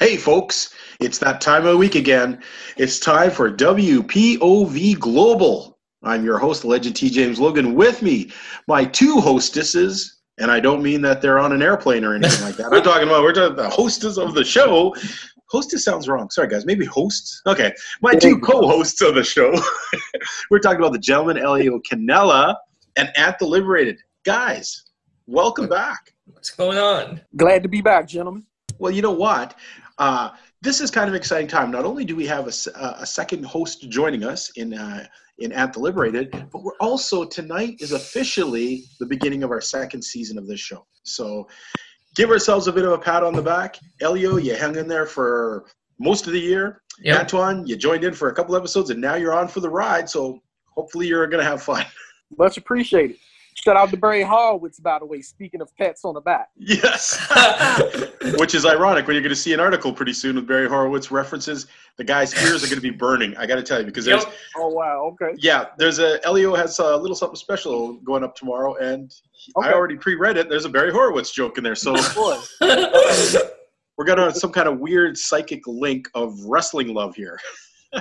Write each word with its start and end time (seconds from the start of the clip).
Hey, 0.00 0.16
folks, 0.16 0.74
it's 0.98 1.18
that 1.18 1.42
time 1.42 1.66
of 1.66 1.72
the 1.72 1.76
week 1.76 1.94
again. 1.94 2.42
It's 2.78 2.98
time 2.98 3.30
for 3.30 3.52
WPOV 3.52 4.98
Global. 4.98 5.78
I'm 6.02 6.24
your 6.24 6.38
host, 6.38 6.64
Legend 6.64 6.96
T. 6.96 7.10
James 7.10 7.38
Logan. 7.38 7.74
With 7.74 8.00
me, 8.00 8.32
my 8.66 8.86
two 8.86 9.20
hostesses, 9.20 10.20
and 10.38 10.50
I 10.50 10.58
don't 10.58 10.82
mean 10.82 11.02
that 11.02 11.20
they're 11.20 11.38
on 11.38 11.52
an 11.52 11.60
airplane 11.60 12.02
or 12.02 12.14
anything 12.14 12.42
like 12.42 12.56
that. 12.56 12.72
I'm 12.72 12.82
talking 12.82 13.08
about 13.08 13.22
we're 13.22 13.34
talking 13.34 13.52
about 13.52 13.62
the 13.62 13.68
hostess 13.68 14.16
of 14.16 14.32
the 14.32 14.42
show. 14.42 14.96
Hostess 15.50 15.84
sounds 15.84 16.08
wrong. 16.08 16.30
Sorry, 16.30 16.48
guys. 16.48 16.64
Maybe 16.64 16.86
hosts. 16.86 17.42
Okay, 17.46 17.70
my 18.00 18.14
two 18.14 18.38
co-hosts 18.38 19.02
of 19.02 19.14
the 19.14 19.22
show. 19.22 19.52
we're 20.50 20.60
talking 20.60 20.78
about 20.78 20.92
the 20.92 20.98
gentleman 20.98 21.36
Elio 21.36 21.78
Canella 21.80 22.56
and 22.96 23.10
Ant 23.18 23.38
the 23.38 23.44
Liberated. 23.44 23.98
Guys, 24.24 24.82
welcome 25.26 25.68
back. 25.68 26.14
What's 26.24 26.48
going 26.48 26.78
on? 26.78 27.20
Glad 27.36 27.62
to 27.64 27.68
be 27.68 27.82
back, 27.82 28.08
gentlemen. 28.08 28.46
Well, 28.80 28.90
you 28.90 29.02
know 29.02 29.12
what? 29.12 29.56
Uh, 30.00 30.30
this 30.62 30.80
is 30.80 30.90
kind 30.90 31.08
of 31.08 31.14
an 31.14 31.18
exciting 31.18 31.46
time. 31.46 31.70
Not 31.70 31.84
only 31.84 32.04
do 32.06 32.16
we 32.16 32.26
have 32.26 32.46
a, 32.46 32.70
a 32.98 33.06
second 33.06 33.44
host 33.44 33.88
joining 33.90 34.24
us 34.24 34.50
in 34.56 34.74
uh, 34.74 35.06
in 35.38 35.52
Ant 35.52 35.74
the 35.74 35.80
Liberated, 35.80 36.30
but 36.50 36.62
we're 36.62 36.76
also 36.80 37.24
tonight 37.24 37.76
is 37.80 37.92
officially 37.92 38.84
the 38.98 39.06
beginning 39.06 39.42
of 39.42 39.50
our 39.50 39.60
second 39.60 40.02
season 40.02 40.36
of 40.38 40.46
this 40.46 40.60
show. 40.60 40.86
So 41.02 41.46
give 42.16 42.30
ourselves 42.30 42.66
a 42.66 42.72
bit 42.72 42.84
of 42.84 42.92
a 42.92 42.98
pat 42.98 43.22
on 43.22 43.34
the 43.34 43.42
back. 43.42 43.78
Elio, 44.00 44.36
you 44.36 44.56
hung 44.56 44.76
in 44.76 44.88
there 44.88 45.06
for 45.06 45.66
most 45.98 46.26
of 46.26 46.32
the 46.32 46.40
year. 46.40 46.82
Yep. 47.02 47.20
Antoine, 47.20 47.66
you 47.66 47.76
joined 47.76 48.04
in 48.04 48.12
for 48.12 48.28
a 48.28 48.34
couple 48.34 48.56
episodes, 48.56 48.90
and 48.90 49.00
now 49.00 49.14
you're 49.14 49.34
on 49.34 49.48
for 49.48 49.60
the 49.60 49.70
ride. 49.70 50.08
So 50.08 50.42
hopefully 50.66 51.06
you're 51.06 51.26
going 51.26 51.42
to 51.42 51.48
have 51.50 51.62
fun. 51.62 51.84
Much 52.38 52.56
appreciated. 52.56 53.16
Shout 53.56 53.76
out 53.76 53.90
to 53.90 53.96
Barry 53.96 54.22
Horowitz, 54.22 54.80
by 54.80 54.98
the 54.98 55.04
way, 55.04 55.20
speaking 55.20 55.60
of 55.60 55.74
pets 55.76 56.04
on 56.04 56.14
the 56.14 56.20
back. 56.20 56.48
Yes. 56.56 57.18
Which 58.38 58.54
is 58.54 58.64
ironic 58.64 59.06
when 59.06 59.14
you're 59.14 59.22
going 59.22 59.28
to 59.30 59.36
see 59.36 59.52
an 59.52 59.60
article 59.60 59.92
pretty 59.92 60.14
soon 60.14 60.36
with 60.36 60.46
Barry 60.46 60.66
Horowitz 60.68 61.10
references. 61.10 61.66
The 61.98 62.04
guy's 62.04 62.32
ears 62.42 62.64
are 62.64 62.68
going 62.68 62.76
to 62.78 62.82
be 62.82 62.88
burning. 62.90 63.36
I 63.36 63.44
got 63.46 63.56
to 63.56 63.62
tell 63.62 63.78
you 63.78 63.84
because 63.84 64.06
there's 64.06 64.24
Yep. 64.24 64.32
Oh, 64.56 64.68
wow. 64.68 65.10
Okay. 65.12 65.34
yeah, 65.38 65.66
there's 65.76 65.98
a 65.98 66.24
Elio 66.26 66.54
has 66.54 66.78
a 66.78 66.96
little 66.96 67.14
something 67.14 67.36
special 67.36 67.94
going 67.96 68.24
up 68.24 68.34
tomorrow, 68.34 68.76
and 68.76 69.14
he- 69.32 69.52
I 69.62 69.72
already 69.74 69.96
pre-read 69.96 70.38
it. 70.38 70.48
There's 70.48 70.64
a 70.64 70.70
Barry 70.70 70.90
Horowitz 70.90 71.30
joke 71.30 71.58
in 71.58 71.64
there, 71.64 71.74
so 71.74 71.92
we're 73.98 74.04
gonna 74.06 74.32
some 74.34 74.52
kind 74.52 74.68
of 74.68 74.78
weird 74.78 75.18
psychic 75.18 75.66
link 75.66 76.08
of 76.14 76.38
wrestling 76.46 76.94
love 76.94 77.14
here. 77.14 77.38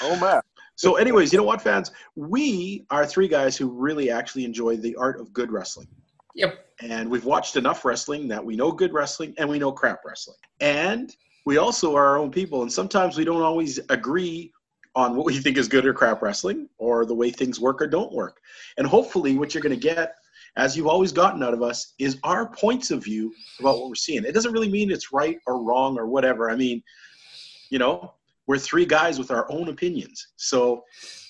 Oh, 0.00 0.16
my. 0.16 0.40
So, 0.82 0.96
anyways, 0.96 1.32
you 1.32 1.38
know 1.38 1.44
what, 1.44 1.62
fans? 1.62 1.92
We 2.16 2.84
are 2.90 3.06
three 3.06 3.28
guys 3.28 3.56
who 3.56 3.68
really 3.68 4.10
actually 4.10 4.44
enjoy 4.44 4.78
the 4.78 4.96
art 4.96 5.20
of 5.20 5.32
good 5.32 5.52
wrestling. 5.52 5.86
yep. 6.34 6.66
and 6.80 7.08
we've 7.08 7.24
watched 7.24 7.54
enough 7.54 7.84
wrestling 7.84 8.26
that 8.26 8.44
we 8.44 8.56
know 8.56 8.72
good 8.72 8.92
wrestling 8.92 9.32
and 9.38 9.48
we 9.48 9.60
know 9.60 9.70
crap 9.70 10.00
wrestling. 10.04 10.38
And 10.58 11.14
we 11.46 11.58
also 11.58 11.94
are 11.94 12.04
our 12.04 12.18
own 12.18 12.32
people, 12.32 12.62
and 12.62 12.72
sometimes 12.72 13.16
we 13.16 13.24
don't 13.24 13.42
always 13.42 13.78
agree 13.90 14.52
on 14.96 15.14
what 15.14 15.24
we 15.24 15.38
think 15.38 15.56
is 15.56 15.68
good 15.68 15.86
or 15.86 15.94
crap 15.94 16.20
wrestling 16.20 16.68
or 16.78 17.06
the 17.06 17.14
way 17.14 17.30
things 17.30 17.60
work 17.60 17.80
or 17.80 17.86
don't 17.86 18.12
work. 18.12 18.40
And 18.76 18.84
hopefully, 18.84 19.38
what 19.38 19.54
you're 19.54 19.62
going 19.62 19.78
to 19.78 19.94
get, 19.94 20.16
as 20.56 20.76
you've 20.76 20.88
always 20.88 21.12
gotten 21.12 21.44
out 21.44 21.54
of 21.54 21.62
us, 21.62 21.94
is 22.00 22.18
our 22.24 22.48
points 22.48 22.90
of 22.90 23.04
view 23.04 23.32
about 23.60 23.78
what 23.78 23.88
we're 23.88 23.94
seeing. 23.94 24.24
It 24.24 24.32
doesn't 24.32 24.52
really 24.52 24.68
mean 24.68 24.90
it's 24.90 25.12
right 25.12 25.38
or 25.46 25.62
wrong 25.62 25.96
or 25.96 26.08
whatever. 26.08 26.50
I 26.50 26.56
mean, 26.56 26.82
you 27.70 27.78
know, 27.78 28.14
we're 28.46 28.58
three 28.58 28.84
guys 28.86 29.18
with 29.18 29.30
our 29.30 29.50
own 29.50 29.68
opinions. 29.68 30.28
So 30.36 30.82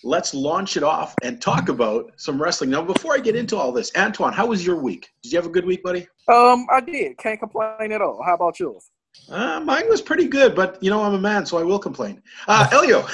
let's 0.05 0.35
launch 0.35 0.77
it 0.77 0.83
off 0.83 1.15
and 1.23 1.41
talk 1.41 1.69
about 1.69 2.11
some 2.17 2.41
wrestling. 2.41 2.71
Now, 2.71 2.83
before 2.83 3.15
I 3.15 3.19
get 3.19 3.37
into 3.37 3.57
all 3.57 3.73
this, 3.73 3.91
Antoine, 3.97 4.33
how 4.33 4.47
was 4.47 4.65
your 4.67 4.77
week? 4.77 5.09
Did 5.23 5.33
you 5.33 5.39
have 5.39 5.47
a 5.47 5.51
good 5.51 5.65
week, 5.67 5.83
buddy? 5.83 6.07
Um, 6.29 6.67
I 6.73 6.81
did. 6.81 7.19
Can't 7.19 7.39
complain 7.39 7.93
at 7.93 8.01
all. 8.01 8.23
How 8.25 8.35
about 8.35 8.59
yours? 8.59 8.91
Uh, 9.29 9.61
mine 9.61 9.87
was 9.91 10.01
pretty 10.01 10.27
good, 10.27 10.55
but 10.55 10.83
you 10.83 10.89
know 10.91 11.03
I'm 11.03 11.13
a 11.13 11.19
man, 11.21 11.45
so 11.45 11.59
I 11.59 11.63
will 11.63 11.79
complain. 11.79 12.23
Uh, 12.49 12.67
Elio, 12.73 13.03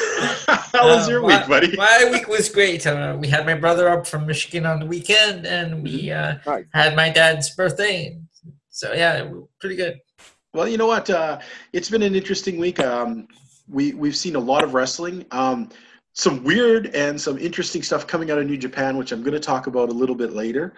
how 0.47 0.87
was 0.87 1.09
Uh, 1.09 1.11
your 1.11 1.23
my- 1.23 1.39
week, 1.41 1.49
buddy? 1.49 1.77
My 1.77 2.09
week 2.13 2.29
was 2.29 2.49
great. 2.49 2.87
Uh, 2.87 3.17
we 3.19 3.27
had 3.27 3.45
my 3.45 3.55
brother 3.55 3.89
up 3.89 4.07
from 4.07 4.25
Michigan 4.25 4.65
on 4.65 4.79
the 4.79 4.87
weekend, 4.87 5.45
and 5.45 5.83
we 5.83 6.13
uh, 6.13 6.37
Nice. 6.47 6.67
had 6.73 6.95
my 6.95 7.11
dad's 7.11 7.51
birthday. 7.57 8.17
So 8.71 8.93
yeah, 8.93 9.29
pretty 9.61 9.75
good. 9.75 9.99
Well, 10.55 10.69
you 10.69 10.79
know 10.79 10.87
what? 10.87 11.11
Uh, 11.11 11.41
it's 11.73 11.91
been 11.91 12.03
an 12.03 12.15
interesting 12.15 12.59
week. 12.59 12.79
Um, 12.79 13.27
we 13.71 13.93
we've 13.95 14.17
seen 14.17 14.37
a 14.37 14.41
lot 14.41 14.65
of 14.65 14.75
wrestling. 14.75 15.25
Um, 15.31 15.71
some 16.13 16.43
weird 16.43 16.87
and 16.95 17.21
some 17.21 17.39
interesting 17.39 17.83
stuff 17.83 18.07
coming 18.07 18.31
out 18.31 18.39
of 18.39 18.47
New 18.47 18.57
Japan, 18.57 18.97
which 18.97 19.13
I'm 19.13 19.23
going 19.23 19.35
to 19.35 19.41
talk 19.41 19.69
about 19.69 19.89
a 19.89 19.93
little 19.93 20.17
bit 20.17 20.33
later. 20.33 20.75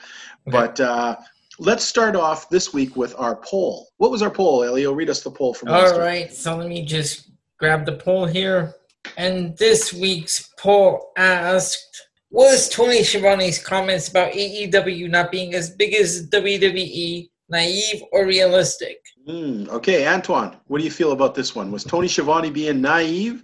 Okay. 0.47 0.51
But 0.51 0.81
uh, 0.81 1.17
let's 1.59 1.83
start 1.85 2.15
off 2.15 2.51
this 2.51 2.75
week 2.75 2.95
with 2.95 3.15
our 3.17 3.37
poll. 3.37 3.89
What 3.97 4.11
was 4.11 4.21
our 4.21 4.31
poll, 4.31 4.65
Elio? 4.65 4.93
Read 4.93 5.09
us 5.09 5.23
the 5.23 5.31
poll 5.31 5.55
from 5.55 5.71
All 5.71 6.07
week. 6.07 6.31
so 6.31 6.57
let 6.57 6.69
me 6.69 6.85
just 6.85 7.31
grab 7.59 7.87
the 7.87 7.97
poll 7.97 8.27
here. 8.27 8.75
And 9.17 9.57
this 9.57 9.95
week's 9.95 10.53
poll 10.59 11.13
asked 11.17 12.09
Was 12.31 12.69
Tony 12.69 13.03
Schiavone's 13.03 13.59
comments 13.59 14.09
about 14.09 14.33
AEW 14.33 15.09
not 15.09 15.31
being 15.31 15.55
as 15.55 15.71
big 15.71 15.95
as 15.95 16.29
WWE 16.29 17.30
naive 17.51 18.03
or 18.13 18.27
realistic? 18.27 18.99
Hmm, 19.27 19.67
okay, 19.71 20.07
Antoine, 20.07 20.57
what 20.67 20.79
do 20.79 20.85
you 20.85 20.91
feel 20.91 21.13
about 21.13 21.35
this 21.35 21.55
one? 21.55 21.71
Was 21.71 21.85
Tony 21.85 22.09
Schiavone 22.09 22.51
being 22.51 22.81
naive, 22.81 23.43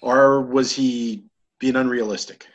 or 0.00 0.42
was 0.42 0.72
he 0.72 1.24
being 1.58 1.76
unrealistic? 1.76 2.46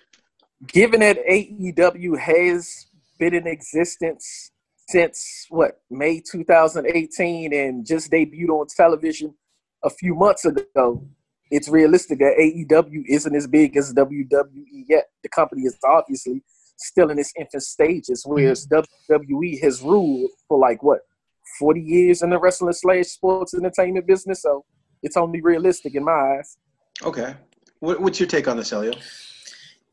Given 0.67 1.01
that 1.01 1.17
AEW 1.29 2.17
has 2.17 2.87
been 3.19 3.33
in 3.33 3.47
existence 3.47 4.51
since, 4.87 5.45
what, 5.49 5.81
May 5.89 6.21
2018 6.21 7.53
and 7.53 7.85
just 7.85 8.11
debuted 8.11 8.49
on 8.49 8.67
television 8.67 9.33
a 9.83 9.89
few 9.89 10.15
months 10.15 10.45
ago, 10.45 11.05
it's 11.51 11.69
realistic 11.69 12.19
that 12.19 12.35
AEW 12.39 13.03
isn't 13.07 13.35
as 13.35 13.47
big 13.47 13.77
as 13.77 13.93
WWE 13.93 14.85
yet. 14.87 15.05
The 15.21 15.29
company 15.29 15.63
is 15.63 15.77
obviously 15.83 16.41
still 16.77 17.09
in 17.09 17.19
its 17.19 17.31
infant 17.39 17.63
stages, 17.63 18.23
whereas 18.25 18.67
WWE 18.67 19.61
has 19.61 19.81
ruled 19.81 20.31
for 20.47 20.57
like 20.57 20.83
what 20.83 20.99
40 21.59 21.81
years 21.81 22.21
in 22.21 22.29
the 22.29 22.39
wrestling 22.39 22.73
slash 22.73 23.05
sports 23.07 23.53
entertainment 23.53 24.07
business. 24.07 24.41
So 24.41 24.65
it's 25.01 25.17
only 25.17 25.41
realistic 25.41 25.95
in 25.95 26.03
my 26.03 26.11
eyes. 26.11 26.57
Okay. 27.03 27.35
What, 27.79 28.01
what's 28.01 28.19
your 28.19 28.27
take 28.27 28.47
on 28.47 28.57
this, 28.57 28.71
Elio? 28.71 28.93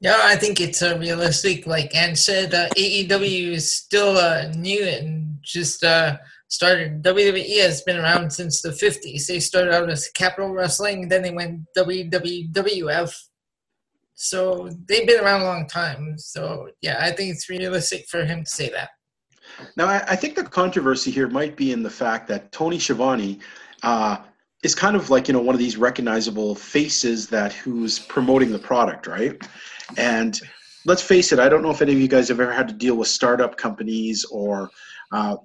Yeah, 0.01 0.19
I 0.23 0.37
think 0.37 0.61
it's 0.61 0.83
uh, 0.83 0.97
realistic. 0.99 1.67
Like 1.67 1.95
Ann 1.95 2.17
said, 2.17 2.55
uh, 2.55 2.69
AEW 2.77 3.53
is 3.53 3.71
still 3.71 4.17
uh, 4.17 4.51
new 4.57 4.83
and 4.83 5.39
just 5.43 5.85
uh, 5.85 6.17
started. 6.49 7.03
WWE 7.03 7.61
has 7.61 7.83
been 7.83 7.99
around 7.99 8.31
since 8.33 8.63
the 8.63 8.71
50s. 8.71 9.27
They 9.27 9.41
started 9.41 9.75
out 9.75 9.91
as 9.91 10.09
Capitol 10.09 10.55
Wrestling, 10.55 11.09
then 11.09 11.23
they 11.23 11.33
went 11.33 11.67
WWF. 11.77 13.15
So 14.23 14.69
they've 14.87 15.07
been 15.07 15.25
around 15.25 15.41
a 15.41 15.45
long 15.45 15.67
time. 15.67 16.19
So 16.19 16.69
yeah, 16.83 16.99
I 17.01 17.11
think 17.11 17.33
it's 17.33 17.49
realistic 17.49 18.07
for 18.07 18.23
him 18.23 18.45
to 18.45 18.51
say 18.51 18.69
that. 18.69 18.91
Now, 19.77 19.87
I, 19.87 20.05
I 20.09 20.15
think 20.15 20.37
the 20.37 20.45
controversy 20.45 21.11
here 21.11 21.27
might 21.27 21.57
be 21.57 21.73
in 21.73 21.83
the 21.83 21.89
fact 21.89 22.29
that 22.29 22.53
Tony 22.53 22.79
Schiavone 22.79 23.41
uh, 23.83 24.19
is 24.63 24.75
kind 24.75 24.95
of 24.95 25.09
like 25.09 25.27
you 25.27 25.33
know 25.33 25.41
one 25.41 25.55
of 25.55 25.59
these 25.59 25.79
recognizable 25.79 26.55
faces 26.55 27.29
that 27.29 27.55
who's 27.55 27.99
promoting 27.99 28.53
the 28.53 28.59
product, 28.59 29.07
right? 29.07 29.41
And 29.97 30.39
let's 30.85 31.03
face 31.03 31.33
it, 31.33 31.39
I 31.39 31.49
don't 31.49 31.63
know 31.63 31.71
if 31.71 31.81
any 31.81 31.93
of 31.93 31.99
you 31.99 32.09
guys 32.09 32.29
have 32.29 32.41
ever 32.41 32.53
had 32.53 32.69
to 32.69 32.75
deal 32.75 32.97
with 32.97 33.09
startup 33.09 33.57
companies 33.57 34.27
or 34.31 34.69
uh, 35.13 35.39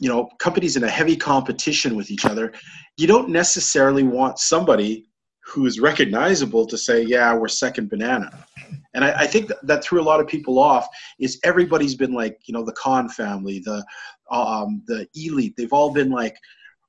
you 0.00 0.08
know 0.08 0.28
companies 0.40 0.76
in 0.76 0.82
a 0.82 0.90
heavy 0.90 1.16
competition 1.16 1.94
with 1.94 2.10
each 2.10 2.24
other. 2.24 2.52
You 2.96 3.06
don't 3.06 3.28
necessarily 3.28 4.02
want 4.02 4.40
somebody 4.40 5.06
who's 5.46 5.80
recognizable 5.80 6.66
to 6.66 6.76
say, 6.76 7.02
"Yeah, 7.02 7.34
we're 7.34 7.48
second 7.48 7.88
banana." 7.88 8.46
And 8.94 9.04
I, 9.04 9.12
I 9.20 9.26
think 9.26 9.52
that, 9.62 9.84
threw 9.84 10.00
a 10.00 10.02
lot 10.02 10.20
of 10.20 10.26
people 10.26 10.58
off. 10.58 10.88
Is 11.20 11.38
everybody's 11.44 11.94
been 11.94 12.12
like, 12.12 12.38
you 12.46 12.54
know, 12.54 12.64
the 12.64 12.72
Khan 12.72 13.08
family, 13.08 13.60
the 13.60 13.84
um, 14.30 14.82
the 14.86 15.06
elite. 15.14 15.54
They've 15.56 15.72
all 15.72 15.92
been 15.92 16.10
like, 16.10 16.36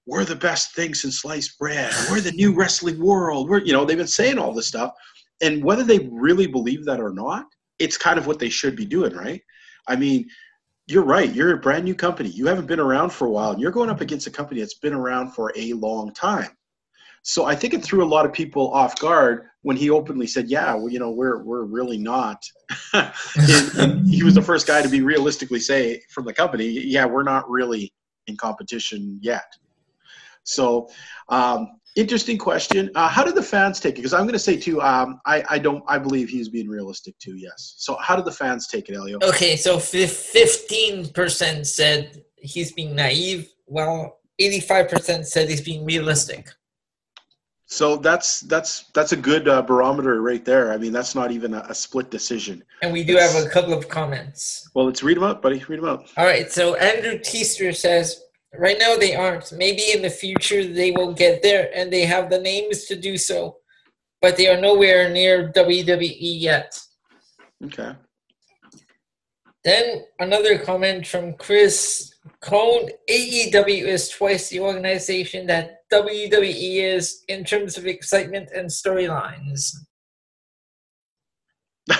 we're 0.06 0.23
the 0.23 0.35
best 0.35 0.73
thing 0.73 0.94
since 0.94 1.22
sliced 1.22 1.59
bread. 1.59 1.94
We're 2.09 2.22
the 2.22 2.32
new 2.32 2.53
wrestling 2.53 2.99
world. 2.99 3.49
We're, 3.49 3.59
you 3.59 3.73
know, 3.73 3.85
they've 3.85 3.97
been 3.97 4.08
saying 4.08 4.40
all 4.40 4.53
this 4.53 4.67
stuff. 4.67 4.93
And 5.41 5.64
whether 5.64 5.84
they 5.84 5.99
really 6.11 6.47
believe 6.47 6.85
that 6.85 6.99
or 6.99 7.11
not, 7.14 7.46
it's 7.78 7.97
kind 7.97 8.17
of 8.17 8.26
what 8.26 8.40
they 8.40 8.49
should 8.49 8.76
be 8.76 8.85
doing, 8.85 9.14
right? 9.14 9.41
I 9.87 9.96
mean, 9.96 10.28
you're 10.87 11.03
right. 11.03 11.32
You're 11.34 11.53
a 11.53 11.58
brand 11.58 11.84
new 11.84 11.93
company. 11.93 12.29
You 12.29 12.47
haven't 12.47 12.66
been 12.66 12.79
around 12.79 13.11
for 13.11 13.28
a 13.28 13.29
while, 13.29 13.52
and 13.52 13.61
you're 13.61 13.72
going 13.72 13.90
up 13.90 14.02
against 14.02 14.28
a 14.28 14.32
company 14.32 14.61
that's 14.61 14.76
been 14.76 14.93
around 14.93 15.32
for 15.32 15.52
a 15.55 15.73
long 15.73 16.14
time. 16.14 16.49
So 17.28 17.44
I 17.44 17.56
think 17.56 17.74
it 17.74 17.84
threw 17.84 18.06
a 18.06 18.08
lot 18.08 18.26
of 18.26 18.32
people 18.32 18.72
off 18.72 18.97
guard 19.00 19.50
when 19.64 19.76
he 19.76 19.90
openly 19.90 20.28
said, 20.28 20.47
"Yeah, 20.47 20.74
well, 20.76 20.88
you 20.88 20.97
know, 20.97 21.12
we're 21.12 21.44
we're 21.44 21.66
really 21.66 21.97
not." 21.97 22.41
and, 22.94 23.12
and 23.78 24.09
he 24.09 24.24
was 24.24 24.34
the 24.34 24.41
first 24.41 24.66
guy 24.66 24.82
to 24.82 24.88
be 24.88 25.02
realistically 25.02 25.59
say 25.59 26.02
from 26.09 26.24
the 26.24 26.32
company, 26.32 26.66
"Yeah, 26.68 27.06
we're 27.06 27.24
not 27.24 27.50
really 27.50 27.94
in 28.28 28.38
competition 28.38 29.20
yet." 29.22 29.44
So, 30.44 30.90
um, 31.28 31.82
interesting 31.97 32.38
question. 32.38 32.90
Uh, 32.96 33.09
how 33.09 33.26
did 33.26 33.35
the 33.35 33.44
fans 33.44 33.82
take 33.82 33.96
it? 33.96 33.97
Because 33.97 34.14
I'm 34.14 34.22
going 34.22 34.32
to 34.32 34.40
say 34.40 34.56
too, 34.56 34.82
um, 34.82 35.20
I 35.26 35.44
I 35.50 35.59
don't 35.59 35.84
I 35.85 35.97
believe 35.97 36.30
he's 36.30 36.47
being 36.47 36.70
realistic 36.70 37.20
too. 37.20 37.35
Yes. 37.35 37.76
So 37.78 37.97
how 37.97 38.16
did 38.16 38.23
the 38.23 38.32
fans 38.32 38.68
take 38.68 38.88
it, 38.88 38.96
Elio? 38.96 39.20
Okay, 39.22 39.58
so 39.58 39.76
15% 39.76 41.66
said 41.66 42.23
he's 42.38 42.72
being 42.72 42.96
naive, 42.96 43.50
Well, 43.66 44.22
85% 44.40 45.26
said 45.26 45.50
he's 45.50 45.59
being 45.59 45.84
realistic. 45.84 46.47
So 47.69 47.97
that's 47.97 48.41
that's 48.41 48.85
that's 48.93 49.11
a 49.11 49.17
good 49.17 49.49
uh, 49.49 49.61
barometer 49.61 50.22
right 50.22 50.43
there. 50.43 50.72
I 50.72 50.78
mean, 50.78 50.93
that's 50.93 51.16
not 51.16 51.31
even 51.31 51.53
a, 51.53 51.66
a 51.67 51.75
split 51.75 52.09
decision. 52.09 52.64
And 52.81 52.93
we 52.93 53.03
do 53.03 53.17
have 53.17 53.35
a 53.35 53.49
couple 53.49 53.73
of 53.73 53.90
comments. 53.90 54.69
Well, 54.73 54.85
let's 54.85 55.03
read 55.03 55.17
them 55.17 55.25
out, 55.25 55.41
buddy. 55.41 55.61
Read 55.67 55.79
them 55.79 55.90
out. 55.90 56.05
All 56.16 56.25
right. 56.25 56.49
So 56.49 56.75
Andrew 56.75 57.19
Teaster 57.19 57.73
says, 57.73 58.22
right 58.58 58.78
now 58.79 58.96
they 58.96 59.16
aren't. 59.16 59.52
Maybe 59.52 59.91
in 59.91 60.02
the 60.02 60.09
future 60.09 60.66
they 60.66 60.91
will 60.91 61.14
get 61.14 61.43
there, 61.43 61.69
and 61.75 61.91
they 61.91 62.05
have 62.05 62.29
the 62.29 62.40
names 62.40 62.85
to 62.85 62.96
do 62.96 63.17
so, 63.17 63.58
but 64.22 64.37
they 64.37 64.47
are 64.47 64.59
nowhere 64.59 65.09
near 65.09 65.52
WWE 65.52 66.17
yet. 66.20 66.79
Okay. 67.66 67.93
Then 69.66 70.05
another 70.20 70.58
comment 70.58 71.05
from 71.05 71.34
Chris 71.34 72.13
Cone 72.40 72.87
AEW 73.09 73.84
is 73.84 74.08
twice 74.08 74.47
the 74.49 74.61
organization 74.61 75.47
that 75.47 75.77
WWE 75.91 76.84
is 76.95 77.23
in 77.28 77.43
terms 77.43 77.78
of 77.78 77.85
excitement 77.85 78.49
and 78.53 78.69
storylines. 78.69 79.72
the 81.87 81.95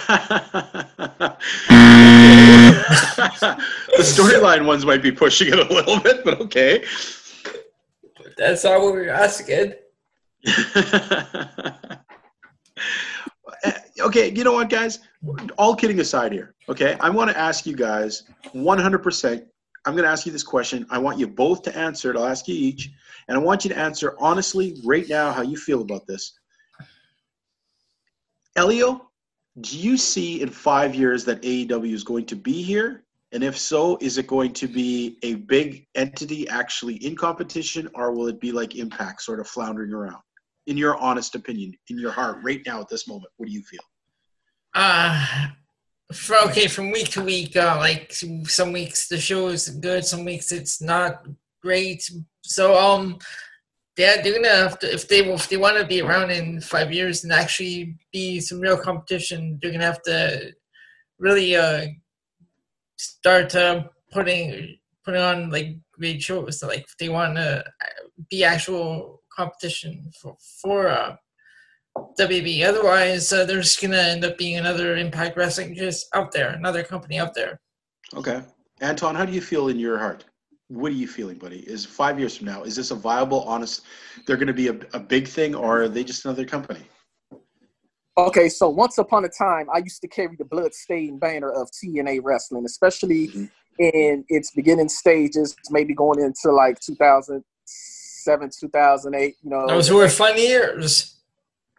storyline 4.00 4.66
ones 4.66 4.86
might 4.86 5.02
be 5.02 5.12
pushing 5.12 5.48
it 5.48 5.60
a 5.60 5.74
little 5.74 6.00
bit, 6.02 6.26
but 6.26 6.42
okay. 6.42 6.84
That's 8.38 8.66
all 8.66 8.92
we 8.92 8.92
were 8.92 9.10
asking. 9.10 9.74
okay, 14.02 14.32
you 14.34 14.44
know 14.44 14.54
what, 14.54 14.70
guys? 14.70 15.00
All 15.58 15.76
kidding 15.76 16.00
aside 16.00 16.34
here, 16.34 16.54
okay? 16.70 16.98
I 17.00 17.10
want 17.10 17.32
to 17.32 17.38
ask 17.38 17.66
you 17.66 17.76
guys 17.76 18.24
100%. 18.54 19.46
I'm 19.88 19.94
going 19.94 20.04
to 20.04 20.10
ask 20.10 20.26
you 20.26 20.34
this 20.34 20.44
question. 20.44 20.86
I 20.90 20.98
want 20.98 21.18
you 21.18 21.28
both 21.28 21.62
to 21.62 21.78
answer 21.78 22.12
it. 22.12 22.18
I'll 22.18 22.26
ask 22.26 22.46
you 22.50 22.54
each. 22.54 22.92
And 23.30 23.38
I 23.38 23.42
want 23.42 23.64
you 23.64 23.70
to 23.70 23.78
answer 23.78 24.18
honestly 24.20 24.76
right 24.84 25.08
now 25.08 25.32
how 25.32 25.44
you 25.44 25.56
feel 25.56 25.82
about 25.82 26.06
this. 26.06 26.38
Elio, 28.58 29.10
do 29.62 29.78
you 29.78 29.96
see 29.96 30.42
in 30.42 30.50
five 30.50 30.94
years 30.94 31.24
that 31.24 31.42
AEW 31.42 31.94
is 31.94 32.04
going 32.04 32.26
to 32.26 32.36
be 32.36 32.62
here? 32.62 33.06
And 33.32 33.46
if 33.46 33.58
so, 33.58 33.98
is 34.02 34.18
it 34.18 34.28
going 34.28 34.52
to 34.54 34.68
be 34.68 35.20
a 35.24 35.36
big 35.36 35.88
entity 35.96 36.50
actually 36.50 36.96
in 36.96 37.16
competition, 37.16 37.88
or 37.96 38.12
will 38.12 38.28
it 38.28 38.42
be 38.42 38.52
like 38.52 38.76
Impact 38.76 39.22
sort 39.22 39.40
of 39.40 39.48
floundering 39.48 39.94
around? 39.94 40.22
In 40.66 40.76
your 40.76 40.98
honest 40.98 41.34
opinion, 41.36 41.74
in 41.90 41.98
your 41.98 42.12
heart, 42.12 42.40
right 42.44 42.62
now 42.66 42.82
at 42.82 42.90
this 42.90 43.08
moment, 43.08 43.32
what 43.38 43.48
do 43.48 43.54
you 43.54 43.64
feel? 43.64 43.80
Uh, 44.74 45.48
for, 46.14 46.38
okay, 46.46 46.68
from 46.68 46.92
week 46.92 47.10
to 47.10 47.24
week, 47.24 47.56
uh, 47.56 47.76
like 47.78 48.14
some 48.14 48.72
weeks 48.72 49.08
the 49.08 49.18
show 49.18 49.48
is 49.48 49.70
good, 49.70 50.06
some 50.06 50.24
weeks 50.26 50.52
it's 50.52 50.82
not 50.82 51.26
great. 51.62 52.10
So 52.44 52.78
um, 52.78 53.18
yeah, 53.98 54.22
they're 54.22 54.34
gonna 54.34 54.50
have 54.50 54.80
to 54.80 54.94
if 54.94 55.08
they 55.08 55.20
if 55.20 55.50
they 55.50 55.58
want 55.58 55.78
to 55.78 55.86
be 55.86 56.02
around 56.02 56.32
in 56.32 56.62
five 56.62 56.94
years 56.94 57.24
and 57.24 57.34
actually 57.34 57.98
be 58.14 58.40
some 58.40 58.60
real 58.60 58.78
competition, 58.78 59.60
they're 59.62 59.72
gonna 59.72 59.84
have 59.84 60.02
to 60.04 60.54
really 61.20 61.56
uh 61.56 61.88
start 62.98 63.56
uh, 63.56 63.84
putting 64.12 64.78
putting 65.04 65.22
on 65.22 65.50
like 65.50 65.78
great 65.92 66.22
shows. 66.22 66.60
So, 66.60 66.68
like 66.68 66.84
if 66.84 66.96
they 67.00 67.10
want 67.10 67.36
to 67.36 67.64
be 68.30 68.44
actual 68.44 69.24
competition 69.36 70.12
for 70.22 70.38
for 70.62 70.88
uh, 70.90 71.16
WB. 72.20 72.64
Otherwise, 72.64 73.32
uh, 73.32 73.46
they're 73.46 73.62
just 73.62 73.82
gonna 73.82 73.98
end 73.98 74.26
up 74.26 74.38
being 74.38 74.58
another 74.58 74.96
Impact 74.98 75.38
Wrestling 75.38 75.76
just 75.76 76.08
out 76.14 76.32
there, 76.32 76.52
another 76.52 76.84
company 76.84 77.20
out 77.20 77.34
there. 77.34 77.60
Okay, 78.16 78.42
Anton, 78.82 79.16
how 79.16 79.26
do 79.26 79.34
you 79.34 79.42
feel 79.42 79.70
in 79.70 79.80
your 79.80 79.98
heart? 79.98 80.26
What 80.70 80.92
are 80.92 80.96
you 80.96 81.08
feeling, 81.08 81.38
buddy? 81.38 81.60
Is 81.60 81.86
five 81.86 82.20
years 82.20 82.38
from 82.38 82.48
now, 82.48 82.64
is 82.64 82.76
this 82.76 82.92
a 82.92 82.96
viable, 82.96 83.42
honest? 83.44 83.84
They're 84.26 84.36
going 84.36 84.48
to 84.48 84.54
be 84.54 84.68
a, 84.68 84.78
a 84.94 85.00
big 85.00 85.28
thing, 85.28 85.56
or 85.56 85.84
are 85.84 85.88
they 85.88 86.04
just 86.04 86.26
another 86.26 86.46
company? 86.46 86.82
Okay, 88.18 88.50
so 88.50 88.68
once 88.68 88.98
upon 88.98 89.24
a 89.26 89.30
time, 89.30 89.68
I 89.74 89.78
used 89.78 90.02
to 90.02 90.08
carry 90.08 90.36
the 90.36 90.44
blood-stained 90.44 91.20
banner 91.20 91.52
of 91.52 91.70
TNA 91.72 92.20
wrestling, 92.24 92.66
especially 92.66 93.28
mm-hmm. 93.28 93.46
in 93.80 94.26
its 94.28 94.52
beginning 94.52 94.90
stages, 94.90 95.56
maybe 95.70 95.94
going 95.94 96.20
into 96.22 96.52
like 96.52 96.80
2007, 96.80 98.50
2008. 98.60 99.36
You 99.42 99.50
know, 99.50 99.68
those 99.68 99.92
were 99.92 100.10
fun 100.10 100.38
years. 100.38 101.17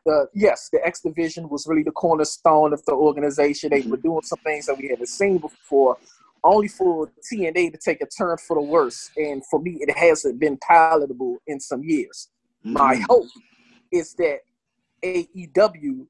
The, 0.09 0.27
yes, 0.33 0.71
the 0.73 0.81
X 0.87 1.03
Division 1.03 1.51
was 1.51 1.67
really 1.67 1.83
the 1.83 1.91
cornerstone 1.91 2.73
of 2.73 2.83
the 2.87 2.93
organization. 2.93 3.69
They 3.69 3.83
mm-hmm. 3.83 3.91
were 3.91 3.99
doing 3.99 4.23
some 4.23 4.39
things 4.39 4.65
that 4.65 4.79
we 4.79 4.89
haven't 4.89 5.11
seen 5.11 5.37
before, 5.37 5.99
only 6.43 6.69
for 6.69 7.11
TNA 7.31 7.73
to 7.73 7.79
take 7.79 8.01
a 8.01 8.07
turn 8.07 8.39
for 8.39 8.57
the 8.57 8.63
worse. 8.63 9.11
And 9.19 9.45
for 9.45 9.61
me, 9.61 9.77
it 9.83 9.95
hasn't 9.95 10.41
been 10.41 10.59
palatable 10.67 11.37
in 11.47 11.61
some 11.61 11.85
years. 11.85 12.31
Mm-hmm. 12.65 12.73
My 12.73 13.05
hope 13.07 13.27
is 13.93 14.15
that 14.15 14.39
AEW 15.05 16.07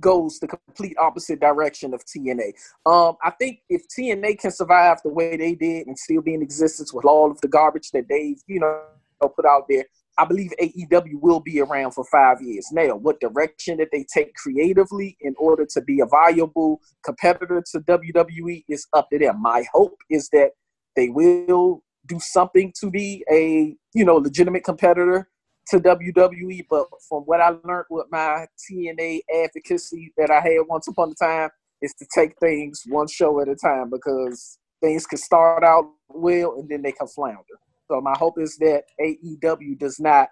goes 0.00 0.40
the 0.40 0.48
complete 0.48 0.96
opposite 0.98 1.38
direction 1.38 1.94
of 1.94 2.04
TNA. 2.04 2.50
Um, 2.84 3.16
I 3.22 3.30
think 3.30 3.60
if 3.68 3.82
TNA 3.86 4.40
can 4.40 4.50
survive 4.50 4.98
the 5.04 5.10
way 5.10 5.36
they 5.36 5.54
did 5.54 5.86
and 5.86 5.96
still 5.96 6.22
be 6.22 6.34
in 6.34 6.42
existence 6.42 6.92
with 6.92 7.04
all 7.04 7.30
of 7.30 7.40
the 7.42 7.48
garbage 7.48 7.92
that 7.92 8.08
they've, 8.08 8.40
you 8.48 8.58
know, 8.58 8.82
put 9.20 9.44
out 9.44 9.66
there, 9.68 9.84
I 10.18 10.24
believe 10.24 10.52
AEW 10.60 11.20
will 11.20 11.40
be 11.40 11.60
around 11.60 11.92
for 11.92 12.04
five 12.10 12.42
years. 12.42 12.66
Now, 12.72 12.96
what 12.96 13.20
direction 13.20 13.78
that 13.78 13.88
they 13.92 14.04
take 14.12 14.34
creatively 14.34 15.16
in 15.20 15.34
order 15.38 15.64
to 15.70 15.80
be 15.80 16.00
a 16.00 16.06
viable 16.06 16.80
competitor 17.04 17.62
to 17.72 17.80
WWE 17.80 18.64
is 18.68 18.86
up 18.92 19.08
to 19.10 19.18
them. 19.18 19.40
My 19.40 19.64
hope 19.72 19.96
is 20.10 20.28
that 20.32 20.50
they 20.96 21.08
will 21.08 21.82
do 22.06 22.18
something 22.20 22.72
to 22.80 22.90
be 22.90 23.24
a, 23.30 23.76
you 23.94 24.04
know, 24.04 24.16
legitimate 24.16 24.64
competitor 24.64 25.28
to 25.68 25.78
WWE, 25.78 26.66
but 26.68 26.86
from 27.08 27.22
what 27.24 27.40
I 27.40 27.50
learned 27.64 27.84
with 27.90 28.06
my 28.10 28.46
TNA 28.58 29.20
advocacy 29.44 30.12
that 30.16 30.30
I 30.30 30.40
had 30.40 30.66
once 30.68 30.88
upon 30.88 31.12
a 31.12 31.24
time, 31.24 31.50
is 31.80 31.94
to 31.94 32.06
take 32.12 32.32
things 32.40 32.82
one 32.88 33.06
show 33.06 33.40
at 33.40 33.48
a 33.48 33.54
time 33.54 33.90
because 33.90 34.58
things 34.80 35.06
can 35.06 35.18
start 35.18 35.62
out 35.62 35.92
well 36.08 36.56
and 36.58 36.68
then 36.68 36.82
they 36.82 36.92
can 36.92 37.06
flounder. 37.06 37.44
So 37.90 38.00
my 38.00 38.14
hope 38.16 38.38
is 38.38 38.56
that 38.58 38.84
AEW 39.00 39.78
does 39.78 39.98
not, 39.98 40.28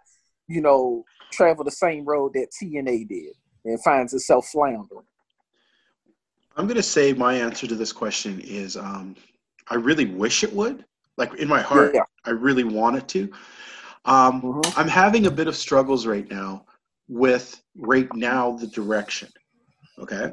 you 0.47 0.61
know, 0.61 1.05
travel 1.33 1.65
the 1.65 1.71
same 1.71 2.05
road 2.05 2.33
that 2.35 2.49
TNA 2.61 3.09
did 3.09 3.35
and 3.65 3.83
finds 3.83 4.15
itself 4.15 4.47
floundering. 4.49 5.07
I'm 6.57 6.67
going 6.67 6.77
to 6.77 6.83
say 6.83 7.13
my 7.13 7.35
answer 7.35 7.67
to 7.67 7.75
this 7.75 7.93
question 7.93 8.41
is 8.41 8.77
um, 8.77 9.17
I 9.69 9.75
really 9.75 10.07
wish 10.07 10.45
it 10.45 10.53
would. 10.53 10.85
Like 11.17 11.35
in 11.35 11.49
my 11.49 11.63
heart, 11.63 11.93
yeah. 11.95 12.03
I 12.25 12.31
really 12.31 12.65
want 12.65 12.97
it 12.97 13.09
to. 13.09 13.33
Um, 14.05 14.43
mm-hmm. 14.43 14.79
I'm 14.79 14.89
having 14.89 15.27
a 15.27 15.31
bit 15.31 15.49
of 15.49 15.57
struggles 15.57 16.07
right 16.07 16.31
now 16.31 16.67
with 17.09 17.63
right 17.77 18.13
now 18.15 18.53
the 18.53 18.67
direction. 18.67 19.29
Okay. 19.99 20.33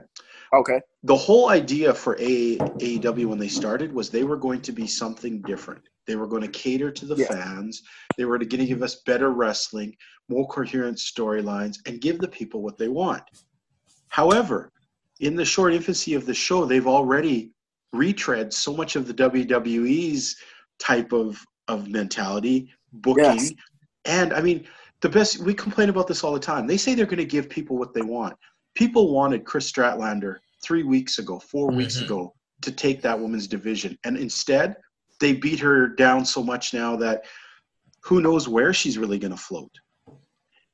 Okay. 0.54 0.82
The 1.04 1.16
whole 1.16 1.50
idea 1.50 1.94
for 1.94 2.16
AEW 2.18 3.26
when 3.26 3.40
they 3.40 3.48
started 3.48 3.94
was 3.94 4.10
they 4.10 4.24
were 4.24 4.38
going 4.38 4.62
to 4.62 4.72
be 4.72 4.88
something 4.88 5.42
different. 5.42 5.82
They 6.06 6.16
were 6.16 6.28
going 6.28 6.42
to 6.42 6.48
cater 6.48 6.92
to 6.92 7.06
the 7.06 7.16
yeah. 7.16 7.28
fans. 7.28 7.84
They 8.18 8.26
were 8.26 8.38
going 8.38 8.60
to 8.60 8.66
give 8.66 8.84
us 8.84 9.02
better 9.06 9.30
wrestling, 9.30 9.96
more 10.30 10.48
coherent 10.48 10.98
storylines, 10.98 11.78
and 11.86 12.02
give 12.02 12.20
the 12.20 12.28
people 12.28 12.62
what 12.62 12.78
they 12.78 12.90
want. 12.90 13.24
However, 14.10 14.72
in 15.20 15.36
the 15.36 15.46
short 15.46 15.74
infancy 15.74 16.14
of 16.14 16.26
the 16.26 16.34
show, 16.34 16.66
they've 16.66 16.88
already 16.88 17.52
retread 17.94 18.54
so 18.54 18.74
much 18.74 18.96
of 18.96 19.08
the 19.08 19.14
WWE's 19.14 20.36
type 20.80 21.14
of, 21.14 21.44
of 21.68 21.88
mentality 21.88 22.72
booking. 22.92 23.24
Yes. 23.24 23.54
And 24.06 24.34
I 24.34 24.42
mean, 24.42 24.68
the 25.02 25.10
best, 25.10 25.40
we 25.40 25.54
complain 25.54 25.90
about 25.90 26.08
this 26.08 26.24
all 26.24 26.34
the 26.34 26.40
time. 26.40 26.68
They 26.68 26.78
say 26.78 26.96
they're 26.96 27.06
going 27.06 27.18
to 27.18 27.26
give 27.26 27.50
people 27.50 27.78
what 27.78 27.94
they 27.94 28.02
want. 28.02 28.36
People 28.76 29.14
wanted 29.14 29.46
Kris 29.46 29.72
Statlander 29.72 30.38
three 30.64 30.84
weeks 30.84 31.20
ago, 31.20 31.40
4 31.40 31.70
mm-hmm. 31.70 31.78
weeks 31.78 32.02
ago 32.02 32.34
to 32.62 32.72
take 32.72 33.02
that 33.02 33.20
woman's 33.20 33.48
division. 33.48 33.98
And 34.04 34.18
instead, 34.18 34.76
they 35.24 35.34
beat 35.34 35.60
her 35.60 35.88
down 35.88 36.26
so 36.26 36.44
much 36.44 36.74
now 36.74 36.98
that 36.98 37.24
who 38.04 38.22
knows 38.22 38.50
where 38.50 38.74
she's 38.74 38.98
really 38.98 39.18
going 39.18 39.32
to 39.32 39.38
float. 39.38 39.72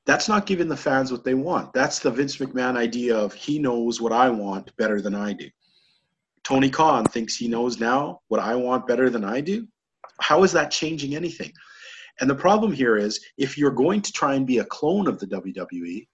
That's 0.07 0.27
not 0.27 0.47
giving 0.47 0.67
the 0.67 0.75
fans 0.75 1.11
what 1.11 1.23
they 1.23 1.35
want. 1.35 1.71
That's 1.71 1.99
the 1.99 2.09
Vince 2.09 2.37
McMahon 2.37 2.75
idea 2.75 3.15
of 3.15 3.31
he 3.31 3.59
knows 3.59 4.01
what 4.01 4.11
I 4.11 4.27
want 4.29 4.75
better 4.77 5.01
than 5.01 5.13
I 5.13 5.33
do. 5.33 5.47
Tony 6.43 6.69
Khan 6.71 7.05
thinks 7.05 7.35
he 7.35 7.47
knows 7.47 7.79
now 7.79 8.21
what 8.29 8.41
I 8.41 8.55
want 8.55 8.87
better 8.87 9.11
than 9.11 9.23
I 9.23 9.39
do. 9.39 9.67
How 10.19 10.41
is 10.43 10.51
that 10.53 10.71
changing 10.71 11.15
anything? 11.15 11.53
And 12.19 12.27
the 12.27 12.35
problem 12.35 12.71
here 12.71 12.97
is 12.97 13.23
if 13.37 13.55
you're 13.55 13.69
going 13.69 14.01
to 14.01 14.11
try 14.11 14.33
and 14.33 14.47
be 14.47 14.57
a 14.57 14.65
clone 14.65 15.07
of 15.07 15.19
the 15.19 15.27
WWE, 15.27 16.07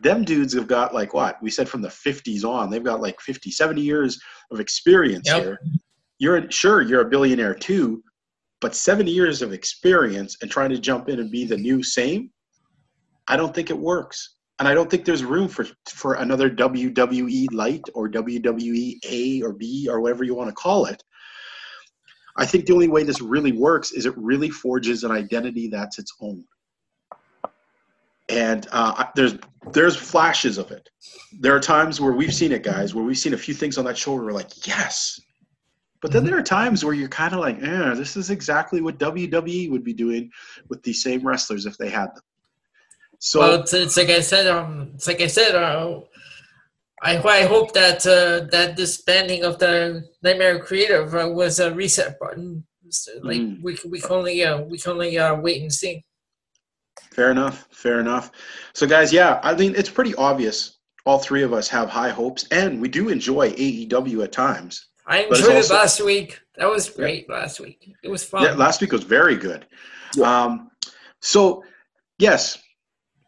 them 0.00 0.24
dudes 0.24 0.52
have 0.52 0.68
got 0.68 0.92
like 0.92 1.14
what? 1.14 1.42
We 1.42 1.50
said 1.50 1.70
from 1.70 1.80
the 1.80 1.88
50s 1.88 2.44
on, 2.44 2.68
they've 2.68 2.84
got 2.84 3.00
like 3.00 3.18
50, 3.20 3.50
70 3.50 3.80
years 3.80 4.20
of 4.50 4.60
experience 4.60 5.26
yep. 5.26 5.42
here. 5.42 5.58
You're 6.18 6.50
sure 6.50 6.82
you're 6.82 7.02
a 7.02 7.08
billionaire 7.08 7.54
too, 7.54 8.02
but 8.60 8.74
70 8.74 9.10
years 9.10 9.42
of 9.42 9.52
experience 9.52 10.36
and 10.42 10.50
trying 10.50 10.70
to 10.70 10.78
jump 10.78 11.08
in 11.08 11.20
and 11.20 11.30
be 11.30 11.44
the 11.44 11.56
new 11.56 11.82
same, 11.82 12.30
I 13.28 13.36
don't 13.36 13.54
think 13.54 13.70
it 13.70 13.78
works. 13.78 14.36
And 14.58 14.66
I 14.66 14.74
don't 14.74 14.90
think 14.90 15.04
there's 15.04 15.22
room 15.22 15.46
for 15.46 15.66
for 15.88 16.14
another 16.14 16.50
WWE 16.50 17.46
light 17.52 17.84
or 17.94 18.08
WWE 18.08 18.94
A 19.08 19.42
or 19.42 19.52
B 19.52 19.86
or 19.88 20.00
whatever 20.00 20.24
you 20.24 20.34
want 20.34 20.48
to 20.48 20.54
call 20.54 20.86
it. 20.86 21.00
I 22.38 22.46
think 22.46 22.66
the 22.66 22.72
only 22.72 22.88
way 22.88 23.04
this 23.04 23.20
really 23.20 23.52
works 23.52 23.92
is 23.92 24.06
it 24.06 24.16
really 24.16 24.50
forges 24.50 25.04
an 25.04 25.12
identity 25.12 25.68
that's 25.68 25.98
its 25.98 26.12
own. 26.20 26.44
And 28.28 28.66
uh, 28.72 29.04
there's 29.14 29.36
there's 29.72 29.96
flashes 29.96 30.58
of 30.58 30.72
it. 30.72 30.88
There 31.40 31.54
are 31.54 31.60
times 31.60 32.00
where 32.00 32.12
we've 32.12 32.34
seen 32.34 32.50
it, 32.50 32.64
guys, 32.64 32.94
where 32.94 33.04
we've 33.04 33.18
seen 33.18 33.34
a 33.34 33.38
few 33.38 33.54
things 33.54 33.78
on 33.78 33.84
that 33.84 33.96
shoulder. 33.96 34.24
We're 34.24 34.32
like, 34.32 34.66
yes. 34.66 35.20
But 36.00 36.12
then 36.12 36.22
Mhm. 36.22 36.26
there 36.26 36.38
are 36.38 36.42
times 36.42 36.84
where 36.84 36.94
you're 36.94 37.08
kind 37.08 37.34
of 37.34 37.40
like, 37.40 37.60
eh, 37.62 37.94
this 37.94 38.16
is 38.16 38.30
exactly 38.30 38.80
what 38.80 38.98
WWE 38.98 39.68
would 39.70 39.82
be 39.84 39.92
doing 39.92 40.30
with 40.68 40.82
these 40.82 41.02
same 41.02 41.26
wrestlers 41.26 41.66
if 41.66 41.76
they 41.76 41.88
had 41.90 42.14
them. 42.14 42.22
So 43.18 43.40
well, 43.40 43.60
it's, 43.60 43.74
it's 43.74 43.96
like 43.96 44.10
I 44.10 44.20
said. 44.20 44.46
Um, 44.46 44.92
it's 44.94 45.06
like 45.08 45.20
I 45.20 45.26
said. 45.26 45.54
Uh, 45.56 46.00
I 47.02 47.16
I 47.18 47.42
hope 47.46 47.72
that 47.74 48.06
uh, 48.06 48.46
that 48.52 48.76
this 48.76 49.02
banding 49.02 49.44
of 49.44 49.58
the 49.58 50.04
Nightmare 50.22 50.58
Collective 50.60 51.14
uh, 51.14 51.28
was 51.28 51.58
a 51.58 51.72
reset 51.74 52.18
button. 52.20 52.64
So, 52.90 53.12
like 53.22 53.40
Mm. 53.40 53.62
we 53.62 53.76
can 53.76 53.90
we 53.90 54.00
can 54.00 54.12
only 54.12 54.44
uh, 54.44 54.60
we 54.62 54.78
can 54.78 54.92
only 54.92 55.18
uh, 55.18 55.34
wait 55.36 55.60
and 55.62 55.72
see. 55.72 56.04
Fair 57.12 57.30
enough. 57.30 57.66
Fair 57.72 57.98
enough. 58.00 58.30
So, 58.72 58.86
guys, 58.86 59.12
yeah, 59.12 59.40
I 59.42 59.54
mean, 59.54 59.74
it's 59.76 59.90
pretty 59.90 60.14
obvious. 60.14 60.78
All 61.04 61.18
three 61.18 61.42
of 61.42 61.52
us 61.52 61.68
have 61.68 61.88
high 61.88 62.10
hopes, 62.10 62.46
and 62.50 62.80
we 62.80 62.88
do 62.88 63.08
enjoy 63.08 63.50
AEW 63.50 64.22
at 64.22 64.32
times. 64.32 64.86
I 65.08 65.22
enjoyed 65.22 65.56
also- 65.56 65.74
it 65.74 65.78
last 65.78 66.04
week. 66.04 66.38
That 66.56 66.68
was 66.68 66.90
great 66.90 67.28
last 67.30 67.60
week. 67.60 67.94
It 68.02 68.08
was 68.08 68.22
fun. 68.22 68.42
Yeah, 68.42 68.52
last 68.52 68.80
week 68.80 68.92
was 68.92 69.04
very 69.04 69.36
good. 69.36 69.66
Yeah. 70.14 70.44
Um, 70.44 70.70
so, 71.20 71.64
yes, 72.18 72.58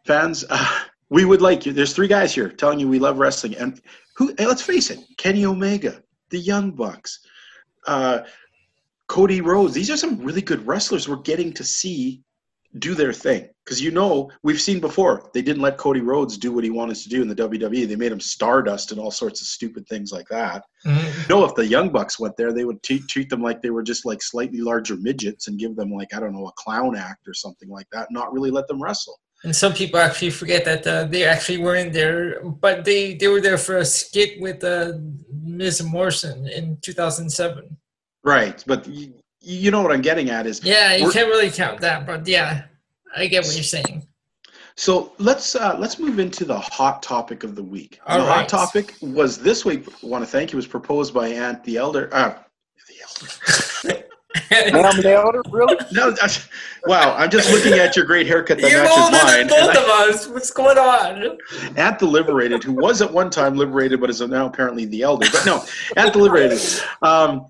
fans, 0.07 0.45
uh, 0.51 0.81
we 1.09 1.25
would 1.25 1.41
like 1.41 1.65
you. 1.65 1.73
There's 1.73 1.95
three 1.95 2.09
guys 2.09 2.35
here 2.35 2.49
telling 2.51 2.79
you 2.79 2.89
we 2.89 2.99
love 2.99 3.19
wrestling, 3.19 3.57
and 3.57 3.81
who? 4.17 4.29
And 4.39 4.47
let's 4.47 4.63
face 4.63 4.91
it, 4.91 5.01
Kenny 5.17 5.47
Omega, 5.47 6.03
the 6.29 6.39
Young 6.39 6.71
Bucks, 6.73 7.21
uh, 7.87 8.21
Cody 9.09 9.41
Rhodes. 9.41 9.75
These 9.75 9.91
are 9.91 9.97
some 9.97 10.23
really 10.23 10.43
good 10.43 10.67
wrestlers 10.67 11.09
we're 11.09 11.17
getting 11.17 11.53
to 11.55 11.65
see 11.65 12.23
do 12.79 12.95
their 12.95 13.13
thing. 13.13 13.49
Because 13.65 13.81
you 13.81 13.91
know, 13.91 14.31
we've 14.43 14.61
seen 14.61 14.81
before 14.81 15.31
they 15.33 15.43
didn't 15.43 15.63
let 15.63 15.77
Cody 15.77 16.01
Rhodes 16.01 16.37
do 16.39 16.53
what 16.53 16.65
he 16.65 16.71
wanted 16.71 16.97
to 16.97 17.09
do 17.09 17.23
in 17.23 17.29
the 17.29 17.35
WWE. 17.35 17.87
They 17.87 17.97
made 17.97 18.13
him 18.13 18.21
Stardust 18.21 18.91
and 18.91 19.01
all 19.01 19.11
sorts 19.11 19.41
of 19.41 19.47
stupid 19.47 19.87
things 19.89 20.13
like 20.13 20.27
that. 20.29 20.65
Mhm. 20.85 21.29
No, 21.29 21.45
if 21.45 21.55
the 21.55 21.67
Young 21.67 21.91
Bucks 21.91 22.19
went 22.19 22.37
there, 22.37 22.53
they 22.53 22.65
would 22.65 22.83
treat 22.83 23.07
treat 23.09 23.29
them 23.29 23.43
like 23.43 23.63
they 23.63 23.71
were 23.71 23.83
just 23.83 24.05
like 24.07 24.23
slightly 24.23 24.61
larger 24.61 24.97
midgets 24.97 25.49
and 25.49 25.59
give 25.59 25.77
them 25.77 25.93
like 25.93 26.15
I 26.15 26.21
don't 26.21 26.33
know 26.33 26.49
a 26.49 26.53
clown 26.53 26.97
act 26.97 27.29
or 27.29 27.35
something 27.35 27.69
like 27.69 27.87
that. 27.93 28.09
Not 28.11 28.33
really 28.33 28.51
let 28.51 28.67
them 28.67 28.83
wrestle. 28.83 29.21
And 29.43 29.57
some 29.57 29.73
people 29.73 29.99
actually 29.99 30.31
forget 30.31 30.65
that 30.67 30.87
uh, 30.87 31.05
they 31.05 31.25
actually 31.25 31.59
weren't 31.59 31.95
there, 31.95 32.45
but 32.45 32.85
they, 32.85 33.15
they 33.15 33.27
were 33.29 33.41
there 33.41 33.57
for 33.57 33.79
a 33.79 33.85
skit 33.87 34.39
with 34.41 34.63
uh, 34.63 34.93
Ms. 35.43 35.83
Morrison 35.83 36.47
in 36.47 36.77
2007. 36.83 37.77
Right, 38.23 38.63
but 38.67 38.87
you, 38.87 39.15
you 39.41 39.71
know 39.71 39.83
what 39.83 39.93
I'm 39.93 40.03
getting 40.03 40.31
at 40.31 40.47
is 40.47 40.63
Yeah, 40.65 40.95
you 40.97 41.11
can't 41.11 41.29
really 41.29 41.51
count 41.51 41.81
that, 41.81 42.07
but 42.07 42.27
yeah, 42.27 42.65
I 43.17 43.27
get 43.27 43.45
what 43.45 43.55
you're 43.55 43.63
saying. 43.65 44.07
so 44.77 45.13
let's 45.19 45.55
uh, 45.55 45.77
let's 45.79 45.99
move 45.99 46.19
into 46.19 46.45
the 46.45 46.59
hot 46.59 47.03
topic 47.03 47.45
of 47.45 47.55
the 47.55 47.63
week. 47.63 48.01
All 48.07 48.19
the 48.19 48.25
hot 48.25 48.49
topic 48.49 48.95
was 49.01 49.39
this 49.39 49.65
week. 49.65 49.87
I 50.03 50.07
want 50.07 50.23
to 50.25 50.31
thank 50.31 50.53
you 50.53 50.57
was 50.57 50.67
proposed 50.67 51.13
by 51.15 51.29
Aunt 51.29 51.63
the 51.65 51.77
Elder. 51.79 52.09
Uh, 52.13 52.35
the 52.89 53.95
Elder. 53.95 54.05
Ma'am 54.73 54.97
the 55.03 55.13
elder, 55.13 55.43
really? 55.51 55.77
No, 55.93 56.13
that's, 56.13 56.49
wow! 56.87 57.17
I'm 57.17 57.31
just 57.31 57.51
looking 57.51 57.73
at 57.81 57.97
your 57.97 58.05
great 58.05 58.29
haircut 58.29 58.59
that 58.61 58.71
You're 58.71 58.85
matches 58.85 58.99
older 58.99 59.13
mine. 59.17 59.27
than 59.27 59.41
and 59.41 59.49
both 59.51 59.77
I- 59.77 59.83
of 60.07 60.15
us. 60.15 60.29
What's 60.29 60.51
going 60.53 60.79
on? 60.79 61.37
Ant 61.77 61.99
the 61.99 62.07
liberated 62.07 62.63
who 62.63 62.73
was 62.75 63.03
at 63.03 63.13
one 63.13 63.29
time 63.31 63.57
liberated 63.57 64.01
but 64.01 64.09
is 64.09 64.21
now 64.21 64.47
apparently 64.47 64.85
the 64.85 65.03
elder 65.03 65.27
but 65.33 65.45
no 65.45 65.65
Ant 65.97 66.13
the 66.13 66.19
liberated 66.21 66.61
um, 67.03 67.47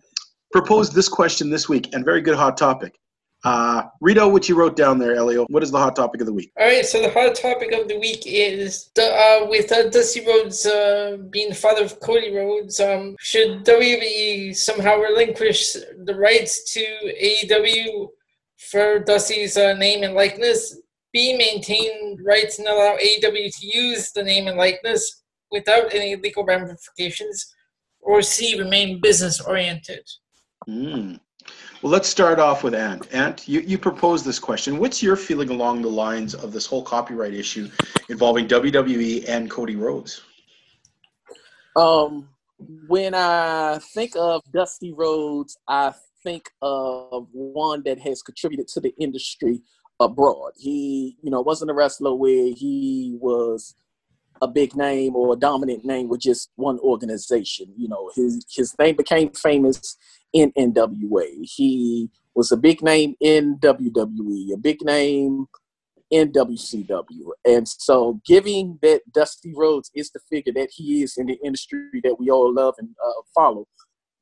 proposed 0.52 0.94
this 0.94 1.08
question 1.08 1.50
this 1.50 1.68
week 1.68 1.92
and 1.94 2.04
very 2.04 2.20
good 2.20 2.36
hot 2.36 2.56
topic 2.56 2.98
uh, 3.44 3.84
read 4.00 4.18
out 4.18 4.32
what 4.32 4.48
you 4.48 4.54
wrote 4.54 4.76
down 4.76 4.98
there 4.98 5.14
elio 5.14 5.46
what 5.46 5.62
is 5.62 5.70
the 5.70 5.78
hot 5.78 5.96
topic 5.96 6.20
of 6.20 6.26
the 6.26 6.32
week 6.32 6.52
All 6.58 6.66
right, 6.66 6.84
so 6.84 7.00
the 7.00 7.10
hot 7.10 7.34
topic 7.34 7.72
of 7.72 7.88
the 7.88 7.98
week 7.98 8.22
is 8.26 8.90
uh, 9.00 9.46
with 9.48 9.72
uh, 9.72 9.88
Dusty 9.88 10.26
Rhodes 10.26 10.66
uh, 10.66 11.16
being 11.30 11.48
the 11.48 11.54
father 11.54 11.84
of 11.84 11.98
Cody 12.00 12.34
Rhodes. 12.34 12.80
Um, 12.80 13.16
should 13.18 13.64
WWE 13.64 14.54
somehow 14.54 14.98
relinquish 14.98 15.72
the 15.72 16.14
rights 16.14 16.70
to 16.74 16.80
AEW 17.22 18.08
for 18.58 18.98
Dusty's 18.98 19.56
uh, 19.56 19.72
name 19.74 20.02
and 20.02 20.14
likeness? 20.14 20.76
B, 21.12 21.36
maintain 21.36 22.18
rights 22.22 22.58
and 22.58 22.68
allow 22.68 22.96
AEW 22.96 23.58
to 23.58 23.66
use 23.66 24.12
the 24.12 24.22
name 24.22 24.46
and 24.46 24.56
likeness 24.56 25.22
without 25.50 25.92
any 25.94 26.14
legal 26.16 26.44
ramifications? 26.44 27.54
Or 28.00 28.22
C, 28.22 28.58
remain 28.58 29.00
business 29.00 29.40
oriented? 29.40 30.08
Hmm. 30.70 31.14
well 31.82 31.90
let's 31.90 32.08
start 32.08 32.38
off 32.38 32.62
with 32.62 32.74
ant 32.74 33.12
ant 33.12 33.48
you, 33.48 33.58
you 33.58 33.76
proposed 33.76 34.24
this 34.24 34.38
question 34.38 34.78
what's 34.78 35.02
your 35.02 35.16
feeling 35.16 35.50
along 35.50 35.82
the 35.82 35.88
lines 35.88 36.32
of 36.32 36.52
this 36.52 36.64
whole 36.64 36.84
copyright 36.84 37.34
issue 37.34 37.68
involving 38.08 38.46
wwe 38.46 39.28
and 39.28 39.50
cody 39.50 39.74
rhodes 39.74 40.22
Um, 41.74 42.28
when 42.86 43.16
I 43.16 43.80
think 43.94 44.12
of 44.16 44.42
Dusty 44.52 44.92
Rhodes, 44.92 45.56
I 45.66 45.92
think 46.22 46.50
of 46.62 47.26
one 47.32 47.82
that 47.84 47.98
has 48.00 48.22
contributed 48.22 48.68
to 48.68 48.80
the 48.80 48.94
industry 48.98 49.62
abroad. 49.98 50.52
He, 50.56 51.16
you 51.22 51.30
know, 51.30 51.40
wasn't 51.40 51.70
a 51.70 51.74
wrestler 51.74 52.14
where 52.14 52.52
he 52.54 53.16
was 53.20 53.74
a 54.42 54.48
big 54.48 54.74
name 54.76 55.16
or 55.16 55.32
a 55.32 55.36
dominant 55.36 55.84
name 55.84 56.08
with 56.08 56.20
just 56.20 56.50
one 56.56 56.78
organization. 56.80 57.72
You 57.76 57.88
know, 57.88 58.10
his 58.14 58.44
his 58.54 58.76
name 58.78 58.96
became 58.96 59.30
famous 59.30 59.96
in 60.32 60.52
NWA. 60.52 61.28
He 61.42 62.10
was 62.34 62.52
a 62.52 62.56
big 62.56 62.82
name 62.82 63.14
in 63.20 63.58
WWE, 63.58 64.54
a 64.54 64.56
big 64.56 64.82
name 64.82 65.46
in 66.10 66.32
WCW. 66.32 67.30
And 67.44 67.66
so, 67.66 68.20
giving 68.26 68.78
that 68.82 69.00
Dusty 69.12 69.52
Rhodes 69.54 69.90
is 69.94 70.10
the 70.10 70.20
figure 70.30 70.52
that 70.54 70.70
he 70.72 71.02
is 71.02 71.16
in 71.16 71.26
the 71.26 71.38
industry 71.44 72.00
that 72.02 72.16
we 72.18 72.30
all 72.30 72.52
love 72.52 72.74
and 72.78 72.88
uh, 73.04 73.22
follow, 73.34 73.66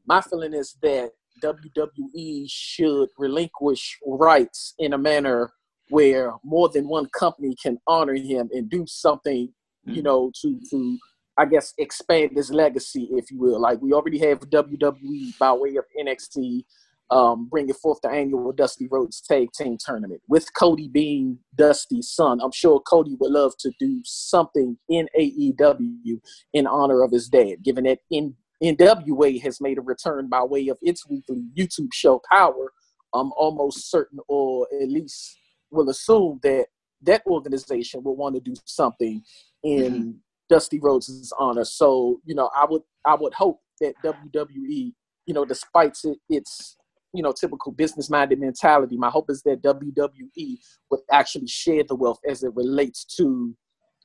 my 0.07 0.21
feeling 0.21 0.55
is 0.55 0.77
that 0.83 1.11
WWE 1.43 2.47
should 2.49 3.09
relinquish 3.17 3.99
rights 4.07 4.75
in 4.79 4.93
a 4.93 4.99
manner 4.99 5.53
where 5.91 6.33
more 6.45 6.69
than 6.69 6.89
one 6.89 7.09
company 7.19 7.55
can 7.63 7.79
honor 7.87 8.15
him 8.15 8.51
and 8.53 8.69
do 8.69 8.85
something, 8.87 9.53
you 9.85 10.03
know, 10.03 10.31
to 10.43 10.61
to 10.71 10.99
I 11.39 11.45
guess 11.45 11.73
expand 11.79 12.33
his 12.35 12.51
legacy, 12.51 13.09
if 13.13 13.31
you 13.31 13.39
will. 13.39 13.61
Like 13.61 13.81
we 13.81 13.93
already 13.93 14.19
have 14.19 14.41
WWE 14.41 15.39
by 15.39 15.53
way 15.53 15.77
of 15.77 15.85
NXT 15.99 16.65
um, 17.11 17.49
bringing 17.49 17.75
forth 17.75 18.01
the 18.03 18.11
annual 18.11 18.53
Dusty 18.53 18.87
Rhodes 18.91 19.21
Tag 19.21 19.49
Team 19.53 19.79
Tournament. 19.79 20.21
With 20.29 20.53
Cody 20.55 20.89
being 20.89 21.39
Dusty's 21.55 22.11
son, 22.11 22.41
I'm 22.43 22.53
sure 22.53 22.81
Cody 22.81 23.17
would 23.19 23.33
love 23.33 23.55
to 23.61 23.73
do 23.79 24.03
something 24.05 24.77
in 24.89 25.09
AEW 25.19 26.21
in 26.53 26.67
honor 26.67 27.03
of 27.03 27.13
his 27.13 27.29
dad, 27.29 27.63
given 27.63 27.85
that 27.85 28.01
in 28.11 28.35
NWA 28.63 29.41
has 29.43 29.61
made 29.61 29.79
a 29.79 29.83
return 29.83 30.29
by 30.29 30.43
way 30.43 30.69
of 30.69 30.79
its 30.83 31.09
weekly 31.09 31.45
YouTube 31.57 31.93
show 31.93 32.21
Powerrr. 32.31 32.69
I'm 33.15 33.33
almost 33.33 33.91
certain, 33.91 34.19
or 34.29 34.67
at 34.83 34.89
least 34.89 35.39
will 35.71 35.89
assume 35.89 36.41
that 36.43 36.67
that 37.03 37.23
organization 37.27 38.03
will 38.03 38.17
want 38.17 38.35
to 38.35 38.41
do 38.41 38.55
something 38.67 39.23
in 39.63 40.19
Dusty 40.49 40.79
Rhodes' 40.81 41.33
honor. 41.39 41.65
So, 41.65 42.21
you 42.25 42.35
know, 42.35 42.51
I 42.55 42.67
would 42.69 42.83
I 43.05 43.15
would 43.15 43.35
hope 43.35 43.61
that 43.81 43.95
WWE, 44.05 44.93
you 45.27 45.35
know, 45.35 45.45
despite 45.45 45.97
its 46.29 46.77
you 47.15 47.23
know 47.23 47.33
typical 47.33 47.73
business 47.73 48.11
minded 48.11 48.41
mentality, 48.41 48.97
my 48.97 49.11
hope 49.11 49.31
is 49.31 49.43
that 49.43 49.63
WWE 49.63 50.59
would 50.91 51.01
actually 51.11 51.47
share 51.47 51.83
the 51.85 51.95
wealth 51.95 52.21
as 52.29 52.43
it 52.43 52.55
relates 52.55 53.05
to 53.17 53.55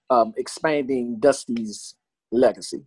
um, 0.09 0.33
expanding 0.37 1.17
Dusty's 1.19 1.95
legacy 2.31 2.85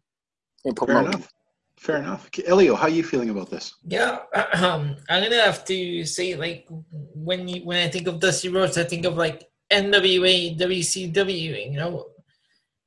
and 0.64 0.76
fair 0.78 0.86
promoting. 0.86 1.12
enough 1.12 1.32
fair 1.78 1.98
enough 1.98 2.30
elio 2.46 2.74
how 2.74 2.84
are 2.84 2.88
you 2.88 3.04
feeling 3.04 3.28
about 3.28 3.50
this 3.50 3.74
Yeah, 3.84 4.20
um, 4.54 4.96
I'm 5.08 5.22
gonna 5.22 5.42
have 5.42 5.64
to 5.66 6.04
say 6.06 6.34
like 6.34 6.66
when 6.70 7.48
you 7.48 7.64
when 7.64 7.86
I 7.86 7.90
think 7.90 8.06
of 8.08 8.18
Dusty 8.18 8.48
Rhodes, 8.48 8.78
I 8.78 8.84
think 8.84 9.04
of 9.04 9.16
like 9.16 9.44
NWA, 9.70 10.58
WCW. 10.58 11.72
You 11.72 11.78
know, 11.78 12.06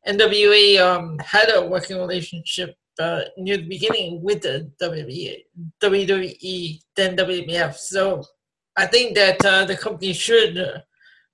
NWA 0.08 0.80
um, 0.80 1.20
had 1.20 1.52
a 1.54 1.66
working 1.66 1.98
relationship 1.98 2.76
uh, 3.00 3.22
near 3.38 3.58
the 3.58 3.68
beginning 3.68 4.22
with 4.22 4.42
the 4.42 4.70
WWE, 4.82 5.44
WWE, 5.82 6.80
then 6.96 7.16
WWF. 7.16 7.76
So 7.76 8.24
I 8.76 8.86
think 8.86 9.16
that 9.16 9.44
uh, 9.46 9.66
the 9.66 9.76
company 9.76 10.14
should 10.14 10.58
uh, 10.58 10.80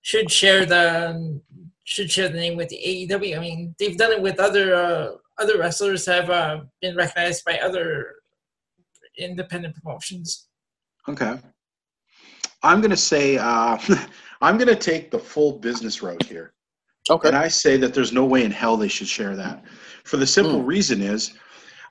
should 0.02 0.32
share 0.32 0.66
the 0.66 1.42
should 1.84 2.10
share 2.10 2.30
the 2.30 2.40
name 2.40 2.58
with 2.58 2.70
the 2.70 3.08
AEW. 3.10 3.38
I 3.38 3.40
mean, 3.40 3.76
they've 3.80 3.98
done 3.98 4.12
it 4.12 4.22
with 4.22 4.40
other 4.40 4.76
uh, 4.76 5.12
other 5.38 5.60
wrestlers 5.60 6.06
have 6.06 6.30
uh, 6.30 6.62
been 6.82 6.96
recognized 6.96 7.46
by 7.46 7.60
other 7.60 8.16
independent 9.18 9.76
promotions. 9.76 10.48
Okay. 11.08 11.38
I'm 12.64 12.82
to 12.92 12.98
say, 12.98 13.38
I'm 14.42 14.58
to 14.68 14.76
take 14.76 15.12
the 15.12 15.20
full 15.20 15.60
business 15.60 16.02
route 16.02 16.24
here. 16.24 16.55
Okay. 17.10 17.28
And 17.28 17.38
I 17.38 17.48
say 17.48 17.78
that 17.78 17.94
there's 17.94 18.12
no 18.12 18.26
way 18.26 18.44
in 18.44 18.52
hell 18.52 18.78
they 18.78 18.88
should 18.88 19.08
share 19.08 19.36
that. 19.36 19.64
For 20.06 20.18
the 20.18 20.26
simple 20.26 20.64
reason 20.64 21.02
is 21.02 21.34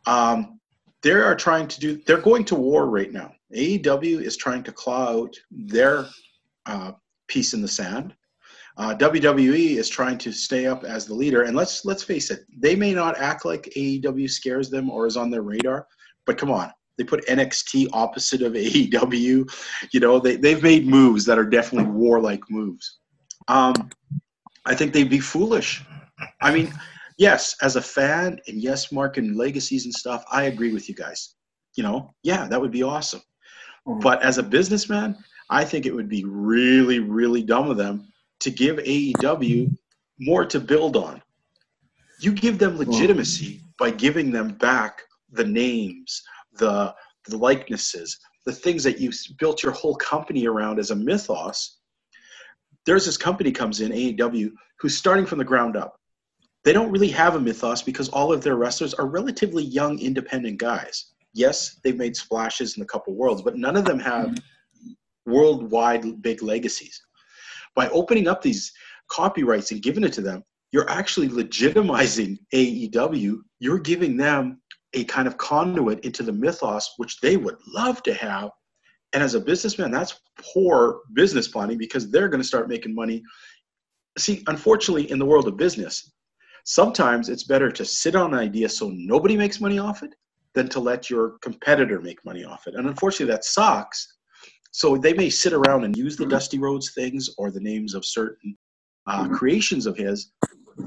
um, 0.07 0.59
they 1.03 1.13
are 1.13 1.37
trying 1.37 1.69
to 1.69 1.81
do, 1.81 2.01
they're 2.07 2.21
going 2.21 2.45
to 2.47 2.55
war 2.55 2.87
right 2.87 3.13
now. 3.13 3.33
AEW 3.55 4.21
is 4.23 4.37
trying 4.37 4.63
to 4.65 4.73
claw 4.73 5.21
out 5.21 5.37
their 5.51 6.07
uh, 6.67 6.93
piece 7.29 7.55
in 7.55 7.63
the 7.63 7.69
sand. 7.69 8.15
Uh, 8.77 8.95
WWE 8.97 9.77
is 9.77 9.89
trying 9.89 10.19
to 10.19 10.33
stay 10.33 10.67
up 10.67 10.83
as 10.83 11.07
the 11.07 11.15
leader, 11.15 11.43
and 11.43 11.57
let's 11.57 11.85
let's 11.85 12.03
face 12.03 12.33
it, 12.33 12.41
they 12.59 12.75
may 12.75 12.93
not 12.93 13.17
act 13.19 13.45
like 13.45 13.73
AEW 13.77 14.29
scares 14.29 14.69
them 14.69 14.91
or 14.91 15.07
is 15.07 15.17
on 15.17 15.31
their 15.31 15.43
radar, 15.43 15.87
but 16.27 16.37
come 16.37 16.51
on, 16.51 16.73
they 16.99 17.05
put 17.05 17.25
NXT 17.27 17.89
opposite 17.93 18.43
of 18.43 18.55
AEW. 18.55 19.49
You 19.93 20.01
know, 20.01 20.19
they 20.19 20.35
they've 20.35 20.63
made 20.63 20.89
moves 20.89 21.25
that 21.27 21.39
are 21.39 21.45
definitely 21.45 21.93
warlike 21.93 22.43
moves. 22.51 22.99
Um, 23.47 23.75
I 24.67 24.75
think 24.75 24.93
they'd 24.93 25.11
be 25.11 25.21
foolish. 25.21 25.85
I 26.41 26.53
mean, 26.53 26.73
yes, 27.19 27.57
as 27.63 27.77
a 27.77 27.83
fan, 27.83 28.41
and 28.47 28.63
yes, 28.63 28.93
marking 28.93 29.35
legacies 29.35 29.85
and 29.85 29.95
stuff, 29.95 30.25
I 30.31 30.45
agree 30.45 30.73
with 30.73 30.89
you 30.89 30.95
guys. 30.95 31.35
You 31.77 31.83
know, 31.83 32.15
yeah, 32.23 32.47
that 32.49 32.61
would 32.61 32.71
be 32.71 32.83
awesome. 32.83 33.23
Mm-hmm. 33.87 34.01
But 34.01 34.23
as 34.23 34.39
a 34.39 34.43
businessman, 34.43 35.17
I 35.51 35.65
think 35.65 35.87
it 35.87 35.95
would 35.95 36.09
be 36.09 36.25
really, 36.25 37.01
really 37.01 37.43
dumb 37.43 37.71
of 37.71 37.77
them 37.77 38.09
to 38.41 38.51
give 38.51 38.77
AEW 38.77 39.77
more 40.21 40.45
to 40.47 40.61
build 40.61 40.97
on. 40.97 41.23
You 42.21 42.33
give 42.33 42.59
them 42.59 42.79
legitimacy 42.79 43.61
by 43.79 43.91
giving 43.91 44.31
them 44.31 44.55
back 44.55 45.03
the 45.33 45.45
names, 45.45 46.23
the, 46.59 46.95
the 47.29 47.37
likenesses, 47.37 48.19
the 48.47 48.53
things 48.53 48.85
that 48.85 49.01
you 49.01 49.11
built 49.39 49.63
your 49.63 49.73
whole 49.73 49.97
company 49.97 50.47
around 50.47 50.79
as 50.79 50.91
a 50.91 50.97
mythos. 50.97 51.79
There's 52.87 53.07
this 53.07 53.17
company 53.17 53.51
comes 53.51 53.81
in, 53.81 53.93
AEW, 53.93 54.53
who's 54.79 54.97
starting 54.97 55.27
from 55.27 55.39
the 55.39 55.45
ground 55.45 55.77
up. 55.77 55.97
They 56.65 56.73
don't 56.73 56.91
really 56.91 57.09
have 57.09 57.35
a 57.35 57.41
mythos 57.41 57.83
because 57.83 58.09
all 58.09 58.33
of 58.33 58.43
their 58.43 58.57
wrestlers 58.57 58.95
are 58.95 59.07
relatively 59.07 59.65
young, 59.65 59.99
independent 59.99 60.59
guys. 60.59 61.13
Yes, 61.33 61.79
they've 61.83 61.97
made 61.97 62.17
splashes 62.17 62.77
in 62.77 62.83
a 62.83 62.87
couple 62.87 63.15
worlds, 63.15 63.43
but 63.43 63.57
none 63.57 63.77
of 63.77 63.85
them 63.85 63.99
have 63.99 64.39
worldwide 65.27 66.23
big 66.23 66.43
legacies. 66.43 67.01
By 67.75 67.89
opening 67.89 68.29
up 68.29 68.41
these 68.41 68.73
copyrights 69.09 69.73
and 69.73 69.83
giving 69.83 70.05
it 70.05 70.13
to 70.15 70.23
them, 70.23 70.43
you're 70.73 70.89
actually 70.89 71.29
legitimizing 71.29 72.39
AEW. 72.53 73.39
You're 73.61 73.79
giving 73.79 74.17
them 74.17 74.61
a 74.95 75.05
kind 75.05 75.27
of 75.27 75.37
conduit 75.39 76.01
into 76.05 76.23
the 76.23 76.33
mythos, 76.33 76.95
which 76.97 77.21
they 77.21 77.37
would 77.37 77.57
love 77.67 78.03
to 78.05 78.15
have. 78.15 78.51
And 79.15 79.23
as 79.23 79.35
a 79.35 79.41
businessman, 79.41 79.91
that's 79.91 80.21
poor 80.53 81.01
business 81.15 81.49
planning 81.49 81.79
because 81.79 82.11
they're 82.11 82.29
going 82.29 82.43
to 82.43 82.47
start 82.47 82.69
making 82.69 82.95
money. 82.95 83.23
See, 84.19 84.43
unfortunately, 84.49 85.11
in 85.11 85.19
the 85.19 85.25
world 85.25 85.49
of 85.49 85.57
business, 85.57 86.13
sometimes 86.65 87.29
it's 87.29 87.45
better 87.45 87.71
to 87.71 87.85
sit 87.85 88.17
on 88.17 88.35
an 88.35 88.41
idea 88.41 88.69
so 88.69 88.91
nobody 88.93 89.37
makes 89.37 89.61
money 89.61 89.79
off 89.79 90.03
it 90.03 90.15
than 90.55 90.69
to 90.69 90.81
let 90.81 91.09
your 91.09 91.39
competitor 91.41 92.01
make 92.01 92.25
money 92.25 92.45
off 92.45 92.67
it. 92.67 92.75
And 92.75 92.87
unfortunately, 92.87 93.33
that 93.33 93.45
sucks 93.45 94.15
so 94.75 94.97
they 94.97 95.15
may 95.15 95.31
sit 95.31 95.53
around 95.53 95.85
and 95.85 95.97
use 95.97 96.17
the 96.17 96.27
Dusty 96.27 96.59
Rhodes 96.59 96.95
things 96.95 97.31
or 97.39 97.53
the 97.53 97.61
names 97.61 97.95
of 97.95 98.05
certain 98.05 98.59
uh, 99.07 99.23
mm-hmm. 99.23 99.35
creations 99.35 99.87
of 99.87 99.97
his, 99.97 100.33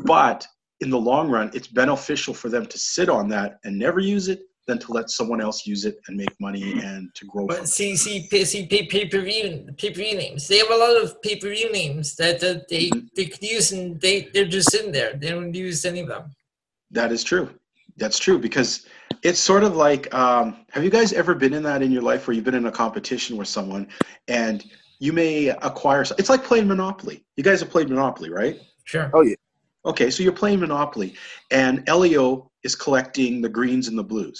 but 0.04 0.46
in 0.82 0.90
the 0.90 1.00
long 1.00 1.30
run, 1.30 1.50
it's 1.54 1.70
beneficial 1.70 2.34
for 2.34 2.50
them 2.50 2.66
to 2.66 2.78
sit 2.78 3.08
on 3.08 3.30
that 3.30 3.60
and 3.64 3.80
never 3.80 4.02
use 4.02 4.28
it 4.28 4.42
than 4.68 4.78
to 4.80 4.92
let 4.92 5.10
someone 5.10 5.42
else 5.42 5.66
use 5.66 5.86
it 5.86 6.00
and 6.08 6.18
make 6.18 6.34
money 6.40 6.80
and 6.84 7.14
to 7.16 7.26
grow. 7.26 7.48
But 7.48 7.68
see, 7.68 7.96
see, 7.96 8.28
see, 8.46 8.66
pay 8.68 9.08
per 9.08 9.22
view, 9.22 9.68
pay 9.78 9.90
per 9.90 9.96
view 9.96 10.18
names. 10.18 10.48
They 10.48 10.58
have 10.58 10.70
a 10.70 10.76
lot 10.76 11.02
of 11.02 11.22
pay 11.22 11.38
per 11.38 11.50
view 11.50 11.72
names 11.72 12.16
that, 12.16 12.40
that 12.42 12.68
they 12.68 12.90
mm-hmm. 12.90 13.08
they 13.16 13.26
could 13.26 13.44
use, 13.44 13.72
and 13.72 14.00
they 14.02 14.30
they're 14.34 14.46
just 14.46 14.72
sitting 14.72 14.92
there. 14.92 15.14
They 15.14 15.30
don't 15.30 15.54
use 15.54 15.86
any 15.86 16.02
of 16.02 16.08
them. 16.08 16.36
That 16.92 17.12
is 17.12 17.24
true. 17.24 17.50
That's 17.98 18.20
true 18.20 18.38
because 18.38 18.86
it's 19.24 19.40
sort 19.40 19.64
of 19.64 19.76
like 19.76 20.14
um, 20.14 20.66
have 20.72 20.84
you 20.84 20.90
guys 20.90 21.14
ever 21.14 21.34
been 21.34 21.54
in 21.54 21.64
that 21.64 21.82
in 21.82 21.92
your 21.92 22.02
life 22.02 22.28
where 22.28 22.36
you've 22.36 22.46
been 22.46 22.56
in 22.56 22.68
a 22.68 22.72
competition 22.72 23.38
with 23.38 23.48
someone 23.48 23.88
and 24.28 24.66
you 25.00 25.14
may 25.14 25.48
acquire 25.48 26.02
it's 26.02 26.30
like 26.30 26.44
playing 26.44 26.68
monopoly 26.68 27.24
you 27.36 27.44
guys 27.44 27.60
have 27.60 27.70
played 27.70 27.90
monopoly 27.90 28.30
right 28.30 28.60
sure 28.84 29.10
oh 29.14 29.22
yeah 29.22 29.36
okay 29.86 30.10
so 30.10 30.24
you're 30.24 30.32
playing 30.32 30.60
monopoly 30.60 31.16
and 31.52 31.84
elio 31.88 32.50
is 32.64 32.76
collecting 32.76 33.42
the 33.42 33.50
greens 33.50 33.88
and 33.88 33.98
the 33.98 34.04
blues. 34.04 34.40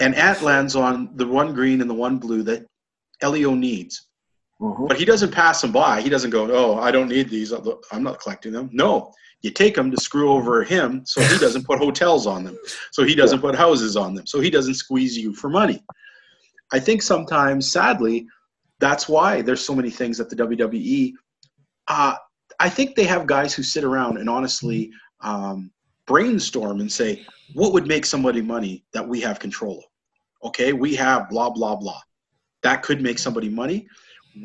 And 0.00 0.14
at 0.14 0.42
lands 0.42 0.76
on 0.76 1.10
the 1.16 1.26
one 1.26 1.52
green 1.54 1.80
and 1.80 1.90
the 1.90 1.94
one 1.94 2.18
blue 2.18 2.42
that 2.44 2.66
elio 3.20 3.54
needs. 3.54 4.06
Mm-hmm. 4.60 4.88
but 4.88 4.98
he 4.98 5.06
doesn't 5.06 5.32
pass 5.32 5.62
them 5.62 5.72
by. 5.72 6.02
He 6.02 6.10
doesn't 6.10 6.28
go 6.28 6.46
oh 6.52 6.78
i 6.78 6.90
don't 6.90 7.08
need 7.08 7.30
these. 7.30 7.50
I'm 7.50 8.02
not 8.02 8.20
collecting 8.20 8.52
them. 8.52 8.68
No. 8.72 9.10
You 9.40 9.50
take 9.50 9.74
them 9.74 9.90
to 9.90 9.96
screw 9.96 10.30
over 10.30 10.62
him 10.62 11.02
so 11.06 11.22
he 11.22 11.38
doesn't 11.38 11.64
put 11.64 11.78
hotels 11.78 12.26
on 12.26 12.44
them 12.44 12.58
so 12.90 13.02
he 13.02 13.14
doesn't 13.14 13.40
put 13.40 13.54
houses 13.54 13.96
on 13.96 14.14
them 14.14 14.26
so 14.26 14.38
he 14.38 14.50
doesn't 14.50 14.74
squeeze 14.74 15.16
you 15.16 15.32
for 15.32 15.48
money. 15.48 15.82
I 16.74 16.78
think 16.78 17.00
sometimes 17.00 17.70
sadly 17.72 18.26
that's 18.80 19.08
why 19.08 19.42
there's 19.42 19.64
so 19.64 19.74
many 19.74 19.90
things 19.90 20.18
at 20.18 20.28
the 20.28 20.36
wwe 20.36 21.12
uh, 21.88 22.14
i 22.58 22.68
think 22.68 22.96
they 22.96 23.04
have 23.04 23.26
guys 23.26 23.54
who 23.54 23.62
sit 23.62 23.84
around 23.84 24.16
and 24.16 24.28
honestly 24.28 24.90
um, 25.20 25.70
brainstorm 26.06 26.80
and 26.80 26.90
say 26.90 27.24
what 27.54 27.72
would 27.72 27.86
make 27.86 28.04
somebody 28.04 28.40
money 28.40 28.84
that 28.92 29.06
we 29.06 29.20
have 29.20 29.38
control 29.38 29.78
of 29.78 30.48
okay 30.48 30.72
we 30.72 30.94
have 30.94 31.28
blah 31.28 31.50
blah 31.50 31.76
blah 31.76 32.00
that 32.62 32.82
could 32.82 33.00
make 33.00 33.18
somebody 33.18 33.48
money 33.48 33.86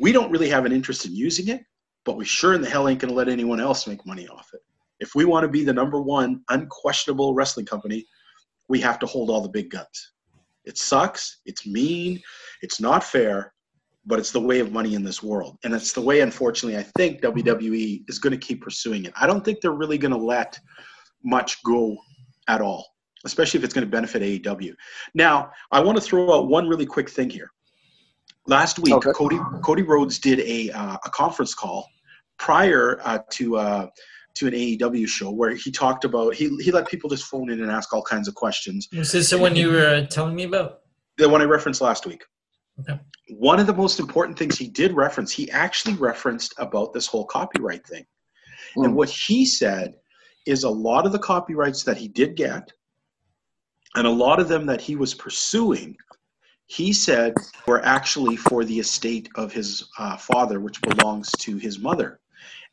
we 0.00 0.12
don't 0.12 0.30
really 0.30 0.48
have 0.48 0.64
an 0.64 0.72
interest 0.72 1.06
in 1.06 1.14
using 1.14 1.48
it 1.48 1.62
but 2.04 2.16
we 2.16 2.24
sure 2.24 2.54
in 2.54 2.60
the 2.60 2.68
hell 2.68 2.88
ain't 2.88 3.00
going 3.00 3.10
to 3.10 3.16
let 3.16 3.28
anyone 3.28 3.60
else 3.60 3.86
make 3.86 4.04
money 4.06 4.28
off 4.28 4.50
it 4.52 4.60
if 5.00 5.14
we 5.14 5.24
want 5.24 5.44
to 5.44 5.48
be 5.48 5.64
the 5.64 5.72
number 5.72 6.00
one 6.00 6.42
unquestionable 6.48 7.34
wrestling 7.34 7.66
company, 7.66 8.06
we 8.68 8.80
have 8.80 8.98
to 9.00 9.06
hold 9.06 9.30
all 9.30 9.42
the 9.42 9.48
big 9.48 9.70
guns. 9.70 10.12
It 10.64 10.78
sucks. 10.78 11.40
It's 11.44 11.66
mean. 11.66 12.20
It's 12.62 12.80
not 12.80 13.04
fair, 13.04 13.52
but 14.06 14.18
it's 14.18 14.32
the 14.32 14.40
way 14.40 14.58
of 14.60 14.72
money 14.72 14.94
in 14.94 15.04
this 15.04 15.22
world. 15.22 15.58
And 15.64 15.74
it's 15.74 15.92
the 15.92 16.00
way, 16.00 16.20
unfortunately, 16.20 16.78
I 16.78 16.82
think 16.96 17.20
WWE 17.20 18.04
is 18.08 18.18
going 18.18 18.32
to 18.32 18.46
keep 18.46 18.62
pursuing 18.62 19.04
it. 19.04 19.12
I 19.16 19.26
don't 19.26 19.44
think 19.44 19.60
they're 19.60 19.72
really 19.72 19.98
going 19.98 20.12
to 20.12 20.18
let 20.18 20.58
much 21.26 21.62
go 21.64 21.96
at 22.48 22.60
all, 22.60 22.86
especially 23.24 23.58
if 23.58 23.64
it's 23.64 23.74
going 23.74 23.86
to 23.86 23.90
benefit 23.90 24.22
AEW. 24.22 24.74
Now, 25.14 25.50
I 25.70 25.80
want 25.80 25.96
to 25.98 26.02
throw 26.02 26.34
out 26.34 26.48
one 26.48 26.68
really 26.68 26.86
quick 26.86 27.10
thing 27.10 27.28
here. 27.28 27.50
Last 28.46 28.78
week, 28.78 28.94
okay. 28.94 29.10
Cody 29.12 29.40
Cody 29.62 29.82
Rhodes 29.82 30.20
did 30.20 30.38
a 30.40 30.70
uh, 30.70 30.96
a 31.04 31.10
conference 31.10 31.52
call 31.52 31.88
prior 32.38 33.00
uh, 33.04 33.18
to 33.30 33.56
uh, 33.56 33.86
to 34.34 34.46
an 34.46 34.52
AEW 34.52 35.08
show 35.08 35.32
where 35.32 35.56
he 35.56 35.72
talked 35.72 36.04
about 36.04 36.34
he 36.34 36.56
he 36.60 36.70
let 36.70 36.86
people 36.86 37.10
just 37.10 37.24
phone 37.24 37.50
in 37.50 37.60
and 37.60 37.72
ask 37.72 37.92
all 37.92 38.02
kinds 38.02 38.28
of 38.28 38.36
questions. 38.36 38.88
Is 38.92 39.10
this 39.10 39.30
the 39.30 39.38
one 39.38 39.56
you 39.56 39.72
were 39.72 40.06
telling 40.06 40.36
me 40.36 40.44
about? 40.44 40.82
The 41.18 41.28
one 41.28 41.42
I 41.42 41.44
referenced 41.44 41.80
last 41.80 42.06
week. 42.06 42.22
Okay. 42.78 43.00
One 43.30 43.58
of 43.58 43.66
the 43.66 43.74
most 43.74 43.98
important 43.98 44.38
things 44.38 44.56
he 44.56 44.68
did 44.68 44.92
reference, 44.92 45.32
he 45.32 45.50
actually 45.50 45.94
referenced 45.94 46.54
about 46.58 46.92
this 46.92 47.06
whole 47.06 47.24
copyright 47.24 47.84
thing. 47.86 48.04
Mm. 48.76 48.84
And 48.84 48.94
what 48.94 49.08
he 49.08 49.46
said 49.46 49.94
is 50.46 50.64
a 50.64 50.70
lot 50.70 51.06
of 51.06 51.12
the 51.12 51.18
copyrights 51.18 51.82
that 51.82 51.96
he 51.96 52.08
did 52.08 52.36
get 52.36 52.72
and 53.94 54.06
a 54.06 54.10
lot 54.10 54.40
of 54.40 54.48
them 54.48 54.66
that 54.66 54.80
he 54.80 54.96
was 54.96 55.14
pursuing 55.14 55.96
he 56.66 56.92
said 56.92 57.34
were 57.66 57.84
actually 57.84 58.36
for 58.36 58.64
the 58.64 58.78
estate 58.78 59.28
of 59.36 59.52
his 59.52 59.88
uh, 59.98 60.16
father 60.16 60.60
which 60.60 60.80
belongs 60.82 61.30
to 61.32 61.56
his 61.56 61.78
mother 61.78 62.20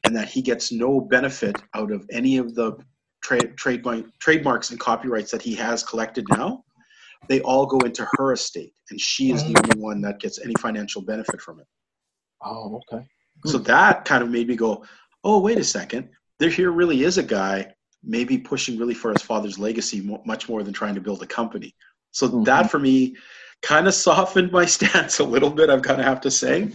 and 0.04 0.16
that 0.16 0.28
he 0.28 0.42
gets 0.42 0.72
no 0.72 1.00
benefit 1.00 1.56
out 1.74 1.92
of 1.92 2.06
any 2.12 2.38
of 2.38 2.56
the 2.56 2.78
trade, 3.24 3.58
trademark, 3.58 4.06
trademarks 4.20 4.70
and 4.70 4.80
copyrights 4.80 5.32
that 5.32 5.42
he 5.42 5.56
has 5.56 5.84
collected 5.84 6.26
now. 6.30 6.64
They 7.30 7.40
all 7.42 7.66
go 7.66 7.80
into 7.80 8.06
her 8.18 8.34
estate, 8.34 8.74
and 8.90 9.00
she 9.00 9.32
is 9.32 9.44
the 9.44 9.58
only 9.58 9.82
one 9.82 10.02
that 10.02 10.20
gets 10.20 10.44
any 10.44 10.54
financial 10.60 11.02
benefit 11.02 11.40
from 11.40 11.62
it. 11.62 11.68
Oh, 12.44 12.82
okay. 12.92 13.08
So 13.46 13.58
that 13.60 14.04
kind 14.04 14.22
of 14.22 14.30
made 14.30 14.50
me 14.50 14.58
go, 14.58 14.84
oh, 15.24 15.40
wait 15.40 15.58
a 15.58 15.64
second. 15.64 16.10
There 16.40 16.50
here 16.50 16.72
really 16.72 17.04
is 17.04 17.18
a 17.18 17.24
guy 17.24 17.74
maybe 18.04 18.38
pushing 18.38 18.78
really 18.78 18.94
for 18.94 19.12
his 19.12 19.22
father's 19.22 19.58
legacy 19.58 20.02
much 20.26 20.50
more 20.50 20.64
than 20.64 20.74
trying 20.74 20.96
to 20.96 21.02
build 21.02 21.24
a 21.24 21.28
company. 21.28 21.74
So 22.12 22.28
mm-hmm. 22.28 22.44
that 22.44 22.70
for 22.70 22.80
me 22.80 23.16
kind 23.62 23.88
of 23.88 23.94
softened 23.94 24.52
my 24.52 24.66
stance 24.78 25.20
a 25.20 25.24
little 25.24 25.50
bit. 25.50 25.70
I've 25.70 25.82
kind 25.82 26.00
of 26.00 26.06
have 26.06 26.22
to 26.22 26.32
say. 26.32 26.70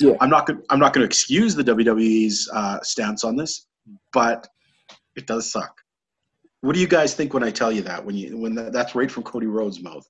Yeah. 0.00 0.14
I'm 0.20 0.30
not. 0.30 0.50
I'm 0.70 0.80
not 0.80 0.92
going 0.92 1.02
to 1.02 1.06
excuse 1.06 1.54
the 1.54 1.62
WWE's 1.62 2.50
uh, 2.52 2.80
stance 2.82 3.22
on 3.22 3.36
this, 3.36 3.66
but 4.12 4.46
it 5.16 5.26
does 5.26 5.50
suck. 5.50 5.72
What 6.62 6.74
do 6.74 6.80
you 6.80 6.88
guys 6.88 7.14
think 7.14 7.32
when 7.32 7.44
I 7.44 7.50
tell 7.50 7.70
you 7.70 7.82
that? 7.82 8.04
When 8.04 8.16
you 8.16 8.36
when 8.36 8.54
that, 8.56 8.72
that's 8.72 8.94
right 8.94 9.10
from 9.10 9.22
Cody 9.22 9.46
Rhodes' 9.46 9.82
mouth, 9.82 10.04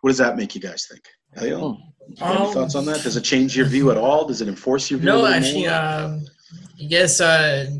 what 0.00 0.10
does 0.10 0.18
that 0.18 0.36
make 0.36 0.54
you 0.54 0.60
guys 0.60 0.86
think? 0.90 1.02
Elio, 1.36 1.66
um, 1.66 1.82
any 2.20 2.52
thoughts 2.52 2.74
on 2.74 2.84
that? 2.86 3.02
Does 3.02 3.16
it 3.16 3.22
change 3.22 3.56
your 3.56 3.66
view 3.66 3.90
at 3.90 3.96
all? 3.96 4.26
Does 4.26 4.40
it 4.40 4.48
enforce 4.48 4.90
your 4.90 4.98
view? 4.98 5.06
No, 5.06 5.26
actually, 5.26 5.68
um, 5.68 6.24
I 6.80 6.84
guess 6.84 7.20
uh, 7.20 7.70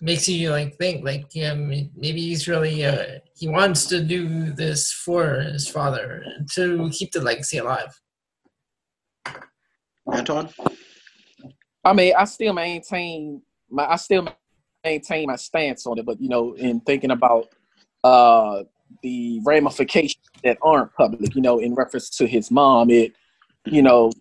makes 0.00 0.28
you 0.28 0.50
like 0.50 0.76
think 0.76 1.04
like 1.04 1.26
yeah, 1.32 1.54
maybe 1.54 2.20
he's 2.20 2.48
really 2.48 2.84
uh, 2.84 3.18
he 3.34 3.48
wants 3.48 3.86
to 3.86 4.02
do 4.02 4.52
this 4.52 4.92
for 4.92 5.40
his 5.40 5.68
father 5.68 6.24
to 6.54 6.90
keep 6.90 7.12
the 7.12 7.20
legacy 7.20 7.58
alive. 7.58 7.98
Anton? 10.12 10.50
I 11.84 11.92
mean, 11.92 12.14
I 12.16 12.24
still 12.24 12.52
maintain 12.52 13.42
my 13.70 13.90
I 13.90 13.96
still 13.96 14.28
maintain 14.84 15.26
my 15.26 15.36
stance 15.36 15.86
on 15.86 15.98
it, 15.98 16.06
but 16.06 16.20
you 16.20 16.28
know, 16.28 16.54
in 16.54 16.80
thinking 16.80 17.10
about 17.10 17.48
uh 18.04 18.64
the 19.02 19.40
ramifications 19.44 20.24
that 20.44 20.58
aren't 20.62 20.94
public, 20.94 21.34
you 21.34 21.42
know, 21.42 21.58
in 21.58 21.74
reference 21.74 22.10
to 22.10 22.26
his 22.26 22.50
mom, 22.50 22.90
it 22.90 23.12
you 23.64 23.82
know, 23.82 24.12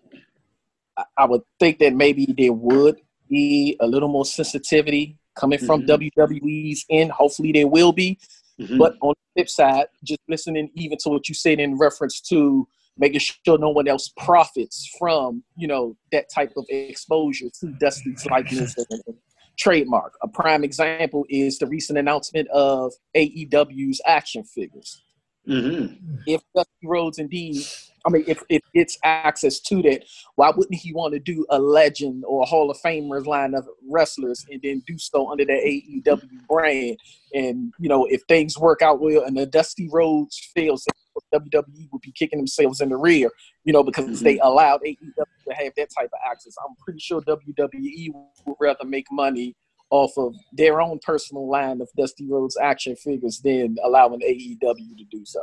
I, 0.97 1.03
I 1.17 1.25
would 1.25 1.41
think 1.59 1.79
that 1.79 1.93
maybe 1.93 2.33
there 2.37 2.53
would 2.53 3.01
be 3.29 3.75
a 3.79 3.87
little 3.87 4.09
more 4.09 4.25
sensitivity 4.25 5.17
coming 5.35 5.59
from 5.59 5.83
Mhm. 5.83 5.87
WWE's 5.87 6.85
end. 6.89 7.11
Hopefully, 7.11 7.51
there 7.51 7.67
will 7.67 7.91
be. 7.91 8.17
Mhm. 8.59 8.77
But 8.77 8.95
on 9.01 9.13
the 9.13 9.41
flip 9.41 9.49
side, 9.49 9.87
just 10.03 10.21
listening 10.27 10.69
even 10.75 10.97
to 10.99 11.09
what 11.09 11.27
you 11.27 11.35
said 11.35 11.59
in 11.59 11.77
reference 11.77 12.21
to 12.21 12.67
making 12.97 13.19
sure 13.19 13.57
no 13.57 13.69
one 13.69 13.87
else 13.89 14.09
profits 14.17 14.89
from, 14.97 15.43
you 15.57 15.67
know, 15.67 15.97
that 16.13 16.29
type 16.33 16.53
of 16.55 16.65
exposure 16.69 17.49
to 17.59 17.67
Dusty's 17.79 18.25
likeness 18.27 18.73
and, 18.77 19.01
and 19.07 19.17
trademark. 19.57 20.13
A 20.21 20.27
prime 20.29 20.63
example 20.63 21.25
is 21.29 21.59
the 21.59 21.67
recent 21.67 21.99
announcement 21.99 22.47
of 22.49 22.93
AEW's 23.13 23.99
action 24.05 24.45
figures. 24.45 25.01
Mhm. 25.45 25.97
If 26.25 26.41
Dusty 26.55 26.71
Rhodes 26.87 27.19
indeed, 27.19 27.65
I 28.05 28.11
mean, 28.11 28.23
if, 28.27 28.43
if 28.49 28.61
it's 28.73 28.97
access 29.03 29.59
to 29.61 29.81
that, 29.83 30.05
why 30.35 30.51
wouldn't 30.55 30.79
he 30.79 30.93
want 30.93 31.13
to 31.13 31.19
do 31.19 31.45
a 31.49 31.59
legend 31.59 32.23
or 32.27 32.43
a 32.43 32.45
Hall 32.45 32.69
of 32.69 32.77
Famers 32.77 33.25
line 33.25 33.55
of 33.55 33.67
wrestlers 33.89 34.45
and 34.49 34.61
then 34.61 34.83
do 34.85 34.97
so 34.97 35.31
under 35.31 35.45
the 35.45 35.53
AEW 35.53 36.47
brand? 36.47 36.97
And 37.33 37.73
you 37.79 37.89
know, 37.89 38.05
if 38.05 38.21
things 38.27 38.57
work 38.57 38.81
out 38.81 39.01
well 39.01 39.23
and 39.23 39.35
the 39.35 39.45
Dusty 39.45 39.89
Rhodes 39.91 40.51
fails, 40.53 40.85
WWE 41.33 41.89
would 41.91 42.01
be 42.01 42.11
kicking 42.11 42.39
themselves 42.39 42.81
in 42.81 42.89
the 42.89 42.97
rear, 42.97 43.29
you 43.63 43.73
know, 43.73 43.83
because 43.83 44.05
mm-hmm. 44.05 44.23
they 44.23 44.39
allowed 44.39 44.81
AEW 44.81 45.15
to 45.15 45.53
have 45.53 45.73
that 45.77 45.89
type 45.97 46.09
of 46.13 46.19
access. 46.29 46.55
I'm 46.65 46.75
pretty 46.75 46.99
sure 46.99 47.21
WWE 47.21 48.13
would 48.45 48.55
rather 48.59 48.85
make 48.85 49.05
money 49.11 49.55
off 49.89 50.17
of 50.17 50.35
their 50.51 50.81
own 50.81 50.99
personal 51.03 51.49
line 51.49 51.81
of 51.81 51.89
Dusty 51.97 52.27
Rhodes 52.27 52.57
action 52.61 52.95
figures 52.95 53.39
than 53.39 53.77
allowing 53.83 54.21
AEW 54.21 54.97
to 54.97 55.05
do 55.09 55.25
so. 55.25 55.41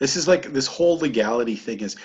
This 0.00 0.16
is 0.16 0.26
like 0.26 0.52
this 0.52 0.66
whole 0.66 0.98
legality 0.98 1.56
thing 1.56 1.80
is 1.80 1.96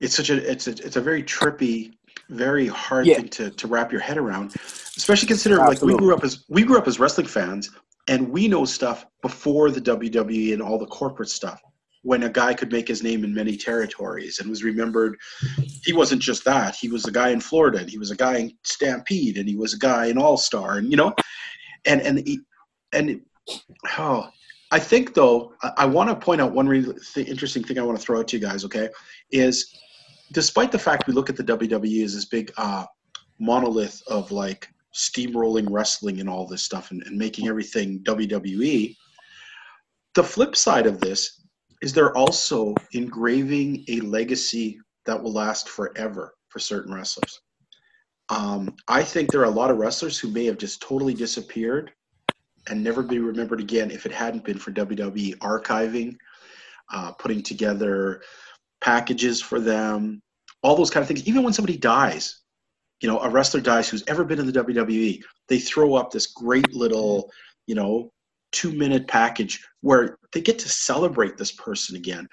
it's 0.00 0.14
such 0.14 0.30
a 0.30 0.50
it's 0.50 0.66
a 0.66 0.70
it's 0.70 0.96
a 0.96 1.00
very 1.00 1.22
trippy, 1.22 1.94
very 2.28 2.66
hard 2.66 3.06
Yeah. 3.06 3.16
thing 3.16 3.28
to, 3.30 3.50
to 3.50 3.66
wrap 3.66 3.90
your 3.90 4.00
head 4.00 4.18
around. 4.18 4.54
Especially 4.96 5.28
considering 5.28 5.64
like 5.66 5.82
we 5.82 5.96
grew 5.96 6.14
up 6.14 6.24
as 6.24 6.44
we 6.48 6.62
grew 6.62 6.78
up 6.78 6.86
as 6.86 6.98
wrestling 7.00 7.26
fans 7.26 7.70
and 8.08 8.28
we 8.28 8.48
know 8.48 8.64
stuff 8.64 9.06
before 9.22 9.70
the 9.70 9.80
WWE 9.80 10.52
and 10.52 10.62
all 10.62 10.78
the 10.78 10.86
corporate 10.86 11.28
stuff. 11.28 11.60
When 12.02 12.22
a 12.22 12.28
guy 12.28 12.54
could 12.54 12.70
make 12.70 12.86
his 12.86 13.02
name 13.02 13.24
in 13.24 13.34
many 13.34 13.56
territories 13.56 14.38
and 14.38 14.48
was 14.48 14.62
remembered, 14.62 15.18
he 15.82 15.92
wasn't 15.92 16.22
just 16.22 16.44
that. 16.44 16.76
He 16.76 16.88
was 16.88 17.04
a 17.06 17.10
guy 17.10 17.30
in 17.30 17.40
Florida, 17.40 17.78
and 17.78 17.90
he 17.90 17.98
was 17.98 18.12
a 18.12 18.16
guy 18.16 18.36
in 18.38 18.52
Stampede, 18.62 19.36
and 19.36 19.48
he 19.48 19.56
was 19.56 19.74
a 19.74 19.78
guy 19.78 20.06
in 20.06 20.16
All 20.16 20.36
Star, 20.36 20.78
and 20.78 20.90
you 20.90 20.96
know, 20.96 21.12
and 21.84 22.00
and 22.00 22.18
he, 22.20 22.40
and 22.92 23.20
oh, 23.98 24.28
I 24.70 24.78
think 24.78 25.14
though 25.14 25.54
I, 25.62 25.72
I 25.78 25.86
want 25.86 26.10
to 26.10 26.16
point 26.16 26.40
out 26.40 26.52
one 26.52 26.68
really 26.68 26.94
th- 27.14 27.28
interesting 27.28 27.64
thing 27.64 27.78
I 27.78 27.82
want 27.82 27.98
to 27.98 28.04
throw 28.04 28.18
out 28.18 28.28
to 28.28 28.36
you 28.36 28.42
guys. 28.42 28.64
Okay, 28.64 28.88
is 29.30 29.78
despite 30.32 30.72
the 30.72 30.78
fact 30.78 31.06
we 31.06 31.14
look 31.14 31.30
at 31.30 31.36
the 31.36 31.44
WWE 31.44 32.04
as 32.04 32.14
this 32.14 32.26
big 32.26 32.52
uh, 32.56 32.84
monolith 33.38 34.02
of 34.08 34.30
like 34.30 34.68
steamrolling 34.94 35.66
wrestling 35.70 36.20
and 36.20 36.28
all 36.28 36.46
this 36.46 36.62
stuff 36.62 36.90
and, 36.90 37.02
and 37.04 37.16
making 37.16 37.48
everything 37.48 38.00
WWE, 38.00 38.96
the 40.14 40.24
flip 40.24 40.56
side 40.56 40.86
of 40.86 41.00
this 41.00 41.46
is 41.80 41.92
they're 41.92 42.16
also 42.16 42.74
engraving 42.92 43.84
a 43.88 44.00
legacy 44.00 44.78
that 45.06 45.22
will 45.22 45.32
last 45.32 45.68
forever 45.68 46.34
for 46.48 46.58
certain 46.58 46.92
wrestlers. 46.92 47.40
Um, 48.30 48.74
I 48.88 49.02
think 49.02 49.30
there 49.30 49.40
are 49.40 49.44
a 49.44 49.50
lot 49.50 49.70
of 49.70 49.78
wrestlers 49.78 50.18
who 50.18 50.28
may 50.28 50.44
have 50.46 50.58
just 50.58 50.82
totally 50.82 51.14
disappeared 51.14 51.92
and 52.68 52.82
never 52.82 53.02
be 53.02 53.18
remembered 53.18 53.60
again 53.60 53.90
if 53.90 54.06
it 54.06 54.12
hadn't 54.12 54.44
been 54.44 54.58
for 54.58 54.72
WWE 54.72 55.36
archiving, 55.38 56.16
uh, 56.92 57.12
putting 57.12 57.42
together 57.42 58.22
packages 58.80 59.40
for 59.40 59.60
them, 59.60 60.20
all 60.62 60.76
those 60.76 60.90
kind 60.90 61.02
of 61.02 61.08
things. 61.08 61.26
Even 61.26 61.42
when 61.42 61.52
somebody 61.52 61.76
dies, 61.76 62.40
you 63.00 63.08
know, 63.08 63.20
a 63.20 63.28
wrestler 63.28 63.60
dies 63.60 63.88
who's 63.88 64.04
ever 64.06 64.24
been 64.24 64.38
in 64.38 64.46
the 64.46 64.64
WWE, 64.64 65.22
they 65.48 65.58
throw 65.58 65.94
up 65.94 66.10
this 66.10 66.26
great 66.28 66.72
little, 66.74 67.30
you 67.66 67.74
know, 67.74 68.10
two 68.50 68.72
minute 68.72 69.06
package 69.06 69.62
where 69.82 70.18
they 70.32 70.40
get 70.40 70.58
to 70.58 70.68
celebrate 70.68 71.36
this 71.36 71.52
person 71.52 71.96
again. 71.96 72.26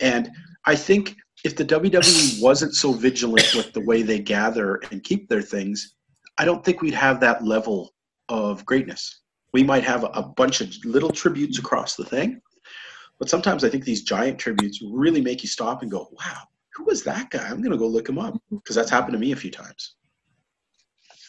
And 0.00 0.30
I 0.66 0.74
think 0.74 1.16
if 1.44 1.56
the 1.56 1.64
WWE 1.64 2.40
wasn't 2.42 2.74
so 2.74 2.92
vigilant 2.92 3.54
with 3.54 3.72
the 3.72 3.84
way 3.84 4.02
they 4.02 4.18
gather 4.18 4.80
and 4.90 5.04
keep 5.04 5.28
their 5.28 5.42
things, 5.42 5.94
I 6.38 6.44
don't 6.44 6.64
think 6.64 6.80
we'd 6.80 6.94
have 6.94 7.20
that 7.20 7.44
level 7.44 7.94
of 8.28 8.64
greatness. 8.64 9.20
We 9.52 9.62
might 9.62 9.84
have 9.84 10.04
a, 10.04 10.22
bunch 10.22 10.60
of 10.60 10.72
little 10.84 11.10
tributes 11.10 11.58
across 11.58 11.96
the 11.96 12.04
thing, 12.04 12.40
but 13.18 13.28
sometimes 13.28 13.64
I 13.64 13.70
think 13.70 13.84
these 13.84 14.02
giant 14.02 14.38
tributes 14.38 14.80
really 14.92 15.20
make 15.20 15.42
you 15.42 15.48
stop 15.48 15.82
and 15.82 15.90
go, 15.90 16.08
wow, 16.12 16.42
who 16.74 16.84
was 16.84 17.02
that 17.04 17.30
guy? 17.30 17.48
I'm 17.48 17.60
going 17.60 17.72
to 17.72 17.78
go 17.78 17.88
look 17.88 18.08
him 18.08 18.18
up 18.18 18.34
mm-hmm. 18.34 18.56
because 18.56 18.76
that's 18.76 18.90
happened 18.90 19.14
to 19.14 19.18
me 19.18 19.32
a 19.32 19.36
few 19.36 19.50
times. 19.50 19.94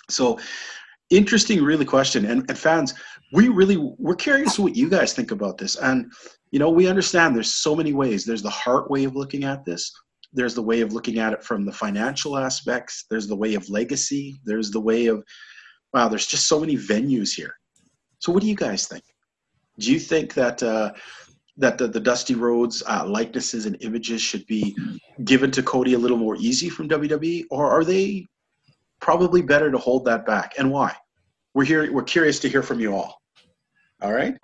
So, 0.09 0.39
interesting, 1.09 1.63
really 1.63 1.85
question. 1.85 2.25
And, 2.25 2.45
and 2.49 2.57
fans, 2.57 2.93
we 3.33 3.47
really 3.47 3.77
we're 3.97 4.15
curious 4.15 4.59
what 4.59 4.75
you 4.75 4.89
guys 4.89 5.13
think 5.13 5.31
about 5.31 5.57
this. 5.57 5.75
And 5.77 6.11
you 6.51 6.59
know, 6.59 6.69
we 6.69 6.87
understand 6.87 7.35
there's 7.35 7.53
so 7.53 7.75
many 7.75 7.93
ways. 7.93 8.25
There's 8.25 8.41
the 8.41 8.49
heart 8.49 8.89
way 8.89 9.03
of 9.03 9.15
looking 9.15 9.43
at 9.43 9.65
this. 9.65 9.91
There's 10.33 10.55
the 10.55 10.63
way 10.63 10.81
of 10.81 10.93
looking 10.93 11.19
at 11.19 11.33
it 11.33 11.43
from 11.43 11.65
the 11.65 11.71
financial 11.71 12.37
aspects. 12.37 13.05
There's 13.09 13.27
the 13.27 13.35
way 13.35 13.55
of 13.55 13.69
legacy. 13.69 14.39
There's 14.45 14.71
the 14.71 14.79
way 14.79 15.07
of 15.07 15.23
wow. 15.93 16.07
There's 16.07 16.27
just 16.27 16.47
so 16.47 16.59
many 16.59 16.75
venues 16.75 17.33
here. 17.35 17.53
So, 18.19 18.31
what 18.31 18.41
do 18.41 18.47
you 18.47 18.55
guys 18.55 18.87
think? 18.87 19.03
Do 19.79 19.91
you 19.91 19.99
think 19.99 20.33
that 20.33 20.61
uh, 20.61 20.91
that 21.57 21.77
the, 21.77 21.87
the 21.87 21.99
Dusty 21.99 22.35
Rhodes 22.35 22.83
uh, 22.87 23.05
likenesses 23.05 23.65
and 23.65 23.77
images 23.81 24.21
should 24.21 24.45
be 24.47 24.75
given 25.23 25.51
to 25.51 25.63
Cody 25.63 25.93
a 25.93 25.99
little 25.99 26.17
more 26.17 26.35
easy 26.37 26.69
from 26.69 26.87
WWE, 26.87 27.45
or 27.49 27.69
are 27.69 27.83
they 27.83 28.27
probably 28.99 29.41
better 29.41 29.71
to 29.71 29.77
hold 29.77 30.05
that 30.05 30.25
back, 30.25 30.53
and 30.57 30.71
why? 30.71 30.95
We're 31.53 31.65
here. 31.65 31.91
We're 31.91 32.03
curious 32.03 32.39
to 32.39 32.49
hear 32.49 32.61
from 32.61 32.79
you 32.79 32.95
all. 32.95 33.21
All 34.01 34.13
right. 34.13 34.37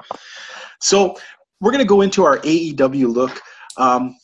So 0.82 1.16
we're 1.62 1.72
going 1.72 1.84
to 1.84 1.88
go 1.88 2.02
into 2.02 2.26
our 2.26 2.40
AEW 2.40 3.14
look. 3.14 3.42
Um, 3.78 4.16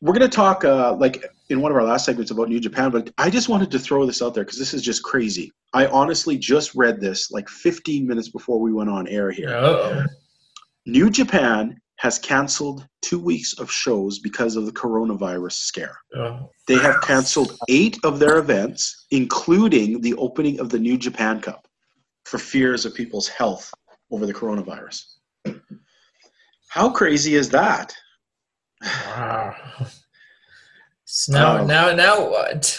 we're 0.00 0.12
going 0.12 0.28
to 0.28 0.36
talk 0.36 0.64
uh, 0.64 0.94
like 0.94 1.24
in 1.50 1.60
one 1.60 1.70
of 1.72 1.76
our 1.76 1.84
last 1.84 2.04
segments 2.04 2.30
about 2.30 2.48
New 2.48 2.60
Japan, 2.60 2.90
but 2.90 3.10
I 3.18 3.30
just 3.30 3.48
wanted 3.48 3.70
to 3.70 3.78
throw 3.78 4.04
this 4.04 4.20
out 4.22 4.34
there 4.34 4.44
because 4.44 4.58
this 4.58 4.74
is 4.74 4.82
just 4.82 5.02
crazy. 5.02 5.50
I 5.72 5.86
honestly 5.86 6.36
just 6.36 6.74
read 6.74 7.00
this 7.00 7.30
like 7.30 7.48
15 7.48 8.06
minutes 8.06 8.28
before 8.28 8.60
we 8.60 8.72
went 8.72 8.90
on 8.90 9.06
air 9.08 9.30
here. 9.30 9.50
Oh, 9.50 10.04
New 10.86 11.10
Japan 11.10 11.78
has 11.96 12.18
canceled 12.18 12.86
two 13.02 13.18
weeks 13.18 13.58
of 13.58 13.70
shows 13.70 14.20
because 14.20 14.56
of 14.56 14.66
the 14.66 14.72
coronavirus 14.72 15.52
scare. 15.52 15.98
oh. 16.14 16.50
They 16.66 16.78
have 16.78 17.00
canceled 17.00 17.58
eight 17.68 17.98
of 18.04 18.18
their 18.18 18.38
events, 18.38 19.06
including 19.10 20.00
the 20.00 20.14
opening 20.14 20.60
of 20.60 20.68
the 20.68 20.78
New 20.78 20.96
Japan 20.96 21.40
Cup, 21.40 21.66
for 22.24 22.38
fears 22.38 22.84
of 22.84 22.94
people's 22.94 23.26
health 23.26 23.72
over 24.10 24.26
the 24.26 24.34
coronavirus. 24.34 25.02
How 26.68 26.90
crazy 26.90 27.34
is 27.34 27.48
that? 27.50 27.94
Wow. 28.82 29.54
So 31.10 31.32
now, 31.32 31.58
Oh. 31.58 31.64
now, 31.64 31.94
now 31.94 32.28
what? 32.30 32.78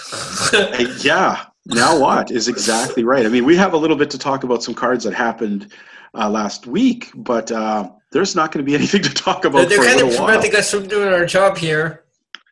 Yeah, 1.03 1.45
now 1.65 1.97
what 1.99 2.29
is 2.29 2.47
exactly 2.47 3.03
right. 3.03 3.25
I 3.25 3.29
mean, 3.29 3.43
we 3.43 3.55
have 3.57 3.73
a 3.73 3.77
little 3.77 3.97
bit 3.97 4.11
to 4.11 4.19
talk 4.19 4.43
about 4.43 4.61
some 4.61 4.75
cards 4.75 5.03
that 5.05 5.15
happened 5.15 5.73
uh, 6.13 6.29
last 6.29 6.67
week, 6.67 7.09
but 7.15 7.51
uh, 7.51 7.89
there's 8.11 8.35
not 8.35 8.51
going 8.51 8.63
to 8.63 8.69
be 8.69 8.75
anything 8.81 9.01
to 9.01 9.09
talk 9.11 9.41
They're, 9.41 9.49
about 9.49 9.67
they're 9.67 9.79
for 9.79 9.83
a 9.83 9.87
kind 9.87 10.01
of 10.01 10.15
preventing 10.15 10.55
us 10.55 10.69
from 10.69 10.87
doing 10.87 11.11
our 11.11 11.25
job 11.25 11.57
here. 11.57 12.03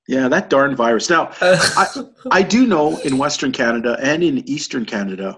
Yeah, 0.08 0.28
that 0.30 0.50
darn 0.50 0.76
virus. 0.76 1.12
Now, 1.12 1.30
Uh, 1.42 2.06
I 2.32 2.42
do 2.56 2.66
know 2.66 2.98
in 3.02 3.20
Western 3.20 3.52
Canada 3.52 3.98
and 4.02 4.24
in 4.24 4.40
Eastern 4.50 4.84
Canada, 4.84 5.38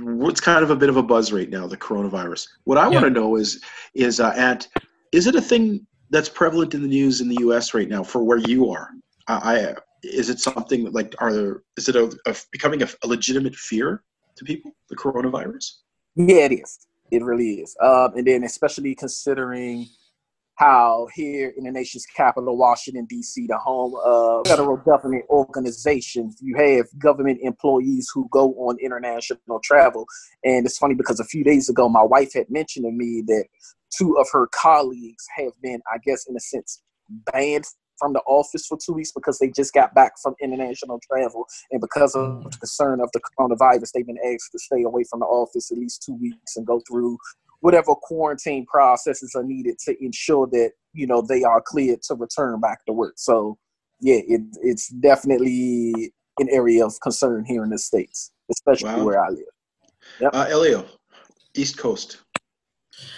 what's 0.00 0.40
kind 0.40 0.64
of 0.64 0.70
a 0.70 0.76
bit 0.76 0.88
of 0.88 0.96
a 0.96 1.02
buzz 1.02 1.32
right 1.32 1.48
now, 1.48 1.68
the 1.68 1.76
coronavirus. 1.76 2.48
What 2.64 2.76
I 2.76 2.88
want 2.88 3.04
to 3.04 3.10
know 3.10 3.36
is, 3.36 3.62
is 3.94 4.18
uh, 4.18 4.30
Ant, 4.30 4.66
is 5.12 5.28
it 5.28 5.36
a 5.36 5.40
thing 5.40 5.86
that's 6.10 6.28
prevalent 6.28 6.74
in 6.74 6.82
the 6.82 6.88
news 6.88 7.20
in 7.20 7.28
the 7.28 7.36
U.S. 7.40 7.72
right 7.72 7.88
now 7.88 8.02
for 8.02 8.24
where 8.24 8.38
you 8.38 8.68
are? 8.68 8.88
I, 9.28 9.74
is 10.02 10.30
it 10.30 10.40
something 10.40 10.90
like 10.92 11.14
are 11.18 11.32
there? 11.32 11.62
Is 11.76 11.88
it 11.88 11.96
a, 11.96 12.12
a 12.26 12.34
becoming 12.52 12.82
a, 12.82 12.88
a 13.02 13.06
legitimate 13.06 13.54
fear 13.54 14.02
to 14.36 14.44
people, 14.44 14.72
the 14.88 14.96
coronavirus? 14.96 15.72
Yeah, 16.16 16.46
it 16.46 16.52
is. 16.52 16.86
It 17.10 17.22
really 17.22 17.60
is. 17.60 17.76
Um, 17.82 18.16
and 18.16 18.26
then 18.26 18.44
especially 18.44 18.94
considering 18.94 19.86
how 20.60 21.08
here 21.14 21.54
in 21.56 21.64
the 21.64 21.70
nation's 21.70 22.04
capital, 22.04 22.56
Washington 22.56 23.06
D.C., 23.08 23.46
the 23.46 23.56
home 23.56 23.94
of 24.04 24.46
federal 24.46 24.76
government 24.76 25.24
organizations, 25.30 26.36
you 26.40 26.54
have 26.56 26.86
government 26.98 27.38
employees 27.42 28.10
who 28.12 28.28
go 28.30 28.52
on 28.68 28.76
international 28.78 29.58
travel. 29.64 30.04
And 30.44 30.66
it's 30.66 30.76
funny 30.76 30.94
because 30.94 31.18
a 31.18 31.24
few 31.24 31.42
days 31.44 31.70
ago, 31.70 31.88
my 31.88 32.02
wife 32.02 32.34
had 32.34 32.50
mentioned 32.50 32.84
to 32.84 32.92
me 32.92 33.22
that 33.26 33.46
two 33.96 34.18
of 34.18 34.28
her 34.32 34.48
colleagues 34.48 35.26
have 35.36 35.52
been, 35.62 35.80
I 35.92 35.96
guess, 36.04 36.26
in 36.28 36.36
a 36.36 36.40
sense, 36.40 36.82
banned 37.08 37.64
from 38.00 38.14
the 38.14 38.22
office 38.26 38.66
for 38.66 38.78
two 38.84 38.94
weeks 38.94 39.12
because 39.12 39.38
they 39.38 39.52
just 39.54 39.72
got 39.72 39.94
back 39.94 40.12
from 40.20 40.34
international 40.42 40.98
travel. 41.08 41.46
And 41.70 41.80
because 41.80 42.16
of 42.16 42.42
the 42.42 42.50
concern 42.50 43.00
of 43.00 43.10
the 43.12 43.20
coronavirus, 43.20 43.92
they've 43.92 44.06
been 44.06 44.18
asked 44.32 44.50
to 44.52 44.58
stay 44.58 44.82
away 44.82 45.04
from 45.08 45.20
the 45.20 45.26
office 45.26 45.70
at 45.70 45.78
least 45.78 46.02
two 46.02 46.14
weeks 46.14 46.56
and 46.56 46.66
go 46.66 46.80
through 46.88 47.18
whatever 47.60 47.94
quarantine 47.94 48.64
processes 48.66 49.34
are 49.36 49.44
needed 49.44 49.76
to 49.84 49.94
ensure 50.02 50.46
that, 50.46 50.72
you 50.94 51.06
know, 51.06 51.20
they 51.20 51.44
are 51.44 51.62
cleared 51.64 52.02
to 52.02 52.14
return 52.14 52.58
back 52.58 52.84
to 52.86 52.92
work. 52.92 53.14
So 53.16 53.58
yeah, 54.00 54.20
it, 54.26 54.40
it's 54.62 54.88
definitely 54.88 56.12
an 56.38 56.48
area 56.50 56.84
of 56.84 56.98
concern 57.02 57.44
here 57.44 57.62
in 57.62 57.70
the 57.70 57.78
states, 57.78 58.32
especially 58.50 58.94
wow. 58.94 59.04
where 59.04 59.22
I 59.22 59.28
live. 59.28 59.44
Yep. 60.20 60.30
Uh, 60.34 60.46
Elio, 60.48 60.86
East 61.54 61.76
Coast, 61.76 62.18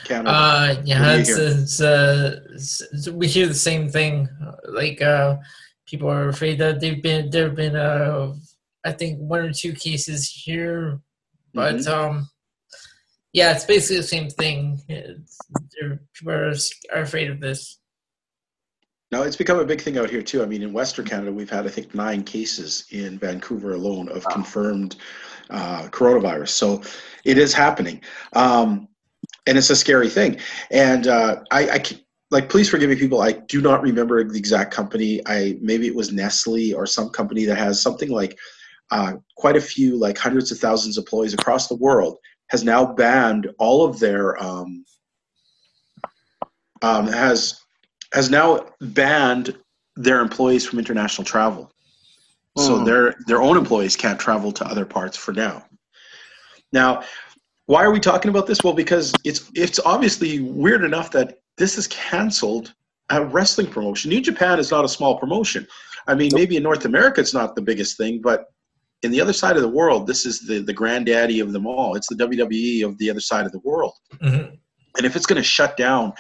Canada. 0.05 0.31
Uh, 0.31 0.83
yeah, 0.85 1.17
it's, 1.17 1.31
it's, 1.31 1.81
uh, 1.81 2.41
it's, 2.53 3.09
we 3.11 3.27
hear 3.27 3.47
the 3.47 3.55
same 3.55 3.89
thing. 3.89 4.29
Like 4.69 5.01
uh, 5.03 5.37
people 5.87 6.09
are 6.09 6.29
afraid 6.29 6.59
that 6.59 6.81
they've 6.81 7.03
been 7.03 7.31
there 7.31 7.47
have 7.47 7.57
been 7.57 7.77
uh, 7.77 8.35
I 8.85 8.93
think 8.93 9.19
one 9.19 9.41
or 9.41 9.53
two 9.53 9.73
cases 9.73 10.31
here, 10.31 11.01
but 11.55 11.77
mm-hmm. 11.77 11.93
um, 11.93 12.29
yeah, 13.33 13.53
it's 13.53 13.65
basically 13.65 13.99
the 13.99 14.03
same 14.03 14.29
thing. 14.29 14.81
people 14.89 16.33
are, 16.33 16.55
are 16.95 17.03
afraid 17.03 17.31
of 17.31 17.41
this. 17.41 17.79
Now 19.11 19.23
it's 19.23 19.37
become 19.37 19.59
a 19.59 19.65
big 19.65 19.81
thing 19.81 19.99
out 19.99 20.09
here 20.09 20.23
too. 20.23 20.43
I 20.43 20.47
mean, 20.47 20.63
in 20.63 20.73
Western 20.73 21.05
Canada, 21.05 21.31
we've 21.31 21.51
had 21.51 21.67
I 21.67 21.69
think 21.69 21.95
nine 21.95 22.25
cases 22.25 22.87
in 22.91 23.19
Vancouver 23.19 23.75
alone 23.75 24.09
of 24.09 24.25
confirmed 24.29 24.97
uh, 25.51 25.89
coronavirus. 25.91 26.49
So 26.49 26.83
it 27.25 27.37
is 27.37 27.53
happening, 27.53 28.01
um, 28.33 28.89
and 29.47 29.59
it's 29.59 29.71
a 29.71 29.77
scary 29.77 30.09
thing. 30.09 30.39
And 30.71 31.07
uh, 31.07 31.43
I, 31.51 31.69
I 31.69 31.83
like, 32.31 32.49
please 32.49 32.69
forgive 32.69 32.91
me, 32.91 32.97
people. 32.97 33.21
I 33.21 33.33
do 33.33 33.61
not 33.61 33.83
remember 33.83 34.23
the 34.25 34.39
exact 34.39 34.73
company. 34.73 35.21
I 35.27 35.59
maybe 35.61 35.87
it 35.87 35.95
was 35.95 36.13
Nestle 36.13 36.75
or 36.75 36.87
some 36.87 37.11
company 37.11 37.45
that 37.45 37.59
has 37.59 37.81
something 37.81 38.11
like 38.11 38.39
uh, 38.91 39.15
quite 39.37 39.57
a 39.57 39.61
few, 39.61 39.99
like 39.99 40.19
hundreds 40.19 40.51
of 40.51 40.59
thousands 40.59 40.97
of 40.97 41.03
employees 41.03 41.35
across 41.35 41.69
the 41.69 41.77
world, 41.77 42.19
has 42.49 42.65
now 42.65 42.85
banned 42.85 43.51
all 43.59 43.85
of 43.85 43.99
their 43.99 44.43
um, 44.43 44.85
um, 46.83 47.07
has 47.07 47.61
has 48.13 48.31
now 48.31 48.67
banned 48.81 49.57
their 49.97 50.21
employees 50.21 50.67
from 50.67 50.79
international 50.79 51.25
travel. 51.25 51.71
So 52.59 52.79
hmm. 52.79 52.85
their 52.85 53.15
their 53.27 53.43
own 53.43 53.57
employees 53.57 53.97
can't 53.97 54.21
travel 54.21 54.53
to 54.53 54.67
other 54.67 54.85
parts 54.85 55.17
for 55.17 55.33
now. 55.33 55.65
Now, 56.73 57.03
why 57.73 57.83
are 57.83 57.91
we 57.91 58.01
talking 58.01 58.29
about 58.29 58.47
this? 58.47 58.59
Well, 58.63 58.75
because 58.75 59.15
it's 59.25 59.51
it's 59.55 59.81
obviously 59.87 60.41
weird 60.41 60.85
enough 60.85 61.11
that 61.13 61.39
this 61.57 61.79
is 61.79 61.87
canceled 61.87 62.75
a 63.09 63.25
wrestling 63.25 63.67
promotion. 63.67 64.11
New 64.11 64.21
Japan 64.21 64.59
is 64.59 64.71
not 64.71 64.85
a 64.85 64.89
small 64.89 65.19
promotion. 65.19 65.67
I 66.07 66.15
mean, 66.15 66.33
maybe 66.35 66.59
in 66.59 66.63
North 66.63 66.85
America 66.85 67.23
it's 67.23 67.33
not 67.33 67.57
the 67.57 67.63
biggest 67.63 67.97
thing, 67.97 68.21
but 68.21 68.53
in 69.03 69.11
the 69.11 69.23
other 69.23 69.33
side 69.33 69.57
of 69.57 69.63
the 69.63 69.71
world, 69.71 70.07
this 70.07 70.27
is 70.27 70.47
the 70.47 70.59
the 70.61 70.75
granddaddy 70.75 71.41
of 71.41 71.53
them 71.55 71.67
all. 71.67 71.95
It's 71.95 72.09
the 72.09 72.15
WWE 72.17 72.85
of 72.85 72.99
the 72.99 73.09
other 73.09 73.21
side 73.21 73.47
of 73.47 73.53
the 73.53 73.61
world. 73.61 73.95
Mm-hmm. 74.23 74.55
And 74.99 75.07
if 75.07 75.17
it's 75.17 75.25
going 75.25 75.41
to 75.41 75.43
shut 75.43 75.79
down 75.79 76.13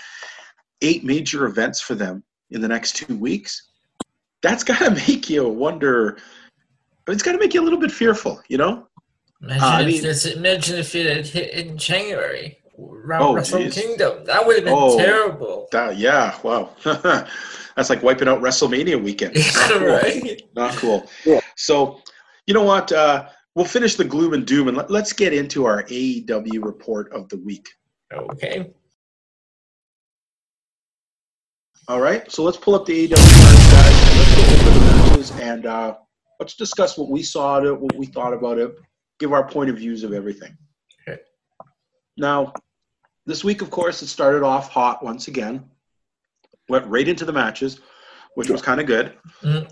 eight 0.81 1.05
major 1.05 1.45
events 1.45 1.83
for 1.83 1.95
them 1.95 2.25
in 2.51 2.63
the 2.63 2.69
next 2.69 2.97
two 2.97 3.15
weeks, 3.19 3.69
that's 4.41 4.65
got 4.65 4.79
to 4.79 4.91
make 5.07 5.29
you 5.29 5.47
wonder. 5.47 6.17
It's 7.09 7.23
got 7.23 7.33
to 7.33 7.39
make 7.39 7.53
you 7.53 7.61
a 7.61 7.67
little 7.67 7.81
bit 7.81 7.93
fearful, 7.93 8.41
you 8.49 8.57
know. 8.57 8.89
Imagine, 9.43 9.63
uh, 9.63 9.67
if, 9.67 9.73
I 9.73 9.85
mean, 9.85 10.03
this, 10.03 10.27
imagine 10.27 10.79
if 10.79 10.95
it 10.95 11.17
had 11.17 11.27
hit 11.27 11.51
in 11.55 11.77
January 11.77 12.59
around 12.79 13.23
oh, 13.23 13.35
Wrestle 13.35 13.61
geez. 13.61 13.75
Kingdom. 13.75 14.25
That 14.25 14.47
would 14.47 14.57
have 14.57 14.65
been 14.65 14.75
oh, 14.77 14.97
terrible. 14.97 15.69
That, 15.73 15.97
yeah, 15.97 16.39
wow. 16.43 16.71
that's 17.77 17.91
like 17.91 18.03
wiping 18.03 18.29
out 18.29 18.41
WrestleMania 18.41 19.03
weekend. 19.03 19.35
Not 19.55 19.71
cool. 19.71 19.87
right? 19.87 20.43
Not 20.55 20.77
cool. 20.77 21.11
Yeah. 21.25 21.41
So, 21.57 22.01
you 22.47 22.55
know 22.55 22.63
what? 22.63 22.93
Uh, 22.93 23.29
we'll 23.55 23.65
finish 23.65 23.97
the 23.97 24.05
gloom 24.05 24.33
and 24.33 24.47
doom 24.47 24.69
and 24.69 24.77
let, 24.77 24.91
let's 24.91 25.13
get 25.13 25.33
into 25.33 25.65
our 25.65 25.83
AEW 25.85 26.65
report 26.65 27.13
of 27.13 27.29
the 27.29 27.39
week. 27.39 27.69
Okay. 28.13 28.73
All 31.89 32.01
right, 32.01 32.31
so 32.31 32.45
let's 32.45 32.57
pull 32.57 32.77
up 32.77 32.87
the 32.87 33.09
AEW 33.09 33.17
cards, 33.17 33.73
guys. 33.73 34.17
Let's 34.17 34.37
go 34.37 34.43
over 34.43 34.79
the 34.79 34.87
matches 34.87 35.31
and 35.33 35.67
uh, 35.67 35.97
let's 36.39 36.55
discuss 36.55 36.97
what 36.97 37.11
we 37.11 37.25
saw 37.25 37.59
it, 37.59 37.81
what 37.81 37.97
we 37.97 38.07
thought 38.07 38.33
about 38.33 38.59
it, 38.59 38.77
give 39.23 39.33
our 39.33 39.47
point 39.49 39.71
of 39.71 39.77
views 39.77 40.03
of 40.03 40.13
everything. 40.13 40.57
Okay. 41.09 41.21
Now, 42.17 42.53
this 43.25 43.45
week, 43.45 43.63
of 43.63 43.71
course, 43.71 44.03
it 44.03 44.09
started 44.09 44.43
off 44.43 44.69
hot 44.69 45.05
once 45.05 45.29
again. 45.29 45.71
Went 46.69 46.87
right 46.87 47.07
into 47.07 47.25
the 47.25 47.33
matches, 47.33 47.81
which 48.35 48.51
was 48.51 48.61
kind 48.61 48.81
of 48.81 48.87
good. 48.87 49.15
Mm-hmm. 49.43 49.69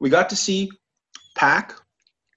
We 0.00 0.10
got 0.10 0.28
to 0.30 0.36
see 0.36 0.70
Pac. 1.34 1.74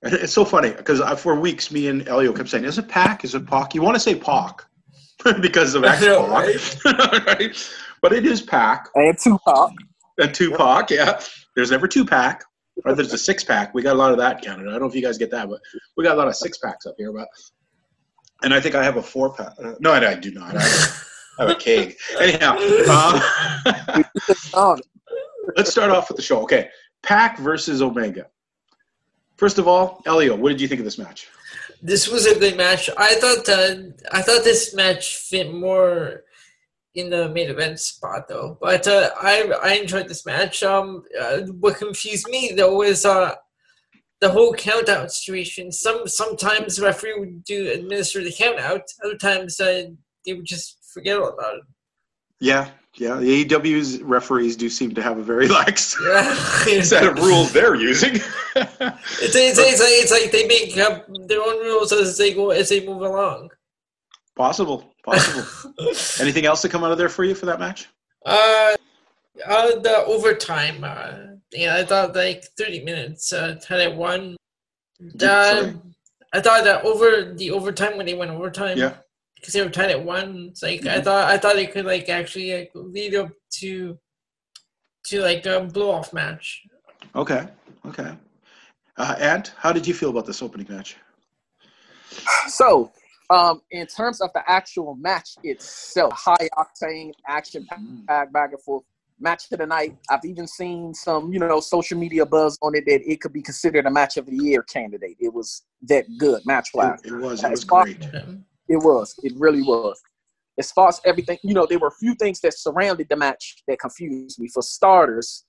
And 0.03 0.13
it's 0.13 0.31
so 0.31 0.45
funny 0.45 0.71
because 0.71 1.01
for 1.19 1.37
weeks, 1.37 1.69
me 1.69 1.87
and 1.89 2.07
Elio 2.07 2.31
kept 2.31 2.49
saying, 2.49 2.63
"Is 2.63 2.77
it 2.77 2.87
Pac? 2.87 3.25
Is 3.25 3.35
it 3.35 3.45
Pac?" 3.45 3.75
You 3.75 3.81
want 3.81 3.95
to 3.95 3.99
say 3.99 4.15
Pac 4.15 4.63
because 5.41 5.75
of 5.75 5.83
X 5.83 6.77
Pac, 6.83 7.25
right? 7.27 7.69
but 8.01 8.13
it 8.13 8.25
is 8.25 8.41
Pac. 8.41 8.87
And 8.95 9.17
Tupac. 9.17 9.71
And 10.19 10.33
Tupac, 10.33 10.91
yeah. 10.91 11.19
There's 11.55 11.71
never 11.71 11.87
two 11.87 12.05
pack. 12.05 12.43
Or 12.87 12.95
there's 12.95 13.11
a 13.11 13.17
six 13.17 13.43
pack. 13.43 13.73
We 13.73 13.81
got 13.81 13.95
a 13.95 13.99
lot 13.99 14.11
of 14.11 14.17
that 14.19 14.41
Canada. 14.41 14.69
I 14.69 14.71
don't 14.73 14.81
know 14.81 14.87
if 14.87 14.95
you 14.95 15.01
guys 15.01 15.17
get 15.17 15.29
that, 15.31 15.49
but 15.49 15.59
we 15.97 16.03
got 16.05 16.15
a 16.15 16.17
lot 16.17 16.27
of 16.27 16.35
six 16.35 16.57
packs 16.57 16.85
up 16.85 16.95
here. 16.97 17.11
But 17.11 17.27
and 18.43 18.53
I 18.53 18.61
think 18.61 18.75
I 18.75 18.83
have 18.83 18.95
a 18.95 19.03
four 19.03 19.33
pack. 19.33 19.53
Uh, 19.61 19.73
no, 19.79 19.91
I, 19.91 20.11
I, 20.11 20.15
do 20.15 20.31
not. 20.31 20.55
I 20.55 20.61
have, 20.61 21.07
I 21.39 21.41
have 21.43 21.51
a 21.51 21.59
keg. 21.59 21.97
Anyhow, 22.19 22.57
um, 24.55 24.79
let's 25.57 25.69
start 25.69 25.91
off 25.91 26.07
with 26.07 26.15
the 26.15 26.23
show. 26.23 26.41
Okay, 26.43 26.69
Pac 27.03 27.39
versus 27.39 27.81
Omega. 27.81 28.27
First 29.35 29.57
of 29.57 29.67
all, 29.67 30.01
Elio, 30.05 30.35
what 30.35 30.49
did 30.49 30.61
you 30.61 30.67
think 30.67 30.79
of 30.79 30.85
this 30.85 30.97
match? 30.97 31.27
This 31.81 32.07
was 32.07 32.25
a 32.25 32.39
good 32.39 32.55
match. 32.55 32.89
I 32.97 33.15
thought 33.15 33.49
uh, 33.49 33.75
I 34.11 34.21
thought 34.21 34.43
this 34.43 34.73
match 34.73 35.17
fit 35.17 35.53
more 35.53 36.23
in 36.97 37.11
the 37.11 37.29
main 37.29 37.49
event 37.49 37.79
spot 37.79 38.27
though. 38.27 38.57
But 38.59 38.87
uh, 38.87 39.11
I 39.21 39.51
I 39.63 39.73
enjoyed 39.75 40.09
this 40.09 40.25
match. 40.25 40.63
Um, 40.63 41.03
uh, 41.19 41.41
what 41.59 41.77
confused 41.77 42.27
me 42.27 42.53
though 42.57 42.75
was 42.75 43.05
uh 43.05 43.35
the 44.19 44.29
whole 44.29 44.53
countdown 44.53 45.07
situation. 45.09 45.71
Some 45.71 46.07
sometimes 46.07 46.77
the 46.77 46.85
referee 46.85 47.19
would 47.19 47.43
do 47.43 47.71
administer 47.71 48.23
the 48.23 48.33
count 48.33 48.59
out. 48.59 48.81
Other 49.05 49.15
times 49.15 49.59
uh, 49.59 49.83
they 50.25 50.33
would 50.33 50.45
just 50.45 50.79
forget 50.93 51.17
all 51.17 51.29
about 51.29 51.55
it. 51.55 51.63
Yeah, 52.39 52.69
yeah. 52.95 53.15
The 53.15 53.45
AEW's 53.45 54.01
referees 54.01 54.55
do 54.55 54.69
seem 54.69 54.93
to 54.95 55.01
have 55.01 55.19
a 55.19 55.23
very 55.23 55.47
lax 55.47 55.95
yeah. 56.03 56.33
set 56.81 57.05
of 57.05 57.19
rules 57.19 57.53
they're 57.53 57.75
using. 57.75 58.15
it's, 58.55 59.35
it's, 59.35 59.59
it's, 59.59 59.79
like, 59.79 59.89
it's 59.91 60.11
like 60.11 60.31
they 60.31 60.47
make 60.47 60.77
up 60.77 61.07
their 61.27 61.41
own 61.41 61.59
rules 61.59 61.91
as 61.91 62.17
they 62.17 62.33
go 62.33 62.49
as 62.49 62.69
they 62.69 62.85
move 62.85 63.01
along. 63.01 63.49
Possible, 64.35 64.93
possible. 65.07 65.73
Anything 66.19 66.45
else 66.45 66.61
to 66.61 66.69
come 66.69 66.83
out 66.83 66.91
of 66.91 66.97
there 66.97 67.09
for 67.09 67.23
you 67.23 67.35
for 67.35 67.45
that 67.45 67.59
match? 67.59 67.87
Uh, 68.25 68.75
uh 69.45 69.79
the 69.79 70.03
overtime. 70.05 70.83
Uh, 70.83 71.37
yeah, 71.51 71.75
I 71.75 71.85
thought 71.85 72.15
like 72.15 72.43
thirty 72.57 72.83
minutes. 72.83 73.31
Uh, 73.31 73.55
tied 73.61 73.81
at 73.81 73.95
one. 73.95 74.35
Uh, 75.21 75.73
I 76.33 76.41
thought 76.41 76.63
that 76.63 76.83
over 76.83 77.33
the 77.33 77.51
overtime 77.51 77.97
when 77.97 78.05
they 78.05 78.15
went 78.15 78.31
overtime. 78.31 78.77
Yeah. 78.77 78.95
Because 79.35 79.53
they 79.53 79.61
were 79.61 79.69
tied 79.69 79.91
at 79.91 80.03
one. 80.03 80.47
It's 80.49 80.63
like 80.63 80.81
mm-hmm. 80.81 80.99
I 80.99 81.01
thought. 81.01 81.29
I 81.29 81.37
thought 81.37 81.55
they 81.55 81.67
could 81.67 81.85
like 81.85 82.09
actually 82.09 82.53
like, 82.53 82.71
lead 82.73 83.15
up 83.15 83.29
to 83.59 83.97
to 85.05 85.21
like 85.21 85.45
a 85.45 85.61
blow 85.61 85.91
off 85.91 86.11
match. 86.13 86.63
Okay. 87.15 87.47
Okay. 87.85 88.11
Uh, 88.97 89.15
and 89.19 89.51
how 89.57 89.71
did 89.71 89.87
you 89.87 89.93
feel 89.93 90.09
about 90.09 90.25
this 90.25 90.41
opening 90.41 90.67
match? 90.69 90.97
So 92.47 92.91
um, 93.29 93.61
in 93.71 93.85
terms 93.87 94.21
of 94.21 94.29
the 94.33 94.41
actual 94.49 94.95
match 94.95 95.31
itself, 95.43 96.13
high 96.13 96.49
octane 96.57 97.11
action 97.27 97.67
packed 98.07 98.31
back 98.31 98.51
and 98.51 98.61
forth 98.61 98.83
match 99.19 99.51
of 99.51 99.59
the 99.59 99.65
night. 99.65 99.97
I've 100.09 100.23
even 100.25 100.47
seen 100.47 100.93
some, 100.93 101.33
you 101.33 101.39
know, 101.39 101.59
social 101.59 101.97
media 101.97 102.25
buzz 102.25 102.57
on 102.61 102.75
it 102.75 102.85
that 102.85 103.01
it 103.09 103.19
could 103.21 103.33
be 103.33 103.41
considered 103.41 103.85
a 103.85 103.91
match 103.91 104.17
of 104.17 104.27
the 104.27 104.35
year 104.35 104.63
candidate. 104.63 105.17
It 105.19 105.33
was 105.33 105.63
that 105.83 106.05
good 106.17 106.45
match 106.45 106.69
wise. 106.73 106.99
It, 107.03 107.13
it, 107.13 107.17
was. 107.17 107.43
It 107.43 107.49
was 107.49 107.63
great. 107.63 108.05
It 108.69 108.77
was. 108.77 109.15
It 109.23 109.33
really 109.37 109.61
was. 109.61 109.99
As 110.59 110.71
far 110.71 110.89
as 110.89 111.01
everything, 111.05 111.37
you 111.43 111.53
know, 111.53 111.65
there 111.67 111.79
were 111.79 111.87
a 111.87 111.99
few 111.99 112.15
things 112.15 112.39
that 112.41 112.57
surrounded 112.57 113.07
the 113.09 113.15
match 113.15 113.63
that 113.67 113.79
confused 113.79 114.39
me. 114.39 114.47
For 114.47 114.63
starters, 114.63 115.45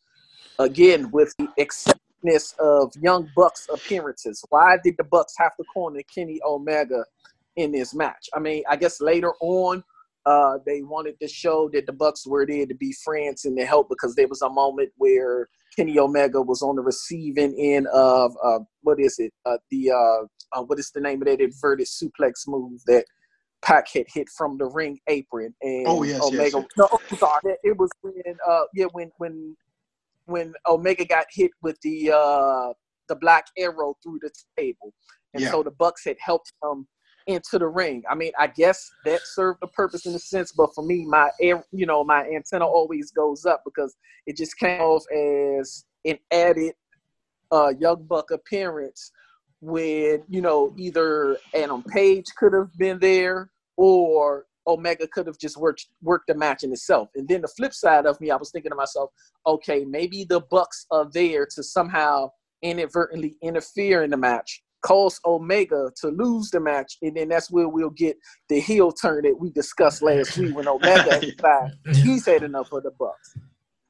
again, 0.59 1.11
with 1.11 1.35
the 1.39 1.49
acceptance 1.59 2.55
of 2.59 2.93
Young 3.01 3.29
Bucks 3.35 3.69
appearances, 3.73 4.45
why 4.51 4.77
did 4.83 4.97
the 4.99 5.05
Bucks 5.05 5.35
have 5.39 5.57
to 5.57 5.65
corner 5.65 6.01
Kenny 6.15 6.41
Omega 6.45 7.05
in 7.59 7.73
this 7.73 7.95
match. 7.95 8.29
I 8.33 8.39
mean, 8.39 8.63
I 8.69 8.77
guess 8.77 9.01
later 9.01 9.35
on, 9.41 9.83
uh, 10.25 10.59
they 10.65 10.83
wanted 10.83 11.19
to 11.21 11.29
show 11.29 11.69
that 11.73 11.87
the 11.87 11.93
Bucks 11.93 12.27
were 12.27 12.47
there 12.47 12.67
to 12.67 12.75
be 12.75 12.93
friends 13.05 13.45
and 13.45 13.57
to 13.57 13.65
help 13.65 13.89
because 13.89 14.15
there 14.15 14.29
was 14.29 14.43
a 14.43 14.49
moment 14.49 14.91
where 14.97 15.49
Kenny 15.75 15.99
Omega 15.99 16.41
was 16.41 16.63
on 16.63 16.77
the 16.77 16.83
receiving 16.83 17.55
end 17.59 17.87
of 17.89 18.33
uh, 18.43 18.61
what 18.83 19.01
is 19.01 19.19
it? 19.19 19.33
Uh, 19.45 19.59
the 19.71 19.91
uh, 19.91 20.59
uh, 20.59 20.63
what 20.63 20.79
is 20.79 20.91
the 20.95 21.01
name 21.01 21.23
of 21.23 21.29
that 21.29 21.41
inverted 21.41 21.87
suplex 21.87 22.47
move 22.47 22.81
that 22.87 23.05
Pac 23.63 23.89
had 23.89 24.07
hit 24.13 24.29
from 24.37 24.59
the 24.59 24.67
ring 24.67 24.99
apron? 25.09 25.55
And 25.63 25.87
oh 25.87 26.03
yes, 26.03 26.21
Omega. 26.23 26.43
Yes, 26.43 26.53
yes. 26.55 26.65
No, 26.77 26.89
I'm 26.93 27.17
sorry. 27.17 27.57
It 27.65 27.77
was 27.77 27.91
when 28.03 28.37
uh, 28.47 28.65
yeah 28.75 28.87
when 28.93 29.11
when 29.19 29.57
when 30.27 30.53
Omega 30.69 31.07
got 31.07 31.27
hit 31.31 31.53
with 31.63 31.81
the 31.83 32.13
uh, 32.13 32.73
the 33.09 33.17
black 33.17 33.47
arrow 33.57 33.97
through 34.03 34.19
the 34.21 34.31
table, 34.57 34.93
and 35.33 35.43
yeah. 35.43 35.51
so 35.51 35.63
the 35.63 35.71
Bucks 35.71 36.05
had 36.05 36.17
helped 36.21 36.53
him 36.63 36.87
into 37.29 37.59
the 37.59 37.69
ring. 37.69 38.03
I 38.11 38.15
mean, 38.15 38.33
I 38.39 38.49
guess 38.49 38.91
that 39.05 39.21
served 39.23 39.61
a 39.63 39.69
purpose 39.69 40.07
in 40.07 40.15
a 40.15 40.19
sense, 40.19 40.51
but 40.51 40.75
for 40.75 40.83
me, 40.83 41.05
my 41.05 41.31
air, 41.41 41.63
you 41.71 41.87
know, 41.87 42.03
my 42.03 42.27
antenna 42.27 42.67
always 42.67 43.13
goes 43.13 43.47
up 43.47 43.63
because 43.65 43.95
it 44.27 44.37
just 44.37 44.59
came 44.59 44.81
off 44.81 45.05
as 45.13 45.85
an 46.05 46.19
added 46.33 46.73
uh, 47.53 47.73
Young 47.79 48.05
Buck 48.05 48.31
appearance 48.31 49.13
when 49.61 50.23
you 50.29 50.41
know 50.41 50.73
either 50.77 51.37
Adam 51.55 51.83
Page 51.83 52.27
could 52.37 52.53
have 52.53 52.73
been 52.79 52.99
there 52.99 53.51
or 53.77 54.47
Omega 54.67 55.07
could 55.09 55.27
have 55.27 55.39
just 55.39 55.57
worked 55.57 55.87
worked 56.03 56.29
the 56.29 56.35
match 56.35 56.63
in 56.63 56.73
itself. 56.73 57.09
And 57.15 57.29
then 57.29 57.43
the 57.43 57.49
flip 57.49 57.75
side 57.75 58.07
of 58.07 58.21
me, 58.21 58.31
I 58.31 58.37
was 58.37 58.51
thinking 58.51 58.71
to 58.71 58.77
myself, 58.77 59.11
okay, 59.47 59.85
maybe 59.85 60.25
the 60.25 60.41
Bucks 60.41 60.87
are 60.91 61.09
there 61.13 61.47
to 61.55 61.63
somehow 61.63 62.31
inadvertently 62.63 63.37
interfere 63.43 64.03
in 64.03 64.11
the 64.11 64.17
match, 64.17 64.63
cause 64.83 65.21
Omega 65.25 65.91
to 66.01 66.09
lose 66.09 66.51
the 66.51 66.61
match, 66.61 66.99
and 67.03 67.17
then 67.17 67.29
that's 67.29 67.51
where 67.51 67.69
we'll 67.69 67.91
get 67.91 68.17
the 68.49 68.61
heel 68.61 68.93
turn 68.93 69.25
that 69.25 69.39
we 69.39 69.51
discussed 69.51 70.03
last 70.03 70.37
week 70.37 70.55
when 70.55 70.69
Omega 70.69 71.21
yeah. 71.43 71.69
he's 71.93 72.27
had 72.27 72.43
enough 72.43 72.69
for 72.69 72.81
the 72.81 72.91
Bucks. 72.99 73.35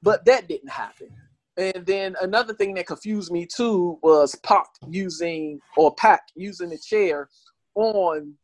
But 0.02 0.24
that 0.26 0.48
didn't 0.48 0.70
happen. 0.70 1.08
And 1.56 1.84
then 1.84 2.14
another 2.22 2.54
thing 2.54 2.74
that 2.74 2.86
confused 2.86 3.32
me 3.32 3.44
too 3.44 3.98
was 4.02 4.36
Pac 4.44 4.66
using 4.88 5.58
or 5.76 5.92
Pac 5.96 6.22
using 6.36 6.70
the 6.70 6.78
chair 6.78 7.28
on 7.74 8.34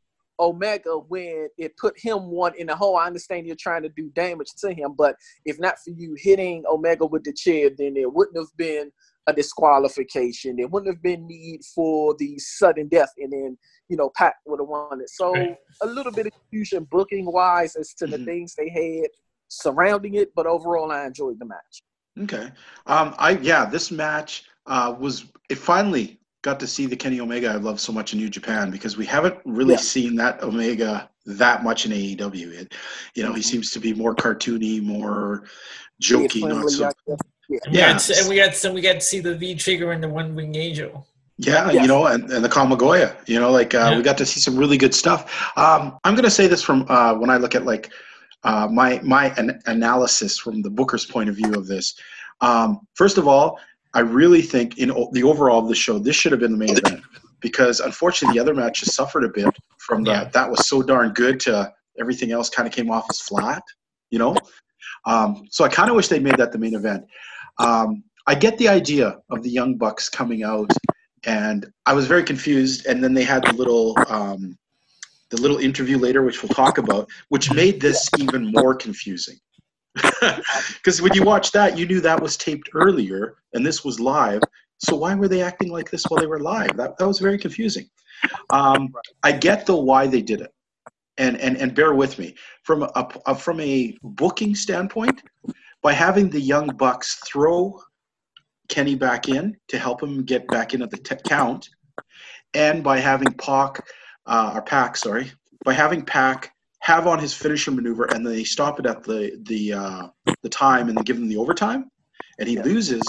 Omega 0.41 0.99
when 0.99 1.49
it 1.57 1.77
put 1.77 1.95
him 1.97 2.31
one 2.31 2.55
in 2.59 2.67
the 2.67 2.75
hole. 2.75 2.97
I 2.97 3.07
understand 3.07 3.47
you're 3.47 3.57
trying 3.59 3.83
to 3.83 3.89
do 3.89 4.11
damage 4.15 4.53
to 4.59 4.73
him, 4.73 4.95
but 4.97 5.15
if 5.45 5.61
not 5.61 5.77
for 5.79 5.91
you 5.91 6.17
hitting 6.19 6.65
Omega 6.69 7.07
with 7.07 7.23
the 7.23 7.33
chair, 7.33 7.71
then 7.77 7.95
there 7.95 8.09
wouldn't 8.09 8.37
have 8.37 8.57
been 8.57 8.91
a 9.27 9.33
disqualification. 9.33 10.57
There 10.57 10.69
wouldn't 10.69 10.95
have 10.95 11.03
been 11.03 11.27
need 11.27 11.61
for 11.75 12.15
the 12.19 12.39
sudden 12.39 12.89
death, 12.89 13.13
and 13.19 13.33
then 13.33 13.59
you 13.89 13.97
know 13.97 14.11
Pac 14.17 14.35
would 14.47 14.61
have 14.61 14.69
won 14.69 15.01
it. 15.01 15.11
So 15.11 15.35
a 15.83 15.87
little 15.87 16.13
bit 16.13 16.27
of 16.27 16.33
confusion 16.33 16.87
booking 16.91 17.27
wise 17.27 17.77
as 17.77 17.95
to 17.95 18.07
the 18.07 18.17
mm-hmm. 18.17 18.27
things 18.27 18.55
they 18.55 18.69
had 18.69 19.09
surrounding 19.49 20.15
it, 20.15 20.33
but 20.35 20.47
overall 20.47 20.93
I 20.93 21.07
enjoyed 21.07 21.39
the 21.39 21.47
match. 21.47 21.83
Okay. 22.21 22.51
Um, 22.87 23.15
I 23.19 23.39
yeah, 23.43 23.65
this 23.65 23.91
match 23.91 24.45
uh, 24.67 24.95
was 24.99 25.27
it 25.49 25.59
finally 25.59 26.21
got 26.43 26.61
to 26.61 26.67
see 26.67 26.87
the 26.87 26.97
Kenny 26.97 27.21
Omega 27.21 27.49
I 27.49 27.57
love 27.57 27.81
so 27.81 27.93
much 27.93 28.13
in 28.13 28.19
New 28.19 28.29
Japan 28.29 28.71
because 28.71 28.97
we 28.97 29.07
haven't 29.07 29.37
really 29.45 29.75
yeah. 29.75 29.81
seen 29.81 30.15
that 30.17 30.43
Omega 30.43 31.11
that 31.27 31.65
much 31.65 31.87
in 31.87 31.93
AEW. 31.93 32.53
It, 32.53 32.75
you 33.15 33.23
know, 33.23 33.31
mm-hmm. 33.31 33.37
he 33.37 33.43
seems 33.43 33.71
to 33.71 33.81
be 33.81 33.95
more 33.95 34.15
cartoony, 34.15 34.83
more 34.83 35.45
jokey, 36.03 36.47
not 36.47 36.71
so. 36.71 36.91
Yeah, 37.49 37.59
yeah. 37.71 37.99
and 38.19 38.29
we 38.29 38.37
got 38.37 38.55
some. 38.55 38.75
We 38.75 38.81
got 38.81 38.95
to 38.95 39.01
see 39.01 39.21
the 39.21 39.35
V 39.37 39.55
Trigger 39.55 39.93
and 39.93 40.03
the 40.03 40.09
One 40.09 40.35
Wing 40.35 40.55
Angel. 40.55 41.07
Yeah, 41.37 41.71
yes. 41.71 41.83
you 41.83 41.89
know, 41.89 42.07
and, 42.07 42.31
and 42.31 42.45
the 42.45 42.49
Kamigoye, 42.49 43.15
you 43.27 43.41
know, 43.41 43.51
like 43.51 43.75
uh, 43.75 43.89
yeah. 43.91 43.97
we 43.97 44.03
got 44.03 44.17
to 44.19 44.27
see 44.27 44.41
some 44.41 44.57
really 44.57 44.79
good 44.79 44.95
stuff. 44.95 45.53
Um, 45.57 45.99
I'm 46.05 46.15
going 46.15 46.25
to 46.25 46.31
say 46.31 46.47
this 46.47 46.63
from 46.63 46.87
uh, 46.89 47.15
when 47.15 47.29
I 47.29 47.39
look 47.39 47.55
at 47.55 47.65
like 47.65 47.91
uh, 48.45 48.69
my 48.71 49.01
my 49.03 49.35
an- 49.37 49.61
analysis 49.67 50.39
from 50.39 50.63
the 50.63 50.71
Booker's 50.71 51.05
point 51.05 51.29
of 51.29 51.37
view 51.37 51.53
of 51.55 51.67
this. 51.67 51.95
Um, 52.41 52.87
first 52.95 53.19
of 53.19 53.27
all, 53.27 53.59
I 53.95 54.01
really 54.01 54.43
think 54.43 54.79
in 54.79 54.91
o- 54.93 55.11
the 55.13 55.25
overall 55.25 55.59
of 55.59 55.69
the 55.69 55.75
show, 55.75 55.99
this 55.99 56.15
should 56.15 56.33
have 56.33 56.41
been 56.41 56.53
the 56.53 56.59
main 56.59 56.79
event 56.79 57.03
because 57.41 57.81
unfortunately 57.81 58.39
the 58.39 58.43
other 58.43 58.55
matches 58.55 58.95
suffered 58.95 59.25
a 59.25 59.29
bit 59.29 59.55
from 59.79 60.03
that. 60.05 60.33
That 60.33 60.49
was 60.49 60.67
so 60.69 60.83
darn 60.83 61.13
good 61.13 61.41
to 61.41 61.73
everything 61.99 62.33
else 62.33 62.49
kind 62.49 62.67
of 62.67 62.73
came 62.73 62.91
off 62.91 63.07
as 63.11 63.21
flat, 63.21 63.63
you 64.11 64.19
know. 64.19 64.37
Um, 65.05 65.47
so 65.51 65.65
I 65.65 65.69
kind 65.69 65.91
of 65.91 65.97
wish 65.97 66.09
they 66.09 66.19
made 66.19 66.37
that 66.39 66.53
the 66.53 66.59
main 66.59 66.75
event. 66.75 67.05
Um, 67.59 68.05
I 68.27 68.35
get 68.35 68.57
the 68.59 68.69
idea 68.69 69.19
of 69.31 69.43
the 69.43 69.51
Young 69.51 69.77
Bucks 69.77 70.09
coming 70.09 70.45
out, 70.45 70.71
and 71.25 71.67
I 71.87 71.93
was 71.93 72.07
very 72.07 72.23
confused. 72.23 72.87
And 72.87 73.03
then 73.03 73.15
they 73.15 73.25
had 73.25 73.45
the 73.45 73.53
little 73.53 73.95
um, 74.09 74.57
the 75.31 75.41
little 75.41 75.59
interview 75.59 75.99
later, 75.99 76.23
which 76.23 76.43
we'll 76.43 76.51
talk 76.51 76.79
about, 76.79 77.09
which 77.29 77.53
made 77.53 77.81
this 77.81 78.09
even 78.19 78.53
more 78.53 78.75
confusing. 78.75 79.37
Because 80.77 81.01
when 81.01 81.15
you 81.15 81.23
watch 81.23 81.53
that, 81.53 81.79
you 81.79 81.87
knew 81.87 82.01
that 82.01 82.21
was 82.21 82.37
taped 82.37 82.69
earlier 82.75 83.37
and 83.55 83.65
this 83.65 83.85
was 83.85 83.99
live. 83.99 84.43
So 84.79 84.97
why 84.97 85.15
were 85.15 85.29
they 85.29 85.43
acting 85.43 85.71
like 85.71 85.91
this 85.91 86.05
while 86.05 86.21
they 86.21 86.27
were 86.27 86.41
live? 86.41 86.77
That, 86.77 86.99
that 86.99 87.07
was 87.07 87.21
very 87.21 87.39
confusing. 87.39 87.89
Um, 88.51 88.93
I 89.23 89.33
get 89.33 89.67
though 89.67 89.81
why 89.81 90.07
they 90.07 90.23
did 90.23 90.41
it, 90.41 90.53
and 91.19 91.39
and 91.39 91.57
and 91.57 91.75
bear 91.75 91.95
with 91.95 92.19
me 92.19 92.35
from 92.63 92.83
a, 92.83 93.09
a 93.27 93.35
from 93.35 93.61
a 93.61 93.97
booking 94.03 94.55
standpoint. 94.55 95.23
By 95.85 95.93
having 95.93 96.31
the 96.31 96.41
young 96.41 96.69
bucks 96.69 97.21
throw 97.27 97.81
Kenny 98.69 98.95
back 98.97 99.29
in 99.29 99.57
to 99.69 99.79
help 99.79 100.03
him 100.03 100.25
get 100.25 100.49
back 100.49 100.75
into 100.75 100.87
the 100.87 100.97
t- 100.97 101.15
count, 101.29 101.69
and 102.55 102.83
by 102.83 102.99
having 102.99 103.33
Pac 103.35 103.87
uh, 104.27 104.53
or 104.55 104.63
Pac, 104.63 104.97
sorry, 104.97 105.31
by 105.63 105.75
having 105.75 106.03
Pac 106.03 106.51
have 106.81 107.07
on 107.07 107.19
his 107.19 107.35
finisher 107.35 107.71
maneuver 107.71 108.05
and 108.05 108.27
then 108.27 108.33
they 108.33 108.45
stop 108.45 108.81
it 108.81 108.87
at 108.87 109.03
the 109.03 109.39
the 109.43 109.75
uh, 109.75 110.09
the 110.43 110.49
time 110.49 110.89
and 110.89 110.97
they 110.97 111.03
give 111.03 111.19
him 111.19 111.29
the 111.29 111.37
overtime, 111.37 111.91
and 112.39 112.49
he 112.49 112.55
yeah. 112.55 112.63
loses, 112.63 113.03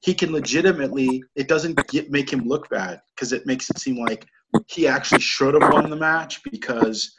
he 0.00 0.12
can 0.12 0.32
legitimately. 0.32 1.22
It 1.36 1.46
doesn't 1.46 1.76
get, 1.86 2.10
make 2.10 2.32
him 2.32 2.40
look 2.44 2.68
bad 2.68 3.02
because 3.14 3.32
it 3.32 3.46
makes 3.46 3.70
it 3.70 3.78
seem 3.78 4.04
like 4.04 4.26
he 4.66 4.88
actually 4.88 5.20
should 5.20 5.54
have 5.54 5.72
won 5.72 5.90
the 5.90 5.96
match 5.96 6.42
because 6.50 7.16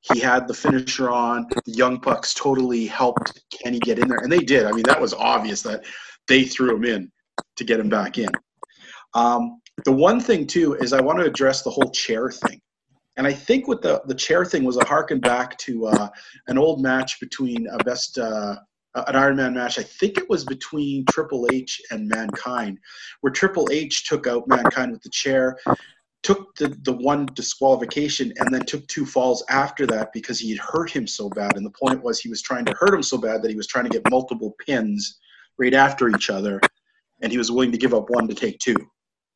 he 0.00 0.20
had 0.20 0.46
the 0.46 0.54
finisher 0.54 1.10
on. 1.10 1.46
The 1.66 1.72
Young 1.72 1.98
Bucks 1.98 2.34
totally 2.34 2.86
helped 2.86 3.42
Kenny 3.50 3.78
get 3.80 3.98
in 3.98 4.08
there, 4.08 4.18
and 4.18 4.32
they 4.32 4.38
did. 4.38 4.66
I 4.66 4.72
mean, 4.72 4.84
that 4.86 5.00
was 5.00 5.14
obvious 5.14 5.62
that 5.62 5.84
they 6.28 6.44
threw 6.44 6.76
him 6.76 6.84
in 6.84 7.10
to 7.56 7.64
get 7.64 7.80
him 7.80 7.88
back 7.88 8.18
in. 8.18 8.30
Um, 9.14 9.60
the 9.84 9.92
one 9.92 10.20
thing 10.20 10.46
too 10.46 10.74
is 10.74 10.92
I 10.92 11.00
want 11.00 11.18
to 11.18 11.24
address 11.24 11.62
the 11.62 11.70
whole 11.70 11.90
chair 11.90 12.30
thing. 12.30 12.60
And 13.16 13.26
I 13.26 13.32
think 13.32 13.66
what 13.66 13.82
the, 13.82 14.00
the 14.06 14.14
chair 14.14 14.44
thing 14.44 14.62
was 14.64 14.76
a 14.76 14.86
harken 14.86 15.18
back 15.18 15.58
to 15.58 15.86
uh, 15.86 16.08
an 16.46 16.56
old 16.56 16.80
match 16.80 17.18
between 17.18 17.66
a 17.68 17.78
best 17.78 18.16
uh, 18.16 18.56
an 18.94 19.16
Iron 19.16 19.36
Man 19.36 19.54
match. 19.54 19.78
I 19.78 19.82
think 19.82 20.18
it 20.18 20.28
was 20.28 20.44
between 20.44 21.04
Triple 21.10 21.48
H 21.52 21.80
and 21.90 22.08
Mankind, 22.08 22.78
where 23.20 23.32
Triple 23.32 23.68
H 23.70 24.08
took 24.08 24.26
out 24.26 24.48
Mankind 24.48 24.92
with 24.92 25.02
the 25.02 25.10
chair, 25.10 25.56
took 26.22 26.54
the, 26.56 26.68
the 26.82 26.92
one 26.92 27.26
disqualification, 27.34 28.32
and 28.38 28.52
then 28.52 28.64
took 28.64 28.86
two 28.88 29.06
falls 29.06 29.44
after 29.48 29.86
that 29.86 30.12
because 30.12 30.38
he 30.38 30.50
had 30.50 30.58
hurt 30.58 30.90
him 30.90 31.06
so 31.06 31.28
bad. 31.30 31.56
And 31.56 31.64
the 31.64 31.70
point 31.70 32.02
was 32.02 32.20
he 32.20 32.28
was 32.28 32.42
trying 32.42 32.64
to 32.66 32.74
hurt 32.78 32.94
him 32.94 33.02
so 33.02 33.18
bad 33.18 33.42
that 33.42 33.50
he 33.50 33.56
was 33.56 33.66
trying 33.66 33.84
to 33.84 33.90
get 33.90 34.08
multiple 34.10 34.54
pins 34.66 35.18
right 35.58 35.74
after 35.74 36.08
each 36.08 36.30
other, 36.30 36.60
and 37.22 37.32
he 37.32 37.38
was 37.38 37.50
willing 37.50 37.72
to 37.72 37.78
give 37.78 37.94
up 37.94 38.10
one 38.10 38.28
to 38.28 38.34
take 38.34 38.58
two. 38.58 38.76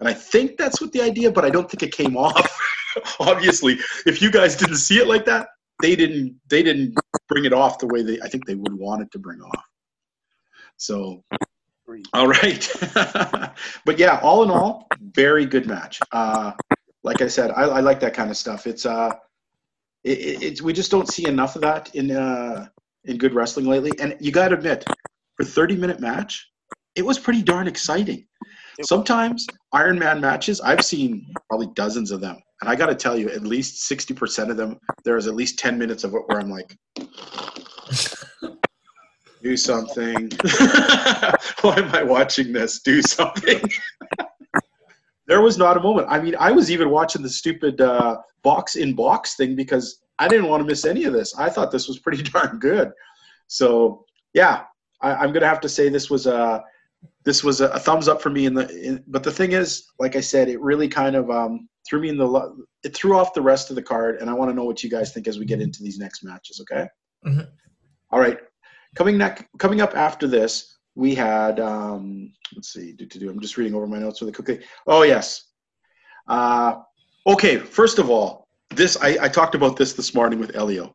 And 0.01 0.09
I 0.09 0.15
think 0.15 0.57
that's 0.57 0.81
what 0.81 0.93
the 0.93 1.03
idea, 1.03 1.31
but 1.31 1.45
I 1.45 1.51
don't 1.51 1.71
think 1.71 1.83
it 1.83 1.93
came 1.93 2.17
off. 2.17 2.61
obviously, 3.21 3.79
if 4.07 4.21
you 4.21 4.31
guys 4.31 4.57
didn't 4.57 4.77
see 4.77 4.99
it 4.99 5.07
like 5.07 5.25
that, 5.27 5.49
they 5.81 5.97
didn't 5.97 6.37
they 6.49 6.63
didn't 6.63 6.95
bring 7.29 7.45
it 7.45 7.53
off 7.53 7.79
the 7.79 7.87
way 7.87 8.03
they 8.03 8.21
I 8.21 8.29
think 8.29 8.47
they 8.47 8.55
would 8.55 8.75
want 8.75 9.03
it 9.03 9.11
to 9.13 9.19
bring 9.19 9.41
off. 9.41 9.65
So 10.77 11.23
all 12.15 12.27
right. 12.27 12.73
but 13.85 13.99
yeah, 13.99 14.19
all 14.23 14.43
in 14.43 14.51
all, 14.51 14.89
very 15.01 15.47
good 15.47 15.67
match. 15.67 16.01
Uh, 16.11 16.53
like 17.05 17.21
I 17.21 17.29
said, 17.29 17.51
I, 17.51 17.63
I, 17.63 17.81
like 17.81 18.01
that 18.01 18.15
kind 18.15 18.31
of 18.31 18.37
stuff. 18.37 18.67
It's 18.67 18.87
uh, 18.87 19.13
it, 20.05 20.43
it's 20.43 20.63
we 20.63 20.73
just 20.73 20.91
don't 20.91 21.09
see 21.09 21.27
enough 21.27 21.57
of 21.57 21.63
that 21.63 21.95
in 21.95 22.11
uh, 22.11 22.69
in 23.05 23.19
good 23.19 23.35
wrestling 23.35 23.67
lately. 23.67 23.93
And 24.01 24.17
you 24.21 24.33
got 24.33 24.49
to 24.49 24.57
admit, 24.57 24.85
for 25.37 25.45
30 25.45 25.77
minute 25.77 26.01
match, 26.01 26.49
it 26.95 27.05
was 27.05 27.19
pretty 27.19 27.43
darn 27.43 27.67
exciting. 27.67 28.27
Sometimes 28.83 29.47
Iron 29.73 29.99
Man 29.99 30.21
matches, 30.21 30.61
I've 30.61 30.85
seen 30.85 31.27
probably 31.49 31.69
dozens 31.75 32.11
of 32.11 32.21
them. 32.21 32.37
And 32.61 32.71
I 32.71 32.77
got 32.77 32.87
to 32.87 32.95
tell 32.95 33.19
you, 33.19 33.29
at 33.29 33.43
least 33.43 33.91
60% 33.91 34.51
of 34.51 34.57
them, 34.57 34.79
there 35.05 35.17
is 35.17 35.27
at 35.27 35.35
least 35.35 35.59
10 35.59 35.77
minutes 35.77 36.05
of 36.05 36.15
it 36.15 36.23
where 36.27 36.39
I'm 36.39 36.49
like, 36.49 36.77
do 39.43 39.57
something. 39.57 40.31
Why 41.61 41.77
am 41.77 41.95
I 41.95 42.05
watching 42.05 42.53
this? 42.53 42.81
Do 42.81 43.03
something. 43.03 43.61
there 45.27 45.41
was 45.41 45.59
not 45.59 45.77
a 45.77 45.81
moment. 45.81 46.09
I 46.11 46.21
mean, 46.21 46.35
I 46.39 46.51
was 46.51 46.71
even 46.71 46.91
watching 46.91 47.23
the 47.23 47.31
stupid 47.31 47.81
uh, 47.81 48.19
box 48.43 48.77
in 48.77 48.95
box 48.95 49.37
thing 49.37 49.55
because 49.55 50.03
I 50.19 50.29
didn't 50.29 50.49
want 50.49 50.61
to 50.61 50.67
miss 50.67 50.85
any 50.85 51.05
of 51.05 51.13
this. 51.13 51.35
I 51.39 51.49
thought 51.49 51.71
this 51.71 51.89
was 51.89 51.99
pretty 51.99 52.23
darn 52.31 52.59
good. 52.59 52.93
So, 53.47 54.05
yeah, 54.35 54.65
I, 55.01 55.25
am 55.25 55.33
going 55.33 55.43
to 55.43 55.49
have 55.49 55.61
to 55.61 55.69
say 55.69 55.89
this 55.89 56.11
was 56.11 56.27
a 56.27 56.63
this 57.25 57.43
was 57.43 57.61
a, 57.61 57.69
a, 57.69 57.79
thumbs 57.79 58.09
up 58.09 58.23
for 58.23 58.31
me. 58.31 58.47
In 58.47 58.55
the 58.55 58.69
in, 58.69 59.05
but 59.09 59.23
the 59.23 59.31
thing 59.31 59.53
is, 59.53 59.87
like 59.99 60.17
I 60.17 60.21
said, 60.21 60.49
it 60.49 60.61
really 60.61 60.89
kind 60.89 61.17
of 61.17 61.31
um, 61.31 61.69
threw 61.89 62.01
me 62.01 62.09
in 62.09 62.17
the 62.17 62.65
it 62.85 62.95
threw 62.95 63.17
off 63.17 63.35
the 63.35 63.43
rest 63.43 63.71
of 63.71 63.77
the 63.77 63.83
card, 63.83 64.21
and 64.21 64.31
I 64.31 64.35
want 64.35 64.51
to 64.51 64.55
know 64.55 64.65
what 64.65 64.83
you 64.83 64.91
guys 64.91 65.13
think 65.13 65.29
as 65.29 65.39
we 65.39 65.45
get 65.45 65.61
into 65.61 65.83
these 65.83 65.99
next 65.99 66.23
matches. 66.25 66.61
Okay. 66.61 66.87
Mm-hmm. 67.27 67.49
All 68.11 68.21
right. 68.21 68.39
Coming 68.95 69.19
next, 69.19 69.45
coming 69.59 69.81
up 69.81 69.97
after 69.97 70.27
this, 70.27 70.72
we 70.95 71.15
had 71.15 71.61
um, 71.61 72.33
let's 72.55 72.73
see. 72.73 72.93
Do 72.93 73.07
to 73.07 73.19
do. 73.19 73.31
I'm 73.31 73.41
just 73.41 73.57
reading 73.57 73.75
over 73.75 73.87
my 73.87 73.99
notes 73.99 74.21
really 74.21 74.33
quickly. 74.33 74.61
Oh 74.87 75.03
yes. 75.03 75.45
Uh, 76.29 76.77
okay. 77.27 77.59
First 77.59 77.99
of 77.99 78.11
all, 78.11 78.49
this 78.71 78.97
I, 79.01 79.17
I 79.23 79.29
talked 79.29 79.55
about 79.55 79.77
this 79.77 79.93
this 79.95 80.15
morning 80.15 80.39
with 80.39 80.55
Elio. 80.55 80.95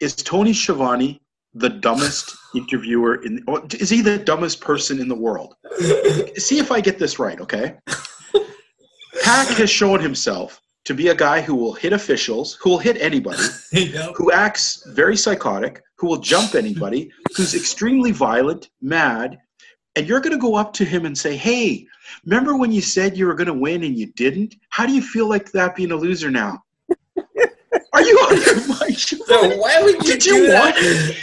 Is 0.00 0.14
Tony 0.14 0.52
Schiavone 0.52 1.20
the 1.56 1.70
dumbest 1.70 2.36
interviewer 2.54 3.22
in 3.24 3.42
is 3.80 3.88
he 3.88 4.02
the 4.02 4.18
dumbest 4.18 4.60
person 4.60 5.00
in 5.00 5.08
the 5.08 5.14
world 5.14 5.54
see 6.36 6.58
if 6.58 6.70
i 6.70 6.82
get 6.82 6.98
this 6.98 7.18
right 7.18 7.40
okay 7.40 7.76
Pac 9.22 9.48
has 9.48 9.70
shown 9.70 9.98
himself 9.98 10.60
to 10.86 10.94
be 10.94 11.08
a 11.08 11.14
guy 11.14 11.40
who 11.40 11.54
will 11.54 11.74
hit 11.74 11.92
officials 11.92 12.54
who 12.60 12.70
will 12.70 12.78
hit 12.78 12.96
anybody 13.00 13.42
yep. 13.72 14.12
who 14.16 14.32
acts 14.32 14.82
very 14.88 15.16
psychotic 15.16 15.82
who 15.96 16.06
will 16.06 16.18
jump 16.18 16.54
anybody 16.54 17.10
who's 17.36 17.54
extremely 17.54 18.12
violent 18.12 18.70
mad 18.80 19.38
and 19.96 20.06
you're 20.06 20.20
going 20.20 20.32
to 20.32 20.38
go 20.38 20.54
up 20.54 20.74
to 20.74 20.84
him 20.84 21.06
and 21.06 21.16
say, 21.16 21.36
"Hey, 21.36 21.86
remember 22.24 22.56
when 22.56 22.70
you 22.70 22.82
said 22.82 23.16
you 23.16 23.26
were 23.26 23.34
going 23.34 23.46
to 23.48 23.54
win 23.54 23.82
and 23.82 23.98
you 23.98 24.12
didn't? 24.12 24.54
How 24.68 24.86
do 24.86 24.92
you 24.92 25.02
feel 25.02 25.28
like 25.28 25.50
that 25.52 25.74
being 25.74 25.90
a 25.90 25.96
loser 25.96 26.30
now?" 26.30 26.62
Are 27.92 28.02
you 28.02 28.16
on 28.18 28.36
your 28.42 28.68
mind? 28.68 28.98
So 28.98 29.56
why 29.56 29.82
would 29.82 29.94
you 29.94 30.12
Did 30.12 30.20
do 30.20 30.34
you 30.34 30.46
that? 30.48 31.16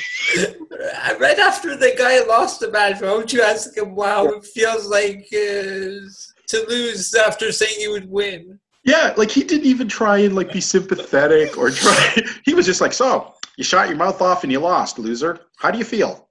right 1.20 1.38
after 1.38 1.78
the 1.78 1.94
guy 1.96 2.26
lost 2.26 2.60
the 2.60 2.72
match, 2.72 3.00
why 3.00 3.16
would 3.16 3.32
you 3.32 3.44
ask 3.44 3.78
him 3.78 3.96
how 3.96 4.28
it 4.28 4.44
feels 4.44 4.88
like 4.88 5.28
uh, 5.32 6.10
to 6.48 6.66
lose 6.68 7.14
after 7.14 7.52
saying 7.52 7.76
you 7.80 7.92
would 7.92 8.10
win? 8.10 8.60
Yeah, 8.84 9.14
like 9.16 9.32
he 9.32 9.44
didn't 9.44 9.66
even 9.66 9.88
try 9.88 10.18
and 10.20 10.36
like 10.36 10.52
be 10.52 10.62
sympathetic 10.62 11.58
or 11.58 11.70
try. 11.70 12.18
He 12.46 12.54
was 12.54 12.66
just 12.66 12.82
like, 12.82 12.94
"So 12.94 13.34
you 13.58 13.64
shot 13.64 13.88
your 13.88 13.98
mouth 13.98 14.22
off 14.22 14.44
and 14.44 14.52
you 14.52 14.60
lost, 14.60 15.00
loser. 15.00 15.40
How 15.58 15.72
do 15.72 15.78
you 15.78 15.86
feel?" 15.86 16.28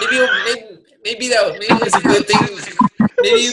Maybe 0.00 0.26
maybe, 0.44 0.78
maybe 1.04 1.28
that 1.28 1.52
maybe 1.52 1.66
it 1.66 1.84
was 1.84 1.94
a 1.94 2.00
good 2.00 2.26
thing. 2.26 2.78
Maybe 3.22 3.48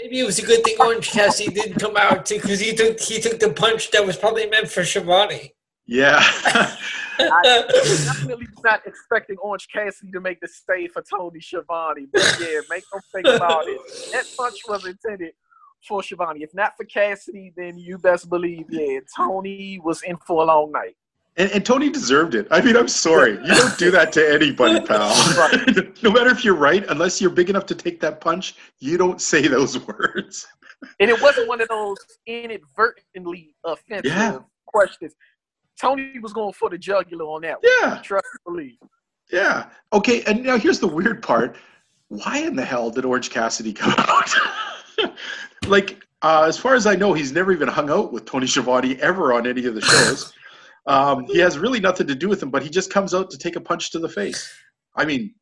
maybe 0.00 0.20
it 0.20 0.24
was 0.24 0.38
a 0.38 0.46
good 0.46 0.64
thing 0.64 0.76
Orange 0.80 1.10
Cassidy 1.10 1.52
didn't 1.52 1.78
come 1.78 1.96
out 1.96 2.26
because 2.28 2.60
he 2.60 2.74
took 2.74 2.98
he 3.00 3.20
took 3.20 3.38
the 3.38 3.52
punch 3.52 3.90
that 3.90 4.06
was 4.06 4.16
probably 4.16 4.48
meant 4.48 4.68
for 4.68 4.84
Schiavone. 4.84 5.54
Yeah. 5.86 6.20
I 7.18 7.40
definitely 7.44 8.46
was 8.46 8.64
not 8.64 8.80
expecting 8.86 9.36
Orange 9.36 9.68
Cassidy 9.72 10.10
to 10.12 10.20
make 10.20 10.40
the 10.40 10.48
save 10.48 10.92
for 10.92 11.02
Tony 11.02 11.40
Schiavone. 11.40 12.06
But 12.10 12.38
yeah, 12.40 12.60
make 12.70 12.84
no 12.92 13.00
think 13.12 13.26
about 13.26 13.68
it. 13.68 13.78
That 14.12 14.24
punch 14.36 14.58
was 14.66 14.86
intended 14.86 15.34
for 15.86 16.02
Schiavone. 16.02 16.42
If 16.42 16.54
not 16.54 16.76
for 16.76 16.84
Cassidy, 16.84 17.52
then 17.56 17.78
you 17.78 17.98
best 17.98 18.28
believe, 18.28 18.66
yeah, 18.70 19.00
Tony 19.16 19.78
was 19.82 20.02
in 20.02 20.16
for 20.18 20.42
a 20.42 20.46
long 20.46 20.72
night. 20.72 20.96
And, 21.36 21.50
and 21.50 21.66
Tony 21.66 21.90
deserved 21.90 22.34
it. 22.36 22.46
I 22.50 22.60
mean, 22.60 22.76
I'm 22.76 22.86
sorry. 22.88 23.32
You 23.32 23.54
don't 23.54 23.76
do 23.78 23.90
that 23.90 24.12
to 24.12 24.32
anybody, 24.32 24.80
pal. 24.86 25.08
no 26.02 26.10
matter 26.12 26.30
if 26.30 26.44
you're 26.44 26.54
right, 26.54 26.84
unless 26.88 27.20
you're 27.20 27.30
big 27.30 27.50
enough 27.50 27.66
to 27.66 27.74
take 27.74 28.00
that 28.00 28.20
punch, 28.20 28.54
you 28.78 28.96
don't 28.96 29.20
say 29.20 29.48
those 29.48 29.78
words. 29.86 30.46
And 31.00 31.10
it 31.10 31.20
wasn't 31.20 31.48
one 31.48 31.60
of 31.60 31.68
those 31.68 31.96
inadvertently 32.26 33.54
offensive 33.64 34.04
Yeah. 34.04 34.38
questions. 34.66 35.14
Tony 35.80 36.18
was 36.20 36.32
going 36.32 36.52
for 36.52 36.70
the 36.70 36.78
jugular 36.78 37.24
on 37.24 37.42
that 37.42 37.56
one. 37.62 37.72
Yeah. 37.82 38.00
Trust 38.02 38.26
and 38.46 38.54
believe. 38.54 38.78
Yeah. 39.32 39.70
Okay. 39.92 40.22
And 40.24 40.44
now 40.44 40.56
here's 40.56 40.78
the 40.78 40.86
weird 40.86 41.20
part. 41.22 41.56
Why 42.08 42.38
in 42.38 42.54
the 42.54 42.64
hell 42.64 42.90
did 42.90 43.04
Orange 43.04 43.30
Cassidy 43.30 43.72
come 43.72 43.94
out? 43.98 44.30
like, 45.66 46.04
uh, 46.22 46.44
as 46.46 46.58
far 46.58 46.74
as 46.74 46.86
I 46.86 46.94
know, 46.96 47.12
he's 47.12 47.32
never 47.32 47.52
even 47.52 47.68
hung 47.68 47.90
out 47.90 48.12
with 48.12 48.24
Tony 48.24 48.46
Schiavone 48.46 48.96
ever 49.00 49.32
on 49.32 49.46
any 49.46 49.66
of 49.66 49.74
the 49.74 49.80
shows. 49.80 50.32
Um, 50.86 51.26
he 51.26 51.38
has 51.38 51.58
really 51.58 51.80
nothing 51.80 52.06
to 52.06 52.14
do 52.14 52.28
with 52.28 52.42
him, 52.42 52.50
but 52.50 52.62
he 52.62 52.68
just 52.68 52.92
comes 52.92 53.14
out 53.14 53.30
to 53.30 53.38
take 53.38 53.56
a 53.56 53.60
punch 53.60 53.90
to 53.92 53.98
the 53.98 54.08
face. 54.08 54.52
I 54.94 55.04
mean, 55.04 55.34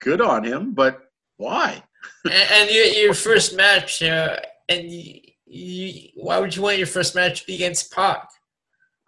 good 0.00 0.20
on 0.20 0.44
him, 0.44 0.72
but 0.72 1.10
why? 1.36 1.82
and, 2.24 2.32
and 2.32 2.70
your 2.70 2.84
your 2.84 3.14
first 3.14 3.56
match, 3.56 4.02
uh, 4.02 4.36
and 4.68 4.90
you, 4.90 5.20
you, 5.46 6.08
why 6.14 6.38
would 6.38 6.54
you 6.54 6.62
want 6.62 6.78
your 6.78 6.86
first 6.86 7.14
match 7.14 7.40
to 7.40 7.46
be 7.46 7.54
against 7.54 7.92
Pac? 7.92 8.28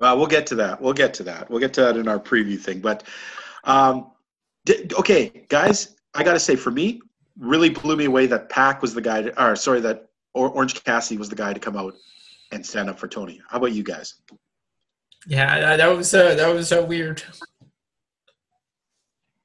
Uh, 0.01 0.15
we'll 0.17 0.27
get 0.27 0.47
to 0.49 0.55
that. 0.57 0.81
We'll 0.81 0.93
get 0.93 1.15
to 1.15 1.23
that. 1.25 1.49
We'll 1.49 1.61
get 1.61 1.73
to 1.75 1.83
that 1.83 1.97
in 1.97 2.09
our 2.09 2.19
preview 2.19 2.59
thing. 2.59 2.81
But 2.81 3.05
um, 3.65 4.11
d- 4.65 4.89
okay, 4.99 5.45
guys, 5.49 5.95
I 6.15 6.25
got 6.25 6.33
to 6.33 6.41
say, 6.41 6.57
for 6.57 6.71
me, 6.71 7.01
really 7.39 7.71
blew 7.71 7.97
me 7.97 8.05
away 8.07 8.27
that 8.27 8.49
Pac 8.49 8.83
was 8.83 8.95
the 8.95 9.01
guy. 9.01 9.23
To, 9.23 9.45
or 9.45 9.57
sorry, 9.57 9.81
that 9.81 10.09
Orange 10.35 10.83
Cassidy 10.85 11.19
was 11.19 11.29
the 11.29 11.37
guy 11.37 11.53
to 11.53 11.61
come 11.61 11.77
out 11.77 11.95
and 12.53 12.65
stand 12.65 12.89
up 12.91 12.99
for 12.99 13.09
Tony. 13.09 13.41
How 13.49 13.59
about 13.59 13.73
you 13.73 13.83
guys? 13.83 14.15
Yeah, 15.27 15.77
that- 15.77 15.97
was 15.97 16.13
uh, 16.15 16.35
that 16.35 16.49
was 16.55 16.73
uh, 16.73 16.85
weird. 16.87 17.23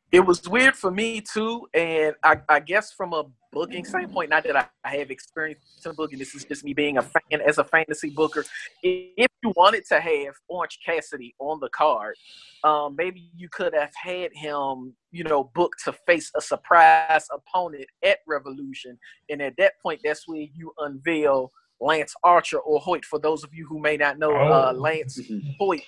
It 0.10 0.22
was 0.22 0.48
weird 0.48 0.76
for 0.76 0.90
me 0.90 1.20
too, 1.20 1.68
and 1.74 2.16
I, 2.24 2.38
I 2.48 2.62
guess 2.62 2.94
from 2.94 3.12
a 3.12 3.26
booking 3.52 3.84
standpoint, 3.84 4.30
not 4.30 4.46
that 4.46 4.56
I, 4.56 4.66
I 4.86 4.96
have 4.98 5.12
experience 5.12 5.60
in 5.86 5.92
booking, 5.96 6.18
this 6.18 6.34
is 6.34 6.46
just 6.46 6.64
me 6.64 6.74
being 6.74 6.98
a 6.98 7.02
fan 7.02 7.42
as 7.46 7.58
a 7.58 7.66
fantasy 7.66 8.10
booker. 8.12 8.46
If 8.82 9.28
you 9.44 9.52
wanted 9.58 9.84
to 9.88 10.00
have 10.00 10.34
Orange 10.48 10.80
Cassidy 10.86 11.36
on 11.40 11.60
the 11.60 11.68
card, 11.70 12.16
um, 12.64 12.96
maybe 12.98 13.30
you 13.36 13.50
could 13.50 13.74
have 13.74 13.92
had 14.02 14.32
him, 14.34 14.94
you 15.12 15.26
know, 15.26 15.52
booked 15.54 15.84
to 15.84 15.94
face 16.06 16.32
a 16.38 16.42
surprise 16.42 17.26
opponent 17.32 17.86
at 18.02 18.20
Revolution, 18.26 18.98
and 19.30 19.42
at 19.42 19.56
that 19.58 19.74
point, 19.84 20.00
that's 20.06 20.26
where 20.26 20.48
you 20.54 20.72
unveil 20.78 21.52
Lance 21.82 22.16
Archer 22.24 22.60
or 22.60 22.80
Hoyt. 22.80 23.04
For 23.04 23.20
those 23.20 23.44
of 23.44 23.54
you 23.54 23.68
who 23.68 23.80
may 23.80 23.98
not 23.98 24.20
know, 24.20 24.32
uh, 24.32 24.72
Oh. 24.74 24.80
Lance 24.80 25.20
Hoyt 25.60 25.82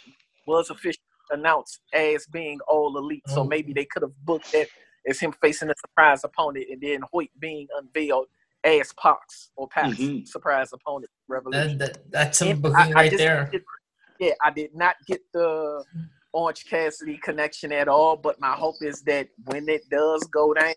was 0.45 0.70
officially 0.70 1.03
announced 1.32 1.80
as 1.94 2.26
being 2.28 2.60
all 2.68 2.98
elite. 2.98 3.24
So 3.28 3.42
Oh. 3.42 3.46
maybe 3.46 3.74
they 3.74 3.86
could 3.86 4.02
have 4.04 4.16
booked 4.26 4.52
that 4.54 4.68
as 5.08 5.20
him 5.20 5.32
facing 5.42 5.70
a 5.70 5.76
surprise 5.80 6.24
opponent 6.24 6.66
and 6.70 6.82
then 6.82 7.02
Hoyt 7.12 7.30
being 7.40 7.68
unveiled 7.78 8.28
as 8.64 8.92
Pox 8.94 9.52
or 9.56 9.68
Pax 9.70 9.98
Mhm. 9.98 10.28
surprise 10.28 10.74
opponent 10.74 11.10
Revolution. 11.28 11.78
That, 11.78 11.94
that, 11.94 12.12
that's 12.12 12.42
And 12.42 12.62
booking 12.62 12.92
right 12.94 13.16
there. 13.18 13.50
did- 13.52 13.64
yeah, 14.20 14.34
I 14.44 14.52
did 14.52 14.76
not 14.76 14.96
get 15.08 15.22
the 15.32 15.84
Orange 16.34 16.66
Cassidy 16.66 17.18
connection 17.18 17.72
at 17.72 17.88
all, 17.88 18.18
but 18.18 18.40
my 18.40 18.52
hope 18.54 18.76
is 18.82 19.02
that 19.04 19.30
when 19.46 19.68
it 19.70 19.82
does 19.90 20.22
go 20.26 20.54
down, 20.54 20.76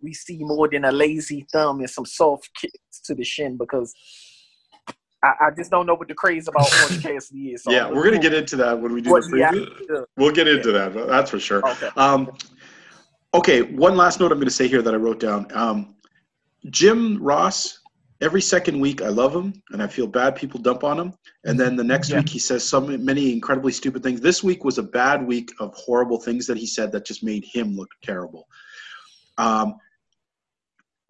we 0.00 0.14
see 0.14 0.38
more 0.42 0.68
than 0.68 0.84
a 0.86 0.92
lazy 0.92 1.46
thumb 1.52 1.80
and 1.80 1.90
some 1.90 2.06
soft 2.06 2.50
kicks 2.54 3.00
to 3.04 3.14
the 3.14 3.24
shin 3.24 3.56
because 3.56 3.92
I, 5.22 5.32
I 5.40 5.50
just 5.56 5.70
don't 5.70 5.86
know 5.86 5.94
what 5.94 6.08
the 6.08 6.14
craze 6.14 6.48
about 6.48 6.70
Orange 6.80 7.02
Cassidy 7.02 7.52
is. 7.52 7.64
So 7.64 7.72
yeah, 7.72 7.90
we're 7.90 8.04
gonna 8.04 8.18
get 8.18 8.34
into 8.34 8.56
that 8.56 8.80
when 8.80 8.92
we 8.92 9.00
do 9.00 9.10
for 9.10 9.20
the 9.22 9.28
preview. 9.28 9.42
actually 9.44 9.86
does. 9.88 10.04
We'll 10.16 10.32
get 10.32 10.48
into 10.48 10.72
that. 10.72 10.94
That's 11.08 11.30
for 11.30 11.38
sure. 11.40 11.64
Okay. 11.64 11.88
Um, 11.96 12.30
okay, 13.34 13.62
one 13.62 13.96
last 13.96 14.20
note 14.20 14.32
I'm 14.32 14.38
going 14.38 14.48
to 14.48 14.54
say 14.54 14.68
here 14.68 14.82
that 14.82 14.94
I 14.94 14.96
wrote 14.96 15.20
down. 15.20 15.46
Um, 15.52 15.96
Jim 16.70 17.22
Ross, 17.22 17.78
every 18.20 18.42
second 18.42 18.80
week, 18.80 19.02
I 19.02 19.08
love 19.08 19.34
him, 19.34 19.62
and 19.70 19.82
I 19.82 19.86
feel 19.86 20.06
bad 20.06 20.34
people 20.34 20.60
dump 20.60 20.82
on 20.84 20.98
him. 20.98 21.14
And 21.44 21.58
then 21.58 21.76
the 21.76 21.84
next 21.84 22.10
Yeah. 22.10 22.16
week, 22.18 22.28
he 22.28 22.38
says 22.38 22.64
so 22.64 22.80
many 22.80 23.32
incredibly 23.32 23.72
stupid 23.72 24.02
things. 24.02 24.20
This 24.20 24.42
week 24.42 24.64
was 24.64 24.78
a 24.78 24.82
bad 24.82 25.24
week 25.26 25.52
of 25.60 25.72
horrible 25.74 26.20
things 26.20 26.46
that 26.46 26.56
he 26.56 26.66
said 26.66 26.90
that 26.92 27.04
just 27.04 27.22
made 27.22 27.44
him 27.44 27.76
look 27.76 27.88
terrible. 28.02 28.48
Um, 29.36 29.76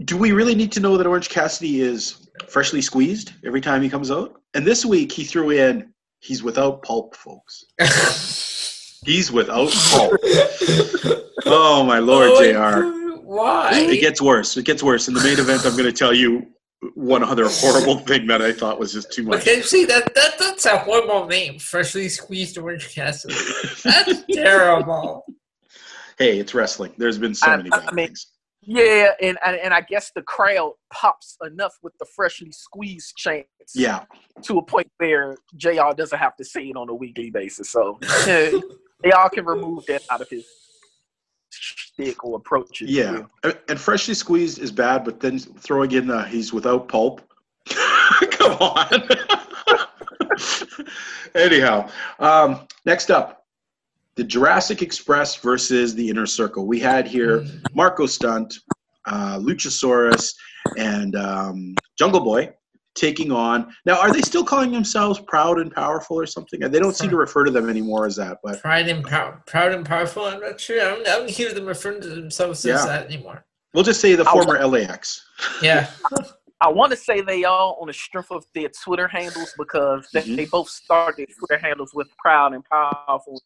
do 0.04 0.16
we 0.16 0.32
really 0.32 0.54
need 0.54 0.72
to 0.72 0.80
know 0.80 0.96
that 0.96 1.06
Orange 1.06 1.28
Cassidy 1.28 1.80
is 1.80 2.28
freshly 2.48 2.80
squeezed 2.80 3.32
every 3.44 3.60
time 3.60 3.82
he 3.82 3.88
comes 3.88 4.10
out? 4.10 4.40
And 4.54 4.66
this 4.66 4.84
week, 4.84 5.10
he 5.12 5.24
threw 5.24 5.50
in, 5.50 5.92
he's 6.20 6.42
without 6.42 6.82
pulp, 6.82 7.14
folks. 7.16 7.64
He's 9.04 9.30
without 9.30 9.70
pulp. 9.90 10.12
Oh, 11.46 11.84
my 11.86 12.00
Lord, 12.00 12.30
Oh, 12.32 12.42
JR. 13.12 13.20
Why? 13.22 13.70
It 13.74 14.00
gets 14.00 14.20
worse. 14.20 14.56
It 14.56 14.64
gets 14.64 14.82
worse. 14.82 15.06
In 15.06 15.14
the 15.14 15.22
main 15.22 15.38
event, 15.38 15.64
I'm 15.64 15.72
going 15.72 15.84
to 15.84 15.92
tell 15.92 16.12
you 16.12 16.46
one 16.94 17.22
other 17.22 17.46
horrible 17.48 17.98
thing 18.06 18.26
that 18.26 18.42
I 18.42 18.52
thought 18.52 18.78
was 18.80 18.92
just 18.92 19.12
too 19.12 19.22
much. 19.22 19.42
Okay, 19.42 19.62
see 19.62 19.84
that, 19.84 20.14
that 20.16 20.34
that's 20.40 20.66
a 20.66 20.78
horrible 20.78 21.26
name. 21.26 21.60
Freshly 21.60 22.08
squeezed 22.08 22.58
orange 22.58 22.92
Cassidy. 22.92 23.34
That's 23.84 24.24
terrible. 24.32 25.24
Hey, 26.18 26.40
it's 26.40 26.52
wrestling. 26.52 26.92
There's 26.98 27.18
been 27.18 27.34
so 27.36 27.46
I- 27.52 27.56
many 27.58 27.70
I 27.72 27.78
bad 27.78 27.94
mean- 27.94 28.06
things. 28.08 28.26
Yeah, 28.70 29.12
and, 29.22 29.38
and 29.44 29.56
and 29.56 29.72
I 29.72 29.80
guess 29.80 30.12
the 30.14 30.20
crowd 30.20 30.74
pops 30.92 31.38
enough 31.42 31.72
with 31.82 31.94
the 31.98 32.04
freshly 32.14 32.52
squeezed 32.52 33.16
chance. 33.16 33.46
Yeah. 33.74 34.04
to 34.42 34.58
a 34.58 34.62
point 34.62 34.90
where 34.98 35.36
JR 35.56 35.92
doesn't 35.96 36.18
have 36.18 36.36
to 36.36 36.44
say 36.44 36.68
it 36.68 36.76
on 36.76 36.88
a 36.90 36.94
weekly 36.94 37.30
basis. 37.30 37.70
So 37.70 37.98
y'all 39.04 39.28
can 39.30 39.44
remove 39.46 39.84
that 39.86 40.02
out 40.10 40.20
of 40.20 40.28
his 40.30 40.46
stick 41.50 42.22
or 42.24 42.36
approach. 42.36 42.80
you 42.82 42.86
Yeah. 42.88 43.22
And- 43.68 43.80
freshly 43.80 44.14
squeezed 44.14 44.58
is 44.58 44.70
bad, 44.72 45.04
but 45.04 45.20
then 45.20 45.38
throwing 45.38 45.92
in 45.92 46.10
uh, 46.10 46.24
he's 46.24 46.52
without 46.52 46.88
pulp. 46.88 47.20
Come 48.30 48.52
on. 48.60 49.08
Anyhow, 51.34 51.88
um, 52.18 52.66
next 52.84 53.10
up, 53.10 53.44
the 54.18 54.24
Jurassic 54.24 54.82
Express 54.82 55.36
versus 55.36 55.94
the 55.94 56.08
Inner 56.10 56.26
Circle. 56.26 56.66
We 56.66 56.80
had 56.80 57.06
here 57.06 57.46
Marco 57.72 58.04
Stunt, 58.04 58.52
uh, 59.06 59.38
Luchasaurus, 59.38 60.34
and 60.76 61.14
um, 61.14 61.76
Jungle 61.96 62.18
Boy 62.20 62.52
taking 62.96 63.30
on. 63.30 63.72
Now, 63.86 64.00
are 64.00 64.12
they 64.12 64.20
still 64.22 64.42
calling 64.42 64.72
themselves 64.72 65.20
Proud 65.20 65.60
and 65.60 65.72
Powerful 65.72 66.18
or 66.18 66.26
something? 66.26 66.58
They 66.58 66.80
don't 66.80 66.96
seem 66.96 67.10
to 67.10 67.16
refer 67.16 67.44
to 67.44 67.52
them 67.52 67.70
anymore 67.70 68.06
as 68.06 68.16
that, 68.16 68.38
but 68.42 68.60
Pride 68.60 68.88
and 68.88 69.04
power, 69.04 69.40
proud 69.46 69.72
and 69.72 69.86
powerful. 69.86 70.24
I'm 70.24 70.40
not 70.40 70.58
sure. 70.58 70.80
I 70.84 70.84
don't, 70.90 71.06
I 71.06 71.10
don't 71.18 71.30
hear 71.30 71.54
them 71.54 71.66
referring 71.66 72.00
to 72.00 72.08
themselves 72.08 72.66
as 72.66 72.80
Yeah. 72.80 72.86
that 72.86 73.06
anymore. 73.06 73.44
we'll 73.72 73.84
just 73.84 74.00
say 74.00 74.16
the 74.16 74.28
I 74.28 74.32
former 74.32 74.66
LAX. 74.66 75.24
Yeah. 75.62 75.88
I 76.60 76.68
want 76.70 76.90
to 76.90 76.96
say 76.96 77.20
they 77.20 77.44
are 77.44 77.76
on 77.80 77.86
the 77.86 77.92
strength 77.92 78.32
of 78.32 78.44
their 78.52 78.68
Twitter 78.82 79.06
handles 79.06 79.54
because 79.56 80.08
they, 80.12 80.22
Mhm. 80.22 80.34
they 80.34 80.46
both 80.46 80.68
start 80.68 81.16
their 81.16 81.26
Twitter 81.26 81.64
handles 81.64 81.92
with 81.94 82.08
proud 82.18 82.52
and 82.52 82.64
powerful. 82.64 83.40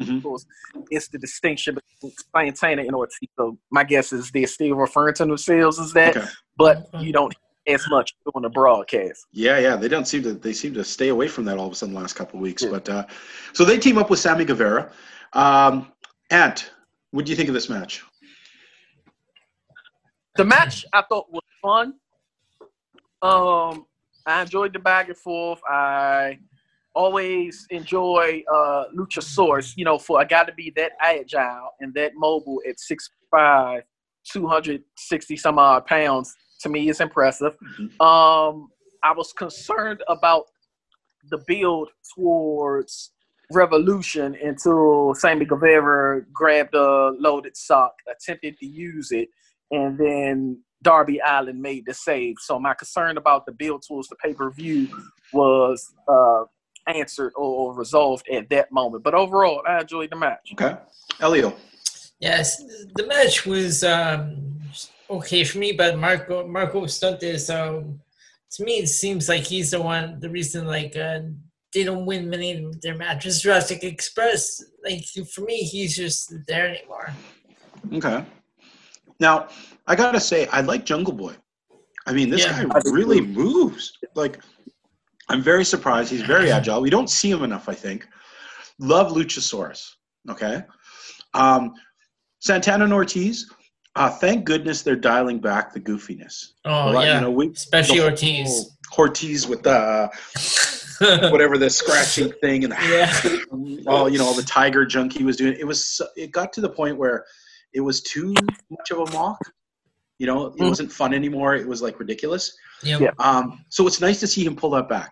Mhm. 0.00 0.16
Of 0.18 0.22
course, 0.22 0.46
it's 0.90 1.08
the 1.08 1.18
distinction 1.18 1.76
between 2.00 2.12
Santana 2.34 2.82
and 2.82 2.94
Ortiz. 2.94 3.28
So 3.36 3.58
my 3.70 3.84
guess 3.84 4.12
is 4.12 4.30
they're 4.30 4.46
still 4.46 4.74
referring 4.74 5.14
to 5.16 5.26
themselves 5.26 5.78
as 5.78 5.92
that, 5.92 6.16
Okay. 6.16 6.26
but 6.56 6.88
you 7.00 7.12
don't 7.12 7.34
as 7.66 7.86
much 7.90 8.14
on 8.34 8.42
the 8.42 8.48
broadcast. 8.48 9.26
Yeah, 9.32 9.58
yeah, 9.58 9.76
they 9.76 9.88
don't 9.88 10.06
seem 10.06 10.22
to. 10.22 10.32
They 10.32 10.52
seem 10.54 10.72
to 10.74 10.82
stay 10.84 11.08
away 11.08 11.28
from 11.28 11.44
that 11.44 11.58
all 11.58 11.66
of 11.66 11.72
a 11.72 11.76
sudden 11.76 11.94
the 11.94 12.00
last 12.00 12.14
couple 12.14 12.38
of 12.38 12.42
weeks. 12.42 12.62
Yeah. 12.62 12.70
But 12.70 12.88
uh, 12.88 13.06
so 13.52 13.64
they 13.64 13.78
team 13.78 13.98
up 13.98 14.08
with 14.10 14.18
Sammy 14.18 14.44
Guevara. 14.44 14.90
Um, 15.34 15.92
Ant, 16.30 16.70
what 17.10 17.24
do 17.26 17.30
you 17.30 17.36
think 17.36 17.48
of 17.48 17.54
this 17.54 17.68
match? 17.68 18.02
the 20.36 20.44
match 20.44 20.86
I 20.94 21.02
thought 21.02 21.26
was 21.30 21.42
fun. 21.60 21.94
Um, 23.20 23.84
I 24.24 24.40
enjoyed 24.42 24.72
the 24.72 24.78
back 24.78 25.08
and 25.08 25.16
forth. 25.16 25.60
I 25.68 26.38
always 26.94 27.66
enjoy 27.70 28.42
uh, 28.52 28.84
Luchasaurus. 28.96 29.74
You 29.76 29.84
know, 29.84 29.98
for 29.98 30.20
I 30.20 30.24
got 30.24 30.46
to 30.46 30.52
be 30.54 30.72
that 30.76 30.92
agile 31.00 31.70
and 31.80 31.94
that 31.94 32.12
mobile 32.16 32.60
at 32.68 32.76
6'5", 32.76 33.82
260 34.32 35.36
some 35.36 35.58
odd 35.58 35.86
pounds, 35.86 36.34
to 36.60 36.68
me 36.68 36.88
is 36.88 37.00
impressive. 37.00 37.56
Mhm. 37.78 38.00
Um, 38.00 38.68
I 39.02 39.12
was 39.12 39.32
concerned 39.32 40.02
about 40.08 40.44
the 41.30 41.38
build 41.46 41.88
towards 42.14 43.12
Revolution 43.52 44.36
until 44.42 45.14
Sammy 45.14 45.44
Guevara 45.44 46.22
grabbed 46.32 46.74
a 46.74 47.10
loaded 47.18 47.56
sock, 47.56 47.94
attempted 48.08 48.56
to 48.58 48.66
use 48.66 49.10
it, 49.10 49.28
and 49.72 49.98
then 49.98 50.62
Darby 50.82 51.20
Allin 51.26 51.60
made 51.60 51.84
the 51.86 51.94
save. 51.94 52.36
So 52.38 52.58
my 52.60 52.74
concern 52.74 53.18
about 53.18 53.46
the 53.46 53.52
build 53.52 53.84
towards 53.86 54.08
the 54.08 54.16
pay 54.16 54.34
per 54.34 54.50
view 54.50 54.88
was 55.32 55.92
uh, 56.08 56.44
answered 56.92 57.32
or 57.36 57.74
resolved 57.74 58.28
at 58.28 58.48
that 58.50 58.70
moment. 58.72 59.02
But 59.04 59.14
overall, 59.14 59.62
I 59.66 59.80
enjoyed 59.80 60.10
the 60.10 60.16
match. 60.16 60.52
Okay. 60.52 60.76
Elio. 61.20 61.54
Yes, 62.20 62.62
the 62.96 63.06
match 63.06 63.46
was 63.46 63.82
um, 63.82 64.60
okay 65.08 65.42
for 65.44 65.58
me, 65.58 65.72
but 65.72 65.98
Marco 65.98 66.46
Marco 66.46 66.84
Stuntis. 66.84 67.48
Um, 67.48 68.00
to 68.52 68.64
me, 68.64 68.72
it 68.74 68.88
seems 68.88 69.28
like 69.28 69.42
he's 69.42 69.70
the 69.70 69.80
one, 69.80 70.18
the 70.20 70.28
reason 70.28 70.66
like 70.66 70.96
uh, 70.96 71.20
they 71.72 71.84
don't 71.84 72.04
win 72.04 72.28
many 72.28 72.62
of 72.64 72.80
their 72.82 72.96
matches. 72.96 73.40
Jurassic 73.40 73.84
Express, 73.84 74.62
like 74.84 75.04
for 75.32 75.42
me, 75.42 75.62
he's 75.62 75.96
just 75.96 76.34
there 76.46 76.68
anymore. 76.68 77.10
Okay. 77.92 78.24
Now, 79.18 79.48
I 79.86 79.96
gotta 79.96 80.20
say, 80.20 80.46
I 80.48 80.60
like 80.60 80.84
Jungle 80.84 81.14
Boy. 81.14 81.34
I 82.06 82.12
mean, 82.12 82.30
this 82.30 82.44
Yeah. 82.44 82.64
guy 82.64 82.80
really 82.86 83.20
moves. 83.20 83.92
Like, 84.14 84.40
I'm 85.30 85.42
very 85.42 85.64
surprised. 85.64 86.10
He's 86.10 86.22
very 86.22 86.50
agile. 86.50 86.80
We 86.80 86.90
don't 86.90 87.08
see 87.08 87.30
him 87.30 87.42
enough, 87.44 87.68
I 87.68 87.74
think. 87.74 88.06
Love 88.78 89.12
Luchasaurus. 89.12 89.92
Okay. 90.28 90.62
Um, 91.34 91.72
Santana 92.40 92.84
and 92.84 92.92
Ortiz. 92.92 93.50
Uh, 93.96 94.08
thank 94.10 94.44
goodness 94.44 94.82
they're 94.82 94.96
dialing 94.96 95.38
back 95.40 95.72
the 95.72 95.80
goofiness. 95.80 96.52
Oh 96.64 96.90
A 96.90 96.92
lot- 96.92 97.04
yeah, 97.06 97.14
you 97.16 97.20
know, 97.22 97.30
we, 97.30 97.48
especially 97.50 98.00
Ortiz. 98.00 98.76
Ortiz 98.98 99.46
with 99.46 99.62
the 99.62 100.10
whatever 101.30 101.56
the 101.58 101.70
scratching 101.70 102.32
thing 102.40 102.64
and 102.64 102.72
the 102.72 102.76
yeah, 102.88 103.84
all 103.90 104.08
you 104.08 104.18
know 104.18 104.24
all 104.26 104.34
the 104.34 104.42
tiger 104.42 104.84
junk 104.84 105.12
he 105.12 105.24
was 105.24 105.36
doing 105.36 105.56
it 105.58 105.66
was 105.66 106.00
it 106.16 106.30
got 106.32 106.52
to 106.52 106.60
the 106.60 106.68
point 106.68 106.98
where 106.98 107.24
it 107.72 107.80
was 107.80 108.02
too 108.02 108.34
much 108.68 108.90
of 108.90 108.98
a 109.08 109.12
mock 109.12 109.38
you 110.18 110.26
know 110.26 110.46
it 110.48 110.56
Mhm. 110.58 110.68
wasn't 110.68 110.92
fun 110.92 111.14
anymore 111.14 111.54
it 111.54 111.66
was 111.66 111.80
like 111.80 111.98
ridiculous 112.00 112.52
yep. 112.82 113.00
Yeah. 113.00 113.10
um, 113.18 113.64
so 113.70 113.86
it's 113.86 114.00
nice 114.00 114.20
to 114.20 114.26
see 114.26 114.44
him 114.44 114.54
pull 114.56 114.70
that 114.70 114.88
back 114.90 115.10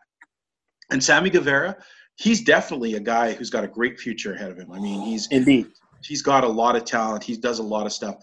and 0.90 1.02
sammy 1.02 1.30
guevara 1.30 1.76
he's 2.16 2.42
definitely 2.42 2.94
a 2.94 3.00
guy 3.00 3.32
who's 3.32 3.48
got 3.50 3.64
a 3.64 3.68
great 3.68 3.98
future 3.98 4.34
ahead 4.34 4.50
of 4.50 4.58
him. 4.58 4.70
I 4.72 4.80
mean 4.80 5.00
he's 5.02 5.28
Indeed. 5.28 5.68
he's 6.02 6.20
got 6.22 6.42
a 6.44 6.48
lot 6.48 6.74
of 6.76 6.84
talent. 6.84 7.22
He 7.22 7.36
does 7.36 7.60
a 7.60 7.62
lot 7.62 7.86
of 7.86 7.92
stuff. 7.92 8.16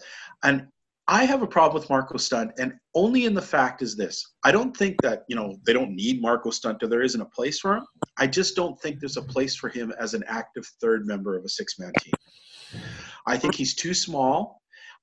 And 0.44 0.66
i 1.08 1.24
have 1.24 1.40
a 1.42 1.46
problem 1.46 1.80
with 1.80 1.88
marco 1.88 2.18
stunt 2.18 2.50
and 2.58 2.74
only 2.94 3.24
in 3.26 3.32
the 3.32 3.40
fact 3.40 3.80
is 3.80 3.96
this. 3.96 4.34
I 4.44 4.52
don't 4.52 4.76
think 4.76 5.00
that 5.02 5.22
you 5.28 5.36
know 5.36 5.56
they 5.64 5.72
don't 5.72 5.92
need 5.94 6.20
marco 6.20 6.50
stunt 6.50 6.82
or 6.82 6.88
there 6.88 7.02
isn't 7.02 7.20
a 7.20 7.26
place 7.38 7.58
for 7.58 7.76
him. 7.76 7.86
I 8.18 8.26
just 8.26 8.54
don't 8.54 8.78
think 8.82 9.00
there's 9.00 9.16
a 9.16 9.22
place 9.22 9.56
for 9.56 9.68
him 9.70 9.92
as 9.98 10.12
an 10.14 10.24
active 10.28 10.66
third 10.80 11.06
member 11.06 11.36
of 11.38 11.44
a 11.44 11.48
six-man 11.48 11.92
team. 12.02 12.12
I 13.26 13.38
think 13.38 13.54
he's 13.54 13.74
too 13.74 13.94
small. 13.94 14.60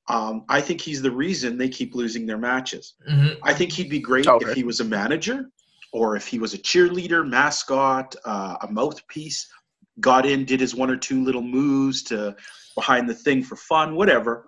Um, 0.09 0.43
i 0.49 0.59
think 0.59 0.81
he's 0.81 1.01
the 1.01 1.11
reason 1.25 1.57
they 1.57 1.69
keep 1.69 1.95
losing 1.95 2.25
their 2.27 2.37
matches. 2.37 2.93
Mhm. 3.09 3.37
I 3.41 3.53
think 3.53 3.71
he'd 3.71 3.89
be 3.89 3.99
great 3.99 4.27
Okay. 4.27 4.49
if 4.49 4.55
he 4.55 4.63
was 4.65 4.81
a 4.81 4.85
manager 4.99 5.49
or 5.93 6.15
if 6.15 6.27
he 6.27 6.39
was 6.39 6.53
a 6.53 6.57
cheerleader, 6.57 7.25
mascot, 7.25 8.15
uh, 8.25 8.57
a 8.61 8.67
mouthpiece, 8.71 9.47
got 9.99 10.25
in, 10.25 10.43
did 10.43 10.59
his 10.59 10.75
one 10.75 10.89
or 10.89 10.97
two 10.97 11.23
little 11.23 11.41
moves 11.41 12.01
to 12.03 12.35
behind 12.75 13.07
the 13.07 13.13
thing 13.13 13.43
for 13.43 13.55
fun, 13.55 13.95
whatever. 13.95 14.47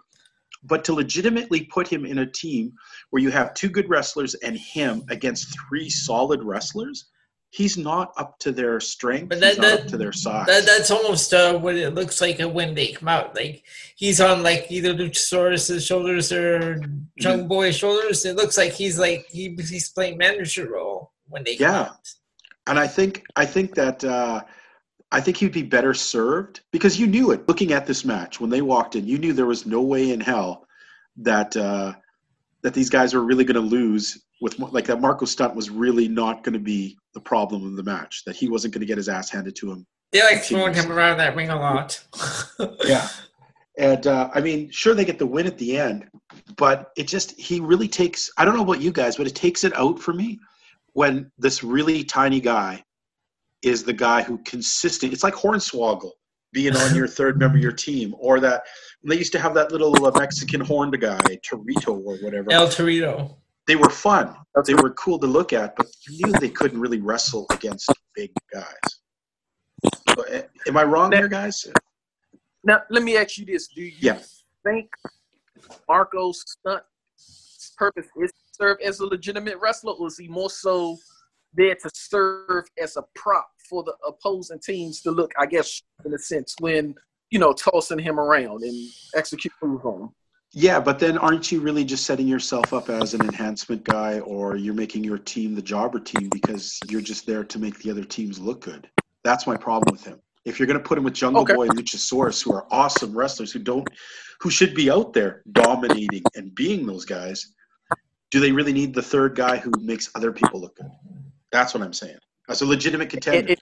But 0.63 0.83
to 0.85 0.93
legitimately 0.93 1.65
put 1.65 1.87
him 1.87 2.03
in 2.05 2.17
a 2.17 2.25
team 2.25 2.73
where 3.11 3.21
you 3.21 3.29
have 3.29 3.53
two 3.53 3.69
good 3.69 3.87
wrestlers 3.87 4.33
and 4.33 4.57
him 4.57 5.03
against 5.09 5.55
three 5.69 5.87
solid 5.87 6.43
wrestlers, 6.43 7.05
he's 7.51 7.77
not 7.77 8.11
up 8.17 8.39
to 8.39 8.51
their 8.51 8.79
strength. 8.79 9.29
But 9.29 9.43
he's 9.43 9.57
that- 9.57 9.61
not 9.61 9.67
that- 9.67 9.81
up 9.81 9.87
to 9.89 9.97
their 9.97 10.11
size. 10.11 10.47
That, 10.47 10.65
that's 10.65 10.89
almost 10.89 11.31
uh, 11.31 11.59
what 11.59 11.75
it 11.75 11.93
looks 11.93 12.19
like 12.19 12.39
when 12.41 12.73
they 12.73 12.87
come 12.93 13.07
out. 13.07 13.35
Like 13.35 13.63
he's 13.95 14.19
on 14.19 14.41
like 14.41 14.65
either 14.71 14.95
Luchasaurus's 14.95 15.85
shoulders 15.85 16.31
or 16.31 16.81
Jungle 17.19 17.47
Boy's 17.47 17.75
shoulders. 17.77 18.25
It 18.25 18.35
looks 18.35 18.57
like 18.57 18.71
he's 18.73 18.97
like 18.97 19.27
he, 19.29 19.55
he's 19.69 19.91
playing 19.91 20.17
manager 20.17 20.71
role 20.71 21.11
when 21.30 21.43
they 21.43 21.55
Yeah. 21.57 21.82
out. 21.82 22.09
and 22.67 22.80
I 22.80 22.88
think 22.88 23.23
I 23.36 23.45
think 23.45 23.76
that 23.76 24.03
uh, 24.03 24.41
I 25.11 25.21
think 25.21 25.38
he'd 25.38 25.51
be 25.51 25.61
better 25.63 25.93
served 25.93 26.61
because 26.71 26.99
you 26.99 27.07
knew 27.07 27.32
it. 27.32 27.47
Looking 27.47 27.73
at 27.73 27.86
this 27.86 28.03
match 28.03 28.39
when 28.39 28.49
they 28.49 28.61
walked 28.61 28.95
in, 28.95 29.07
you 29.07 29.17
knew 29.17 29.34
there 29.34 29.45
was 29.45 29.65
no 29.65 29.82
way 29.82 30.11
in 30.11 30.19
hell 30.19 30.65
that 31.17 31.55
uh, 31.55 31.93
that 32.63 32.73
these 32.73 32.89
guys 32.89 33.13
were 33.13 33.21
really 33.23 33.43
going 33.43 33.55
to 33.55 33.61
lose. 33.78 34.21
With 34.41 34.59
like 34.59 34.86
that, 34.86 34.99
Marco 34.99 35.26
Stunt 35.26 35.55
was 35.55 35.69
really 35.69 36.07
not 36.09 36.43
going 36.43 36.53
to 36.53 36.59
be 36.59 36.97
the 37.13 37.21
problem 37.21 37.65
of 37.65 37.76
the 37.78 37.84
match. 37.84 38.23
That 38.26 38.36
he 38.36 38.49
wasn't 38.49 38.73
going 38.73 38.82
to 38.82 38.86
get 38.88 38.97
his 38.97 39.07
ass 39.07 39.30
handed 39.30 39.55
to 39.57 39.71
him. 39.71 39.86
They 40.11 40.21
like 40.23 40.43
throwing 40.43 40.73
him 40.73 40.91
around 40.91 41.17
that 41.17 41.36
ring 41.36 41.49
a 41.49 41.55
lot. 41.55 42.03
Yeah. 42.86 43.07
And 43.78 44.07
uh, 44.07 44.30
I 44.34 44.39
mean, 44.39 44.69
sure 44.71 44.93
they 44.93 45.03
get 45.03 45.19
the 45.19 45.26
win 45.28 45.45
at 45.47 45.57
the 45.57 45.78
end, 45.78 46.07
but 46.55 46.91
it 46.95 47.09
just 47.09 47.38
he 47.38 47.59
really 47.59 47.89
takes. 47.89 48.30
I 48.38 48.45
don't 48.45 48.55
know 48.55 48.63
about 48.63 48.80
you 48.82 48.91
guys, 48.91 49.17
but 49.17 49.28
it 49.28 49.36
takes 49.36 49.65
it 49.65 49.76
out 49.76 49.99
for 49.99 50.13
me 50.13 50.39
when 50.95 51.29
this 51.37 51.61
really 51.61 52.03
tiny 52.05 52.39
guy 52.39 52.81
is 53.63 53.83
the 53.83 53.93
guy 53.93 54.21
who 54.23 54.37
consistent. 54.39 55.11
It's 55.11 55.23
like 55.23 55.33
Hornswoggle 55.33 56.11
being 56.53 56.75
on 56.75 56.95
your 56.95 57.07
third 57.19 57.37
member 57.37 57.57
of 57.57 57.63
your 57.63 57.73
team, 57.73 58.15
or 58.17 58.39
that 58.39 58.63
they 59.03 59.17
used 59.17 59.33
to 59.33 59.39
have 59.39 59.53
that 59.55 59.71
little 59.73 60.05
uh, 60.05 60.11
Mexican 60.17 60.61
horned 60.61 60.99
guy, 60.99 61.17
Torito 61.45 61.89
or 61.89 62.15
whatever. 62.23 62.51
El 62.51 62.67
Torito. 62.67 63.35
They 63.67 63.75
were 63.75 63.89
fun. 63.89 64.35
They 64.65 64.75
were 64.75 64.91
cool 64.91 65.19
to 65.19 65.27
look 65.27 65.51
at, 65.51 65.75
but 65.75 65.87
you 66.07 66.25
knew 66.27 66.31
they 66.33 66.49
couldn't 66.49 66.79
really 66.79 67.01
wrestle 67.01 67.45
against 67.51 67.91
big 68.15 68.31
guys. 68.53 68.65
So, 70.07 70.23
Am 70.67 70.77
I 70.77 70.83
wrong 70.83 71.09
there, 71.09 71.27
guys? 71.27 71.67
Now, 72.63 72.83
let 72.89 73.03
me 73.03 73.17
ask 73.17 73.37
you 73.37 73.45
this: 73.45 73.67
Do 73.67 73.81
you 73.81 73.91
Yeah. 73.99 74.19
think 74.63 74.89
Marco's 75.89 76.41
stunt 76.45 76.83
purpose 77.77 78.07
is 78.23 78.31
to 78.31 78.44
serve 78.58 78.78
as 78.84 78.99
a 78.99 79.06
legitimate 79.06 79.58
wrestler, 79.62 79.93
or 79.93 80.08
is 80.08 80.18
he 80.18 80.28
more 80.28 80.49
so 80.49 80.97
there 81.53 81.76
to 81.76 81.89
serve 81.93 82.66
as 82.82 82.97
a 82.97 83.03
prop 83.16 83.47
for 83.70 83.84
the 83.84 83.93
opposing 84.08 84.60
teams 84.60 85.01
to 85.01 85.12
look, 85.12 85.32
I 85.39 85.45
guess, 85.45 85.82
in 86.06 86.14
a 86.14 86.20
sense, 86.20 86.56
when 86.60 86.95
you 87.32 87.39
know 87.39 87.53
tossing 87.53 87.99
him 87.99 88.20
around 88.20 88.64
and 88.64 88.89
execute 89.16 89.53
moves 89.62 89.86
on 89.86 90.01
him? 90.01 90.10
Yeah, 90.58 90.80
but 90.80 90.99
then 90.99 91.18
aren't 91.18 91.51
you 91.51 91.60
really 91.60 91.84
just 91.84 92.06
setting 92.06 92.28
yourself 92.28 92.72
up 92.72 92.89
as 92.89 93.14
an 93.14 93.22
enhancement 93.22 93.84
guy, 93.84 94.20
or 94.20 94.56
you're 94.56 94.74
making 94.74 95.03
your 95.03 95.18
team 95.18 95.53
the 95.53 95.62
jobber 95.62 95.99
team 95.99 96.30
because 96.30 96.80
you're 96.88 97.01
just 97.01 97.26
there 97.26 97.43
to 97.43 97.60
make 97.60 97.80
the 97.80 97.91
other 97.91 98.03
teams 98.03 98.39
look 98.39 98.62
good? 98.62 98.89
That's 99.24 99.47
my 99.47 99.58
problem 99.58 99.91
with 99.91 100.06
him. 100.06 100.20
If 100.45 100.60
you're 100.60 100.68
going 100.68 100.80
to 100.80 100.84
put 100.84 100.97
him 100.97 101.03
with 101.03 101.16
Jungle 101.16 101.41
Okay. 101.41 101.56
Boy 101.56 101.64
and 101.64 101.78
Luchasaurus, 101.78 102.43
who 102.43 102.53
are 102.53 102.68
awesome 102.70 103.18
wrestlers, 103.18 103.51
who 103.51 103.60
don't, 103.60 103.88
who 104.39 104.51
should 104.51 104.76
be 104.76 104.91
out 104.91 105.12
there 105.12 105.41
dominating 105.51 106.24
and 106.36 106.53
being 106.53 106.86
those 106.86 107.03
guys, 107.03 107.55
do 108.32 108.39
they 108.39 108.51
really 108.51 108.73
need 108.73 108.93
the 108.93 109.01
third 109.01 109.36
guy 109.36 109.57
who 109.57 109.71
makes 109.80 110.09
other 110.15 110.32
people 110.32 110.59
look 110.59 110.76
good? 110.78 110.91
That's 111.51 111.73
what 111.73 111.84
I'm 111.84 111.93
saying. 111.93 112.17
That's 112.47 112.61
a 112.61 112.65
legitimate 112.65 113.09
contender. 113.09 113.39
And- 113.39 113.49
and- 113.49 113.59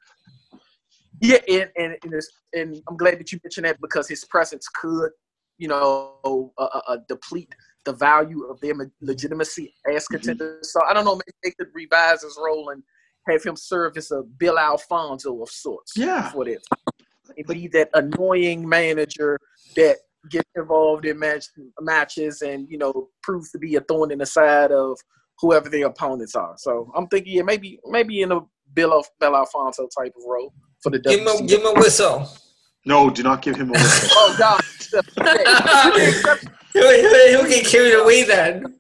yeah, 1.21 1.37
and 1.47 1.69
and 1.77 1.95
and, 2.03 2.21
and 2.53 2.81
I'm 2.89 2.97
glad 2.97 3.19
that 3.19 3.31
you 3.31 3.39
mentioned 3.43 3.65
that 3.65 3.79
because 3.79 4.09
his 4.09 4.25
presence 4.25 4.67
could, 4.67 5.11
you 5.57 5.67
know, 5.67 6.15
uh, 6.57 6.63
uh, 6.63 6.81
uh, 6.87 6.97
deplete 7.07 7.53
the 7.85 7.93
value 7.93 8.43
of 8.45 8.59
their 8.61 8.73
legitimacy 9.01 9.73
as 9.87 10.03
Mm-hmm. 10.05 10.15
contenders. 10.15 10.73
So 10.73 10.81
I 10.83 10.93
don't 10.93 11.05
know, 11.05 11.13
maybe 11.15 11.31
they 11.43 11.51
could 11.51 11.67
revise 11.73 12.23
his 12.23 12.37
role 12.43 12.69
and 12.69 12.81
have 13.29 13.43
him 13.43 13.55
serve 13.55 13.95
as 13.95 14.11
a 14.11 14.23
Bill 14.23 14.57
Alfonso 14.57 15.41
of 15.41 15.49
sorts. 15.49 15.93
Yeah. 15.95 16.31
for 16.31 16.45
and 16.45 17.47
be 17.47 17.67
that 17.69 17.89
annoying 17.93 18.67
manager 18.67 19.39
that 19.75 19.97
gets 20.29 20.49
involved 20.55 21.05
in 21.05 21.19
match, 21.19 21.45
matches 21.81 22.41
and 22.41 22.67
you 22.69 22.77
know 22.77 23.09
proves 23.21 23.51
to 23.51 23.59
be 23.59 23.75
a 23.75 23.81
thorn 23.81 24.11
in 24.11 24.19
the 24.19 24.25
side 24.25 24.71
of 24.71 24.97
whoever 25.39 25.69
their 25.69 25.87
opponents 25.87 26.35
are. 26.35 26.53
So 26.57 26.91
I'm 26.95 27.07
thinking, 27.07 27.33
yeah, 27.33 27.41
maybe 27.43 27.79
maybe 27.85 28.21
in 28.21 28.31
a 28.31 28.39
Bill 28.73 28.97
of 28.97 29.05
Bill 29.19 29.35
Alfonso 29.35 29.87
type 29.97 30.13
of 30.17 30.23
role 30.27 30.53
for 30.81 30.89
the 30.89 30.99
Give 30.99 31.19
him, 31.19 31.27
a, 31.27 31.45
give 31.45 31.61
him 31.61 31.67
a 31.67 31.73
whistle. 31.79 32.27
no, 32.85 33.09
do 33.09 33.23
not 33.23 33.41
give 33.41 33.55
him 33.55 33.69
a 33.69 33.73
whistle. 33.73 34.09
Oh 34.15 34.35
God! 34.37 34.61
He'll, 36.73 36.89
he'll, 36.89 37.27
he'll 37.29 37.49
get 37.49 37.65
carried 37.67 37.93
away 37.93 38.23
then. 38.23 38.79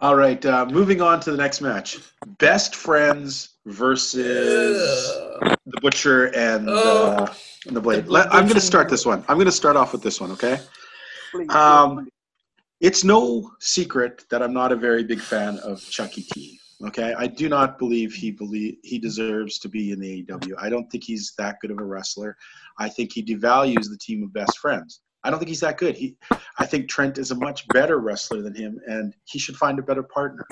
All 0.00 0.14
right, 0.14 0.44
uh, 0.46 0.64
moving 0.66 1.00
on 1.02 1.20
to 1.20 1.32
the 1.32 1.36
next 1.36 1.60
match. 1.60 1.98
Best 2.38 2.74
friends 2.76 3.57
versus 3.68 5.12
Ugh. 5.42 5.56
the 5.66 5.80
butcher 5.80 6.26
and 6.34 6.68
uh, 6.68 7.26
and 7.66 7.76
the 7.76 7.80
blade. 7.80 8.08
Let, 8.08 8.32
I'm 8.32 8.44
going 8.44 8.54
to 8.54 8.60
start 8.60 8.88
this 8.88 9.04
one. 9.06 9.24
I'm 9.28 9.36
going 9.36 9.46
to 9.46 9.52
start 9.52 9.76
off 9.76 9.92
with 9.92 10.02
this 10.02 10.20
one. 10.20 10.32
Okay. 10.32 10.58
Um, 11.50 12.08
it's 12.80 13.04
no 13.04 13.50
secret 13.60 14.24
that 14.30 14.42
I'm 14.42 14.52
not 14.52 14.72
a 14.72 14.76
very 14.76 15.04
big 15.04 15.20
fan 15.20 15.58
of 15.58 15.82
Chucky 15.88 16.22
T. 16.22 16.58
Okay, 16.86 17.12
I 17.18 17.26
do 17.26 17.48
not 17.48 17.76
believe 17.76 18.14
he 18.14 18.30
believe 18.30 18.76
he 18.84 19.00
deserves 19.00 19.58
to 19.60 19.68
be 19.68 19.90
in 19.90 19.98
the 19.98 20.22
AEW. 20.22 20.52
I 20.58 20.68
don't 20.68 20.88
think 20.90 21.02
he's 21.02 21.34
that 21.36 21.56
good 21.60 21.72
of 21.72 21.78
a 21.80 21.84
wrestler. 21.84 22.36
I 22.78 22.88
think 22.88 23.12
he 23.12 23.24
devalues 23.24 23.90
the 23.90 23.98
team 24.00 24.22
of 24.22 24.32
best 24.32 24.58
friends. 24.58 25.00
I 25.24 25.30
don't 25.30 25.40
think 25.40 25.48
he's 25.48 25.60
that 25.60 25.78
good. 25.78 25.96
He, 25.96 26.16
I 26.58 26.66
think 26.66 26.88
Trent 26.88 27.18
is 27.18 27.32
a 27.32 27.34
much 27.34 27.66
better 27.68 27.98
wrestler 27.98 28.42
than 28.42 28.54
him, 28.54 28.78
and 28.86 29.12
he 29.24 29.40
should 29.40 29.56
find 29.56 29.80
a 29.80 29.82
better 29.82 30.04
partner. 30.04 30.46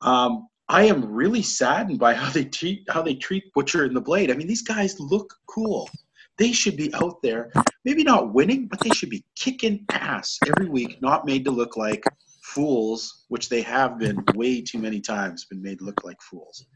Um, 0.00 0.46
I 0.70 0.84
am 0.84 1.04
really 1.10 1.42
saddened 1.42 1.98
by 1.98 2.14
how 2.14 2.30
they 2.30 2.44
treat 2.44 2.84
how 2.90 3.02
they 3.02 3.14
treat 3.14 3.52
Butcher 3.54 3.84
and 3.84 3.96
the 3.96 4.00
Blade. 4.00 4.30
I 4.30 4.34
mean, 4.34 4.46
these 4.46 4.62
guys 4.62 5.00
look 5.00 5.34
cool. 5.46 5.88
They 6.36 6.52
should 6.52 6.76
be 6.76 6.92
out 6.94 7.20
there, 7.22 7.50
maybe 7.84 8.04
not 8.04 8.32
winning, 8.32 8.66
but 8.68 8.78
they 8.80 8.90
should 8.90 9.10
be 9.10 9.24
kicking 9.34 9.84
ass 9.90 10.38
every 10.46 10.68
week, 10.68 11.02
not 11.02 11.26
made 11.26 11.44
to 11.46 11.50
look 11.50 11.76
like 11.76 12.04
fools, 12.42 13.24
which 13.28 13.48
they 13.48 13.62
have 13.62 13.98
been 13.98 14.22
way 14.34 14.60
too 14.60 14.78
many 14.78 15.00
times, 15.00 15.46
been 15.46 15.62
made 15.62 15.78
to 15.78 15.84
look 15.84 16.04
like 16.04 16.20
fools. 16.22 16.66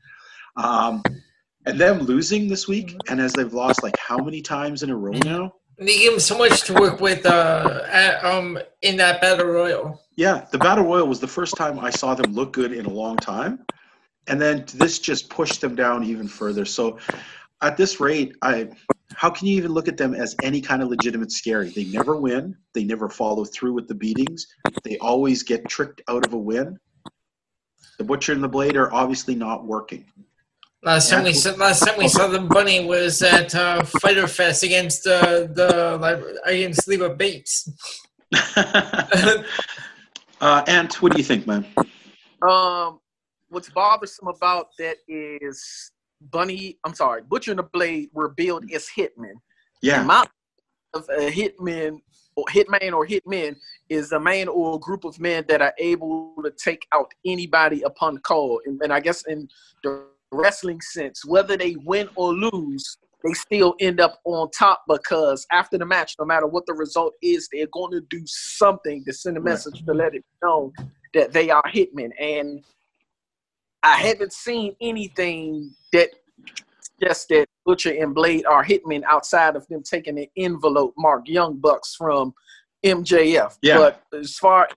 Um, 0.57 1.03
and 1.65 1.81
them 1.81 2.01
losing 2.01 2.49
this 2.49 2.67
week, 2.67 2.97
and 3.09 3.21
as 3.21 3.33
they've 3.35 3.53
lost 3.53 3.83
like 3.83 3.97
how 3.97 4.19
many 4.19 4.43
times 4.43 4.83
in 4.83 4.91
a 4.91 4.97
row 4.97 5.13
now? 5.13 5.55
They 5.79 5.99
gave 5.99 6.13
him 6.13 6.21
so 6.21 6.37
much 6.37 6.63
to 6.65 6.75
work 6.75 7.01
with 7.01 7.25
uh, 7.25 7.83
at, 7.89 8.25
um, 8.25 8.59
in 8.83 8.97
that 8.97 9.21
battle 9.21 9.47
royal. 9.47 10.01
Yeah, 10.17 10.47
the 10.51 10.59
battle 10.59 10.85
royal 10.85 11.07
was 11.07 11.21
the 11.21 11.29
first 11.29 11.57
time 11.57 11.79
I 11.79 11.91
saw 11.91 12.15
them 12.15 12.33
look 12.33 12.53
good 12.53 12.73
in 12.73 12.85
a 12.87 12.91
long 12.91 13.17
time, 13.17 13.65
and 14.29 14.41
then 14.41 14.65
this 14.75 14.99
just 14.99 15.31
pushed 15.31 15.61
them 15.61 15.75
down 15.75 16.05
even 16.05 16.29
further. 16.29 16.65
So, 16.65 16.99
at 17.61 17.77
this 17.77 18.01
rate, 18.01 18.35
I 18.43 18.69
how 19.15 19.31
can 19.31 19.47
you 19.47 19.57
even 19.57 19.73
look 19.73 19.89
at 19.89 19.97
them 19.97 20.15
as 20.15 20.35
any 20.43 20.61
kind 20.61 20.83
of 20.83 20.89
legitimate 20.89 21.33
scary? 21.33 21.71
They 21.71 21.85
never 21.85 22.17
win. 22.17 22.57
They 22.73 22.85
never 22.85 23.09
follow 23.09 23.45
through 23.45 23.75
with 23.75 23.89
the 23.89 23.95
beatings. 23.95 24.47
They 24.85 24.99
always 24.99 25.43
get 25.43 25.69
tricked 25.69 26.03
out 26.09 26.27
of 26.27 26.33
a 26.33 26.39
win. 26.39 26.79
The 27.99 28.05
butcher 28.05 28.33
and 28.33 28.43
the 28.43 28.49
blade 28.49 28.77
are 28.77 28.93
obviously 28.93 29.35
not 29.35 29.65
working. 29.65 30.07
Last 30.83 31.11
time 31.11 31.23
we 31.25 31.33
saw, 31.33 31.53
last 31.53 31.87
time 31.87 31.97
we 31.97 32.09
saw 32.09 32.27
the 32.27 32.41
bunny 32.41 32.85
was 32.85 33.23
at 33.23 33.55
uh, 33.55 33.85
Fighter 33.85 34.27
Fest 34.27 34.65
against 34.65 35.07
uh, 35.07 35.47
the 35.53 36.41
against 36.45 36.89
Leva 36.89 37.11
Bates. 37.11 37.71
uh, 40.41 40.65
Ant, 40.67 41.01
what 41.01 41.13
do 41.13 41.19
you 41.19 41.25
think, 41.25 41.47
man? 41.47 41.65
Um, 42.43 42.99
what's 43.53 43.71
bothersome 43.71 44.29
about 44.29 44.69
that 44.79 44.97
is 45.07 45.93
Bunny. 46.31 46.79
I'm 46.85 46.95
sorry, 46.95 47.23
Butcher 47.23 47.53
and 47.53 47.59
the 47.59 47.65
Blade 47.65 48.09
were 48.13 48.31
billed 48.31 48.65
as 48.73 48.89
hitmen. 48.97 49.35
Yeah. 49.83 50.03
My 50.03 50.27
of 50.95 51.09
a 51.09 51.31
hitman 51.31 51.99
or 52.37 52.45
hitman 52.51 52.93
or 52.93 53.07
hitmen 53.07 53.57
is 53.89 54.13
a 54.13 54.21
man 54.21 54.49
or 54.49 54.77
a 54.77 54.79
group 54.79 55.05
of 55.05 55.19
men 55.19 55.45
that 55.49 55.63
are 55.63 55.73
able 55.79 56.35
to 56.45 56.51
take 56.51 56.87
out 56.93 57.11
anybody 57.25 57.83
upon 57.83 58.19
call. 58.19 58.61
And, 58.67 58.81
and 58.83 58.93
I 58.93 59.01
guess 59.01 59.25
in 59.27 59.49
the 59.83 60.05
wrestling 60.33 60.81
sense, 60.81 61.25
whether 61.25 61.57
they 61.57 61.77
win 61.85 62.09
or 62.15 62.33
lose, 62.35 62.99
they 63.25 63.33
still 63.33 63.75
end 63.81 64.01
up 64.01 64.21
on 64.25 64.51
top 64.51 64.83
because 64.89 65.47
after 65.53 65.79
the 65.79 65.87
match, 65.87 66.17
no 66.19 66.25
matter 66.25 66.47
what 66.47 66.67
the 66.67 66.75
result 66.75 67.15
is, 67.23 67.49
they're 67.53 67.67
going 67.73 67.93
to 67.93 68.01
do 68.11 68.23
something 68.27 69.05
to 69.05 69.13
send 69.13 69.37
a 69.37 69.41
message 69.41 69.85
to 69.85 69.95
let 69.95 70.15
it 70.15 70.25
know 70.43 70.73
that 71.15 71.33
they 71.33 71.51
are 71.51 71.63
hitmen. 71.73 72.11
And 72.19 72.65
I 73.83 73.97
haven't 73.97 74.33
seen 74.33 74.77
anything 74.81 75.75
that 75.93 76.11
suggests 76.81 77.27
that 77.31 77.47
Butcher 77.65 77.91
and 77.91 78.15
Blade 78.15 78.47
are 78.47 78.65
hitmen 78.65 79.03
outside 79.05 79.57
of 79.57 79.67
them 79.69 79.83
taking 79.83 80.19
an 80.19 80.27
envelope 80.37 80.95
marked 80.97 81.29
Young 81.29 81.59
Bucks 81.59 81.95
from 81.97 82.33
MJF. 82.85 83.59
Yeah. 83.63 83.79
But 83.79 84.03
as 84.19 84.37
far 84.37 84.69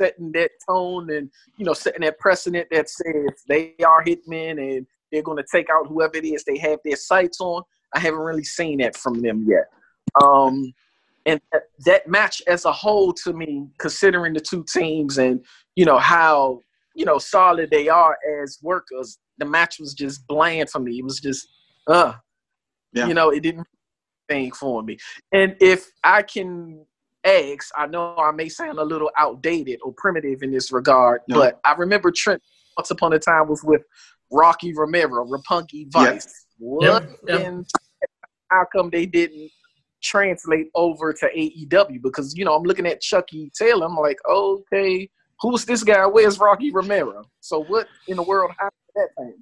setting 0.00 0.32
that 0.32 0.50
tone 0.68 1.10
and 1.10 1.30
you 1.56 1.64
know 1.64 1.72
setting 1.72 2.02
that 2.02 2.18
precedent 2.18 2.66
that 2.70 2.88
says 2.88 3.42
they 3.48 3.74
are 3.86 4.04
hitmen 4.04 4.76
and 4.76 4.86
they're 5.10 5.22
going 5.22 5.38
to 5.38 5.46
take 5.50 5.68
out 5.70 5.86
whoever 5.86 6.16
it 6.16 6.24
is 6.24 6.44
they 6.44 6.58
have 6.58 6.78
their 6.84 6.96
sights 6.96 7.40
on. 7.40 7.62
I 7.94 8.00
haven't 8.00 8.20
really 8.20 8.44
seen 8.44 8.78
that 8.78 8.96
from 8.96 9.20
them 9.22 9.46
yet. 9.48 9.66
Um, 10.22 10.72
and 11.24 11.40
that, 11.52 11.62
that 11.84 12.08
match 12.08 12.42
as 12.46 12.64
a 12.64 12.72
whole, 12.72 13.12
to 13.24 13.32
me, 13.32 13.68
considering 13.78 14.32
the 14.32 14.40
two 14.40 14.64
teams 14.72 15.18
and 15.18 15.44
you 15.74 15.84
know 15.84 15.98
how 15.98 16.60
you 16.96 17.04
know 17.04 17.18
solid 17.18 17.70
they 17.70 17.88
are 17.88 18.16
as 18.42 18.58
workers, 18.62 19.18
the 19.38 19.44
match 19.44 19.76
was 19.78 19.94
just 19.94 20.26
bland 20.26 20.70
for 20.70 20.80
me. 20.80 20.98
It 20.98 21.04
was 21.04 21.20
just, 21.20 21.46
uh, 21.86 22.14
yeah. 22.92 23.06
you 23.06 23.14
know, 23.14 23.30
it 23.30 23.42
didn't 23.42 23.66
thing 24.28 24.50
for 24.52 24.82
me. 24.82 24.98
And 25.32 25.56
if 25.60 25.86
I 26.02 26.22
can 26.22 26.84
eggs, 27.24 27.70
I 27.76 27.86
know 27.86 28.16
I 28.16 28.30
may 28.32 28.48
sound 28.48 28.78
a 28.78 28.84
little 28.84 29.10
outdated 29.18 29.80
or 29.82 29.92
primitive 29.96 30.42
in 30.42 30.50
this 30.50 30.72
regard, 30.72 31.20
no. 31.28 31.36
but 31.36 31.60
I 31.64 31.74
remember 31.74 32.10
Trent 32.10 32.42
once 32.76 32.90
upon 32.90 33.12
a 33.12 33.18
time 33.18 33.48
was 33.48 33.62
with 33.64 33.82
Rocky 34.30 34.72
Romero, 34.74 35.26
Roppongi 35.26 35.90
Vice. 35.92 36.46
What 36.58 37.02
yep. 37.28 37.42
Yep. 37.42 37.64
how 38.50 38.64
come 38.74 38.90
they 38.90 39.06
didn't 39.06 39.50
translate 40.02 40.68
over 40.74 41.12
to 41.12 41.28
AEW? 41.36 42.02
Because 42.02 42.34
you 42.36 42.44
know, 42.44 42.54
I'm 42.54 42.62
looking 42.62 42.86
at 42.86 43.00
Chucky 43.00 43.50
Taylor, 43.58 43.86
I'm 43.86 43.96
like, 43.96 44.18
okay, 44.28 45.08
who's 45.40 45.64
this 45.64 45.82
guy? 45.82 46.06
Where's 46.06 46.38
Rocky 46.38 46.70
Romero? 46.70 47.24
So 47.40 47.64
what 47.64 47.88
in 48.08 48.16
the 48.16 48.22
world 48.22 48.50
happened 48.58 48.82
to 48.88 48.92
that 48.96 49.08
thing? 49.16 49.34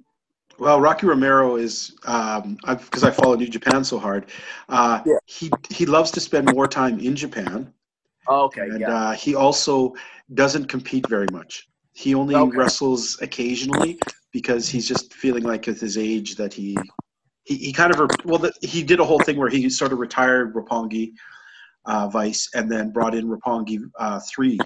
Well, 0.57 0.79
Rocky 0.79 1.05
Romero 1.05 1.57
is 1.57 1.91
because 2.01 2.43
um, 2.43 2.57
I 3.03 3.11
follow 3.11 3.35
New 3.35 3.47
Japan 3.47 3.83
so 3.83 3.99
hard. 3.99 4.27
Uh, 4.69 5.01
yeah. 5.05 5.17
He 5.25 5.51
he 5.69 5.85
loves 5.85 6.11
to 6.11 6.19
spend 6.19 6.53
more 6.53 6.67
time 6.67 6.99
in 6.99 7.15
Japan. 7.15 7.73
okay. 8.29 8.61
And 8.61 8.79
yeah. 8.79 8.95
uh, 8.95 9.11
he 9.13 9.35
also 9.35 9.93
doesn't 10.33 10.67
compete 10.67 11.07
very 11.09 11.27
much. 11.31 11.67
He 11.91 12.15
only 12.15 12.35
okay. 12.35 12.57
wrestles 12.57 13.21
occasionally 13.21 13.99
because 14.31 14.67
he's 14.69 14.87
just 14.87 15.13
feeling 15.13 15.43
like 15.43 15.65
with 15.67 15.79
his 15.79 15.97
age 15.97 16.35
that 16.35 16.53
he 16.53 16.77
he, 17.43 17.55
he 17.55 17.73
kind 17.73 17.93
of 17.93 18.09
well 18.25 18.39
the, 18.39 18.53
he 18.61 18.83
did 18.83 18.99
a 18.99 19.03
whole 19.03 19.19
thing 19.19 19.37
where 19.37 19.49
he 19.49 19.69
sort 19.69 19.91
of 19.91 19.99
retired 19.99 20.53
Roppongi 20.53 21.11
uh, 21.85 22.07
Vice 22.07 22.49
and 22.53 22.71
then 22.71 22.91
brought 22.91 23.13
in 23.15 23.27
Roppongi 23.27 23.79
uh, 23.99 24.19
three, 24.21 24.59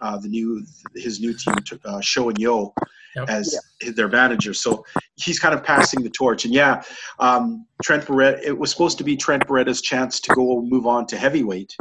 uh, 0.00 0.18
the 0.18 0.28
new 0.28 0.64
his 0.94 1.20
new 1.20 1.34
team 1.34 1.54
uh, 1.84 2.00
Sho 2.00 2.28
and 2.28 2.38
Yo, 2.38 2.72
yep. 3.16 3.28
as 3.28 3.58
yeah. 3.82 3.92
their 3.92 4.08
manager. 4.08 4.54
So 4.54 4.84
he's 5.16 5.38
kind 5.38 5.54
of 5.54 5.62
passing 5.62 6.02
the 6.02 6.10
torch. 6.10 6.44
And 6.44 6.54
yeah, 6.54 6.82
um, 7.18 7.66
Trent 7.82 8.04
Beretta, 8.04 8.40
it 8.42 8.58
was 8.58 8.70
supposed 8.70 8.98
to 8.98 9.04
be 9.04 9.16
Trent 9.16 9.46
Beretta's 9.46 9.80
chance 9.80 10.20
to 10.20 10.34
go 10.34 10.60
move 10.62 10.86
on 10.86 11.06
to 11.06 11.16
heavyweight. 11.16 11.74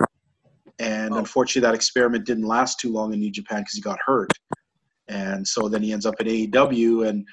And 0.80 1.14
oh. 1.14 1.18
unfortunately, 1.18 1.68
that 1.68 1.76
experiment 1.76 2.26
didn't 2.26 2.48
last 2.48 2.80
too 2.80 2.92
long 2.92 3.14
in 3.14 3.20
New 3.20 3.32
Japan 3.32 3.62
because 3.62 3.74
he 3.74 3.82
got 3.82 4.00
hurt. 4.06 4.32
And 5.08 5.48
so 5.48 5.68
then 5.68 5.84
he 5.84 5.94
ends 5.94 6.06
up 6.06 6.16
at 6.20 6.26
AEW. 6.26 7.08
And 7.08 7.28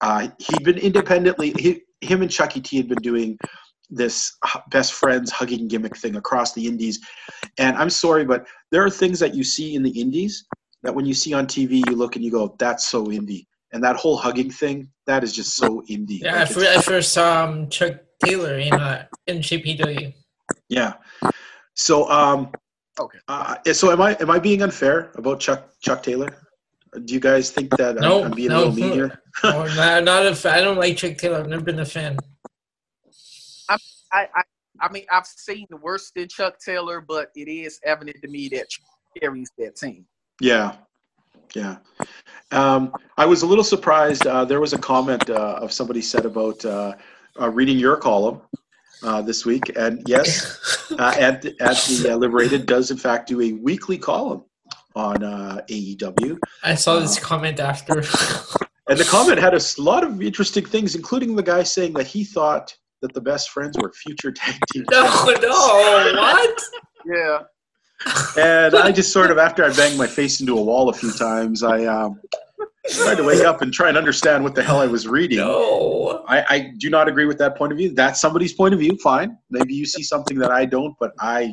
uh, 0.00 0.28
he'd 0.38 0.64
been 0.64 0.78
independently, 0.78 1.52
he, 1.58 1.82
him 2.00 2.22
and 2.22 2.30
Chucky 2.30 2.60
T 2.60 2.78
had 2.78 2.88
been 2.88 3.02
doing 3.02 3.38
this 3.90 4.36
best 4.70 4.92
friends 4.92 5.30
hugging 5.30 5.68
gimmick 5.68 5.96
thing 5.96 6.16
across 6.16 6.52
the 6.52 6.66
indies. 6.66 7.00
And 7.58 7.76
I'm 7.76 7.90
sorry, 7.90 8.24
but 8.24 8.46
there 8.70 8.84
are 8.84 8.90
things 8.90 9.18
that 9.20 9.34
you 9.34 9.44
see 9.44 9.74
in 9.74 9.82
the 9.82 9.90
indies 9.90 10.44
that 10.82 10.94
when 10.94 11.04
you 11.04 11.14
see 11.14 11.34
on 11.34 11.46
TV, 11.46 11.82
you 11.88 11.96
look 11.96 12.16
and 12.16 12.24
you 12.24 12.30
go, 12.30 12.54
"That's 12.58 12.86
so 12.88 13.06
indie." 13.06 13.46
And 13.72 13.82
that 13.84 13.96
whole 13.96 14.16
hugging 14.16 14.50
thing, 14.50 14.88
that 15.06 15.22
is 15.22 15.32
just 15.32 15.56
so 15.56 15.82
indie. 15.90 16.20
Yeah, 16.20 16.44
like 16.56 16.56
I, 16.56 16.80
first 16.80 17.12
saw 17.12 17.44
um, 17.44 17.68
Chuck 17.68 18.00
Taylor 18.24 18.58
in 18.58 18.72
uh, 18.72 19.06
in 19.26 19.38
GPW. 19.38 20.14
Yeah. 20.68 20.94
So 21.74 22.08
um, 22.10 22.50
okay. 22.98 23.18
Uh, 23.28 23.56
so 23.72 23.90
am 23.90 24.00
I 24.00 24.16
am 24.20 24.30
I 24.30 24.38
being 24.38 24.62
unfair 24.62 25.12
about 25.16 25.40
Chuck 25.40 25.68
Chuck 25.80 26.02
Taylor? 26.02 26.28
Do 27.04 27.14
you 27.14 27.20
guys 27.20 27.50
think 27.50 27.76
that 27.76 28.02
I'm, 28.02 28.24
I'm 28.24 28.30
being 28.32 28.48
no, 28.48 28.64
a 28.64 28.66
little 28.66 28.74
mean 28.74 28.92
here? 28.92 29.22
no, 29.44 29.64
not, 29.76 30.04
not 30.04 30.26
a 30.26 30.34
fan. 30.34 30.58
I 30.58 30.60
don't 30.60 30.78
like 30.78 30.96
Chuck 30.96 31.16
Taylor. 31.16 31.38
I've 31.38 31.48
never 31.48 31.62
been 31.62 31.78
a 31.78 31.84
fan. 31.84 32.16
I, 34.12 34.28
I, 34.34 34.42
I 34.80 34.92
mean, 34.92 35.04
I've 35.10 35.26
seen 35.26 35.66
the 35.70 35.76
worst 35.76 36.14
than 36.14 36.28
Chuck 36.28 36.58
Taylor, 36.64 37.00
but 37.00 37.30
it 37.34 37.50
is 37.50 37.80
evident 37.84 38.16
to 38.22 38.28
me 38.28 38.48
that 38.50 38.68
Chuck 38.68 38.84
carries 39.20 39.50
that 39.58 39.76
team. 39.76 40.06
Yeah, 40.40 40.76
yeah. 41.54 41.76
Um, 42.50 42.92
I 43.16 43.26
was 43.26 43.42
a 43.42 43.46
little 43.46 43.64
surprised. 43.64 44.26
Uh, 44.26 44.44
there 44.44 44.60
was 44.60 44.72
a 44.72 44.78
comment 44.78 45.28
uh, 45.28 45.58
of 45.60 45.72
somebody 45.72 46.02
said 46.02 46.24
about 46.24 46.64
uh, 46.64 46.94
uh 47.40 47.50
reading 47.50 47.78
your 47.78 47.96
column 47.96 48.40
uh, 49.02 49.22
this 49.22 49.44
week, 49.44 49.76
and 49.76 50.02
yes, 50.06 50.92
uh, 50.98 51.14
at 51.18 51.44
Ant 51.44 51.78
the 52.02 52.16
Liberated 52.18 52.66
does 52.66 52.90
in 52.90 52.96
fact 52.96 53.28
do 53.28 53.40
a 53.40 53.52
weekly 53.52 53.98
column 53.98 54.44
on 54.96 55.16
AEW. 55.68 56.38
I 56.62 56.74
saw 56.74 56.98
this 56.98 57.18
comment 57.18 57.60
after. 57.60 57.98
and 58.88 58.98
the 58.98 59.06
comment 59.08 59.38
had 59.38 59.54
a 59.54 59.60
lot 59.78 60.02
of 60.02 60.20
interesting 60.22 60.64
things, 60.64 60.94
including 60.94 61.36
the 61.36 61.42
guy 61.42 61.62
saying 61.62 61.92
that 61.94 62.06
he 62.06 62.24
thought 62.24 62.74
that 63.02 63.14
the 63.14 63.20
best 63.20 63.50
friends 63.50 63.76
were 63.78 63.92
future 63.92 64.32
tag 64.32 64.58
team. 64.72 64.84
No, 64.90 65.02
no, 65.40 66.12
what? 66.16 66.62
yeah 67.06 67.38
and 68.38 68.74
I 68.74 68.92
just 68.92 69.12
sort 69.12 69.30
of, 69.30 69.38
after 69.38 69.64
I 69.64 69.72
banged 69.72 69.98
my 69.98 70.06
face 70.06 70.40
into 70.40 70.58
a 70.58 70.62
wall 70.62 70.88
a 70.88 70.92
few 70.92 71.12
times, 71.12 71.62
I 71.62 71.84
um, 71.84 72.20
tried 72.88 73.16
to 73.16 73.24
wake 73.24 73.44
up 73.44 73.62
and 73.62 73.72
try 73.72 73.88
and 73.88 73.98
understand 73.98 74.42
what 74.42 74.54
the 74.54 74.62
hell 74.62 74.80
I 74.80 74.86
was 74.86 75.06
reading. 75.06 75.38
No. 75.38 76.24
I, 76.26 76.44
I 76.48 76.72
do 76.78 76.88
not 76.90 77.08
agree 77.08 77.26
with 77.26 77.38
that 77.38 77.56
point 77.56 77.72
of 77.72 77.78
view. 77.78 77.94
That's 77.94 78.20
somebody's 78.20 78.54
point 78.54 78.74
of 78.74 78.80
view. 78.80 78.96
Fine. 79.02 79.36
Maybe 79.50 79.74
you 79.74 79.84
see 79.84 80.02
something 80.02 80.38
that 80.38 80.50
I 80.50 80.64
don't, 80.64 80.94
but 80.98 81.12
I, 81.20 81.52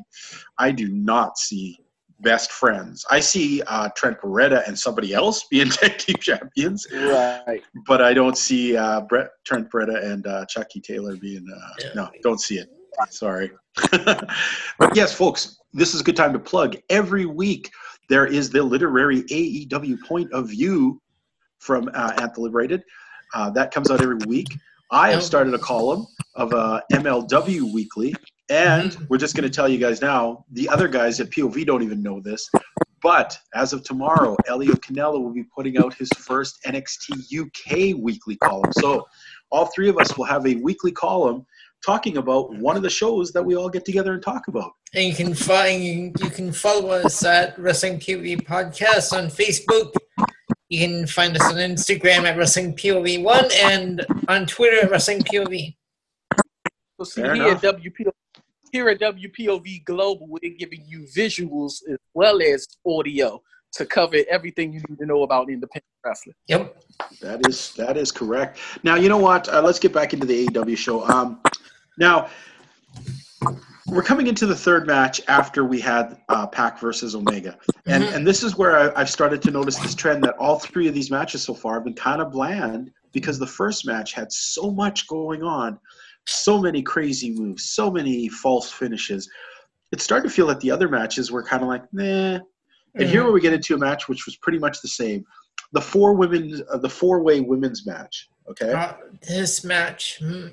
I 0.58 0.72
do 0.72 0.88
not 0.88 1.38
see 1.38 1.80
best 2.22 2.52
friends. 2.52 3.06
I 3.12 3.20
see 3.20 3.62
uh, 3.68 3.90
Trent 3.96 4.20
Beretta 4.22 4.68
and 4.68 4.78
somebody 4.78 5.14
else 5.14 5.46
being 5.52 5.70
tag 5.70 5.98
team 5.98 6.16
champions, 6.20 6.86
Right. 6.92 7.62
but 7.86 8.02
I 8.02 8.14
don't 8.14 8.38
see 8.38 8.76
uh, 8.76 9.02
Brett, 9.02 9.30
Trent 9.46 9.70
Beretta 9.72 10.04
and 10.04 10.26
uh, 10.26 10.46
Chucky 10.48 10.80
Taylor 10.82 11.16
being. 11.16 11.46
Uh, 11.54 11.70
Yeah. 11.84 11.90
No, 11.96 12.10
don't 12.24 12.42
see 12.42 12.58
it. 12.58 12.70
Sorry. 13.12 13.52
but 13.92 14.96
yes, 14.96 15.14
folks, 15.14 15.58
this 15.74 15.94
is 15.94 16.02
a 16.02 16.04
good 16.04 16.16
time 16.16 16.34
to 16.34 16.40
plug. 16.40 16.76
Every 16.90 17.26
week 17.28 17.70
there 18.10 18.26
is 18.26 18.50
the 18.50 18.64
literary 18.64 19.22
AEW 19.24 19.98
point 20.08 20.32
of 20.34 20.50
view 20.50 21.00
from 21.60 21.90
uh, 21.94 22.14
Ant 22.18 22.34
the 22.34 22.42
Liberated. 22.42 22.82
Uh, 23.36 23.50
that 23.52 23.72
comes 23.72 23.92
out 23.92 24.02
every 24.02 24.18
week. 24.26 24.48
I 24.92 25.10
have 25.12 25.20
Oh. 25.20 25.22
started 25.22 25.54
a 25.54 25.60
column 25.60 26.08
of 26.36 26.54
uh, 26.54 26.82
MLW 26.94 27.72
Weekly, 27.74 28.16
and 28.50 28.92
Mhm. 28.92 29.10
we're 29.10 29.18
just 29.18 29.36
going 29.36 29.44
to 29.50 29.54
tell 29.56 29.68
you 29.68 29.78
guys 29.78 30.02
now. 30.02 30.46
The 30.52 30.70
other 30.70 30.88
guys 30.88 31.20
at 31.20 31.30
POV 31.30 31.66
don't 31.66 31.84
even 31.84 32.02
know 32.02 32.20
this, 32.22 32.50
but 33.02 33.38
as 33.54 33.74
of 33.74 33.84
tomorrow, 33.84 34.36
Elio 34.48 34.74
Canella 34.76 35.22
will 35.22 35.34
be 35.34 35.44
putting 35.44 35.78
out 35.78 35.94
his 35.94 36.10
first 36.18 36.60
NXT 36.66 37.14
UK 37.30 37.94
weekly 37.94 38.36
column. 38.38 38.72
So 38.80 39.06
all 39.52 39.66
three 39.76 39.90
of 39.90 39.98
us 39.98 40.18
will 40.18 40.26
have 40.26 40.46
a 40.48 40.56
weekly 40.56 40.92
column 40.92 41.46
talking 41.86 42.18
about 42.18 42.56
one 42.56 42.76
of 42.76 42.82
the 42.84 42.90
shows 42.90 43.32
that 43.34 43.44
we 43.44 43.56
all 43.56 43.70
get 43.70 43.86
together 43.86 44.14
and 44.14 44.24
talk 44.24 44.48
about. 44.48 44.72
And 44.96 45.06
you 45.06 45.14
can 45.14 45.34
find 45.36 46.16
you 46.20 46.30
can 46.30 46.52
follow 46.52 46.90
us 46.90 47.24
at 47.24 47.58
Wrestling 47.60 48.00
POV 48.00 48.38
Podcast 48.46 49.14
on 49.14 49.28
Facebook. 49.28 49.94
You 50.70 50.80
can 50.86 51.08
find 51.08 51.36
us 51.38 51.44
on 51.44 51.56
Instagram 51.56 52.24
at 52.24 52.38
Wrestling 52.38 52.76
POV 52.76 53.22
One 53.24 53.46
and 53.62 54.06
on 54.28 54.46
Twitter 54.48 54.84
at 54.86 54.92
Wrestling 54.92 55.22
POV. 55.22 55.76
So 57.00 57.04
see 57.04 57.22
Fair 57.22 57.36
here 57.36 57.48
enough. 57.50 57.64
at 57.64 57.76
WPO, 57.82 58.12
here 58.72 58.90
at 58.90 59.00
WPOV 59.00 59.86
Global, 59.86 60.28
we're 60.28 60.54
giving 60.58 60.84
you 60.88 61.08
visuals 61.16 61.82
as 61.90 61.98
well 62.14 62.42
as 62.42 62.68
audio 62.86 63.42
to 63.74 63.86
cover 63.86 64.18
everything 64.30 64.74
you 64.74 64.82
need 64.90 64.98
to 65.00 65.06
know 65.06 65.24
about 65.24 65.50
independent 65.50 65.84
wrestling. 66.06 66.36
Yep. 66.48 66.82
That 67.22 67.48
is 67.48 67.74
that 67.74 67.98
is 67.98 68.12
correct. 68.12 68.60
Now 68.84 68.96
you 68.96 69.10
know 69.10 69.18
what? 69.18 69.48
Uh, 69.50 69.62
let's 69.62 69.80
get 69.80 69.94
back 69.94 70.14
into 70.14 70.26
the 70.26 70.48
AEW 70.48 70.78
show. 70.78 71.04
Um, 71.08 71.42
now 71.98 72.30
we're 73.88 74.04
coming 74.04 74.28
into 74.28 74.46
the 74.46 74.56
third 74.56 74.88
match 74.88 75.22
after 75.28 75.64
we 75.64 75.80
had 75.80 76.18
uh, 76.30 76.48
Pac 76.48 76.80
versus 76.80 77.16
Omega, 77.16 77.58
and 77.86 78.04
Mhm. 78.04 78.16
and 78.16 78.28
this 78.28 78.44
is 78.44 78.58
where 78.58 78.78
I, 78.78 79.02
I've 79.02 79.10
started 79.10 79.42
to 79.44 79.52
notice 79.52 79.78
this 79.78 79.96
trend 79.96 80.24
that 80.24 80.36
all 80.38 80.60
three 80.60 80.88
of 80.88 80.94
these 80.94 81.12
matches 81.12 81.44
so 81.44 81.54
far 81.54 81.76
have 81.76 81.84
been 81.84 81.94
kind 81.94 82.22
of 82.22 82.32
bland 82.32 82.92
because 83.14 83.40
the 83.40 83.48
first 83.48 83.86
match 83.86 84.14
had 84.14 84.32
so 84.32 84.72
much 84.72 85.08
going 85.08 85.44
on, 85.44 85.80
so 86.28 86.60
many 86.62 86.82
crazy 86.82 87.32
moves, 87.32 87.70
so 87.70 87.90
many 87.90 88.28
false 88.30 88.70
finishes. 88.72 89.30
It 89.92 90.02
started 90.02 90.28
to 90.30 90.34
feel 90.34 90.48
that 90.48 90.60
the 90.60 90.70
other 90.72 90.90
matches 90.90 91.32
were 91.32 91.42
kind 91.44 91.64
of 91.64 91.70
like, 91.70 91.84
nah. 91.94 92.40
And 92.96 93.08
here 93.10 93.32
we 93.32 93.40
get 93.42 93.54
into 93.54 93.76
a 93.76 93.78
match 93.78 94.08
which 94.10 94.26
was 94.26 94.36
pretty 94.38 94.60
much 94.60 94.82
the 94.82 94.88
same. 94.88 95.24
The 95.74 95.82
four 95.82 96.14
women, 96.14 96.62
uh, 96.72 96.78
the 96.78 96.90
four-way 96.90 97.42
women's 97.42 97.86
match. 97.86 98.28
Okay, 98.50 98.72
Uh, 98.74 98.94
this 99.28 99.64
match. 99.64 100.18
hmm, 100.20 100.48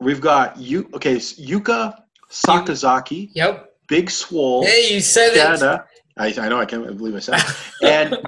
we've 0.00 0.20
got 0.20 0.56
you. 0.58 0.88
Okay, 0.94 1.16
s- 1.16 1.38
Yuka 1.38 1.94
Sakazaki, 2.30 3.30
Yep. 3.34 3.70
Big 3.88 4.10
Swole, 4.10 4.64
Hey, 4.64 4.94
you 4.94 5.00
said 5.00 5.32
it. 5.34 5.80
I, 6.16 6.26
I 6.38 6.48
know 6.48 6.58
I 6.60 6.64
can't 6.64 6.84
believe 6.96 7.14
I 7.14 7.18
said 7.20 7.38
it. 7.40 7.46
And 7.82 8.18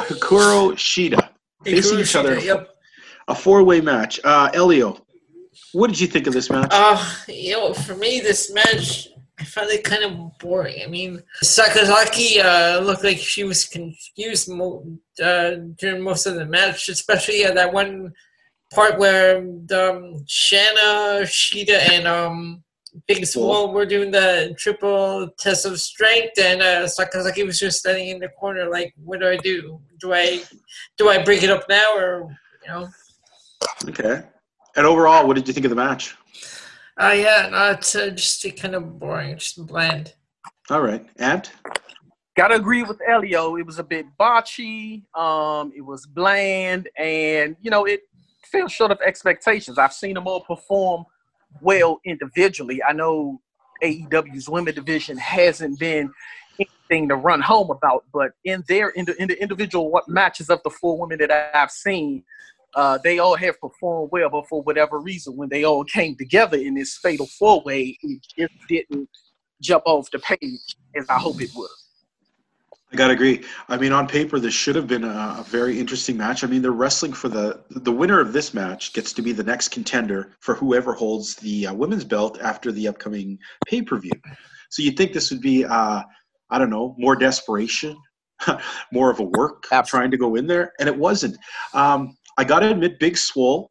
Hikaru 0.00 0.72
Shida 0.74 1.28
facing 1.64 1.98
each 2.00 2.16
other. 2.16 2.34
a- 2.36 2.42
Yep. 2.42 2.70
A 3.28 3.34
four-way 3.34 3.80
match. 3.80 4.20
Uh, 4.22 4.50
Elio, 4.54 5.04
what 5.76 5.90
did 5.90 6.00
you 6.00 6.06
think 6.06 6.26
of 6.26 6.32
this 6.32 6.48
match? 6.48 6.68
Uh, 6.70 7.06
you 7.28 7.52
know, 7.52 7.74
for 7.74 7.94
me, 7.94 8.20
this 8.20 8.50
match, 8.52 9.08
I 9.38 9.44
found 9.44 9.70
it 9.70 9.84
kind 9.84 10.04
of 10.04 10.38
boring. 10.38 10.82
I 10.82 10.86
mean, 10.86 11.22
Sakazaki 11.44 12.42
uh, 12.42 12.80
looked 12.80 13.04
like 13.04 13.18
she 13.18 13.44
was 13.44 13.66
confused 13.66 14.48
mo- 14.48 14.98
uh, 15.22 15.50
during 15.78 16.02
most 16.02 16.24
of 16.24 16.36
the 16.36 16.46
match, 16.46 16.88
especially 16.88 17.44
uh, 17.44 17.52
that 17.52 17.74
one 17.74 18.14
part 18.72 18.98
where 18.98 19.38
um, 19.38 20.24
Shanna, 20.26 21.24
Shida, 21.24 21.90
and 21.90 22.06
um, 22.06 22.64
Big 23.06 23.26
Swole 23.26 23.74
were 23.74 23.84
doing 23.84 24.10
the 24.10 24.54
triple 24.58 25.28
test 25.38 25.66
of 25.66 25.78
strength, 25.78 26.38
and 26.38 26.62
uh, 26.62 26.86
Sakazaki 26.86 27.44
was 27.44 27.58
just 27.58 27.80
standing 27.80 28.08
in 28.08 28.18
the 28.18 28.28
corner, 28.28 28.70
like, 28.70 28.94
"What 29.04 29.20
do 29.20 29.28
I 29.28 29.36
do? 29.36 29.78
Do 30.00 30.14
I 30.14 30.42
do 30.96 31.10
I 31.10 31.22
break 31.22 31.42
it 31.42 31.50
up 31.50 31.68
now, 31.68 31.94
or 31.94 32.34
you 32.62 32.68
know?" 32.72 32.88
Okay. 33.90 34.22
And 34.76 34.86
overall, 34.86 35.26
what 35.26 35.34
did 35.34 35.48
you 35.48 35.54
think 35.54 35.64
of 35.64 35.70
the 35.70 35.76
match? 35.76 36.16
Uh, 37.00 37.14
yeah, 37.14 37.48
no, 37.50 37.70
it's 37.72 37.94
uh, 37.94 38.10
just 38.10 38.44
kind 38.56 38.74
of 38.74 38.98
boring, 38.98 39.36
just 39.38 39.66
bland. 39.66 40.14
All 40.70 40.80
right. 40.80 41.06
And 41.16 41.48
Gotta 42.36 42.56
agree 42.56 42.82
with 42.82 43.00
Elio. 43.08 43.56
It 43.56 43.64
was 43.64 43.78
a 43.78 43.82
bit 43.82 44.04
botchy. 44.20 45.04
Um, 45.16 45.72
it 45.74 45.80
was 45.80 46.04
bland, 46.04 46.86
and 46.98 47.56
you 47.62 47.70
know 47.70 47.86
it 47.86 48.02
fell 48.44 48.68
short 48.68 48.90
of 48.90 49.00
expectations. 49.00 49.78
I've 49.78 49.94
seen 49.94 50.14
them 50.14 50.26
all 50.26 50.42
perform 50.42 51.06
well 51.62 51.98
individually. 52.04 52.82
I 52.82 52.92
know 52.92 53.40
AEW's 53.82 54.50
women 54.50 54.74
division 54.74 55.16
hasn't 55.16 55.78
been 55.78 56.12
anything 56.58 57.08
to 57.08 57.16
run 57.16 57.40
home 57.40 57.70
about, 57.70 58.04
but 58.12 58.32
in 58.44 58.62
their 58.68 58.90
in 58.90 59.06
the, 59.06 59.20
in 59.20 59.28
the 59.28 59.40
individual 59.40 59.90
what 59.90 60.06
matches 60.06 60.50
of 60.50 60.62
the 60.62 60.70
four 60.70 60.98
women 60.98 61.16
that 61.20 61.30
I've 61.54 61.70
seen, 61.70 62.22
uh, 62.76 62.98
they 63.02 63.18
all 63.18 63.36
have 63.36 63.58
performed 63.60 64.10
well. 64.12 64.28
But 64.30 64.46
for 64.48 64.62
whatever 64.62 65.00
reason, 65.00 65.36
when 65.36 65.48
they 65.48 65.64
all 65.64 65.82
came 65.82 66.14
together 66.16 66.58
in 66.58 66.74
this 66.74 66.98
fatal 67.02 67.26
four 67.38 67.62
way, 67.62 67.98
it 68.02 68.20
just 68.38 68.54
didn't 68.68 69.08
jump 69.60 69.82
off 69.86 70.10
the 70.10 70.18
page 70.18 70.76
as 70.94 71.08
I 71.08 71.18
hope 71.18 71.40
it 71.40 71.50
would. 71.56 71.70
I 72.92 72.96
gotta 72.96 73.14
agree. 73.14 73.42
I 73.68 73.76
mean, 73.76 73.92
on 73.92 74.06
paper, 74.06 74.38
this 74.38 74.54
should 74.54 74.76
have 74.76 74.86
been 74.86 75.02
a, 75.02 75.36
a 75.38 75.44
very 75.48 75.80
interesting 75.80 76.16
match. 76.16 76.44
I 76.44 76.46
mean, 76.46 76.62
they're 76.62 76.70
wrestling 76.70 77.12
for 77.12 77.28
the 77.28 77.60
the 77.70 77.90
winner 77.90 78.20
of 78.20 78.32
this 78.32 78.54
match 78.54 78.92
gets 78.92 79.12
to 79.14 79.22
be 79.22 79.32
the 79.32 79.42
next 79.42 79.68
contender 79.68 80.36
for 80.40 80.54
whoever 80.54 80.92
holds 80.92 81.34
the 81.36 81.66
uh, 81.66 81.74
women's 81.74 82.04
belt 82.04 82.38
after 82.40 82.70
the 82.70 82.86
upcoming 82.86 83.38
pay 83.66 83.82
per 83.82 83.98
view. 83.98 84.12
So 84.70 84.82
you'd 84.82 84.96
think 84.96 85.12
this 85.12 85.30
would 85.30 85.40
be, 85.40 85.64
uh, 85.64 86.02
I 86.50 86.58
don't 86.58 86.70
know, 86.70 86.94
more 86.98 87.16
desperation, 87.16 87.96
more 88.92 89.10
of 89.10 89.18
a 89.18 89.24
work 89.24 89.64
Absolutely. 89.72 89.98
trying 89.98 90.10
to 90.12 90.16
go 90.16 90.34
in 90.36 90.46
there, 90.46 90.72
and 90.78 90.88
it 90.88 90.96
wasn't. 90.96 91.36
Um, 91.74 92.16
I 92.36 92.44
gotta 92.44 92.70
admit, 92.70 92.98
Big 92.98 93.16
Swole, 93.16 93.70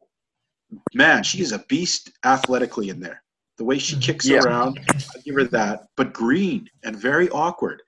man, 0.94 1.22
she 1.22 1.40
is 1.40 1.52
a 1.52 1.60
beast 1.68 2.10
athletically 2.24 2.88
in 2.88 3.00
there. 3.00 3.22
The 3.58 3.64
way 3.64 3.78
she 3.78 3.96
kicks 3.96 4.26
Yeah. 4.26 4.40
around, 4.40 4.78
I 4.88 5.20
give 5.24 5.34
her 5.36 5.44
that. 5.44 5.86
But 5.96 6.12
green 6.12 6.68
and 6.84 6.96
very 6.96 7.28
awkward. 7.30 7.82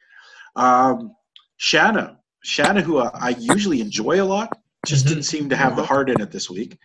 Um, 0.56 1.14
Shanna, 1.56 2.18
Shanna, 2.44 2.80
who 2.80 2.98
I, 2.98 3.10
I 3.14 3.28
usually 3.38 3.80
enjoy 3.80 4.22
a 4.22 4.24
lot, 4.24 4.56
just 4.86 5.04
Mhm. 5.04 5.08
didn't 5.08 5.22
seem 5.24 5.48
to 5.50 5.56
have 5.56 5.76
the 5.76 5.84
heart 5.84 6.08
in 6.08 6.20
it 6.20 6.30
this 6.30 6.48
week. 6.48 6.78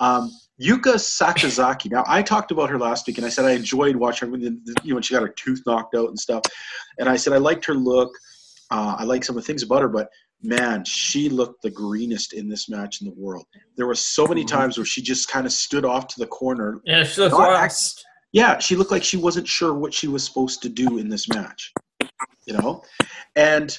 Um, 0.00 0.30
Yuka 0.60 0.94
Sakazaki. 0.96 1.90
Now, 1.90 2.04
I 2.06 2.20
talked 2.22 2.50
about 2.50 2.68
her 2.70 2.78
last 2.78 3.06
week, 3.06 3.16
and 3.18 3.24
I 3.26 3.30
said 3.30 3.44
I 3.44 3.52
enjoyed 3.52 3.94
watching 3.96 4.28
her 4.28 4.32
when, 4.32 4.40
the- 4.40 4.76
you 4.82 4.90
know, 4.90 4.96
when 4.96 5.02
she 5.02 5.14
got 5.14 5.22
her 5.22 5.28
tooth 5.28 5.62
knocked 5.66 5.94
out 5.94 6.08
and 6.08 6.18
stuff. 6.18 6.42
And 6.98 7.08
I 7.08 7.16
said 7.16 7.32
I 7.32 7.38
liked 7.38 7.64
her 7.66 7.74
look. 7.74 8.10
Uh, 8.70 8.96
I 8.98 9.04
like 9.04 9.24
some 9.24 9.36
of 9.36 9.42
the 9.42 9.46
things 9.46 9.62
about 9.62 9.82
her, 9.82 9.88
but 9.88 10.08
man, 10.42 10.84
she 10.84 11.28
looked 11.28 11.62
the 11.62 11.70
greenest 11.70 12.32
in 12.32 12.48
this 12.48 12.68
match 12.68 13.00
in 13.00 13.08
the 13.08 13.14
world. 13.14 13.46
There 13.76 13.86
were 13.86 13.94
so 13.94 14.26
many 14.26 14.44
Mhm. 14.44 14.48
times 14.48 14.78
where 14.78 14.84
she 14.84 15.02
just 15.02 15.28
kind 15.28 15.46
of 15.46 15.52
stood 15.52 15.84
off 15.84 16.06
to 16.08 16.18
the 16.20 16.26
corner. 16.26 16.80
Yeah, 16.84 17.02
she 17.04 17.20
looked 17.20 17.32
No, 17.34 17.40
I- 17.40 17.62
lost. 17.62 18.04
Yeah, 18.32 18.58
she 18.58 18.76
looked 18.76 18.90
like 18.90 19.02
she 19.02 19.16
wasn't 19.16 19.48
sure 19.48 19.74
what 19.74 19.92
she 19.94 20.06
was 20.06 20.22
supposed 20.24 20.62
to 20.62 20.68
do 20.68 20.98
in 20.98 21.08
this 21.08 21.28
match. 21.28 21.72
You 22.46 22.54
know? 22.54 22.82
And 23.36 23.76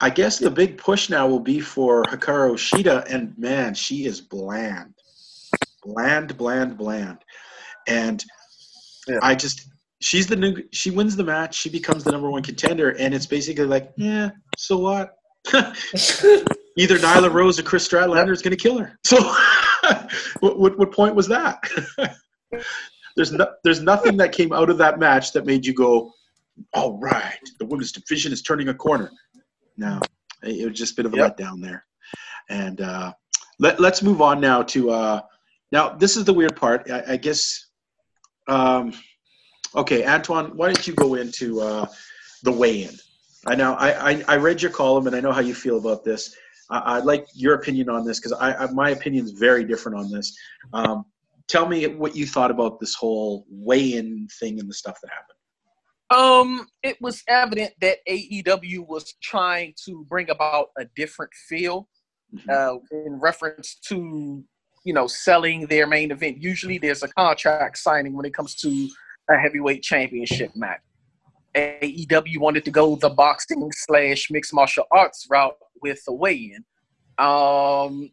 I 0.00 0.10
guess 0.10 0.38
the 0.38 0.50
big 0.50 0.76
push 0.76 1.08
now 1.08 1.26
will 1.26 1.40
be 1.40 1.60
for 1.60 2.02
Hikaru 2.04 2.54
Shida, 2.56 3.06
and 3.10 3.36
man, 3.38 3.74
she 3.74 4.04
is 4.04 4.20
bland. 4.20 4.94
Bland, 5.82 6.36
bland, 6.36 6.76
bland. 6.76 7.18
And 7.86 8.24
Yeah. 9.06 9.18
I 9.22 9.34
just 9.34 9.68
she's 10.00 10.26
the 10.26 10.36
new 10.36 10.62
she 10.72 10.90
wins 10.90 11.16
the 11.16 11.24
match, 11.24 11.54
she 11.54 11.70
becomes 11.70 12.04
the 12.04 12.12
number 12.12 12.30
one 12.30 12.42
contender, 12.42 12.90
and 12.98 13.14
it's 13.14 13.26
basically 13.26 13.64
like, 13.66 13.92
yeah, 13.96 14.30
so 14.58 14.76
what? 14.78 15.16
Either 16.76 16.98
Nyla 16.98 17.32
Rose 17.32 17.58
or 17.58 17.62
Kris 17.62 17.88
Statlander 17.88 18.32
is 18.32 18.42
going 18.42 18.56
to 18.56 18.62
kill 18.62 18.78
her. 18.78 18.98
So, 19.04 19.16
what, 20.40 20.58
what 20.58 20.78
what 20.78 20.92
point 20.92 21.14
was 21.14 21.28
that? 21.28 21.62
there's 23.16 23.32
no, 23.32 23.46
there's 23.62 23.80
nothing 23.80 24.16
that 24.16 24.32
came 24.32 24.52
out 24.52 24.70
of 24.70 24.78
that 24.78 24.98
match 24.98 25.32
that 25.32 25.46
made 25.46 25.64
you 25.64 25.74
go, 25.74 26.12
all 26.72 26.98
right, 26.98 27.38
the 27.58 27.66
women's 27.66 27.92
division 27.92 28.32
is 28.32 28.42
turning 28.42 28.68
a 28.68 28.74
corner. 28.74 29.10
No, 29.76 30.00
it 30.42 30.60
it 30.60 30.68
was 30.68 30.78
just 30.78 30.92
a 30.92 30.96
bit 30.96 31.06
of 31.06 31.14
a 31.14 31.16
Yep. 31.18 31.36
letdown 31.36 31.62
there. 31.62 31.84
And 32.48 32.80
uh, 32.80 33.12
let, 33.58 33.80
let's 33.80 34.02
move 34.02 34.20
on 34.20 34.40
now 34.40 34.62
to 34.62 34.90
uh, 34.90 35.20
now. 35.72 35.90
This 35.90 36.16
is 36.16 36.24
the 36.24 36.34
weird 36.34 36.56
part. 36.56 36.90
I, 36.90 37.12
I 37.12 37.16
guess. 37.16 37.66
Um, 38.46 38.92
okay, 39.74 40.04
Antoine, 40.06 40.56
why 40.56 40.66
don't 40.66 40.86
you 40.86 40.94
go 40.94 41.14
into 41.14 41.60
uh, 41.60 41.86
the 42.42 42.52
weigh-in? 42.52 42.94
I 43.46 43.54
know 43.54 43.74
I, 43.74 44.10
I, 44.12 44.24
I 44.28 44.36
read 44.36 44.62
your 44.62 44.70
column 44.70 45.06
and 45.06 45.14
I 45.14 45.20
know 45.20 45.32
how 45.32 45.40
you 45.40 45.54
feel 45.54 45.78
about 45.78 46.04
this. 46.04 46.34
I, 46.70 46.96
I'd 46.96 47.04
like 47.04 47.26
your 47.34 47.54
opinion 47.54 47.88
on 47.88 48.04
this 48.04 48.18
because 48.18 48.32
I, 48.32 48.54
I 48.54 48.70
my 48.72 48.90
opinion 48.90 49.24
is 49.24 49.32
very 49.32 49.64
different 49.64 49.98
on 49.98 50.10
this. 50.10 50.36
Um, 50.72 51.04
tell 51.48 51.66
me 51.66 51.86
what 51.86 52.16
you 52.16 52.26
thought 52.26 52.50
about 52.50 52.80
this 52.80 52.94
whole 52.94 53.46
weigh-in 53.50 54.28
thing 54.40 54.58
and 54.60 54.68
the 54.68 54.74
stuff 54.74 54.98
that 55.02 55.10
happened. 55.10 55.38
Um, 56.10 56.68
it 56.82 56.96
was 57.00 57.22
evident 57.28 57.72
that 57.80 57.98
AEW 58.08 58.86
was 58.86 59.14
trying 59.22 59.74
to 59.84 60.04
bring 60.08 60.30
about 60.30 60.68
a 60.78 60.84
different 60.94 61.32
feel 61.48 61.88
Mm-hmm. 62.34 62.50
uh, 62.50 62.98
in 63.06 63.20
reference 63.20 63.76
to 63.86 64.42
you 64.84 64.92
know 64.92 65.06
selling 65.06 65.66
their 65.66 65.86
main 65.86 66.10
event. 66.10 66.42
Usually, 66.42 66.78
there's 66.78 67.02
a 67.02 67.08
contract 67.08 67.78
signing 67.78 68.14
when 68.14 68.26
it 68.26 68.34
comes 68.34 68.54
to 68.56 68.88
a 69.30 69.36
heavyweight 69.36 69.82
championship 69.82 70.50
match. 70.56 70.80
AEW 71.54 72.38
wanted 72.38 72.64
to 72.64 72.70
go 72.70 72.96
the 72.96 73.10
boxing 73.10 73.70
slash 73.72 74.30
mixed 74.30 74.52
martial 74.52 74.84
arts 74.90 75.26
route 75.30 75.56
with 75.80 76.04
the 76.04 76.12
weigh-in. 76.12 76.64
Um, 77.24 78.10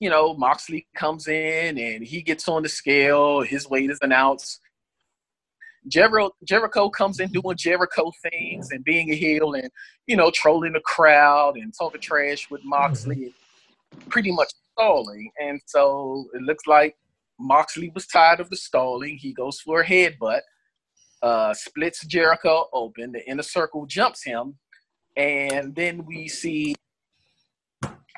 you 0.00 0.10
know, 0.10 0.34
Moxley 0.34 0.86
comes 0.94 1.26
in 1.26 1.78
and 1.78 2.04
he 2.04 2.22
gets 2.22 2.48
on 2.48 2.62
the 2.62 2.68
scale. 2.68 3.40
His 3.40 3.68
weight 3.68 3.90
is 3.90 3.98
announced. 4.02 4.60
Jericho, 5.88 6.30
Jericho 6.44 6.90
comes 6.90 7.20
in 7.20 7.30
doing 7.30 7.56
Jericho 7.56 8.12
things 8.30 8.70
and 8.72 8.84
being 8.84 9.10
a 9.12 9.14
heel 9.14 9.54
and 9.54 9.70
you 10.06 10.16
know 10.16 10.30
trolling 10.32 10.72
the 10.72 10.80
crowd 10.80 11.56
and 11.56 11.72
talking 11.78 12.00
trash 12.00 12.50
with 12.50 12.64
Moxley, 12.64 13.32
pretty 14.08 14.32
much 14.32 14.52
stalling. 14.72 15.30
And 15.40 15.60
so 15.66 16.26
it 16.34 16.42
looks 16.42 16.66
like 16.66 16.96
Moxley 17.38 17.90
was 17.94 18.06
tired 18.06 18.40
of 18.40 18.50
the 18.50 18.56
stalling. 18.56 19.16
He 19.16 19.32
goes 19.32 19.60
for 19.60 19.80
a 19.80 19.86
headbutt, 19.86 20.40
uh, 21.22 21.54
splits 21.54 22.04
Jericho 22.06 22.68
open. 22.72 23.12
The 23.12 23.28
inner 23.28 23.42
circle 23.42 23.86
jumps 23.86 24.24
him, 24.24 24.56
and 25.16 25.74
then 25.74 26.04
we 26.04 26.28
see 26.28 26.74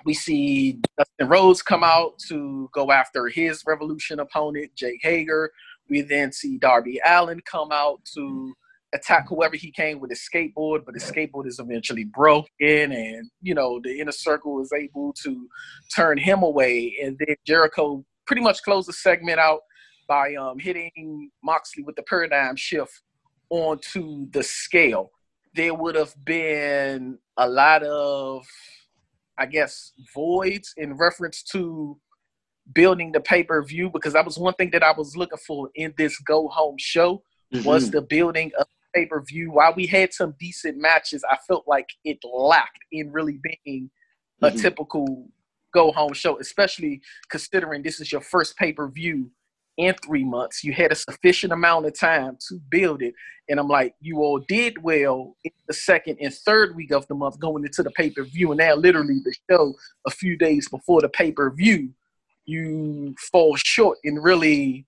we 0.04 0.14
see 0.14 0.80
Dustin 0.96 1.28
Rhodes 1.28 1.62
come 1.62 1.84
out 1.84 2.18
to 2.28 2.70
go 2.72 2.90
after 2.90 3.28
his 3.28 3.62
Revolution 3.66 4.20
opponent, 4.20 4.74
Jake 4.76 5.00
Hager. 5.02 5.50
We 5.90 6.02
then 6.02 6.32
see 6.32 6.58
Darby 6.58 7.00
Allin 7.04 7.40
come 7.50 7.70
out 7.72 8.00
to 8.14 8.54
attack 8.94 9.26
whoever 9.28 9.56
he 9.56 9.70
came 9.70 10.00
with 10.00 10.10
his 10.10 10.26
skateboard, 10.32 10.84
but 10.84 10.94
his 10.94 11.04
skateboard 11.04 11.46
is 11.46 11.58
eventually 11.58 12.04
broken, 12.04 12.48
and 12.92 13.30
you 13.42 13.54
know 13.54 13.80
the 13.82 13.98
inner 13.98 14.12
circle 14.12 14.60
is 14.60 14.72
able 14.72 15.12
to 15.24 15.48
turn 15.94 16.18
him 16.18 16.42
away, 16.42 16.96
and 17.02 17.18
then 17.18 17.36
Jericho 17.46 18.04
pretty 18.26 18.42
much 18.42 18.62
closed 18.62 18.88
the 18.88 18.92
segment 18.92 19.38
out 19.38 19.60
by 20.08 20.34
um, 20.34 20.58
hitting 20.58 21.30
Moxley 21.44 21.84
with 21.84 21.94
the 21.94 22.02
paradigm 22.02 22.56
shift 22.56 23.02
onto 23.50 24.28
the 24.30 24.42
scale. 24.42 25.12
There 25.54 25.74
would 25.74 25.94
have 25.94 26.14
been 26.24 27.18
a 27.36 27.48
lot 27.48 27.82
of, 27.82 28.44
I 29.38 29.46
guess, 29.46 29.92
voids 30.14 30.72
in 30.76 30.94
reference 30.96 31.42
to 31.52 31.98
building 32.74 33.12
the 33.12 33.20
pay 33.20 33.42
per 33.44 33.62
view 33.62 33.90
because 33.90 34.14
that 34.14 34.24
was 34.24 34.38
one 34.38 34.54
thing 34.54 34.70
that 34.70 34.82
I 34.82 34.92
was 34.92 35.16
looking 35.16 35.38
for 35.46 35.70
in 35.74 35.94
this 35.96 36.18
go 36.18 36.48
home 36.48 36.76
show 36.78 37.22
was 37.64 37.88
Mhm. 37.88 37.92
the 37.92 38.02
building 38.02 38.52
of 38.58 38.66
pay 38.94 39.06
per 39.06 39.22
view. 39.22 39.52
While 39.52 39.74
we 39.74 39.86
had 39.86 40.12
some 40.12 40.34
decent 40.38 40.78
matches, 40.78 41.24
I 41.30 41.36
felt 41.46 41.66
like 41.66 41.88
it 42.04 42.18
lacked 42.24 42.84
in 42.92 43.12
really 43.12 43.38
being 43.64 43.90
a 44.42 44.50
Mhm. 44.50 44.60
typical 44.60 45.30
go 45.72 45.92
home 45.92 46.12
show, 46.14 46.38
especially 46.40 47.00
considering 47.30 47.82
this 47.82 48.00
is 48.00 48.10
your 48.12 48.20
first 48.22 48.56
pay 48.56 48.72
per 48.72 48.88
view 48.88 49.30
in 49.78 49.94
three 50.04 50.24
months. 50.24 50.62
You 50.62 50.72
had 50.72 50.92
a 50.92 50.94
sufficient 50.94 51.52
amount 51.52 51.86
of 51.86 51.98
time 51.98 52.36
to 52.48 52.60
build 52.70 53.00
it. 53.00 53.14
And 53.48 53.58
I'm 53.58 53.68
like, 53.68 53.94
you 54.00 54.18
all 54.18 54.38
did 54.38 54.82
well 54.82 55.36
in 55.44 55.52
the 55.66 55.72
second 55.72 56.18
and 56.20 56.34
third 56.34 56.76
week 56.76 56.90
of 56.90 57.06
the 57.08 57.14
month 57.14 57.38
going 57.38 57.64
into 57.64 57.82
the 57.82 57.90
pay 57.92 58.10
per 58.10 58.24
view. 58.24 58.50
And 58.52 58.58
now, 58.58 58.74
literally, 58.74 59.20
the 59.24 59.34
show 59.50 59.74
a 60.06 60.10
few 60.10 60.36
days 60.36 60.68
before 60.68 61.00
the 61.00 61.08
pay 61.08 61.32
per 61.32 61.50
view, 61.50 61.94
you 62.44 63.14
fall 63.32 63.56
short 63.56 63.98
in 64.04 64.16
really 64.16 64.86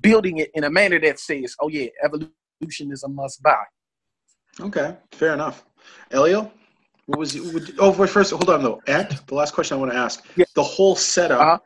building 0.00 0.38
it 0.38 0.50
in 0.54 0.64
a 0.64 0.70
manner 0.70 0.98
that 1.00 1.18
says, 1.18 1.54
oh, 1.60 1.68
yeah, 1.68 1.88
evolution 2.02 2.92
is 2.92 3.02
a 3.02 3.08
must 3.08 3.42
buy. 3.42 3.64
Okay, 4.60 4.96
fair 5.12 5.34
enough. 5.34 5.64
Elio, 6.10 6.50
what 7.06 7.18
was 7.18 7.38
would, 7.40 7.74
oh 7.78 7.90
wait, 7.92 8.10
first 8.10 8.30
hold 8.30 8.48
on 8.50 8.62
though. 8.62 8.80
Ant, 8.86 9.26
the 9.26 9.34
last 9.34 9.54
question 9.54 9.76
I 9.76 9.80
want 9.80 9.92
to 9.92 9.98
ask. 9.98 10.24
Yeah. 10.36 10.44
The 10.54 10.62
whole 10.62 10.94
setup 10.96 11.40
Uh-huh. 11.40 11.58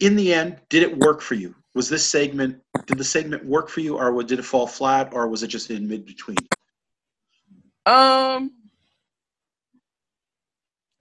In 0.00 0.16
the 0.16 0.32
end, 0.34 0.60
did 0.68 0.82
it 0.82 0.98
work 0.98 1.20
for 1.20 1.34
you? 1.34 1.54
Was 1.74 1.88
this 1.88 2.04
segment 2.04 2.60
did 2.86 2.98
the 2.98 3.04
segment 3.04 3.44
work 3.44 3.68
for 3.68 3.80
you 3.80 3.96
or 3.96 4.22
did 4.22 4.38
it 4.38 4.44
fall 4.44 4.66
flat 4.66 5.12
or 5.12 5.28
was 5.28 5.42
it 5.42 5.48
just 5.48 5.70
in 5.70 5.86
mid 5.86 6.04
between? 6.04 6.36
Um, 7.86 8.52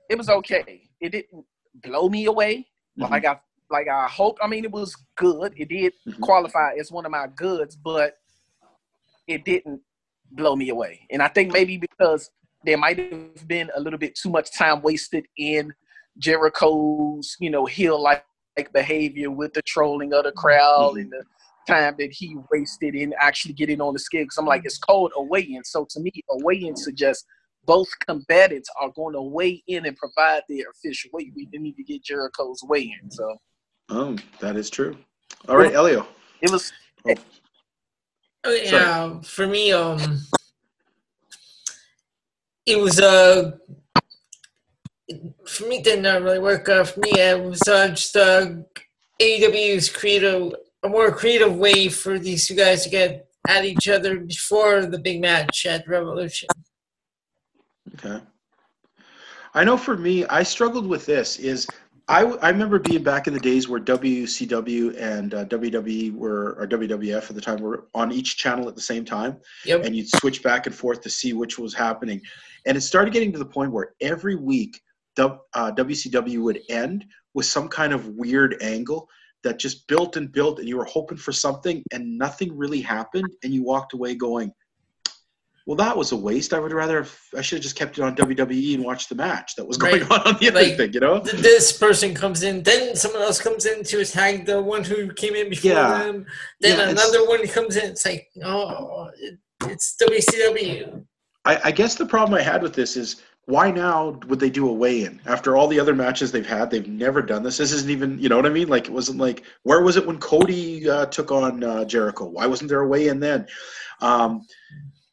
it 0.09 0.17
was 0.17 0.29
okay. 0.29 0.89
It 0.99 1.09
didn't 1.09 1.45
blow 1.75 2.09
me 2.09 2.25
away 2.25 2.67
Mhm. 2.97 3.09
like 3.09 3.25
I 3.25 3.39
like 3.71 3.87
I 3.87 4.07
hoped. 4.07 4.39
I 4.43 4.47
mean, 4.47 4.65
it 4.65 4.71
was 4.71 4.95
good. 5.15 5.53
It 5.55 5.69
did 5.69 5.93
Mhm. 6.07 6.21
qualify 6.21 6.73
as 6.79 6.91
one 6.91 7.05
of 7.05 7.11
my 7.11 7.27
goods, 7.27 7.75
but 7.75 8.19
it 9.27 9.45
didn't 9.45 9.81
blow 10.31 10.55
me 10.55 10.69
away. 10.69 11.05
And 11.11 11.21
I 11.21 11.27
think 11.27 11.53
maybe 11.53 11.77
because 11.77 12.31
there 12.63 12.77
might 12.77 12.97
have 12.97 13.47
been 13.47 13.69
a 13.75 13.79
little 13.79 13.99
bit 13.99 14.15
too 14.15 14.29
much 14.29 14.51
time 14.55 14.81
wasted 14.81 15.27
in 15.37 15.73
Jericho's, 16.17 17.37
you 17.39 17.49
know, 17.49 17.65
heel 17.65 17.99
like 18.01 18.25
behavior 18.73 19.31
with 19.31 19.53
the 19.53 19.61
trolling 19.63 20.13
of 20.13 20.23
the 20.25 20.31
crowd 20.31 20.93
Mhm. 20.95 21.01
and 21.01 21.11
the 21.11 21.23
time 21.67 21.95
that 21.99 22.11
he 22.11 22.35
wasted 22.51 22.95
in 22.95 23.13
actually 23.19 23.53
getting 23.53 23.79
on 23.81 23.93
the 23.93 23.99
scale. 23.99 24.23
Because 24.23 24.37
I'm 24.37 24.45
like, 24.45 24.63
it's 24.65 24.77
called 24.77 25.11
a 25.15 25.21
weigh-in. 25.23 25.63
So 25.63 25.85
to 25.91 25.99
me, 25.99 26.11
a 26.29 26.37
weigh-in 26.43 26.75
suggests 26.75 27.25
both 27.65 27.87
combatants 28.07 28.69
are 28.81 28.89
going 28.95 29.13
to 29.13 29.21
weigh 29.21 29.63
in 29.67 29.85
and 29.85 29.95
provide 29.95 30.41
their 30.49 30.65
official 30.71 31.11
weight. 31.13 31.31
We 31.35 31.47
need 31.53 31.75
to 31.75 31.83
get 31.83 32.03
Jericho's 32.03 32.63
weigh-in. 32.63 33.11
So 33.11 33.39
Oh, 33.89 34.15
that 34.39 34.55
is 34.55 34.69
true. 34.69 34.97
All 35.47 35.57
right, 35.57 35.73
Elio. 35.73 36.07
it 36.41 36.51
was 36.51 36.71
Oh, 38.45 38.51
yeah, 38.53 39.19
for 39.21 39.45
me, 39.47 39.71
um, 39.73 40.21
it 42.65 42.77
was 42.79 42.99
uh, 42.99 43.51
for 45.45 45.65
me 45.67 45.77
it 45.77 45.83
did 45.83 46.01
not 46.01 46.21
really 46.21 46.39
work. 46.39 46.67
out 46.69 46.87
for 46.89 46.99
me, 46.99 47.11
it 47.11 47.41
was 47.43 47.61
uh, 47.67 47.89
just 47.89 48.15
uh, 48.15 48.47
AEW's 49.21 49.89
creative, 49.89 50.53
a 50.83 50.89
more 50.89 51.11
creative 51.11 51.55
way 51.55 51.89
for 51.89 52.19
these 52.19 52.47
two 52.47 52.55
guys 52.55 52.83
to 52.83 52.89
get 52.89 53.27
at 53.47 53.65
each 53.65 53.87
other 53.87 54.19
before 54.19 54.85
the 54.85 54.99
big 54.99 55.21
match 55.21 55.65
at 55.65 55.87
Revolution. 55.87 56.47
Okay. 57.95 58.21
I 59.53 59.63
know 59.63 59.77
for 59.77 59.97
me, 59.97 60.25
I 60.25 60.43
struggled 60.43 60.87
with 60.87 61.05
this. 61.05 61.37
Is 61.39 61.65
I, 62.07 62.21
I 62.23 62.49
remember 62.49 62.79
being 62.79 63.03
back 63.03 63.27
in 63.27 63.33
the 63.33 63.39
days 63.39 63.67
where 63.67 63.79
WCW 63.79 64.99
and 64.99 65.33
uh, 65.33 65.45
WWE 65.45 66.13
were 66.15 66.55
or 66.59 66.67
WWF 66.67 67.29
at 67.29 67.35
the 67.35 67.41
time 67.41 67.59
were 67.59 67.87
on 67.93 68.11
each 68.11 68.37
channel 68.37 68.67
at 68.67 68.75
the 68.75 68.81
same 68.81 69.05
time, 69.05 69.37
Yep. 69.65 69.85
and 69.85 69.95
you'd 69.95 70.09
switch 70.09 70.43
back 70.43 70.65
and 70.65 70.75
forth 70.75 71.01
to 71.01 71.09
see 71.09 71.33
which 71.33 71.57
was 71.57 71.73
happening. 71.73 72.21
And 72.65 72.77
it 72.77 72.81
started 72.81 73.13
getting 73.13 73.31
to 73.33 73.39
the 73.39 73.45
point 73.45 73.71
where 73.71 73.93
every 74.01 74.35
week 74.35 74.79
WCW 75.19 76.39
uh, 76.39 76.41
would 76.41 76.59
end 76.69 77.05
with 77.33 77.45
some 77.45 77.67
kind 77.67 77.93
of 77.93 78.07
weird 78.09 78.55
angle 78.61 79.07
that 79.43 79.59
just 79.59 79.87
built 79.87 80.17
and 80.17 80.31
built, 80.31 80.59
and 80.59 80.67
you 80.67 80.77
were 80.77 80.85
hoping 80.85 81.17
for 81.17 81.31
something, 81.31 81.81
and 81.91 82.17
nothing 82.17 82.55
really 82.57 82.81
happened, 82.81 83.29
and 83.43 83.53
you 83.53 83.63
walked 83.63 83.93
away 83.93 84.13
going, 84.15 84.51
"Well, 85.65 85.77
that 85.77 85.95
was 85.95 86.11
a 86.11 86.15
waste. 86.17 86.53
I 86.53 86.59
would 86.59 86.73
rather 86.73 86.97
have, 87.03 87.17
I 87.37 87.41
should 87.41 87.57
have 87.57 87.63
just 87.63 87.75
kept 87.77 87.97
it 87.97 88.01
on 88.01 88.15
WWE 88.15 88.75
and 88.75 88.83
watched 88.83 89.07
the 89.09 89.15
match 89.15 89.55
that 89.55 89.65
was 89.65 89.77
going 89.77 90.01
Right. 90.01 90.11
on 90.11 90.19
on 90.27 90.37
the 90.39 90.49
other 90.49 90.61
Like, 90.61 90.75
thing." 90.77 90.93
You 90.93 90.99
know? 90.99 91.19
Th- 91.21 91.41
This 91.41 91.71
person 91.71 92.13
comes 92.13 92.43
in, 92.43 92.63
then 92.63 92.95
someone 92.97 93.21
else 93.21 93.39
comes 93.39 93.65
in 93.65 93.83
to 93.85 94.01
attack 94.01 94.45
the 94.45 94.61
one 94.61 94.83
who 94.83 95.13
came 95.13 95.35
in 95.35 95.49
before 95.49 95.71
Yeah. 95.71 96.03
them. 96.03 96.25
Then 96.59 96.77
Yeah, 96.79 96.89
another 96.89 97.25
one 97.27 97.47
comes 97.47 97.77
in. 97.77 97.91
It's 97.91 98.05
like, 98.05 98.27
oh, 98.43 99.09
it, 99.17 99.37
it's 99.67 99.95
WCW. 100.01 101.05
I, 101.45 101.59
I 101.65 101.71
guess 101.71 101.95
the 101.95 102.05
problem 102.05 102.37
I 102.37 102.43
had 102.43 102.61
with 102.61 102.73
this 102.73 102.97
is 102.97 103.21
why 103.49 103.71
now 103.71 104.11
would 104.27 104.39
they 104.39 104.49
do 104.51 104.69
a 104.69 104.71
weigh-in 104.71 105.19
after 105.25 105.57
all 105.57 105.67
the 105.67 105.79
other 105.79 105.95
matches 105.95 106.31
they've 106.31 106.45
had? 106.45 106.69
They've 106.69 106.87
never 106.87 107.19
done 107.23 107.41
this. 107.41 107.57
This 107.57 107.71
isn't 107.71 107.89
even, 107.89 108.19
you 108.19 108.29
know 108.29 108.35
what 108.35 108.45
I 108.45 108.49
mean? 108.49 108.67
Like 108.67 108.85
it 108.85 108.91
wasn't 108.93 109.17
like 109.17 109.43
where 109.63 109.81
was 109.81 109.97
it 109.97 110.05
when 110.05 110.19
Cody 110.19 110.87
uh, 110.87 111.07
took 111.07 111.31
on 111.31 111.63
uh, 111.63 111.83
Jericho? 111.83 112.25
Why 112.25 112.45
wasn't 112.45 112.69
there 112.69 112.81
a 112.81 112.87
weigh-in 112.87 113.19
then? 113.19 113.47
Um, 114.01 114.45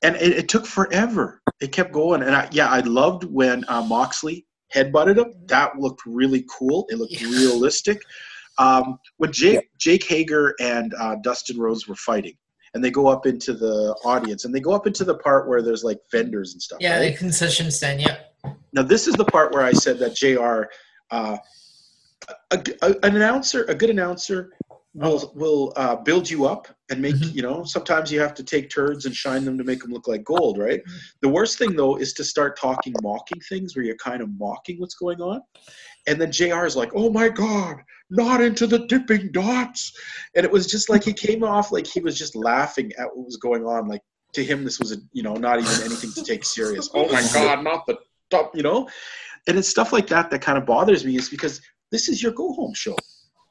and 0.02 0.16
it, 0.16 0.32
it 0.40 0.48
took 0.50 0.66
forever. 0.66 1.40
It 1.60 1.72
kept 1.72 1.92
going, 1.92 2.22
and 2.22 2.36
I, 2.36 2.46
yeah, 2.52 2.68
I 2.68 2.80
loved 2.80 3.24
when 3.24 3.64
uh, 3.68 3.80
Moxley 3.80 4.46
headbutted 4.74 5.16
him. 5.16 5.32
That 5.46 5.78
looked 5.78 6.02
really 6.04 6.44
cool. 6.50 6.86
It 6.90 6.98
looked 6.98 7.18
Yeah. 7.18 7.28
realistic. 7.28 8.02
Um, 8.58 8.98
when 9.16 9.32
Jake 9.32 9.70
Jake 9.78 10.04
Hager 10.04 10.54
and 10.60 10.92
uh, 11.00 11.16
Dustin 11.22 11.58
Rhodes 11.58 11.88
were 11.88 11.96
fighting, 11.96 12.36
and 12.74 12.84
they 12.84 12.90
go 12.90 13.06
up 13.06 13.24
into 13.24 13.54
the 13.54 13.96
audience, 14.04 14.44
and 14.44 14.54
they 14.54 14.60
go 14.60 14.72
up 14.72 14.86
into 14.86 15.04
the 15.04 15.16
part 15.16 15.48
where 15.48 15.62
there's 15.62 15.82
like 15.84 15.98
vendors 16.12 16.52
and 16.52 16.60
stuff. 16.60 16.78
Yeah, 16.82 16.98
right? 16.98 17.12
the 17.12 17.16
concession 17.18 17.70
stand. 17.70 18.02
Yeah. 18.02 18.18
Now, 18.72 18.82
this 18.82 19.06
is 19.06 19.14
the 19.14 19.24
part 19.24 19.52
where 19.52 19.62
I 19.62 19.72
said 19.72 19.98
that 20.00 20.14
JR, 20.14 20.64
uh, 21.10 21.38
a, 22.50 22.62
a- 22.82 23.06
an 23.06 23.16
announcer, 23.16 23.64
a 23.64 23.74
good 23.74 23.90
announcer, 23.90 24.50
will 24.94 25.30
will 25.34 25.74
uh, 25.76 25.94
build 25.94 26.28
you 26.28 26.46
up 26.46 26.68
and 26.90 27.02
make 27.02 27.14
Mhm. 27.16 27.34
you 27.34 27.42
know. 27.42 27.64
Sometimes 27.64 28.10
you 28.10 28.18
have 28.20 28.32
to 28.34 28.42
take 28.42 28.70
turds 28.70 29.04
and 29.04 29.14
shine 29.14 29.44
them 29.44 29.58
to 29.58 29.64
make 29.64 29.82
them 29.82 29.90
look 29.92 30.08
like 30.08 30.24
gold, 30.24 30.56
right? 30.58 30.80
The 31.20 31.28
worst 31.28 31.58
thing 31.58 31.76
though 31.76 31.96
is 31.96 32.14
to 32.14 32.24
start 32.24 32.58
talking 32.58 32.98
mocking 33.02 33.40
things 33.46 33.76
where 33.76 33.84
you're 33.84 33.96
kind 33.96 34.22
of 34.22 34.30
mocking 34.38 34.80
what's 34.80 34.94
going 34.94 35.20
on, 35.20 35.42
and 36.06 36.18
then 36.18 36.32
JR 36.32 36.64
is 36.64 36.76
like, 36.76 36.92
"Oh 36.94 37.10
my 37.10 37.28
God, 37.28 37.76
not 38.08 38.40
into 38.40 38.66
the 38.66 38.86
Dippin' 38.86 39.32
Dots," 39.32 39.92
and 40.34 40.46
it 40.46 40.50
was 40.50 40.66
just 40.66 40.88
like 40.88 41.04
he 41.04 41.12
came 41.12 41.44
off 41.44 41.72
like 41.72 41.86
he 41.86 42.00
was 42.00 42.16
just 42.18 42.34
laughing 42.34 42.90
at 42.98 43.14
what 43.14 43.26
was 43.26 43.36
going 43.36 43.66
on, 43.66 43.88
like 43.88 44.00
to 44.32 44.42
him 44.42 44.64
this 44.64 44.78
was 44.78 44.92
a 44.92 44.96
you 45.12 45.22
know 45.22 45.34
not 45.34 45.58
even 45.60 45.82
anything 45.84 46.10
to 46.14 46.24
take 46.24 46.42
serious. 46.44 46.88
oh 46.94 47.06
my 47.12 47.22
god, 47.34 47.62
not 47.62 47.84
the 47.86 47.98
top, 48.30 48.54
you 48.56 48.62
know. 48.62 48.88
And 49.46 49.56
it's 49.58 49.68
stuff 49.68 49.92
like 49.92 50.06
that 50.08 50.30
that 50.30 50.42
kind 50.42 50.58
of 50.58 50.66
bothers 50.66 51.04
me 51.04 51.16
is 51.16 51.28
because 51.28 51.60
this 51.90 52.08
is 52.08 52.22
your 52.22 52.32
go 52.32 52.52
home 52.52 52.74
show. 52.74 52.96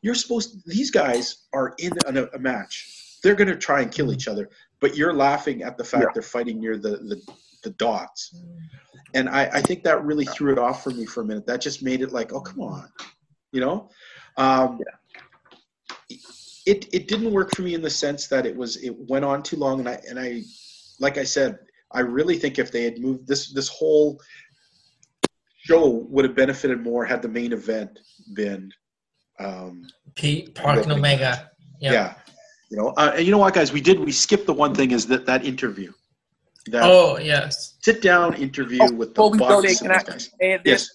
You're 0.01 0.15
supposed 0.15 0.61
these 0.65 0.91
guys 0.91 1.45
are 1.53 1.73
in 1.79 1.93
a, 2.05 2.23
a 2.33 2.39
match. 2.39 3.17
They're 3.23 3.35
going 3.35 3.47
to 3.47 3.55
try 3.55 3.81
and 3.81 3.91
kill 3.91 4.13
each 4.13 4.27
other, 4.27 4.49
but 4.79 4.95
you're 4.95 5.13
laughing 5.13 5.63
at 5.63 5.77
the 5.77 5.83
fact 5.83 6.03
Yeah. 6.03 6.09
they're 6.13 6.21
fighting 6.21 6.59
near 6.59 6.77
the, 6.77 6.97
the 6.97 7.21
the 7.63 7.69
dots. 7.71 8.35
And 9.15 9.27
I, 9.29 9.45
I 9.53 9.61
think 9.61 9.83
that 9.83 10.03
really 10.03 10.25
threw 10.25 10.51
it 10.51 10.59
off 10.59 10.83
for 10.83 10.91
me 10.91 11.05
for 11.05 11.21
a 11.21 11.25
minute. 11.25 11.47
That 11.47 11.61
just 11.61 11.81
made 11.81 12.01
it 12.01 12.11
like, 12.11 12.33
oh 12.33 12.41
come 12.41 12.61
on, 12.61 12.89
you 13.51 13.61
know. 13.61 13.89
Um, 14.37 14.79
it 16.65 16.87
it 16.93 17.07
didn't 17.07 17.31
work 17.31 17.55
for 17.55 17.61
me 17.61 17.73
in 17.73 17.81
the 17.81 17.89
sense 17.89 18.27
that 18.27 18.45
it 18.45 18.55
was 18.55 18.77
it 18.83 18.93
went 19.09 19.25
on 19.25 19.43
too 19.43 19.55
long, 19.55 19.79
and 19.79 19.89
I 19.89 20.01
and 20.09 20.19
I, 20.19 20.41
like 20.99 21.17
I 21.17 21.23
said, 21.23 21.59
I 21.91 22.01
really 22.01 22.37
think 22.37 22.59
if 22.59 22.71
they 22.71 22.83
had 22.83 22.99
moved 22.99 23.27
this 23.27 23.53
this 23.53 23.69
whole 23.69 24.19
show 25.65 26.05
would 26.09 26.25
have 26.25 26.35
benefited 26.35 26.81
more 26.81 27.03
had 27.05 27.21
the 27.21 27.27
main 27.27 27.51
event 27.53 27.99
been 28.35 28.71
um, 29.39 29.85
Pete 30.15 30.53
Park 30.55 30.83
and 30.83 30.91
Omega. 30.93 31.49
yeah. 31.81 31.91
Yeah. 31.91 32.13
you 32.69 32.77
know 32.77 32.89
uh, 32.97 33.13
and 33.15 33.25
you 33.25 33.31
know 33.31 33.39
what 33.39 33.53
guys 33.53 33.73
we 33.73 33.81
did 33.81 33.99
we 33.99 34.11
skipped 34.11 34.45
the 34.45 34.53
one 34.53 34.73
thing 34.75 34.91
is 34.91 35.07
that 35.07 35.25
that 35.25 35.43
interview 35.45 35.91
that 36.67 36.83
Oh 36.85 37.17
yes. 37.17 37.75
sit 37.81 38.01
down 38.01 38.35
interview 38.35 38.79
Oh, 38.83 38.93
with 38.93 39.13
the 39.15 39.21
before 39.29 39.37
Bucks 39.37 39.63
there, 39.63 39.75
can 39.75 39.87
those 39.97 40.03
guys 40.03 40.29
And 40.39 40.61
this, 40.63 40.81
yes 40.83 40.89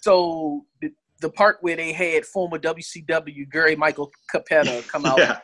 so 0.00 0.64
the, 0.80 0.90
the 1.20 1.30
part 1.30 1.58
where 1.60 1.76
they 1.76 1.92
had 1.92 2.24
former 2.24 2.58
WCW 2.58 3.50
Gary 3.50 3.76
Michael 3.76 4.10
Cappetta 4.32 4.86
come 4.88 5.04
out, 5.04 5.18
yeah 5.18 5.38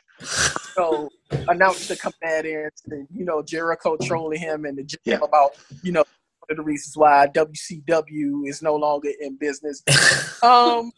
so 0.76 1.08
announced 1.48 1.82
to 1.88 1.94
the 1.94 1.96
combatants, 2.00 2.82
and 2.90 3.06
you 3.12 3.24
know 3.24 3.42
Jericho 3.42 3.96
trolling 4.02 4.38
him 4.40 4.64
and 4.64 4.78
the 4.78 4.84
gym 4.84 4.98
Yeah. 5.04 5.18
about 5.22 5.50
you 5.82 5.92
know 5.92 6.00
one 6.00 6.23
of 6.50 6.56
the 6.56 6.62
reasons 6.62 6.96
why 6.96 7.26
WCW 7.34 8.46
is 8.48 8.62
no 8.62 8.74
longer 8.76 9.10
in 9.20 9.36
business. 9.36 9.82
Um, 10.42 10.92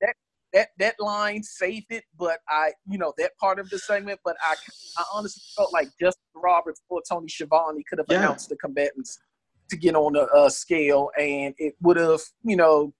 that 0.00 0.14
that 0.54 0.68
that 0.78 0.94
line 0.98 1.42
saved 1.42 1.88
it, 1.90 2.04
but 2.18 2.38
I 2.48 2.72
you 2.88 2.96
know 2.96 3.12
that 3.18 3.36
part 3.36 3.58
of 3.58 3.68
the 3.68 3.78
segment, 3.78 4.18
but 4.24 4.34
I 4.42 4.54
I 4.96 5.04
honestly 5.12 5.42
felt 5.54 5.72
like 5.74 5.88
Justin 6.00 6.22
Roberts 6.34 6.80
or 6.88 7.02
Tony 7.06 7.28
Schiavone 7.28 7.84
could 7.88 7.98
have 7.98 8.06
Yeah. 8.08 8.18
announced 8.20 8.48
the 8.48 8.56
combatants 8.56 9.18
to 9.68 9.76
get 9.76 9.94
on 9.94 10.16
a, 10.16 10.20
uh 10.20 10.48
scale, 10.48 11.10
and 11.18 11.54
it 11.58 11.74
would 11.82 11.98
have 11.98 12.20
you 12.44 12.56
know 12.56 12.94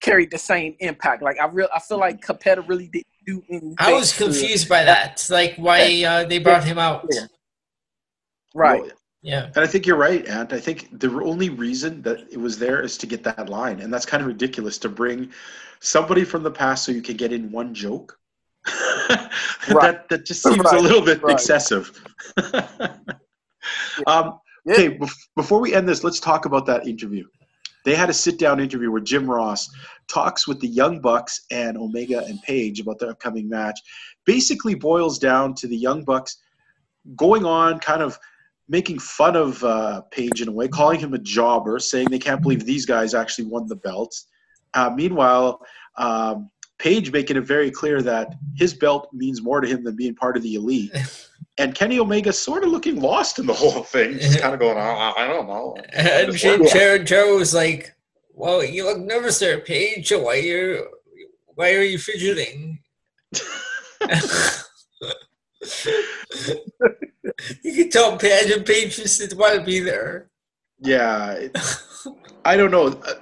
carried 0.00 0.30
the 0.30 0.38
same 0.38 0.76
impact. 0.78 1.20
Like 1.20 1.40
I 1.40 1.46
real 1.46 1.68
I 1.74 1.80
feel 1.80 1.98
like 1.98 2.24
Cappetta 2.24 2.62
really 2.68 2.86
didn't 2.86 3.06
do 3.26 3.42
anything. 3.50 3.74
I 3.78 3.92
was 3.92 4.16
confused 4.16 4.68
by 4.68 4.84
that. 4.84 5.26
Like 5.30 5.56
why 5.56 6.04
uh, 6.04 6.24
they 6.24 6.38
brought 6.38 6.62
him 6.62 6.78
out. 6.78 7.06
Yeah. 7.10 7.26
Right. 8.54 8.92
Well, 9.22 9.32
Yeah. 9.32 9.46
and 9.54 9.58
I 9.58 9.66
think 9.66 9.86
you're 9.86 9.96
right, 9.96 10.26
Ant. 10.26 10.52
I 10.52 10.60
think 10.60 10.88
the 10.98 11.10
only 11.22 11.48
reason 11.50 12.02
that 12.02 12.26
it 12.30 12.38
was 12.38 12.58
there 12.58 12.82
is 12.82 12.96
to 12.98 13.06
get 13.06 13.22
that 13.24 13.48
line, 13.48 13.80
and 13.80 13.92
that's 13.92 14.06
kind 14.06 14.20
of 14.20 14.26
ridiculous 14.26 14.78
to 14.78 14.88
bring 14.88 15.30
somebody 15.80 16.24
from 16.24 16.42
the 16.42 16.50
past 16.50 16.84
so 16.84 16.92
you 16.92 17.02
can 17.02 17.16
get 17.16 17.32
in 17.32 17.50
one 17.50 17.74
joke. 17.74 18.18
that 19.08 20.06
that 20.08 20.26
just 20.26 20.42
seems 20.42 20.70
a 20.72 20.78
little 20.78 21.02
bit 21.02 21.22
right. 21.22 21.32
excessive. 21.34 21.92
um, 24.06 24.38
Yeah. 24.64 24.74
Okay, 24.74 24.98
bef- 24.98 25.28
before 25.36 25.60
we 25.60 25.74
end 25.74 25.88
this, 25.88 26.02
let's 26.02 26.18
talk 26.18 26.44
about 26.44 26.66
that 26.66 26.88
interview. 26.88 27.24
They 27.84 27.94
had 27.94 28.10
a 28.10 28.12
sit-down 28.12 28.58
interview 28.58 28.90
where 28.90 29.00
Jim 29.00 29.30
Ross 29.30 29.70
talks 30.08 30.48
with 30.48 30.58
the 30.60 30.66
Young 30.66 31.00
Bucks 31.00 31.42
and 31.52 31.76
Omega 31.78 32.24
and 32.24 32.42
Page 32.42 32.80
about 32.80 32.98
the 32.98 33.06
upcoming 33.10 33.48
match. 33.48 33.78
Basically, 34.24 34.74
boils 34.74 35.20
down 35.20 35.54
to 35.54 35.68
the 35.68 35.76
Young 35.76 36.02
Bucks 36.02 36.38
going 37.14 37.44
on, 37.44 37.78
kind 37.78 38.02
of 38.02 38.18
making 38.68 38.98
fun 38.98 39.36
of 39.36 39.62
uh, 39.64 40.02
Page 40.10 40.42
in 40.42 40.48
a 40.48 40.52
way, 40.52 40.68
calling 40.68 40.98
him 41.00 41.14
a 41.14 41.18
jobber, 41.18 41.78
saying 41.78 42.08
they 42.10 42.18
can't 42.18 42.42
believe 42.42 42.64
these 42.64 42.86
guys 42.86 43.14
actually 43.14 43.44
won 43.46 43.66
the 43.66 43.76
belts. 43.76 44.26
Uh, 44.74 44.90
meanwhile, 44.94 45.60
um, 45.96 46.50
Page 46.78 47.10
making 47.10 47.38
it 47.38 47.46
very 47.46 47.70
clear 47.70 48.02
that 48.02 48.34
his 48.54 48.74
belt 48.74 49.08
means 49.12 49.40
more 49.40 49.60
to 49.62 49.68
him 49.68 49.82
than 49.82 49.96
being 49.96 50.14
part 50.14 50.36
of 50.36 50.42
the 50.42 50.54
elite. 50.54 50.90
And 51.58 51.74
Kenny 51.74 51.98
Omega 51.98 52.34
sort 52.34 52.64
of 52.64 52.70
looking 52.70 53.00
lost 53.00 53.38
in 53.38 53.46
the 53.46 53.54
whole 53.54 53.82
thing, 53.82 54.18
just 54.18 54.40
kind 54.40 54.52
of 54.52 54.60
going, 54.60 54.76
I, 54.76 55.14
I 55.16 55.26
don't 55.26 55.46
know. 55.46 55.74
And 55.94 56.32
Just 56.32 56.44
Joe, 56.44 56.58
work. 56.58 56.70
Joe, 56.70 56.98
Joe 56.98 57.36
was 57.36 57.54
like, 57.54 57.96
"Well, 58.34 58.62
you 58.62 58.84
look 58.84 58.98
nervous 58.98 59.38
there, 59.38 59.60
Page. 59.60 60.12
Why 60.12 60.34
are 60.34 60.36
you 60.36 60.86
why 61.54 61.72
are 61.74 61.82
you 61.82 61.96
fidgeting?" 61.96 62.80
you 67.62 67.74
can 67.74 67.90
tell 67.90 68.16
Page 68.16 68.96
just 68.96 69.20
didn't 69.20 69.38
want 69.38 69.58
to 69.58 69.64
be 69.64 69.80
there. 69.80 70.30
Yeah, 70.80 71.48
I 72.44 72.56
don't 72.56 72.70
know. 72.70 72.88
Uh, 72.88 73.14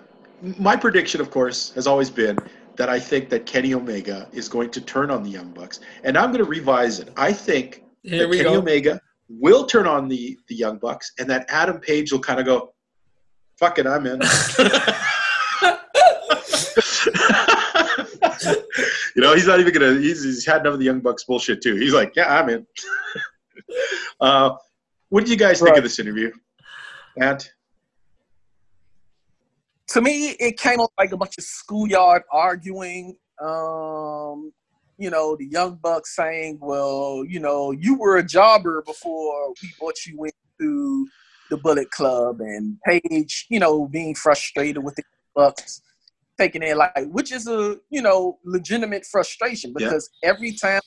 My 0.58 0.76
prediction, 0.76 1.20
of 1.20 1.30
course, 1.30 1.72
has 1.74 1.86
always 1.86 2.10
been 2.10 2.36
that 2.76 2.88
I 2.88 2.98
think 2.98 3.28
that 3.30 3.46
Kenny 3.46 3.72
Omega 3.74 4.28
is 4.32 4.48
going 4.48 4.70
to 4.70 4.80
turn 4.80 5.10
on 5.10 5.22
the 5.22 5.30
Young 5.30 5.50
Bucks, 5.52 5.80
and 6.02 6.18
I'm 6.18 6.32
going 6.32 6.44
to 6.44 6.50
revise 6.50 6.98
it. 7.00 7.10
I 7.16 7.32
think 7.32 7.84
Here 8.02 8.26
that 8.26 8.36
Kenny 8.36 8.44
go. 8.44 8.58
Omega 8.58 9.00
will 9.28 9.66
turn 9.66 9.86
on 9.86 10.08
the 10.08 10.36
the 10.48 10.54
Young 10.54 10.78
Bucks, 10.78 11.12
and 11.18 11.30
that 11.30 11.46
Adam 11.48 11.78
Page 11.78 12.12
will 12.12 12.20
kind 12.20 12.40
of 12.40 12.46
go, 12.46 12.74
"Fuck 13.58 13.78
it, 13.78 13.86
I'm 13.86 14.06
in." 14.06 14.20
you 19.14 19.22
know, 19.22 19.34
he's 19.34 19.46
not 19.46 19.60
even 19.60 19.72
gonna. 19.72 19.94
He's, 19.94 20.24
he's 20.24 20.46
had 20.46 20.62
enough 20.62 20.74
of 20.74 20.78
the 20.78 20.84
Young 20.84 21.00
Bucks 21.00 21.24
bullshit 21.24 21.62
too. 21.62 21.76
He's 21.76 21.94
like, 21.94 22.14
"Yeah, 22.16 22.40
I'm 22.40 22.48
in." 22.48 22.66
uh, 24.20 24.50
what 25.08 25.20
did 25.20 25.30
you 25.30 25.36
guys 25.36 25.60
think 25.60 25.76
of 25.76 25.82
this 25.82 25.98
interview, 25.98 26.32
Matt? 27.16 27.48
to 29.88 30.00
me, 30.00 30.30
it 30.40 30.58
came 30.58 30.80
off 30.80 30.90
like 30.98 31.12
a 31.12 31.16
bunch 31.16 31.38
of 31.38 31.44
schoolyard 31.44 32.22
arguing. 32.32 33.16
Um, 33.40 34.52
you 34.96 35.10
know, 35.10 35.36
the 35.36 35.46
young 35.46 35.76
bucks 35.76 36.16
saying, 36.16 36.58
"Well, 36.60 37.24
you 37.26 37.40
know, 37.40 37.72
you 37.72 37.96
were 37.96 38.16
a 38.16 38.22
jobber 38.22 38.82
before 38.82 39.52
we 39.62 39.72
brought 39.78 40.06
you 40.06 40.24
into 40.24 41.08
the 41.50 41.56
Bullet 41.58 41.90
Club," 41.90 42.40
and 42.40 42.78
Page, 42.86 43.46
you 43.50 43.58
know, 43.58 43.86
being 43.86 44.14
frustrated 44.14 44.82
with 44.82 44.94
the 44.96 45.02
bucks, 45.34 45.82
taking 46.38 46.62
it 46.62 46.76
like, 46.76 46.92
which 47.06 47.32
is 47.32 47.46
a 47.46 47.76
you 47.90 48.02
know 48.02 48.38
legitimate 48.44 49.04
frustration 49.06 49.72
Yeah. 49.78 49.86
because 49.88 50.10
every 50.22 50.52
time 50.52 50.80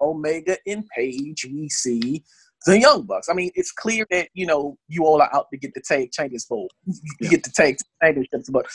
Omega 0.00 0.56
and 0.66 0.84
Page, 0.96 1.46
we 1.52 1.68
see 1.68 2.22
the 2.66 2.78
Young 2.78 3.02
Bucks. 3.02 3.28
I 3.28 3.34
mean, 3.34 3.50
it's 3.54 3.72
clear 3.72 4.06
that 4.10 4.28
you 4.34 4.46
know 4.46 4.76
you 4.88 5.04
all 5.04 5.20
are 5.22 5.34
out 5.34 5.46
to 5.52 5.58
get 5.58 5.74
the 5.74 5.80
tag 5.80 6.12
champions 6.12 6.44
bowl, 6.46 6.68
you 6.86 6.94
Yeah. 7.20 7.30
get 7.30 7.44
the 7.44 7.50
tag 7.54 7.76
championships, 8.02 8.50
but 8.50 8.66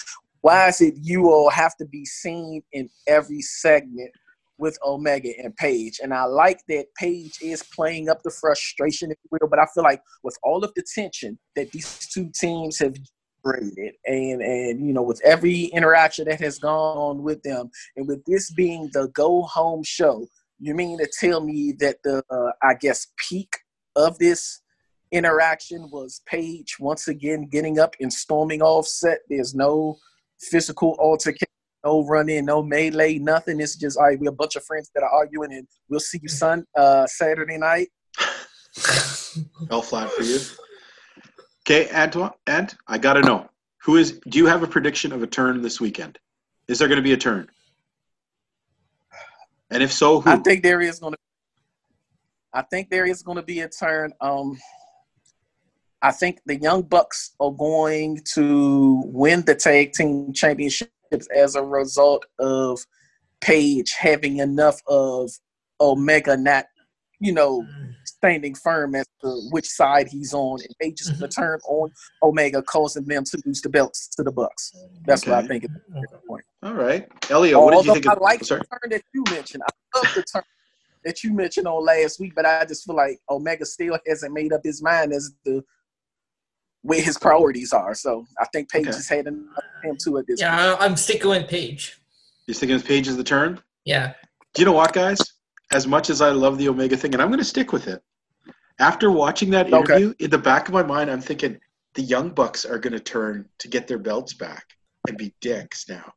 why 0.41 0.68
is 0.68 0.82
it 0.82 0.96
you 1.02 1.32
all 1.32 1.50
have 1.50 1.76
to 1.78 1.86
be 1.86 2.06
seen 2.06 2.62
in 2.74 2.89
every 3.08 3.41
segment 3.41 4.12
with 4.58 4.78
Omega 4.86 5.30
and 5.41 5.56
Page? 5.56 6.00
And 6.04 6.14
I 6.14 6.26
like 6.26 6.60
that 6.68 6.88
Page 6.98 7.38
is 7.41 7.64
playing 7.74 8.10
up 8.10 8.22
the 8.24 8.32
frustration, 8.32 9.12
if 9.12 9.18
you 9.24 9.38
will, 9.39 9.50
but 9.50 9.60
I 9.60 9.66
feel 9.74 9.84
like 9.84 10.02
with 10.22 10.38
all 10.44 10.64
of 10.66 10.74
the 10.76 10.84
tension 10.94 11.39
that 11.56 11.72
these 11.72 12.10
two 12.14 12.30
teams 12.38 12.80
have 12.80 12.96
generated, 13.44 13.96
and 14.06 14.41
and 14.41 14.86
you 14.86 14.94
know 14.94 15.04
with 15.04 15.22
every 15.24 15.66
interaction 15.66 16.26
that 16.26 16.39
has 16.39 16.60
gone 16.60 16.98
on 16.98 17.24
with 17.24 17.41
them, 17.44 17.70
and 17.96 18.08
with 18.08 18.24
this 18.26 18.52
being 18.52 18.89
the 18.94 19.08
go 19.14 19.44
home 19.44 19.84
show. 19.84 20.28
You 20.60 20.76
mean 20.76 20.98
to 21.00 21.10
tell 21.20 21.41
me 21.41 21.74
that 21.80 21.98
the 22.04 22.24
uh, 22.30 22.52
I 22.62 22.76
guess 22.76 23.08
peak 23.18 23.58
of 23.96 24.18
this 24.18 24.62
interaction 25.12 25.89
was 25.91 26.22
Page 26.26 26.78
once 26.80 27.08
again 27.08 27.48
getting 27.52 27.80
up 27.80 27.96
and 28.00 28.12
storming 28.12 28.62
off 28.62 28.88
set? 28.88 29.20
There's 29.30 29.54
no 29.54 29.98
physical 30.39 30.96
altercation, 31.00 31.48
no 31.84 32.06
running, 32.06 32.46
no 32.46 32.64
melee, 32.64 33.20
nothing. 33.20 33.60
It's 33.60 33.76
just 33.76 33.98
all 33.98 34.06
right. 34.06 34.20
We're 34.20 34.30
a 34.30 34.34
bunch 34.34 34.56
of 34.56 34.64
friends 34.64 34.89
that 34.96 35.04
are 35.04 35.10
arguing, 35.10 35.54
and 35.54 35.68
we'll 35.89 36.00
see 36.00 36.20
you 36.22 36.30
son 36.30 36.66
uh, 36.78 37.06
Saturday 37.08 37.58
night. 37.58 37.89
Fell 39.68 39.82
flat 39.82 40.10
for 40.12 40.24
you. 40.24 40.39
Okay, 41.66 41.89
Antoine, 41.93 42.32
Ant, 42.45 42.76
I 42.88 42.97
gotta 42.97 43.22
know 43.22 43.49
who 43.84 43.97
is. 43.97 44.20
Do 44.28 44.38
you 44.38 44.45
have 44.47 44.64
a 44.64 44.68
prediction 44.68 45.11
of 45.11 45.24
a 45.24 45.28
turn 45.28 45.61
this 45.61 45.80
weekend? 45.80 46.20
Is 46.68 46.80
there 46.80 46.88
going 46.88 46.97
to 46.97 47.03
be 47.03 47.14
a 47.14 47.18
turn? 47.18 47.49
And 49.70 49.84
if 49.84 49.91
so, 49.91 50.22
who? 50.22 50.30
I 50.30 50.38
think 50.38 50.64
there 50.64 50.82
is 50.82 50.99
going 50.99 51.14
to. 51.14 51.20
I 52.53 52.61
think 52.64 52.89
there 52.89 53.05
is 53.05 53.22
going 53.24 53.38
to 53.38 53.43
be 53.43 53.61
a 53.61 53.70
turn. 53.70 54.14
Um, 54.22 54.57
I 56.01 56.11
think 56.11 56.39
the 56.45 56.57
Young 56.57 56.84
Bucks 56.84 57.34
are 57.39 57.51
going 57.51 58.20
to 58.34 59.03
win 59.05 59.41
the 59.41 59.55
tag 59.55 59.93
team 59.93 60.34
championships 60.34 61.28
as 61.36 61.55
a 61.55 61.64
result 61.64 62.26
of 62.39 62.80
Page 63.41 63.91
having 63.99 64.38
enough 64.38 64.80
of 64.88 65.30
Omega 65.82 66.38
not, 66.38 66.66
you 67.20 67.34
know, 67.34 67.66
standing 68.24 68.55
firm 68.55 68.95
as 68.95 69.05
to 69.21 69.28
which 69.51 69.67
side 69.67 70.07
he's 70.07 70.34
on, 70.34 70.59
and 70.61 70.69
Page 70.80 71.01
is 71.01 71.09
going 71.09 71.19
to 71.19 71.28
turn 71.28 71.59
on 71.67 71.91
Omega, 72.21 72.61
causing 72.61 73.03
them 73.03 73.24
to 73.26 73.41
lose 73.45 73.61
the 73.61 73.67
belts 73.69 74.07
to 74.15 74.24
the 74.24 74.32
Bucks. 74.32 74.74
That's 75.05 75.26
what 75.26 75.36
I 75.36 75.39
Okay. 75.39 75.47
think. 75.47 75.63
At 75.65 75.71
the 76.11 76.19
point. 76.28 76.45
All 76.63 76.74
right, 76.74 77.05
Elio, 77.30 77.61
what 77.63 77.76
did 77.76 77.86
you 77.86 77.93
think? 77.93 78.07
I 78.07 78.13
Of, 78.13 78.21
like 78.21 78.43
sorry. 78.45 78.61
the 78.61 78.67
turn 78.67 78.89
that 78.91 79.01
you 79.13 79.24
mentioned, 79.30 79.63
I 79.67 79.97
love 79.99 80.07
the 80.15 80.24
turn 80.24 80.43
that 81.03 81.21
you 81.24 81.34
mentioned 81.34 81.67
on 81.67 81.84
last 81.84 82.19
week, 82.21 82.34
but 82.34 82.45
I 82.45 82.63
just 82.63 82.86
feel 82.86 82.95
like 82.95 83.19
Omega 83.30 83.65
still 83.65 83.99
hasn't 84.07 84.34
made 84.34 84.53
up 84.53 84.61
his 84.63 84.82
mind 84.82 85.11
as 85.11 85.34
to 85.45 85.61
where 86.84 87.01
his 87.01 87.17
priorities 87.17 87.74
are. 87.74 87.93
So 87.93 88.26
I 88.39 88.45
think 88.53 88.69
Page 88.71 88.88
Okay. 88.88 88.95
has 88.95 89.09
had 89.09 89.28
enough 89.28 89.63
him 89.84 89.97
too 90.01 90.17
at 90.17 90.28
this. 90.28 90.39
Yeah, 90.39 90.76
I- 90.80 90.86
I'm 90.86 90.95
sticking 90.95 91.30
with 91.30 91.49
Page. 91.49 91.99
You 92.47 92.53
thinking 92.53 92.74
his 92.76 92.84
page 92.84 93.07
is 93.09 93.17
the 93.17 93.24
turn? 93.24 93.61
Yeah. 93.86 94.13
Do 94.53 94.61
you 94.61 94.65
know 94.65 94.74
what, 94.74 94.93
guys? 94.93 95.17
As 95.74 95.88
much 95.88 96.09
as 96.09 96.21
I 96.21 96.30
love 96.30 96.57
the 96.57 96.67
Omega 96.69 96.95
thing, 96.95 97.13
and 97.13 97.21
I'm 97.21 97.30
going 97.30 97.39
to 97.39 97.45
stick 97.45 97.71
with 97.74 97.88
it. 97.88 98.01
After 98.80 99.11
watching 99.11 99.49
that 99.51 99.71
Okay. 99.71 99.93
interview, 99.93 100.13
in 100.19 100.30
the 100.30 100.38
back 100.38 100.67
of 100.67 100.74
my 100.74 100.84
mind, 100.84 101.09
I'm 101.09 101.21
thinking 101.21 101.59
the 101.93 102.01
Young 102.01 102.32
Bucks 102.32 102.65
are 102.65 102.80
going 102.80 102.93
to 102.93 102.99
turn 102.99 103.47
to 103.59 103.67
get 103.67 103.88
their 103.88 103.99
belts 103.99 104.34
back 104.34 104.65
and 105.07 105.17
be 105.17 105.34
dicks 105.41 105.88
now. 105.88 106.11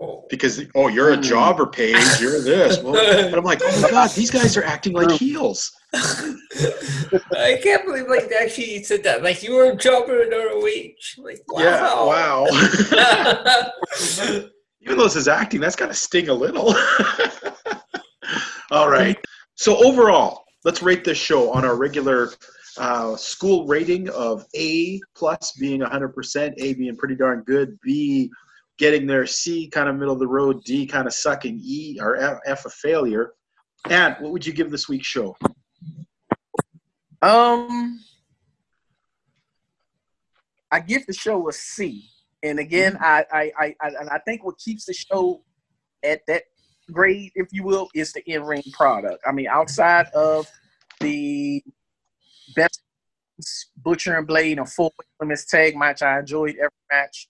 Oh. 0.00 0.26
Because, 0.28 0.60
oh, 0.74 0.88
you're 0.88 1.12
a 1.12 1.16
Mm. 1.16 1.22
jobber, 1.22 1.66
Page. 1.66 2.20
You're 2.20 2.42
this. 2.42 2.82
Well, 2.82 2.98
and 2.98 3.36
I'm 3.36 3.44
like, 3.44 3.60
oh 3.64 3.80
my 3.80 3.88
God, 3.88 4.10
these 4.16 4.30
guys 4.32 4.56
are 4.56 4.64
acting 4.64 4.94
like 4.94 5.12
heels. 5.12 5.70
I 5.94 7.58
can't 7.62 7.84
believe 7.84 8.08
like 8.08 8.28
they 8.28 8.36
actually 8.36 8.82
said 8.82 9.04
that. 9.04 9.22
Like 9.22 9.42
you 9.42 9.54
were 9.54 9.70
a 9.72 9.76
jobber 9.76 10.22
in 10.22 10.30
ROH. 10.30 11.22
Like 11.22 11.42
wow. 11.48 11.62
Yeah, 11.62 12.04
wow. 12.04 12.46
Even 14.80 14.98
though 14.98 15.04
this 15.04 15.16
is 15.16 15.28
acting, 15.28 15.60
that's 15.60 15.76
got 15.76 15.88
to 15.88 15.94
sting 15.94 16.28
a 16.28 16.34
little. 16.34 16.74
All 18.70 18.88
right. 18.88 19.16
So 19.54 19.76
overall, 19.84 20.41
let's 20.64 20.82
rate 20.82 21.04
this 21.04 21.18
show 21.18 21.50
on 21.52 21.64
our 21.64 21.76
regular 21.76 22.30
uh, 22.78 23.16
school 23.16 23.66
rating 23.66 24.08
of 24.10 24.46
A 24.54 25.00
plus 25.14 25.52
being 25.52 25.80
100%, 25.80 26.54
A 26.58 26.74
being 26.74 26.96
pretty 26.96 27.16
darn 27.16 27.42
good, 27.42 27.78
B 27.82 28.30
getting 28.78 29.06
there, 29.06 29.26
C 29.26 29.68
kind 29.68 29.88
of 29.88 29.96
middle 29.96 30.14
of 30.14 30.20
the 30.20 30.26
road, 30.26 30.64
D 30.64 30.86
kind 30.86 31.06
of 31.06 31.12
sucking, 31.12 31.60
E 31.62 31.98
or 32.00 32.16
F, 32.16 32.38
F 32.46 32.66
a 32.66 32.70
failure. 32.70 33.32
And 33.88 34.16
what 34.20 34.32
would 34.32 34.46
you 34.46 34.52
give 34.52 34.70
this 34.70 34.88
week's 34.88 35.06
show? 35.06 35.36
Um, 37.20 38.00
I 40.70 40.80
give 40.80 41.06
the 41.06 41.12
show 41.12 41.48
a 41.48 41.52
C, 41.52 42.08
and 42.42 42.58
again, 42.58 42.96
I, 43.00 43.24
I, 43.32 43.52
I, 43.58 43.74
I, 43.80 43.88
and 44.00 44.08
I 44.08 44.18
think 44.26 44.44
what 44.44 44.58
keeps 44.58 44.86
the 44.86 44.94
show 44.94 45.44
at 46.02 46.22
that 46.26 46.42
grade, 46.90 47.32
if 47.34 47.48
you 47.52 47.62
will, 47.62 47.88
is 47.94 48.12
the 48.12 48.22
in-ring 48.30 48.62
product. 48.72 49.22
I 49.26 49.32
mean, 49.32 49.48
outside 49.48 50.06
of 50.14 50.46
the 51.00 51.62
best 52.54 52.82
Butcher 53.76 54.16
and 54.16 54.26
Blade 54.26 54.58
and 54.58 54.68
full 54.70 54.94
women's 55.20 55.44
tag 55.44 55.76
match, 55.76 56.02
I 56.02 56.18
enjoyed 56.18 56.56
every 56.56 56.70
match 56.90 57.28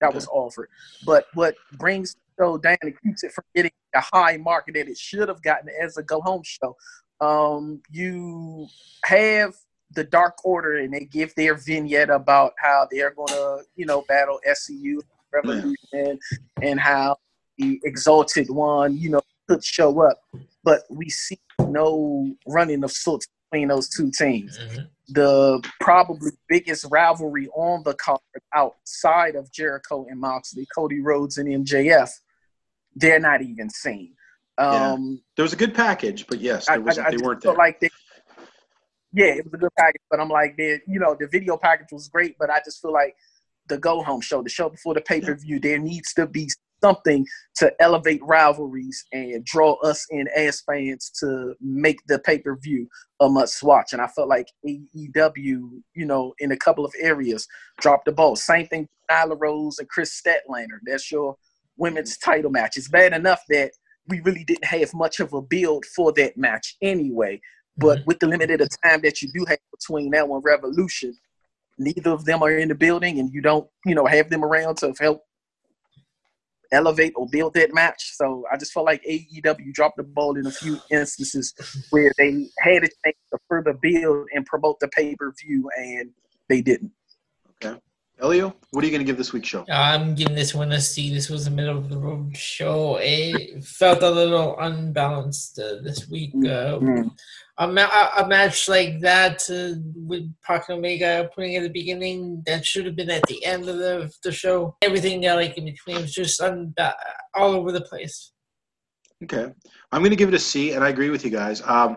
that 0.00 0.14
was 0.14 0.28
offered. 0.28 0.68
But 1.04 1.26
what 1.34 1.56
brings 1.72 2.14
the 2.14 2.44
show 2.44 2.58
down 2.58 2.76
and 2.82 3.00
keeps 3.02 3.24
it 3.24 3.32
from 3.32 3.44
getting 3.54 3.72
the 3.92 4.00
high 4.00 4.36
market 4.36 4.74
that 4.74 4.88
it 4.88 4.96
should 4.96 5.28
have 5.28 5.42
gotten 5.42 5.68
as 5.82 5.96
a 5.96 6.02
go 6.02 6.20
home 6.20 6.42
show 6.44 6.76
um, 7.20 7.80
you 7.90 8.68
have 9.04 9.54
the 9.92 10.04
Dark 10.04 10.44
Order, 10.44 10.78
and 10.78 10.92
they 10.92 11.04
give 11.04 11.34
their 11.34 11.54
vignette 11.54 12.10
about 12.10 12.52
how 12.58 12.86
they're 12.90 13.14
gonna, 13.14 13.62
you 13.74 13.86
know, 13.86 14.04
battle 14.08 14.40
SCU 14.48 15.00
Revolution, 15.32 16.18
and 16.62 16.80
how 16.80 17.16
the 17.58 17.80
Exalted 17.84 18.48
One, 18.50 18.96
you 18.96 19.10
know, 19.10 19.20
could 19.48 19.64
show 19.64 20.00
up, 20.02 20.20
but 20.64 20.82
we 20.90 21.08
see 21.08 21.38
no 21.60 22.30
running 22.46 22.84
of 22.84 22.92
sorts 22.92 23.26
between 23.50 23.68
those 23.68 23.88
two 23.88 24.10
teams. 24.10 24.58
Mhm. 24.58 24.88
The 25.08 25.62
probably 25.80 26.32
biggest 26.48 26.86
rivalry 26.90 27.48
on 27.54 27.82
the 27.82 27.94
card 27.94 28.20
outside 28.54 29.36
of 29.36 29.50
Jericho 29.50 30.06
and 30.08 30.20
Moxley, 30.20 30.66
Cody 30.74 31.00
Rhodes 31.00 31.38
and 31.38 31.48
MJF, 31.48 32.10
they're 32.94 33.20
not 33.20 33.40
even 33.42 33.70
seen. 33.70 34.14
Yeah. 34.58 34.92
Um, 34.92 35.22
There 35.36 35.44
was 35.44 35.52
a 35.52 35.56
good 35.56 35.74
package, 35.74 36.26
but 36.26 36.40
yes, 36.40 36.66
there 36.66 36.80
wasn't, 36.80 37.06
I, 37.06 37.08
I 37.08 37.10
they 37.10 37.16
just 37.16 37.24
weren't 37.24 37.42
felt 37.42 37.56
there. 37.56 37.64
like 37.64 37.80
they, 37.80 37.88
yeah, 39.12 39.26
it 39.36 39.44
was 39.44 39.54
a 39.54 39.58
good 39.58 39.74
package, 39.78 40.02
but 40.10 40.20
I'm 40.20 40.28
like, 40.28 40.56
they, 40.58 40.80
you 40.86 41.00
know, 41.00 41.16
the 41.18 41.26
video 41.26 41.56
package 41.56 41.88
was 41.90 42.08
great, 42.08 42.36
but 42.38 42.50
I 42.50 42.60
just 42.64 42.82
feel 42.82 42.92
like 42.92 43.16
the 43.68 43.78
go 43.78 44.02
home 44.02 44.20
show, 44.20 44.42
the 44.42 44.50
show 44.50 44.68
before 44.68 44.92
the 44.94 45.00
pay 45.00 45.20
per 45.22 45.34
view, 45.34 45.58
there 45.58 45.78
needs 45.78 46.12
to 46.14 46.26
be 46.26 46.50
something 46.82 47.26
to 47.56 47.72
elevate 47.80 48.20
rivalries 48.22 49.04
and 49.12 49.44
draw 49.44 49.74
us 49.82 50.06
in 50.10 50.28
as 50.36 50.62
fans 50.62 51.10
to 51.20 51.54
make 51.60 51.98
the 52.06 52.18
pay 52.18 52.38
per 52.38 52.56
view 52.56 52.88
a 53.20 53.28
must 53.28 53.62
watch. 53.62 53.92
And 53.92 54.02
I 54.02 54.06
felt 54.08 54.28
like 54.28 54.48
AEW, 54.66 55.36
you 55.36 56.06
know, 56.06 56.34
in 56.38 56.52
a 56.52 56.56
couple 56.56 56.84
of 56.84 56.92
areas, 57.00 57.46
dropped 57.80 58.06
the 58.06 58.12
ball. 58.12 58.36
Same 58.36 58.66
thing, 58.66 58.88
Nyla 59.10 59.36
Rose 59.38 59.78
and 59.78 59.88
Kris 59.88 60.20
Statlander. 60.20 60.78
That's 60.84 61.10
your 61.10 61.36
women's 61.76 62.18
title 62.18 62.50
match. 62.50 62.76
It's 62.76 62.88
bad 62.88 63.12
enough 63.12 63.42
that 63.48 63.72
we 64.08 64.20
really 64.20 64.44
didn't 64.44 64.64
have 64.64 64.92
much 64.94 65.20
of 65.20 65.32
a 65.32 65.42
build 65.42 65.84
for 65.94 66.12
that 66.12 66.36
match 66.36 66.76
anyway. 66.82 67.40
But 67.76 67.98
mm-hmm. 67.98 68.06
with 68.06 68.18
the 68.18 68.26
limited 68.26 68.60
of 68.60 68.68
time 68.82 69.00
that 69.02 69.22
you 69.22 69.28
do 69.32 69.44
have 69.48 69.58
between 69.72 70.10
now 70.10 70.34
and 70.34 70.44
Revolution, 70.44 71.14
neither 71.78 72.10
of 72.10 72.24
them 72.24 72.42
are 72.42 72.50
in 72.50 72.68
the 72.68 72.74
building, 72.74 73.20
and 73.20 73.32
you 73.32 73.40
don't, 73.40 73.68
you 73.84 73.94
know, 73.94 74.06
have 74.06 74.30
them 74.30 74.44
around 74.44 74.76
to 74.78 74.92
help 74.98 75.22
elevate 76.72 77.12
or 77.16 77.26
build 77.30 77.54
that 77.54 77.72
match. 77.74 78.12
So 78.16 78.44
I 78.52 78.56
just 78.56 78.72
felt 78.72 78.86
like 78.86 79.02
AEW 79.04 79.72
dropped 79.72 79.96
the 79.96 80.02
ball 80.02 80.36
in 80.36 80.46
a 80.46 80.50
few 80.50 80.78
instances 80.90 81.54
where 81.90 82.12
they 82.18 82.48
had 82.60 82.84
a 82.84 82.88
chance 83.04 83.16
to 83.32 83.38
further 83.48 83.74
build 83.74 84.28
and 84.34 84.44
promote 84.46 84.80
the 84.80 84.88
pay 84.88 85.14
per 85.16 85.32
view, 85.42 85.68
and 85.76 86.10
they 86.48 86.60
didn't. 86.60 86.92
Okay. 87.64 87.78
Elio, 88.20 88.52
what 88.72 88.82
are 88.82 88.86
you 88.86 88.90
going 88.90 89.00
to 89.00 89.04
give 89.04 89.16
this 89.16 89.32
week's 89.32 89.48
show? 89.48 89.64
I'm 89.70 90.16
giving 90.16 90.34
this 90.34 90.52
one 90.52 90.72
a 90.72 90.80
C. 90.80 91.14
This 91.14 91.30
was 91.30 91.46
a 91.46 91.50
middle 91.50 91.78
of 91.78 91.88
the 91.88 91.96
road 91.98 92.36
show. 92.36 92.98
It 93.00 93.62
felt 93.64 94.02
a 94.02 94.10
little 94.10 94.58
unbalanced 94.58 95.58
uh, 95.60 95.76
this 95.82 96.08
week. 96.08 96.32
Uh, 96.34 96.78
Mm. 96.78 97.10
A, 97.58 97.66
ma- 97.66 97.90
a- 98.16 98.22
a 98.24 98.28
match 98.28 98.68
like 98.68 99.00
that 99.00 99.42
uh, 99.50 99.78
with 99.96 100.32
Pac 100.44 100.68
and 100.68 100.78
Omega 100.78 101.28
putting 101.34 101.56
at 101.56 101.62
the 101.64 101.68
beginning 101.70 102.42
that 102.46 102.64
should 102.64 102.86
have 102.86 102.96
been 102.96 103.10
at 103.10 103.22
the 103.24 103.44
end 103.44 103.68
of 103.68 103.78
the, 103.78 104.10
the 104.22 104.30
show. 104.32 104.76
Everything 104.82 105.26
uh, 105.26 105.34
like 105.34 105.58
in 105.58 105.64
between 105.64 105.96
was 105.96 106.12
just 106.14 106.40
un- 106.40 106.72
uh, 106.78 106.92
all 107.34 107.52
over 107.52 107.72
the 107.72 107.80
place. 107.80 108.32
Okay. 109.24 109.52
I'm 109.90 110.00
going 110.02 110.10
to 110.10 110.16
give 110.16 110.28
it 110.28 110.34
a 110.34 110.38
C, 110.38 110.72
and 110.72 110.84
I 110.84 110.90
agree 110.90 111.10
with 111.10 111.24
you 111.24 111.30
guys. 111.30 111.60
Um, 111.66 111.96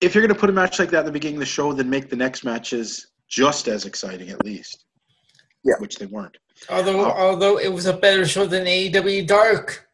if 0.00 0.14
you're 0.14 0.22
going 0.22 0.34
to 0.34 0.38
put 0.38 0.50
a 0.50 0.52
match 0.52 0.78
like 0.78 0.90
that 0.90 1.00
at 1.00 1.04
the 1.06 1.12
beginning 1.12 1.36
of 1.36 1.40
the 1.40 1.46
show, 1.46 1.72
then 1.72 1.88
make 1.88 2.10
the 2.10 2.16
next 2.16 2.44
matches 2.44 3.08
just 3.28 3.66
as 3.68 3.86
exciting, 3.86 4.28
at 4.30 4.44
least. 4.44 4.84
Yeah. 5.64 5.74
Which 5.78 5.96
they 5.96 6.06
weren't. 6.06 6.36
Although 6.70 7.06
Oh. 7.06 7.10
although 7.10 7.58
it 7.58 7.72
was 7.72 7.86
a 7.86 7.92
better 7.96 8.26
show 8.26 8.46
than 8.46 8.64
AEW 8.66 9.26
Dark. 9.26 9.87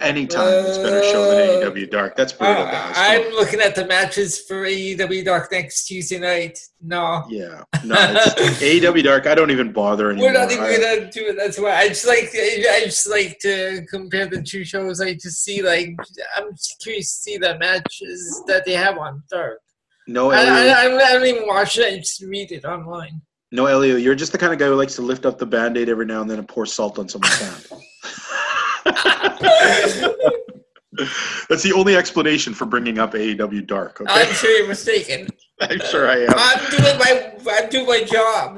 Anytime 0.00 0.64
it's 0.66 0.76
better 0.78 1.02
show 1.02 1.30
than 1.30 1.72
AEW 1.72 1.90
Dark. 1.90 2.14
That's 2.14 2.32
brutal, 2.32 2.64
Uh, 2.64 2.70
guys. 2.70 2.94
I'm 2.96 3.32
looking 3.32 3.60
at 3.60 3.74
the 3.74 3.86
matches 3.86 4.38
for 4.40 4.64
AEW 4.66 5.24
Dark 5.24 5.50
next 5.50 5.86
Tuesday 5.86 6.18
night. 6.18 6.58
No. 6.82 7.24
yeah. 7.30 7.62
No, 7.84 7.96
it's, 7.98 8.34
AEW 8.62 9.02
Dark, 9.02 9.26
I 9.26 9.34
don't 9.34 9.50
even 9.50 9.72
bother 9.72 10.10
anymore. 10.10 10.28
We're 10.28 10.38
not 10.38 10.52
even 10.52 10.64
gonna 10.64 11.10
do 11.10 11.28
it. 11.28 11.36
That's 11.38 11.58
why 11.58 11.74
I 11.76 11.88
just 11.88 12.06
like 12.06 12.30
I 12.34 12.82
just 12.84 13.08
like 13.08 13.38
to 13.40 13.82
compare 13.90 14.26
the 14.26 14.42
two 14.42 14.62
shows. 14.64 15.00
I 15.00 15.14
just 15.14 15.42
see 15.42 15.62
like 15.62 15.96
I'm 16.36 16.50
just 16.52 16.80
curious 16.82 17.14
to 17.16 17.20
see 17.22 17.38
the 17.38 17.58
matches 17.58 18.42
that 18.46 18.64
they 18.66 18.74
have 18.74 18.98
on 18.98 19.22
Dark. 19.30 19.58
no, 20.06 20.30
I, 20.30 20.44
Elio, 20.44 20.72
I, 20.98 21.06
I 21.08 21.12
don't 21.14 21.26
even 21.26 21.46
watch 21.46 21.78
it. 21.78 21.86
I 21.86 21.96
just 21.96 22.20
read 22.22 22.52
it 22.52 22.64
online. 22.66 23.22
no, 23.52 23.64
Elio, 23.66 23.96
you're 23.96 24.14
just 24.14 24.32
the 24.32 24.38
kind 24.38 24.52
of 24.52 24.58
guy 24.58 24.66
who 24.66 24.74
likes 24.74 24.94
to 24.96 25.02
lift 25.02 25.24
up 25.24 25.38
the 25.38 25.46
band 25.46 25.78
aid 25.78 25.88
every 25.88 26.04
now 26.04 26.20
and 26.20 26.30
then 26.30 26.38
and 26.38 26.46
pour 26.48 26.66
salt 26.66 26.98
on 26.98 27.08
someone's 27.08 27.40
hand. 27.40 27.66
That's 31.48 31.62
the 31.62 31.72
only 31.74 31.96
explanation 31.96 32.54
for 32.54 32.66
bringing 32.66 32.98
up 32.98 33.12
AEW 33.12 33.66
Dark, 33.66 34.00
okay? 34.00 34.12
I'm 34.12 34.34
sure 34.34 34.50
you're 34.50 34.68
mistaken. 34.68 35.28
I'm 35.60 35.80
sure 35.80 36.08
I 36.08 36.18
am. 36.18 36.34
I'm 36.36 36.70
doing 36.70 36.98
my 36.98 37.32
I'm 37.50 37.68
doing 37.68 37.86
my 37.86 38.02
job. 38.04 38.57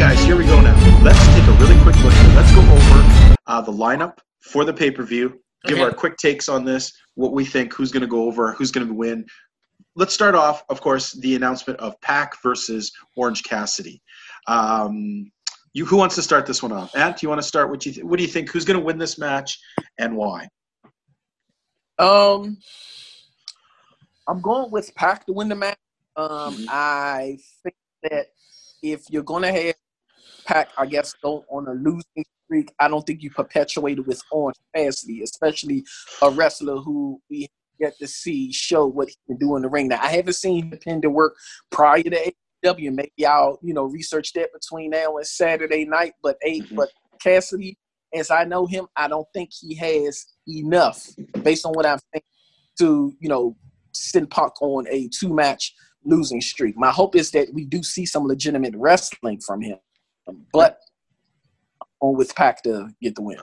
Right, 0.00 0.14
guys, 0.14 0.24
here 0.24 0.36
we 0.36 0.44
go 0.44 0.60
now. 0.60 1.02
Let's 1.02 1.18
take 1.34 1.44
a 1.44 1.52
really 1.52 1.80
quick 1.82 1.96
look. 2.02 2.12
Here. 2.12 2.34
Let's 2.34 2.52
go 2.54 2.60
over 2.60 3.36
uh, 3.46 3.60
the 3.60 3.72
lineup 3.72 4.18
for 4.40 4.64
the 4.64 4.72
pay 4.72 4.90
per 4.90 5.02
view. 5.02 5.40
Give 5.64 5.78
Okay. 5.78 5.84
our 5.84 5.92
quick 5.92 6.16
takes 6.16 6.48
on 6.48 6.64
this, 6.64 6.92
what 7.14 7.32
we 7.32 7.44
think, 7.44 7.72
who's 7.74 7.90
going 7.90 8.02
to 8.02 8.06
go 8.06 8.24
over, 8.24 8.52
who's 8.52 8.70
going 8.70 8.86
to 8.86 8.94
win. 8.94 9.26
Let's 9.96 10.14
start 10.14 10.34
off, 10.34 10.62
of 10.68 10.80
course, 10.80 11.12
the 11.12 11.34
announcement 11.34 11.80
of 11.80 12.00
Pac 12.00 12.40
versus 12.42 12.92
Orange 13.16 13.42
Cassidy. 13.42 14.00
Um, 14.46 15.30
you, 15.72 15.84
who 15.84 15.96
wants 15.96 16.14
to 16.14 16.22
start 16.22 16.46
this 16.46 16.62
one 16.62 16.72
off? 16.72 16.94
Ant, 16.94 17.16
do 17.18 17.24
you 17.24 17.28
want 17.28 17.40
to 17.42 17.46
start? 17.46 17.70
What 17.70 17.84
you 17.84 17.92
th- 17.92 18.04
what 18.04 18.18
do 18.18 18.22
you 18.22 18.28
think? 18.30 18.50
Who's 18.50 18.64
going 18.64 18.78
to 18.78 18.84
win 18.84 18.98
this 18.98 19.18
match 19.18 19.58
and 19.98 20.16
why? 20.16 20.48
Um, 21.98 22.58
I'm 24.28 24.40
going 24.40 24.70
with 24.70 24.94
Pac 24.94 25.26
to 25.26 25.32
win 25.32 25.48
the 25.48 25.56
match. 25.56 25.78
Um, 26.16 26.54
Mhm. 26.54 26.66
I 26.68 27.38
think 27.62 27.74
that 28.04 28.28
if 28.82 29.02
you're 29.10 29.24
going 29.24 29.42
to 29.42 29.52
have 29.52 29.74
Pac, 30.48 30.70
I 30.78 30.86
guess, 30.86 31.12
go 31.22 31.44
on 31.50 31.68
a 31.68 31.74
losing 31.74 32.24
streak, 32.46 32.72
I 32.80 32.88
don't 32.88 33.06
think 33.06 33.22
you 33.22 33.30
perpetuate 33.30 33.98
it 33.98 34.06
with 34.06 34.22
Orange 34.32 34.56
Cassidy, 34.74 35.22
especially 35.22 35.84
a 36.22 36.30
wrestler 36.30 36.76
who 36.76 37.20
we 37.30 37.48
get 37.78 37.98
to 37.98 38.08
see 38.08 38.50
show 38.50 38.86
what 38.86 39.08
he 39.08 39.16
can 39.26 39.36
do 39.36 39.56
in 39.56 39.62
the 39.62 39.68
ring. 39.68 39.88
Now, 39.88 40.00
I 40.02 40.08
haven't 40.08 40.34
seen 40.34 40.64
independent 40.64 41.12
work 41.12 41.34
prior 41.70 42.02
to 42.02 42.32
AEW. 42.64 42.94
Maybe 42.94 43.26
I'll, 43.26 43.58
you 43.62 43.74
know, 43.74 43.84
research 43.84 44.32
that 44.32 44.48
between 44.52 44.90
now 44.90 45.18
and 45.18 45.26
Saturday 45.26 45.84
night. 45.84 46.14
But 46.22 46.38
a 46.42 46.60
mm-hmm. 46.60 46.76
but 46.76 46.88
Cassidy, 47.22 47.76
as 48.14 48.30
I 48.30 48.44
know 48.44 48.66
him, 48.66 48.86
I 48.96 49.06
don't 49.06 49.28
think 49.34 49.50
he 49.52 49.74
has 49.76 50.24
enough, 50.48 51.06
based 51.42 51.66
on 51.66 51.72
what 51.72 51.84
I'm 51.84 51.98
saying, 52.14 52.22
to, 52.78 53.14
you 53.20 53.28
know, 53.28 53.54
send 53.92 54.30
Pac 54.30 54.60
on 54.62 54.86
a 54.88 55.08
two 55.08 55.34
match 55.34 55.74
losing 56.04 56.40
streak. 56.40 56.74
My 56.78 56.90
hope 56.90 57.14
is 57.14 57.30
that 57.32 57.52
we 57.52 57.66
do 57.66 57.82
see 57.82 58.06
some 58.06 58.24
legitimate 58.24 58.74
wrestling 58.76 59.40
from 59.40 59.60
him. 59.60 59.78
But 60.52 60.78
on 62.00 62.16
with 62.16 62.34
Pac 62.34 62.62
to 62.64 62.88
get 63.02 63.14
the 63.14 63.22
win. 63.22 63.38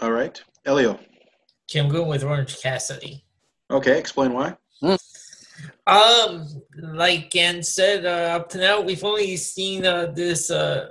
All 0.00 0.12
right. 0.12 0.40
Elio. 0.64 0.98
Okay, 1.70 1.80
I'm 1.80 1.88
going 1.88 2.08
with 2.08 2.24
Orange 2.24 2.60
Cassidy. 2.60 3.24
Okay, 3.70 3.98
explain 3.98 4.32
why. 4.32 4.56
Hmm. 4.80 4.94
Um, 5.86 6.46
like 6.76 7.30
Gan 7.30 7.62
said, 7.62 8.06
uh, 8.06 8.36
up 8.36 8.48
to 8.50 8.58
now 8.58 8.80
we've 8.80 9.04
only 9.04 9.36
seen 9.36 9.84
uh, 9.84 10.06
this 10.14 10.50
uh, 10.50 10.90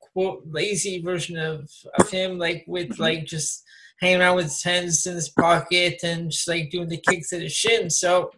quote 0.00 0.42
lazy 0.50 1.00
version 1.00 1.38
of, 1.38 1.70
of 1.98 2.10
him, 2.10 2.38
like 2.38 2.64
with 2.66 2.90
mm-hmm. 2.90 3.02
like 3.02 3.24
just 3.24 3.64
hanging 4.00 4.20
around 4.20 4.36
with 4.36 4.46
his 4.46 4.62
hands 4.62 5.06
in 5.06 5.14
his 5.14 5.28
pocket 5.28 6.00
and 6.02 6.30
just 6.30 6.48
like 6.48 6.70
doing 6.70 6.88
the 6.88 7.00
kicks 7.08 7.32
at 7.32 7.42
his 7.42 7.52
shin. 7.52 7.88
So 7.88 8.30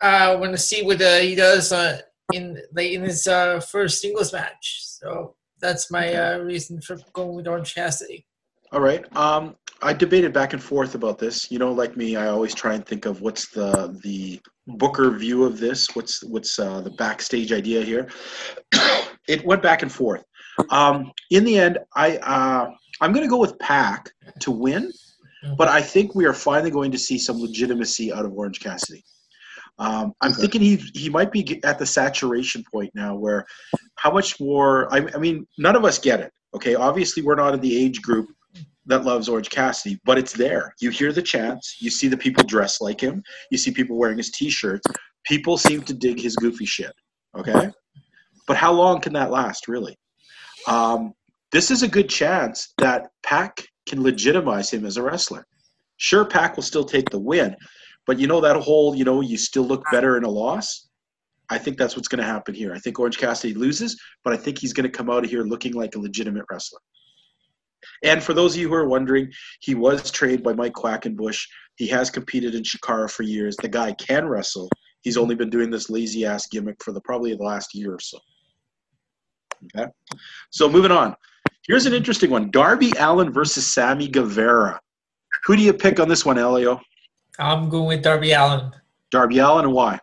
I 0.00 0.34
want 0.36 0.52
to 0.52 0.58
see 0.58 0.82
what 0.82 1.02
uh, 1.02 1.18
he 1.18 1.34
does 1.34 1.72
uh, 1.72 2.00
in 2.32 2.60
like 2.74 2.90
in 2.90 3.02
his 3.02 3.26
uh, 3.26 3.60
first 3.60 4.00
singles 4.00 4.32
match. 4.32 4.82
So 4.84 5.34
that's 5.60 5.90
my 5.90 6.14
uh, 6.14 6.38
reason 6.38 6.80
for 6.80 6.98
going 7.12 7.34
with 7.34 7.48
Orange 7.48 7.74
Cassidy. 7.74 8.26
All 8.72 8.80
right. 8.80 9.04
Um, 9.16 9.56
I 9.80 9.92
debated 9.92 10.32
back 10.32 10.52
and 10.52 10.62
forth 10.62 10.94
about 10.94 11.18
this. 11.18 11.50
You 11.50 11.58
know, 11.58 11.72
like 11.72 11.96
me, 11.96 12.16
I 12.16 12.28
always 12.28 12.54
try 12.54 12.74
and 12.74 12.84
think 12.84 13.06
of 13.06 13.20
what's 13.20 13.48
the 13.48 13.98
the 14.02 14.40
Booker 14.66 15.10
view 15.12 15.44
of 15.44 15.58
this. 15.58 15.88
What's 15.94 16.22
what's 16.24 16.58
uh, 16.58 16.82
the 16.82 16.90
backstage 16.90 17.52
idea 17.52 17.82
here? 17.82 18.08
it 19.28 19.44
went 19.46 19.62
back 19.62 19.82
and 19.82 19.90
forth. 19.90 20.22
Um, 20.70 21.12
in 21.30 21.44
the 21.44 21.58
end, 21.58 21.78
I 21.96 22.18
uh, 22.18 22.70
I'm 23.00 23.12
going 23.12 23.24
to 23.24 23.30
go 23.30 23.38
with 23.38 23.58
Pac 23.58 24.10
to 24.40 24.50
win, 24.50 24.92
mm-hmm. 25.44 25.54
but 25.56 25.68
I 25.68 25.80
think 25.80 26.14
we 26.14 26.26
are 26.26 26.34
finally 26.34 26.70
going 26.70 26.90
to 26.90 26.98
see 26.98 27.18
some 27.18 27.40
legitimacy 27.40 28.12
out 28.12 28.26
of 28.26 28.32
Orange 28.32 28.60
Cassidy. 28.60 29.04
Um, 29.78 30.12
I'm 30.20 30.32
okay. 30.32 30.40
thinking 30.42 30.60
he 30.60 30.76
he 30.94 31.08
might 31.08 31.30
be 31.30 31.60
at 31.64 31.78
the 31.78 31.86
saturation 31.86 32.64
point 32.72 32.90
now, 32.94 33.14
where 33.14 33.46
how 33.96 34.10
much 34.10 34.40
more? 34.40 34.92
I, 34.92 35.06
I 35.14 35.18
mean, 35.18 35.46
none 35.56 35.76
of 35.76 35.84
us 35.84 35.98
get 35.98 36.20
it. 36.20 36.32
Okay, 36.54 36.74
obviously 36.74 37.22
we're 37.22 37.36
not 37.36 37.54
in 37.54 37.60
the 37.60 37.76
age 37.76 38.02
group 38.02 38.28
that 38.86 39.04
loves 39.04 39.28
Orange 39.28 39.50
Cassidy, 39.50 40.00
but 40.04 40.18
it's 40.18 40.32
there. 40.32 40.74
You 40.80 40.90
hear 40.90 41.12
the 41.12 41.22
chants, 41.22 41.76
you 41.80 41.90
see 41.90 42.08
the 42.08 42.16
people 42.16 42.42
dressed 42.42 42.80
like 42.80 43.00
him, 43.00 43.22
you 43.50 43.58
see 43.58 43.70
people 43.70 43.96
wearing 43.96 44.16
his 44.16 44.30
T-shirts. 44.30 44.86
People 45.26 45.58
seem 45.58 45.82
to 45.82 45.92
dig 45.92 46.18
his 46.18 46.34
goofy 46.36 46.64
shit. 46.64 46.92
Okay, 47.38 47.70
but 48.46 48.56
how 48.56 48.72
long 48.72 49.00
can 49.00 49.12
that 49.12 49.30
last, 49.30 49.68
really? 49.68 49.96
Um, 50.66 51.12
this 51.52 51.70
is 51.70 51.82
a 51.82 51.88
good 51.88 52.08
chance 52.08 52.72
that 52.78 53.08
Pac 53.22 53.62
can 53.86 54.02
legitimize 54.02 54.70
him 54.70 54.84
as 54.84 54.96
a 54.96 55.02
wrestler. 55.02 55.46
Sure, 55.98 56.24
Pac 56.24 56.56
will 56.56 56.62
still 56.62 56.84
take 56.84 57.10
the 57.10 57.18
win, 57.18 57.54
but 58.08 58.18
you 58.18 58.26
know 58.26 58.40
that 58.40 58.56
whole, 58.56 58.96
you 58.96 59.04
know, 59.04 59.20
you 59.20 59.36
still 59.36 59.64
look 59.64 59.84
better 59.92 60.16
in 60.16 60.24
a 60.24 60.30
loss. 60.30 60.88
I 61.50 61.58
think 61.58 61.76
that's 61.76 61.94
what's 61.94 62.08
going 62.08 62.20
to 62.20 62.26
happen 62.26 62.54
here. 62.54 62.72
I 62.72 62.78
think 62.78 62.98
Orange 62.98 63.18
Cassidy 63.18 63.52
loses, 63.52 64.00
but 64.24 64.32
I 64.32 64.36
think 64.38 64.58
he's 64.58 64.72
going 64.72 64.90
to 64.90 64.96
come 64.96 65.10
out 65.10 65.24
of 65.24 65.30
here 65.30 65.42
looking 65.42 65.74
like 65.74 65.94
a 65.94 65.98
legitimate 65.98 66.46
wrestler. 66.50 66.80
And 68.02 68.22
for 68.22 68.32
those 68.32 68.54
of 68.54 68.62
you 68.62 68.68
who 68.68 68.74
are 68.74 68.88
wondering, 68.88 69.30
he 69.60 69.74
was 69.74 70.10
trained 70.10 70.42
by 70.42 70.54
Mike 70.54 70.72
Quackenbush. 70.72 71.38
He 71.76 71.86
has 71.88 72.08
competed 72.08 72.54
in 72.54 72.62
Chikara 72.62 73.10
for 73.10 73.24
years. 73.24 73.56
The 73.58 73.68
guy 73.68 73.92
can 73.92 74.26
wrestle. 74.26 74.70
He's 75.02 75.18
only 75.18 75.34
been 75.34 75.50
doing 75.50 75.70
this 75.70 75.90
lazy 75.90 76.24
ass 76.24 76.46
gimmick 76.48 76.82
for 76.82 76.92
the 76.92 77.02
probably 77.02 77.34
the 77.34 77.44
last 77.44 77.74
year 77.74 77.92
or 77.92 78.00
so. 78.00 78.18
Okay. 79.76 79.90
So 80.48 80.66
moving 80.66 80.92
on. 80.92 81.14
Here's 81.66 81.84
an 81.84 81.92
interesting 81.92 82.30
one. 82.30 82.50
Darby 82.50 82.90
Allin 82.98 83.34
versus 83.34 83.66
Sammy 83.66 84.08
Guevara. 84.08 84.80
Who 85.44 85.56
do 85.56 85.62
you 85.62 85.74
pick 85.74 86.00
on 86.00 86.08
this 86.08 86.24
one, 86.24 86.38
Elio? 86.38 86.80
I'm 87.38 87.68
going 87.68 87.86
with 87.86 88.02
Darby 88.02 88.32
Allin. 88.32 88.72
Darby 89.10 89.38
Allin, 89.38 89.64
and 89.66 89.74
why? 89.74 90.00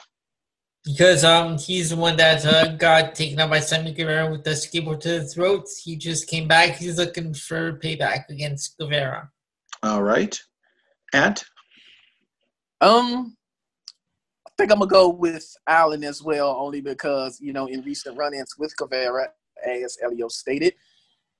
Because 0.85 1.23
um 1.23 1.57
he's 1.57 1.89
the 1.89 1.95
one 1.95 2.15
that 2.17 2.45
uh, 2.45 2.75
got 2.75 3.15
taken 3.15 3.39
out 3.39 3.49
by 3.49 3.59
Sammy 3.59 3.91
Guevara 3.91 4.31
with 4.31 4.43
the 4.43 4.51
skateboard 4.51 4.99
to 5.01 5.19
the 5.19 5.25
throat. 5.25 5.67
He 5.83 5.95
just 5.95 6.27
came 6.27 6.47
back. 6.47 6.75
He's 6.75 6.97
looking 6.97 7.33
for 7.33 7.77
payback 7.79 8.29
against 8.29 8.77
Guevara. 8.77 9.29
All 9.83 10.03
right, 10.03 10.39
and 11.13 11.43
um, 12.81 13.35
I 14.47 14.51
think 14.57 14.71
I'm 14.71 14.79
gonna 14.79 14.89
go 14.89 15.09
with 15.09 15.55
Allin 15.67 16.03
as 16.03 16.21
well, 16.21 16.55
only 16.57 16.81
because 16.81 17.39
you 17.41 17.51
know 17.51 17.65
in 17.65 17.81
recent 17.81 18.17
run-ins 18.17 18.55
with 18.57 18.75
Guevara, 18.77 19.27
as 19.67 19.97
Elio 20.03 20.27
stated, 20.27 20.75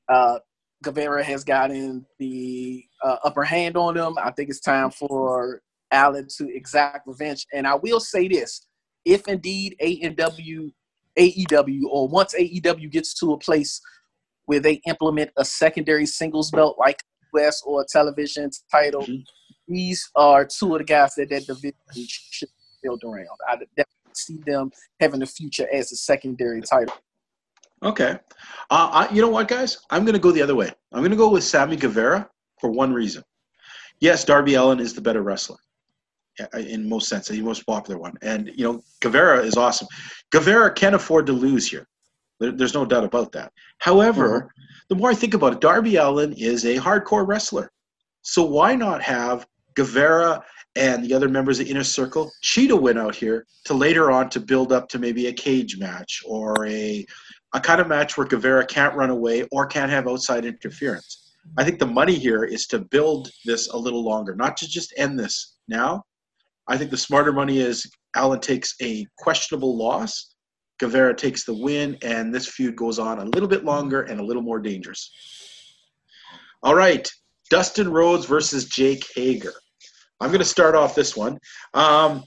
uh, 0.10 0.40
Guevara 0.84 1.24
has 1.24 1.44
gotten 1.44 2.06
the 2.20 2.84
uh, 3.04 3.18
upper 3.24 3.44
hand 3.44 3.78
on 3.78 3.96
him. 3.96 4.18
I 4.18 4.32
think 4.32 4.50
it's 4.50 4.60
time 4.60 4.90
for 4.92 5.62
Allin 5.96 6.28
to 6.38 6.56
exact 6.56 7.08
revenge. 7.08 7.46
And 7.54 7.66
I 7.66 7.76
will 7.76 8.00
say 8.00 8.28
this: 8.28 8.68
if 9.06 9.28
indeed 9.28 9.76
AEW, 9.82 10.72
AEW, 11.18 11.82
or 11.90 12.08
once 12.08 12.34
AEW 12.34 12.92
gets 12.92 13.14
to 13.20 13.34
a 13.34 13.38
place 13.38 13.80
where 14.46 14.60
they 14.60 14.82
implement 14.88 15.32
a 15.38 15.46
secondary 15.46 16.06
singles 16.06 16.52
belt 16.52 16.78
like 16.78 17.02
US 17.34 17.62
or 17.66 17.82
a 17.82 17.86
television 17.86 18.50
title, 18.72 19.02
mm-hmm. 19.02 19.22
these 19.68 20.10
are 20.16 20.46
two 20.46 20.74
of 20.74 20.80
the 20.80 20.86
guys 20.86 21.16
that 21.16 21.30
that 21.30 21.48
division 21.48 21.74
should 21.96 22.50
build 22.84 23.04
around. 23.04 23.28
I 23.48 23.54
definitely 23.56 23.86
see 24.14 24.40
them 24.46 24.72
having 25.00 25.22
a 25.22 25.26
future 25.26 25.68
as 25.72 25.92
a 25.92 25.96
secondary 25.96 26.62
title. 26.62 26.96
Okay. 27.84 28.18
Uh, 28.70 29.08
I, 29.10 29.14
you 29.14 29.22
know 29.22 29.30
what, 29.30 29.48
guys? 29.48 29.78
I'm 29.92 30.06
going 30.06 30.14
to 30.14 30.20
go 30.20 30.32
the 30.32 30.42
other 30.42 30.56
way. 30.56 30.72
I'm 30.92 31.02
going 31.02 31.12
to 31.12 31.18
go 31.18 31.30
with 31.30 31.44
Sammy 31.44 31.76
Guevara 31.76 32.30
for 32.60 32.72
one 32.72 32.94
reason. 32.94 33.24
Yes, 34.00 34.24
Darby 34.24 34.56
Allin 34.56 34.80
is 34.80 34.94
the 34.94 35.02
better 35.02 35.22
wrestler 35.22 35.58
in 36.53 36.88
most 36.88 37.07
senses, 37.07 37.36
the 37.36 37.41
most 37.41 37.66
popular 37.66 37.99
one. 37.99 38.14
And 38.22 38.52
you 38.56 38.64
know, 38.64 38.84
Guevara 39.02 39.44
is 39.44 39.57
awesome. 39.57 39.88
Guevara 40.32 40.74
can't 40.74 40.95
afford 40.95 41.26
to 41.28 41.34
lose 41.34 41.68
here. 41.68 41.88
There, 42.40 42.52
there's 42.52 42.74
no 42.74 42.86
doubt 42.86 43.03
about 43.03 43.32
that. 43.34 43.52
However, 43.80 44.40
mm-hmm. 44.40 44.48
the 44.90 44.95
more 44.95 45.12
I 45.12 45.16
think 45.16 45.34
about 45.34 45.53
it, 45.53 45.62
Darby 45.62 45.95
Allin 45.95 46.34
is 46.34 46.66
a 46.66 46.78
hardcore 46.78 47.28
wrestler. 47.28 47.72
So 48.22 48.44
why 48.44 48.76
not 48.76 49.02
have 49.02 49.45
Guevara 49.76 50.44
and 50.76 51.03
the 51.06 51.14
other 51.14 51.30
members 51.30 51.60
of 51.60 51.66
the 51.66 51.72
Inner 51.72 51.84
Circle 51.84 52.32
Cheetah 52.41 52.76
win 52.76 52.98
out 52.98 53.16
here 53.16 53.45
to 53.66 53.74
later 53.74 54.12
on 54.12 54.30
to 54.32 54.40
build 54.40 54.74
up 54.74 54.90
to 54.90 54.99
maybe 54.99 55.28
a 55.28 55.34
cage 55.34 55.78
match 55.78 56.22
or 56.26 56.68
a 56.68 57.06
a 57.53 57.60
kind 57.60 57.80
of 57.80 57.88
match 57.88 58.18
where 58.18 58.28
Guevara 58.28 58.66
can't 58.66 58.95
run 58.95 59.10
away 59.10 59.48
or 59.52 59.66
can't 59.66 59.90
have 59.90 60.10
outside 60.10 60.44
interference. 60.44 61.34
I 61.57 61.64
think 61.64 61.80
the 61.80 61.86
money 61.86 62.16
here 62.16 62.44
is 62.44 62.68
to 62.68 62.80
build 62.80 63.32
this 63.45 63.70
a 63.70 63.78
little 63.78 64.03
longer, 64.03 64.36
not 64.36 64.57
to 64.57 64.68
just 64.68 64.94
end 64.98 65.18
this 65.18 65.56
now, 65.70 66.03
I 66.68 66.78
think 66.78 66.92
the 66.92 66.98
smarter 66.98 67.32
money 67.32 67.60
is 67.60 67.90
Allin 68.16 68.40
takes 68.40 68.74
a 68.82 69.06
questionable 69.18 69.78
loss, 69.78 70.36
Guevara 70.80 71.16
takes 71.16 71.46
the 71.46 71.54
win, 71.54 71.98
and 72.02 72.34
this 72.34 72.48
feud 72.48 72.76
goes 72.76 73.00
on 73.00 73.20
a 73.20 73.26
little 73.26 73.48
bit 73.48 73.64
longer 73.64 74.02
and 74.02 74.20
a 74.20 74.26
little 74.26 74.42
more 74.42 74.60
dangerous. 74.60 75.12
All 76.64 76.76
right, 76.76 77.10
Dustin 77.50 77.92
Rhodes 77.92 78.26
versus 78.26 78.66
Jake 78.66 79.06
Hager. 79.16 79.54
I'm 80.20 80.30
going 80.30 80.40
to 80.40 80.46
start 80.46 80.76
off 80.76 80.96
this 80.96 81.16
one. 81.16 81.38
Um, 81.74 82.24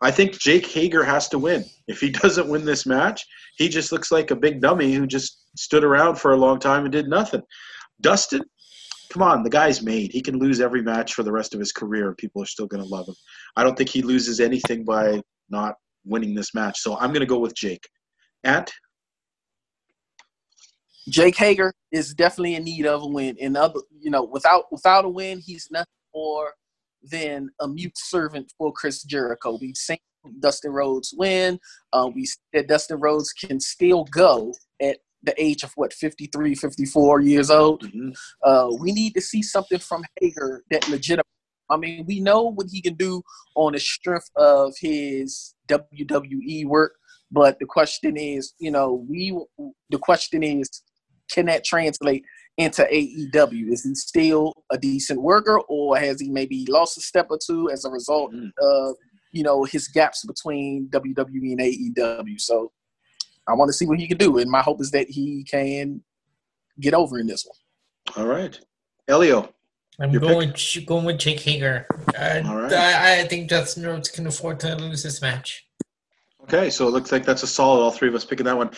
I 0.00 0.10
think 0.10 0.38
Jake 0.38 0.66
Hager 0.66 1.02
has 1.02 1.28
to 1.30 1.38
win. 1.38 1.64
If 1.88 2.00
he 2.00 2.10
doesn't 2.22 2.48
win 2.48 2.64
this 2.64 2.86
match, 2.86 3.24
he 3.56 3.68
just 3.68 3.92
looks 3.92 4.12
like 4.12 4.30
a 4.30 4.36
big 4.36 4.60
dummy 4.60 4.94
who 4.94 5.06
just 5.06 5.48
stood 5.56 5.84
around 5.84 6.16
for 6.16 6.32
a 6.32 6.36
long 6.36 6.58
time 6.58 6.84
and 6.84 6.92
did 6.92 7.08
nothing. 7.08 7.42
Dustin, 8.00 8.42
come 9.10 9.22
on, 9.22 9.42
the 9.42 9.50
guy's 9.50 9.82
made. 9.82 10.12
He 10.12 10.20
can 10.20 10.38
lose 10.38 10.60
every 10.60 10.82
match 10.82 11.14
for 11.14 11.22
the 11.22 11.32
rest 11.32 11.54
of 11.54 11.60
his 11.60 11.72
career, 11.72 12.14
people 12.14 12.42
are 12.42 12.46
still 12.46 12.66
going 12.66 12.82
to 12.82 12.88
love 12.88 13.08
him. 13.08 13.14
I 13.56 13.64
don't 13.64 13.76
think 13.76 13.90
he 13.90 14.02
loses 14.02 14.40
anything 14.40 14.84
by 14.84 15.20
not 15.48 15.76
winning 16.04 16.34
this 16.34 16.54
match. 16.54 16.80
So 16.80 16.96
I'm 16.98 17.10
going 17.10 17.20
to 17.20 17.26
go 17.26 17.38
with 17.38 17.54
Jake. 17.54 17.86
And 18.42 18.70
Jake 21.08 21.36
Hager 21.36 21.72
is 21.92 22.14
definitely 22.14 22.54
in 22.54 22.64
need 22.64 22.86
of 22.86 23.02
a 23.02 23.06
win. 23.06 23.36
And 23.40 23.56
other, 23.56 23.80
you 24.00 24.10
know, 24.10 24.24
without 24.24 24.64
without 24.70 25.04
a 25.04 25.08
win, 25.08 25.40
he's 25.44 25.68
nothing 25.70 25.86
more 26.14 26.52
than 27.02 27.50
a 27.60 27.68
mute 27.68 27.96
servant 27.96 28.52
for 28.56 28.72
Chris 28.72 29.02
Jericho. 29.02 29.58
We've 29.60 29.76
seen 29.76 29.98
Dustin 30.40 30.72
Rhodes 30.72 31.14
win. 31.16 31.58
Uh, 31.92 32.10
we 32.14 32.26
said 32.26 32.66
Dustin 32.66 33.00
Rhodes 33.00 33.32
can 33.32 33.60
still 33.60 34.04
go 34.04 34.54
at 34.80 34.98
the 35.24 35.34
age 35.42 35.62
of 35.62 35.72
what 35.76 35.92
53 35.92 36.54
54 36.54 37.20
years 37.20 37.50
old 37.50 37.82
mm-hmm. 37.82 38.10
uh, 38.44 38.68
we 38.80 38.92
need 38.92 39.14
to 39.14 39.20
see 39.20 39.42
something 39.42 39.78
from 39.78 40.04
hager 40.20 40.62
that 40.70 40.88
legitimate 40.88 41.26
i 41.70 41.76
mean 41.76 42.04
we 42.06 42.20
know 42.20 42.42
what 42.42 42.66
he 42.70 42.80
can 42.80 42.94
do 42.94 43.22
on 43.56 43.72
the 43.72 43.80
strength 43.80 44.28
of 44.36 44.72
his 44.80 45.54
wwe 45.68 46.66
work 46.66 46.92
but 47.30 47.58
the 47.58 47.66
question 47.66 48.16
is 48.16 48.54
you 48.58 48.70
know 48.70 49.04
we 49.08 49.38
the 49.90 49.98
question 49.98 50.42
is 50.42 50.68
can 51.30 51.46
that 51.46 51.64
translate 51.64 52.24
into 52.56 52.82
AEW? 52.82 53.72
Is 53.72 53.84
he 53.84 53.94
still 53.94 54.52
a 54.70 54.78
decent 54.78 55.20
worker, 55.20 55.58
or 55.68 55.96
has 55.98 56.20
he 56.20 56.30
maybe 56.30 56.66
lost 56.68 56.98
a 56.98 57.00
step 57.00 57.26
or 57.30 57.38
two 57.44 57.70
as 57.70 57.84
a 57.84 57.90
result 57.90 58.32
Mm. 58.32 58.50
of 58.60 58.96
you 59.32 59.42
know 59.42 59.64
his 59.64 59.88
gaps 59.88 60.24
between 60.24 60.88
WWE 60.90 61.52
and 61.52 61.60
AEW? 61.60 62.40
So 62.40 62.72
I 63.46 63.54
want 63.54 63.68
to 63.68 63.72
see 63.72 63.86
what 63.86 63.98
he 63.98 64.06
can 64.06 64.18
do, 64.18 64.38
and 64.38 64.50
my 64.50 64.62
hope 64.62 64.80
is 64.80 64.90
that 64.92 65.08
he 65.08 65.44
can 65.44 66.02
get 66.80 66.94
over 66.94 67.18
in 67.18 67.26
this 67.26 67.46
one. 67.46 68.16
All 68.16 68.30
right. 68.30 68.58
Elio. 69.08 69.52
I'm 70.00 70.12
going 70.12 70.48
with, 70.50 70.86
going 70.86 71.04
with 71.04 71.18
Jake 71.18 71.40
Hager. 71.40 71.86
I, 72.18 72.40
All 72.40 72.56
right. 72.56 72.72
I, 72.72 73.20
I 73.20 73.28
think 73.28 73.48
Dustin 73.48 73.86
Rhodes 73.86 74.08
can 74.08 74.26
afford 74.26 74.58
to 74.60 74.74
lose 74.74 75.02
this 75.02 75.22
match. 75.22 75.66
Okay, 76.42 76.68
so 76.68 76.88
it 76.88 76.90
looks 76.90 77.12
like 77.12 77.24
that's 77.24 77.42
a 77.42 77.46
solid. 77.46 77.80
All 77.80 77.90
three 77.90 78.08
of 78.08 78.14
us 78.14 78.24
picking 78.24 78.44
that 78.46 78.56
one. 78.56 78.70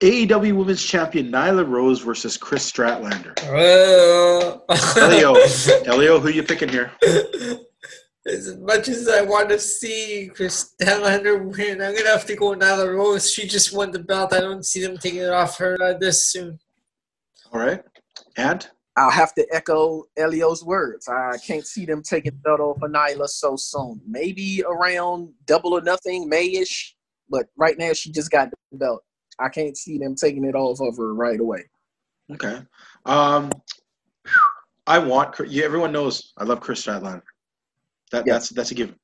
AEW 0.00 0.54
Women's 0.54 0.84
Champion 0.84 1.30
Nyla 1.30 1.68
Rose 1.68 2.00
versus 2.00 2.36
Kris 2.36 2.70
Statlander. 2.70 3.36
Uh, 3.42 4.58
Elio, 5.00 5.34
Elio, 5.86 6.20
who 6.20 6.28
you 6.28 6.42
picking 6.42 6.68
here? 6.68 6.92
as 8.28 8.56
much 8.56 8.88
as 8.88 9.08
I 9.08 9.22
want 9.22 9.48
to 9.50 9.58
see 9.58 10.30
Kris 10.34 10.74
Statlander 10.80 11.56
win, 11.56 11.80
I'm 11.80 11.94
gonna 11.94 12.08
have 12.08 12.26
to 12.26 12.36
go 12.36 12.50
with 12.50 12.60
Nyla 12.60 12.94
Rose. 12.94 13.30
She 13.32 13.46
just 13.46 13.74
won 13.74 13.90
the 13.90 13.98
belt. 13.98 14.32
I 14.32 14.40
don't 14.40 14.64
see 14.64 14.82
them 14.82 14.98
taking 14.98 15.20
it 15.20 15.30
off 15.30 15.58
her 15.58 15.76
uh, 15.82 15.94
this 15.98 16.28
soon. 16.30 16.58
All 17.52 17.60
right, 17.60 17.82
and 18.36 18.68
I'll 18.96 19.10
have 19.10 19.34
to 19.34 19.46
echo 19.52 20.04
Elio's 20.16 20.64
words. 20.64 21.08
I 21.08 21.36
can't 21.46 21.66
see 21.66 21.86
them 21.86 22.02
taking 22.02 22.32
the 22.32 22.38
belt 22.38 22.60
off 22.60 22.82
of 22.82 22.90
Nyla 22.90 23.28
so 23.28 23.56
soon. 23.56 24.00
Maybe 24.06 24.62
around 24.68 25.32
double 25.46 25.72
or 25.74 25.80
nothing, 25.80 26.30
Mayish, 26.30 26.92
but 27.30 27.46
right 27.56 27.78
now 27.78 27.92
she 27.92 28.10
just 28.10 28.30
got 28.30 28.50
the 28.50 28.78
belt. 28.78 29.02
I 29.38 29.48
can't 29.48 29.76
see 29.76 29.98
them 29.98 30.16
taking 30.16 30.44
it 30.44 30.54
off 30.54 30.80
of 30.80 30.96
her 30.96 31.14
right 31.14 31.38
away. 31.38 31.64
okay. 32.32 32.60
Um, 33.06 33.50
I 34.86 34.98
want. 34.98 35.36
Yeah, 35.46 35.64
everyone 35.64 35.92
knows 35.92 36.32
I 36.36 36.44
love 36.44 36.60
Kris 36.60 36.84
Statlander. 36.84 37.22
That 38.12 38.24
Yeah. 38.26 38.34
that's 38.34 38.48
that's 38.50 38.70
a 38.70 38.74
given. 38.74 38.96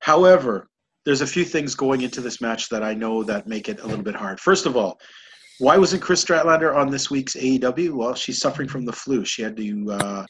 However, 0.00 0.68
there's 1.04 1.20
a 1.22 1.26
few 1.26 1.44
things 1.44 1.74
going 1.74 2.02
into 2.02 2.20
this 2.20 2.40
match 2.40 2.68
that 2.68 2.82
I 2.82 2.94
know 2.94 3.22
that 3.24 3.46
make 3.46 3.68
it 3.68 3.80
a 3.80 3.86
little 3.86 4.04
bit 4.04 4.14
hard. 4.14 4.40
First 4.40 4.66
of 4.66 4.76
all, 4.76 4.98
why 5.58 5.76
wasn't 5.76 6.02
Kris 6.02 6.24
Statlander 6.24 6.76
on 6.76 6.90
this 6.90 7.10
week's 7.10 7.34
AEW? 7.34 7.94
Well, 7.94 8.14
she's 8.14 8.38
suffering 8.40 8.68
from 8.68 8.84
the 8.84 8.92
flu. 8.92 9.24
She 9.24 9.42
had 9.42 9.56
to 9.56 9.90
uh, 9.92 10.26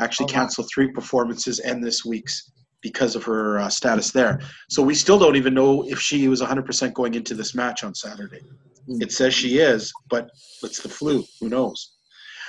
actually 0.00 0.26
Oh, 0.30 0.32
cancel 0.32 0.64
three 0.72 0.90
performances 0.92 1.58
and 1.58 1.82
this 1.84 2.04
week's 2.04 2.50
because 2.82 3.14
of 3.14 3.22
her 3.24 3.58
uh, 3.58 3.68
status 3.68 4.10
there. 4.10 4.40
So 4.70 4.82
we 4.82 4.94
still 4.94 5.18
don't 5.18 5.36
even 5.36 5.52
know 5.52 5.84
if 5.86 6.00
she 6.00 6.28
was 6.28 6.40
100% 6.40 6.94
going 6.94 7.14
into 7.14 7.34
this 7.34 7.54
match 7.54 7.84
on 7.84 7.94
Saturday. 7.94 8.40
Mm. 8.88 9.02
It 9.02 9.12
says 9.12 9.34
she 9.34 9.58
is, 9.58 9.92
but 10.08 10.30
it's 10.62 10.80
the 10.80 10.88
flu. 10.88 11.22
Who 11.40 11.50
knows? 11.50 11.92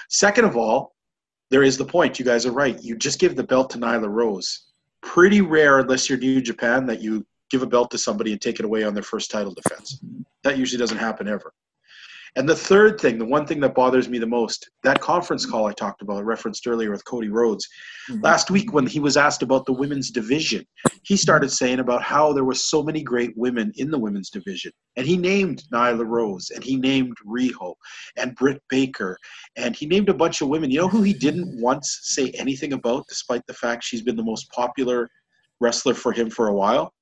Second 0.10 0.46
of 0.46 0.56
all, 0.56 0.96
there 1.50 1.64
is 1.64 1.78
the 1.78 1.84
point. 1.84 2.18
You 2.18 2.24
guys 2.24 2.46
are 2.46 2.54
right. 2.54 2.82
You 2.82 2.96
just 2.96 3.20
give 3.20 3.36
the 3.36 3.44
belt 3.44 3.72
to 3.72 3.78
Nyla 3.78 4.08
Rose. 4.08 4.68
Pretty 5.14 5.42
rare, 5.42 5.80
unless 5.80 6.10
you're 6.10 6.18
New 6.18 6.42
Japan, 6.42 6.86
that 6.86 7.02
you 7.02 7.26
give 7.50 7.64
a 7.64 7.68
belt 7.68 7.92
to 7.92 7.98
somebody 7.98 8.32
and 8.32 8.40
take 8.40 8.60
it 8.60 8.66
away 8.66 8.86
on 8.86 8.94
their 8.94 9.04
first 9.04 9.30
title 9.30 9.54
defense. 9.54 10.02
That 10.46 10.58
usually 10.58 10.80
doesn't 10.80 11.00
happen 11.00 11.28
ever. 11.28 11.52
And 12.38 12.48
the 12.48 12.56
third 12.56 13.00
thing, 13.00 13.20
the 13.20 13.26
one 13.26 13.46
thing 13.46 13.60
that 13.60 13.76
bothers 13.76 14.08
me 14.08 14.18
the 14.18 14.26
most, 14.26 14.70
that 14.84 15.02
conference 15.02 15.46
call 15.46 15.66
I 15.66 15.74
talked 15.74 16.02
about, 16.02 16.24
referenced 16.24 16.66
earlier 16.66 16.90
with 16.90 17.04
Cody 17.04 17.28
Rhodes. 17.28 17.68
Mhm. 18.10 18.24
Last 18.24 18.50
week, 18.50 18.72
when 18.72 18.88
he 18.88 19.02
was 19.02 19.18
asked 19.18 19.44
about 19.44 19.66
the 19.66 19.74
women's 19.74 20.12
division, 20.12 20.66
he 21.04 21.18
started 21.18 21.52
saying 21.52 21.80
about 21.80 22.02
how 22.02 22.32
there 22.32 22.46
were 22.46 22.56
so 22.56 22.82
many 22.84 23.04
great 23.04 23.36
women 23.36 23.74
in 23.76 23.92
the 23.92 24.00
women's 24.00 24.30
division. 24.30 24.72
And 24.96 25.06
he 25.06 25.18
named 25.18 25.64
Nyla 25.74 26.08
Rose, 26.08 26.52
and 26.52 26.64
he 26.64 26.78
named 26.78 27.18
Riho, 27.28 27.76
and 28.16 28.34
Britt 28.36 28.62
Baker, 28.70 29.18
and 29.58 29.76
he 29.76 29.86
named 29.86 30.08
a 30.08 30.14
bunch 30.14 30.42
of 30.42 30.48
women. 30.48 30.72
You 30.72 30.80
know 30.80 30.88
who 30.88 31.04
he 31.04 31.14
didn't 31.14 31.60
once 31.60 32.00
say 32.04 32.30
anything 32.32 32.72
about, 32.72 33.08
despite 33.10 33.46
the 33.48 33.54
fact 33.54 33.84
she's 33.84 34.02
been 34.02 34.16
the 34.16 34.24
most 34.24 34.50
popular 34.52 35.10
wrestler 35.60 35.94
for 35.94 36.14
him 36.14 36.30
for 36.30 36.48
a 36.48 36.54
while? 36.54 36.94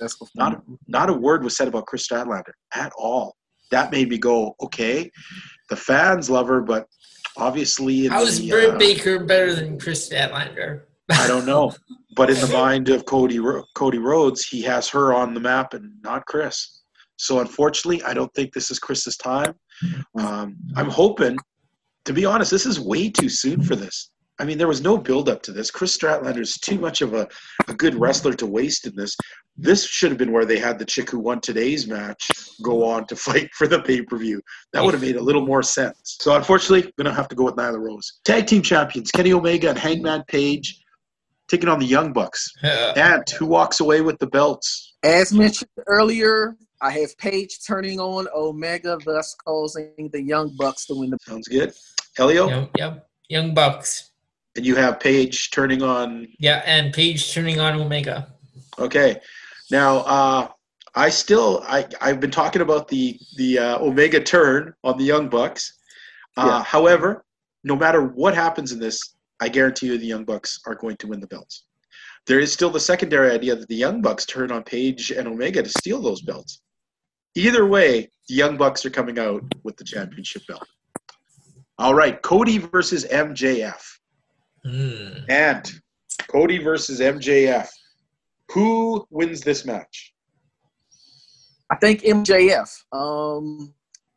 That's 0.00 0.16
Not 0.34 0.62
not 0.86 1.10
a 1.10 1.14
word 1.14 1.44
was 1.44 1.56
said 1.56 1.68
about 1.68 1.86
Kris 1.86 2.06
Statlander 2.06 2.52
at 2.74 2.92
all. 2.96 3.36
That 3.70 3.92
made 3.92 4.08
me 4.08 4.18
go, 4.18 4.54
okay, 4.62 5.10
the 5.68 5.76
fans 5.76 6.30
love 6.30 6.48
her, 6.48 6.60
but 6.60 6.86
obviously, 7.36 8.06
How's 8.06 8.40
the, 8.40 8.50
Britt 8.50 8.74
uh, 8.74 8.78
Baker 8.78 9.24
better 9.24 9.54
than 9.54 9.78
Kris 9.78 10.08
Statlander? 10.08 10.82
I 11.10 11.26
don't 11.26 11.46
know. 11.46 11.74
But 12.16 12.30
in 12.30 12.40
the 12.40 12.48
mind 12.48 12.88
of 12.88 13.04
Cody 13.04 13.38
Ro- 13.38 13.62
Cody 13.76 13.98
Rhodes, 13.98 14.44
he 14.44 14.60
has 14.62 14.88
her 14.88 15.14
on 15.14 15.34
the 15.34 15.40
map 15.40 15.72
and 15.72 15.92
not 16.02 16.26
Kris. 16.26 16.82
So 17.16 17.38
unfortunately, 17.38 18.02
I 18.02 18.12
don't 18.12 18.32
think 18.34 18.52
this 18.52 18.72
is 18.72 18.80
Kris's 18.80 19.16
time. 19.16 19.54
Um, 20.18 20.56
I'm 20.74 20.90
hoping, 20.90 21.36
to 22.06 22.12
be 22.12 22.24
honest, 22.24 22.50
this 22.50 22.66
is 22.66 22.80
way 22.80 23.08
too 23.08 23.28
soon 23.28 23.62
for 23.62 23.76
this. 23.76 24.10
I 24.40 24.44
mean, 24.44 24.58
there 24.58 24.68
was 24.68 24.80
no 24.80 24.96
build 24.96 25.28
up 25.28 25.42
to 25.42 25.52
this. 25.52 25.70
Kris 25.70 25.96
Statlander 25.96 26.40
is 26.40 26.54
too 26.54 26.78
much 26.78 27.02
of 27.02 27.14
a, 27.14 27.26
a 27.66 27.74
good 27.74 27.94
wrestler 27.94 28.34
to 28.34 28.46
waste 28.46 28.86
in 28.86 28.94
this. 28.94 29.16
This 29.56 29.84
should 29.84 30.10
have 30.10 30.18
been 30.18 30.30
where 30.30 30.44
they 30.44 30.58
had 30.58 30.78
the 30.78 30.84
chick 30.84 31.10
who 31.10 31.18
won 31.18 31.40
today's 31.40 31.88
match 31.88 32.28
go 32.62 32.84
on 32.84 33.06
to 33.08 33.16
fight 33.26 33.50
for 33.54 33.66
the 33.66 33.82
pay 33.82 34.02
per 34.02 34.16
view. 34.16 34.40
That 34.72 34.84
would 34.84 34.94
have 34.94 35.02
made 35.02 35.16
a 35.16 35.22
little 35.22 35.44
more 35.44 35.62
sense. 35.62 36.16
So 36.20 36.36
unfortunately, 36.36 36.84
I'm 36.84 36.92
gonna 36.96 37.14
have 37.14 37.28
to 37.28 37.34
go 37.34 37.44
with 37.44 37.56
Nyla 37.56 37.78
Rose. 37.80 38.20
Tag 38.24 38.46
team 38.46 38.62
champions 38.62 39.10
Kenny 39.10 39.32
Omega 39.32 39.70
and 39.70 39.78
Hangman 39.78 40.22
Page 40.28 40.80
taking 41.48 41.68
on 41.68 41.80
the 41.80 41.86
Young 41.86 42.12
Bucks. 42.12 42.52
Uh, 42.62 42.92
And 42.94 43.28
who 43.30 43.46
walks 43.46 43.80
away 43.80 44.02
with 44.02 44.18
the 44.18 44.26
belts? 44.28 44.94
As 45.02 45.32
mentioned 45.32 45.70
earlier, 45.86 46.56
I 46.80 46.90
have 46.92 47.16
Page 47.18 47.58
turning 47.66 47.98
on 47.98 48.28
Omega, 48.34 48.98
thus 49.04 49.34
causing 49.44 50.10
the 50.12 50.22
Young 50.22 50.54
Bucks 50.56 50.86
to 50.86 50.94
win 50.94 51.10
the. 51.10 51.18
Sounds 51.22 51.48
good. 51.48 51.72
Elio, 52.18 52.48
yep, 52.48 52.70
yep. 52.76 53.08
Young 53.28 53.54
Bucks. 53.54 54.07
And 54.58 54.66
you 54.66 54.74
have 54.74 54.98
Page 54.98 55.52
turning 55.52 55.84
on. 55.84 56.26
Yeah, 56.40 56.64
and 56.66 56.92
Page 56.92 57.32
turning 57.32 57.60
on 57.60 57.80
Omega. 57.80 58.26
Okay, 58.76 59.20
now 59.70 59.98
uh, 59.98 60.48
I 60.96 61.10
still 61.10 61.62
I 61.64 61.86
I've 62.00 62.18
been 62.18 62.32
talking 62.32 62.60
about 62.60 62.88
the 62.88 63.16
the 63.36 63.56
uh, 63.60 63.78
Omega 63.78 64.18
turn 64.18 64.74
on 64.82 64.98
the 64.98 65.04
Young 65.04 65.28
Bucks. 65.28 65.74
Uh, 66.36 66.44
Yeah. 66.46 66.64
However, 66.64 67.24
no 67.62 67.76
matter 67.76 68.02
what 68.02 68.34
happens 68.34 68.72
in 68.72 68.80
this, 68.80 69.14
I 69.38 69.48
guarantee 69.48 69.86
you 69.86 69.96
the 69.96 70.06
Young 70.06 70.24
Bucks 70.24 70.58
are 70.66 70.74
going 70.74 70.96
to 70.96 71.06
win 71.06 71.20
the 71.20 71.28
belts. 71.28 71.62
There 72.26 72.40
is 72.40 72.52
still 72.52 72.70
the 72.70 72.80
secondary 72.80 73.30
idea 73.30 73.54
that 73.54 73.68
the 73.68 73.76
Young 73.76 74.02
Bucks 74.02 74.26
turn 74.26 74.50
on 74.50 74.64
Page 74.64 75.12
and 75.12 75.28
Omega 75.28 75.62
to 75.62 75.68
steal 75.68 76.02
those 76.02 76.22
belts. 76.22 76.62
Either 77.36 77.64
way, 77.64 78.10
the 78.28 78.34
Young 78.34 78.56
Bucks 78.56 78.84
are 78.84 78.90
coming 78.90 79.20
out 79.20 79.44
with 79.62 79.76
the 79.76 79.84
championship 79.84 80.42
belt. 80.48 80.66
All 81.78 81.94
right, 81.94 82.20
Cody 82.22 82.58
versus 82.58 83.04
MJF. 83.06 83.97
Hmm. 84.64 85.24
And 85.28 85.70
Cody 86.30 86.58
versus 86.58 87.00
MJF. 87.00 87.68
Who 88.52 89.06
wins 89.10 89.40
this 89.40 89.64
match? 89.64 90.14
I 91.70 91.76
think 91.76 92.02
MJF. 92.02 92.70
Um, 92.92 93.74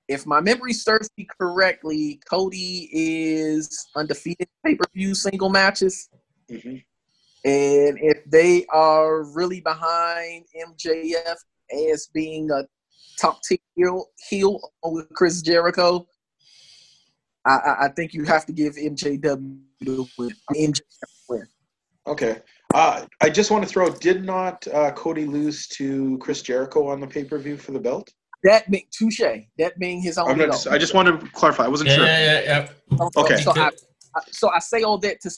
if 0.07 0.25
my 0.25 0.41
memory 0.41 0.73
serves 0.73 1.09
me 1.17 1.27
correctly, 1.39 2.21
Cody 2.29 2.89
is 2.91 3.87
undefeated 3.95 4.47
pay 4.65 4.75
per 4.75 4.85
view 4.93 5.13
single 5.15 5.49
matches. 5.49 6.09
Mhm. 6.49 6.83
And 7.43 7.97
if 8.01 8.23
they 8.25 8.65
are 8.67 9.23
really 9.23 9.61
behind 9.61 10.45
MJF 10.55 11.37
as 11.91 12.07
being 12.13 12.51
a 12.51 12.67
top 13.19 13.41
tier 13.43 13.57
heel, 13.75 14.11
heel 14.29 14.59
with 14.83 15.09
Chris 15.13 15.41
Jericho, 15.41 16.07
I, 17.45 17.55
I, 17.55 17.85
I 17.85 17.87
think 17.89 18.13
you 18.13 18.23
have 18.25 18.45
to 18.45 18.53
give 18.53 18.75
MJW 18.75 19.59
the 19.81 20.05
win. 20.17 20.29
MJF 20.55 20.81
win. 21.29 21.47
Okay. 22.07 22.37
Uh, 22.73 23.05
I 23.21 23.29
just 23.29 23.51
want 23.51 23.63
to 23.63 23.69
throw. 23.69 23.89
Did 23.89 24.23
not 24.23 24.65
uh, 24.67 24.91
Cody 24.91 25.25
lose 25.25 25.67
to 25.69 26.17
Chris 26.19 26.41
Jericho 26.41 26.87
on 26.87 26.99
the 26.99 27.07
pay 27.07 27.23
per 27.23 27.37
view 27.37 27.57
for 27.57 27.71
the 27.71 27.79
belt? 27.79 28.09
That 28.43 28.69
being 28.71 28.85
touche. 28.91 29.21
That 29.59 29.77
being 29.77 30.01
his 30.01 30.17
own. 30.17 30.29
I'm 30.41 30.51
I 30.71 30.77
just 30.77 30.93
wanted 30.93 31.19
to 31.19 31.27
clarify. 31.31 31.65
I 31.65 31.67
wasn't 31.67 31.89
Yeah, 31.89 31.95
sure. 31.95 32.05
yeah, 32.05 32.41
yeah. 32.41 32.69
Yeah. 32.91 33.07
Okay. 33.17 33.37
So 33.37 33.51
I, 33.55 33.67
I- 33.67 33.71
so 34.31 34.49
I 34.49 34.59
say 34.59 34.83
all 34.83 34.97
that 34.99 35.21
to 35.21 35.31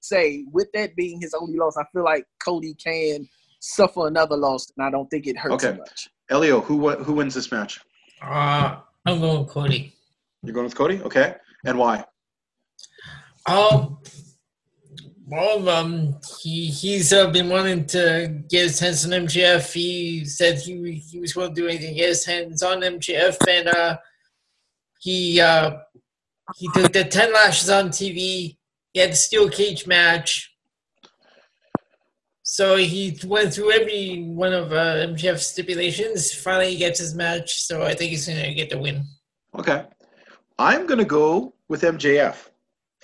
say, 0.00 0.44
with 0.52 0.66
that 0.74 0.96
being 0.96 1.20
his 1.20 1.32
only 1.34 1.56
loss, 1.58 1.76
I 1.76 1.84
feel 1.92 2.02
like 2.02 2.24
Cody 2.44 2.74
can 2.74 3.28
suffer 3.60 4.06
another 4.08 4.36
loss, 4.36 4.66
and 4.76 4.84
I 4.86 4.90
don't 4.90 5.06
think 5.10 5.26
it 5.28 5.36
hurts 5.36 5.64
Okay. 5.64 5.76
much. 5.78 6.08
Elio, 6.30 6.60
who 6.60 6.90
who 6.90 7.12
wins 7.12 7.34
this 7.34 7.52
match? 7.52 7.80
Uh, 8.22 8.78
I'm 9.06 9.20
going 9.20 9.40
with 9.40 9.48
Cody. 9.48 9.94
You're 10.42 10.54
going 10.54 10.64
with 10.64 10.74
Cody. 10.74 11.00
Okay. 11.02 11.34
And 11.66 11.78
why? 11.78 12.04
Um, 13.48 13.98
well, 15.26 15.68
um, 15.70 16.16
he 16.38 16.66
he's 16.66 17.14
uh, 17.14 17.30
been 17.30 17.48
wanting 17.48 17.86
to 17.86 18.42
get 18.50 18.64
his 18.64 18.78
hands 18.78 19.06
on 19.06 19.12
MJF. 19.12 19.72
He 19.72 20.24
said 20.26 20.58
he 20.58 20.92
he 20.94 21.18
was 21.18 21.32
going 21.32 21.54
to 21.54 21.60
do 21.60 21.66
anything 21.66 21.96
get 21.96 22.08
his 22.08 22.26
hands 22.26 22.62
on 22.62 22.82
MJF, 22.82 23.36
and 23.48 23.68
uh, 23.68 23.96
he 25.00 25.40
uh, 25.40 25.78
he 26.56 26.68
took 26.74 26.92
the 26.92 27.04
ten 27.04 27.32
lashes 27.32 27.70
on 27.70 27.88
TV. 27.88 28.58
He 28.92 29.00
had 29.00 29.12
the 29.12 29.16
steel 29.16 29.48
cage 29.48 29.86
match. 29.86 30.54
So 32.42 32.76
he 32.76 33.18
went 33.24 33.54
through 33.54 33.72
every 33.72 34.24
one 34.24 34.52
of 34.52 34.72
uh, 34.72 35.06
MJF's 35.06 35.46
stipulations. 35.46 36.32
Finally, 36.34 36.72
he 36.72 36.76
gets 36.76 36.98
his 36.98 37.14
match. 37.14 37.62
So 37.62 37.82
I 37.82 37.94
think 37.94 38.10
he's 38.10 38.26
going 38.26 38.42
to 38.42 38.54
get 38.54 38.70
the 38.70 38.78
win. 38.78 39.04
Okay. 39.58 39.84
I'm 40.58 40.86
going 40.86 40.98
to 40.98 41.04
go 41.04 41.54
with 41.68 41.82
MJF 41.82 42.48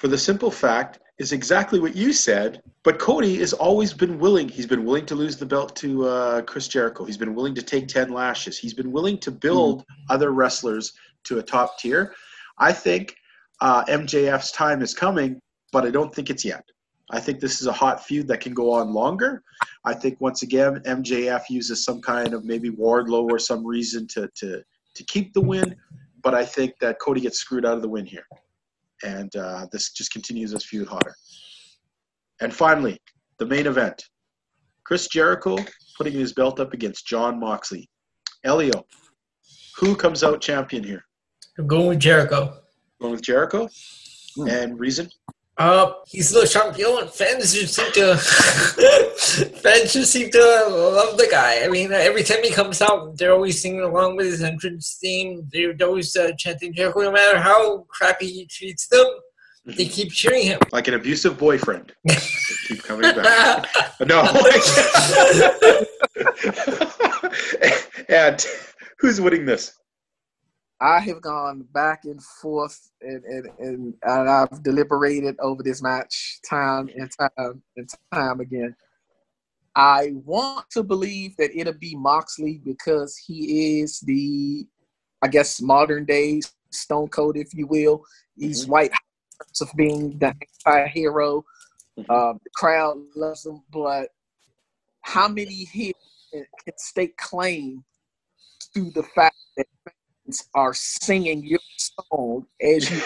for 0.04 0.08
the 0.08 0.18
simple 0.18 0.50
fact 0.50 0.98
is 1.16 1.32
exactly 1.32 1.80
what 1.80 1.96
you 1.96 2.12
said. 2.12 2.60
But 2.82 2.98
Cody 2.98 3.38
has 3.38 3.54
always 3.54 3.94
been 3.94 4.18
willing. 4.18 4.50
He's 4.50 4.66
been 4.66 4.84
willing 4.84 5.06
to 5.06 5.14
lose 5.14 5.38
the 5.38 5.46
belt 5.46 5.74
to 5.76 6.06
uh, 6.06 6.42
Chris 6.42 6.68
Jericho. 6.68 7.06
He's 7.06 7.16
been 7.16 7.34
willing 7.34 7.54
to 7.54 7.62
take 7.62 7.88
10 7.88 8.10
lashes. 8.10 8.58
He's 8.58 8.74
been 8.74 8.92
willing 8.92 9.16
to 9.20 9.30
build 9.30 9.80
mm-hmm. 9.80 10.12
other 10.12 10.32
wrestlers 10.32 10.92
to 11.22 11.38
a 11.38 11.42
top 11.42 11.78
tier. 11.78 12.12
I 12.58 12.70
think 12.70 13.16
uh, 13.62 13.82
MJF's 13.86 14.52
time 14.52 14.82
is 14.82 14.92
coming, 14.92 15.40
but 15.72 15.86
I 15.86 15.90
don't 15.90 16.14
think 16.14 16.28
it's 16.28 16.44
yet. 16.44 16.66
I 17.10 17.18
think 17.18 17.40
this 17.40 17.62
is 17.62 17.66
a 17.66 17.72
hot 17.72 18.04
feud 18.04 18.28
that 18.28 18.42
can 18.42 18.52
go 18.52 18.72
on 18.72 18.92
longer. 18.92 19.42
I 19.86 19.94
think 19.94 20.20
once 20.20 20.42
again 20.42 20.80
MJF 20.80 21.44
uses 21.48 21.82
some 21.82 22.02
kind 22.02 22.34
of 22.34 22.44
maybe 22.44 22.68
Wardlow 22.68 23.30
or 23.30 23.38
some 23.38 23.66
reason 23.66 24.06
to 24.08 24.28
to 24.34 24.62
to 24.96 25.04
keep 25.04 25.32
the 25.32 25.40
win, 25.40 25.74
but 26.22 26.34
I 26.34 26.44
think 26.44 26.74
that 26.82 26.98
Cody 27.00 27.22
gets 27.22 27.38
screwed 27.38 27.64
out 27.64 27.76
of 27.76 27.80
the 27.80 27.88
win 27.88 28.04
here, 28.04 28.26
and 29.04 29.34
uh, 29.36 29.66
this 29.70 29.92
just 29.92 30.12
continues 30.12 30.50
this 30.50 30.64
feud 30.64 30.88
hotter. 30.88 31.14
And 32.40 32.52
finally, 32.52 32.98
the 33.38 33.46
main 33.46 33.66
event: 33.66 34.02
Chris 34.84 35.08
Jericho 35.08 35.56
putting 35.96 36.14
his 36.14 36.32
belt 36.32 36.58
up 36.58 36.72
against 36.72 37.06
Jon 37.06 37.38
Moxley. 37.38 37.88
Elio, 38.44 38.84
who 39.78 39.94
comes 39.94 40.24
out 40.24 40.40
champion 40.40 40.82
here? 40.82 41.04
I'm 41.58 41.66
going 41.66 41.86
with 41.86 42.00
Jericho. 42.00 42.58
Going 43.00 43.12
with 43.12 43.22
Jericho, 43.22 43.68
hmm. 44.36 44.48
and 44.48 44.78
reason? 44.78 45.08
Uh, 45.56 45.92
he's 46.08 46.30
the 46.30 46.46
champion. 46.46 47.06
Fans 47.08 47.54
just 47.54 47.74
seem 47.74 47.92
to 47.92 48.16
fans 49.60 49.92
just 49.92 50.10
seem 50.10 50.30
to 50.30 50.38
love 50.38 51.16
the 51.16 51.28
guy. 51.30 51.64
I 51.64 51.68
mean, 51.68 51.92
every 51.92 52.24
time 52.24 52.42
he 52.42 52.50
comes 52.50 52.82
out, 52.82 53.16
they're 53.16 53.32
always 53.32 53.62
singing 53.62 53.82
along 53.82 54.16
with 54.16 54.26
his 54.26 54.42
entrance 54.42 54.98
theme. 55.00 55.48
They're 55.52 55.76
always 55.82 56.16
uh, 56.16 56.32
chanting 56.36 56.74
Jericho, 56.74 57.02
no 57.02 57.12
matter 57.12 57.38
how 57.38 57.86
crappy 57.88 58.26
he 58.26 58.46
treats 58.46 58.88
them. 58.88 59.06
They 59.66 59.86
keep 59.86 60.12
cheering 60.12 60.42
him 60.42 60.58
like 60.72 60.88
an 60.88 60.94
abusive 60.94 61.38
boyfriend. 61.38 61.92
keep 62.68 62.82
coming 62.82 63.14
back. 63.14 63.66
no. 64.06 64.22
and 68.08 68.46
who's 68.98 69.20
winning 69.20 69.46
this? 69.46 69.72
I 70.84 71.00
have 71.00 71.22
gone 71.22 71.66
back 71.72 72.04
and 72.04 72.22
forth 72.22 72.90
and, 73.00 73.24
and, 73.24 73.48
and, 73.58 73.94
I've 74.28 74.62
deliberated 74.62 75.34
over 75.40 75.62
this 75.62 75.82
match 75.82 76.40
time 76.48 76.90
and 76.94 77.10
time 77.18 77.62
and 77.74 77.88
time 78.12 78.40
again. 78.40 78.76
I 79.74 80.12
want 80.26 80.68
to 80.72 80.82
believe 80.82 81.38
that 81.38 81.58
it'll 81.58 81.72
be 81.72 81.94
Moxley 81.96 82.60
because 82.62 83.16
he 83.16 83.80
is 83.80 84.00
the, 84.00 84.66
I 85.22 85.28
guess, 85.28 85.62
modern 85.62 86.04
day 86.04 86.42
Stone 86.70 87.08
Cold, 87.08 87.38
if 87.38 87.54
you 87.54 87.66
will. 87.66 88.04
He's 88.36 88.64
mm-hmm. 88.64 88.72
white 88.72 88.92
of 89.62 89.70
being 89.76 90.18
the 90.18 90.34
anti-hero. 90.66 91.46
Mm-hmm. 91.98 92.10
Uh, 92.10 92.34
the 92.34 92.50
crowd 92.54 92.98
loves 93.16 93.46
him, 93.46 93.62
but 93.72 94.10
how 95.00 95.28
many 95.28 95.64
here 95.64 95.92
can 96.32 96.74
stake 96.76 97.16
claim 97.16 97.84
to 98.74 98.90
the 98.90 99.02
fact 99.02 99.36
that 99.56 99.66
are 100.54 100.74
singing 100.74 101.44
your 101.44 101.60
song 101.76 102.46
as 102.60 102.90
you 102.90 103.00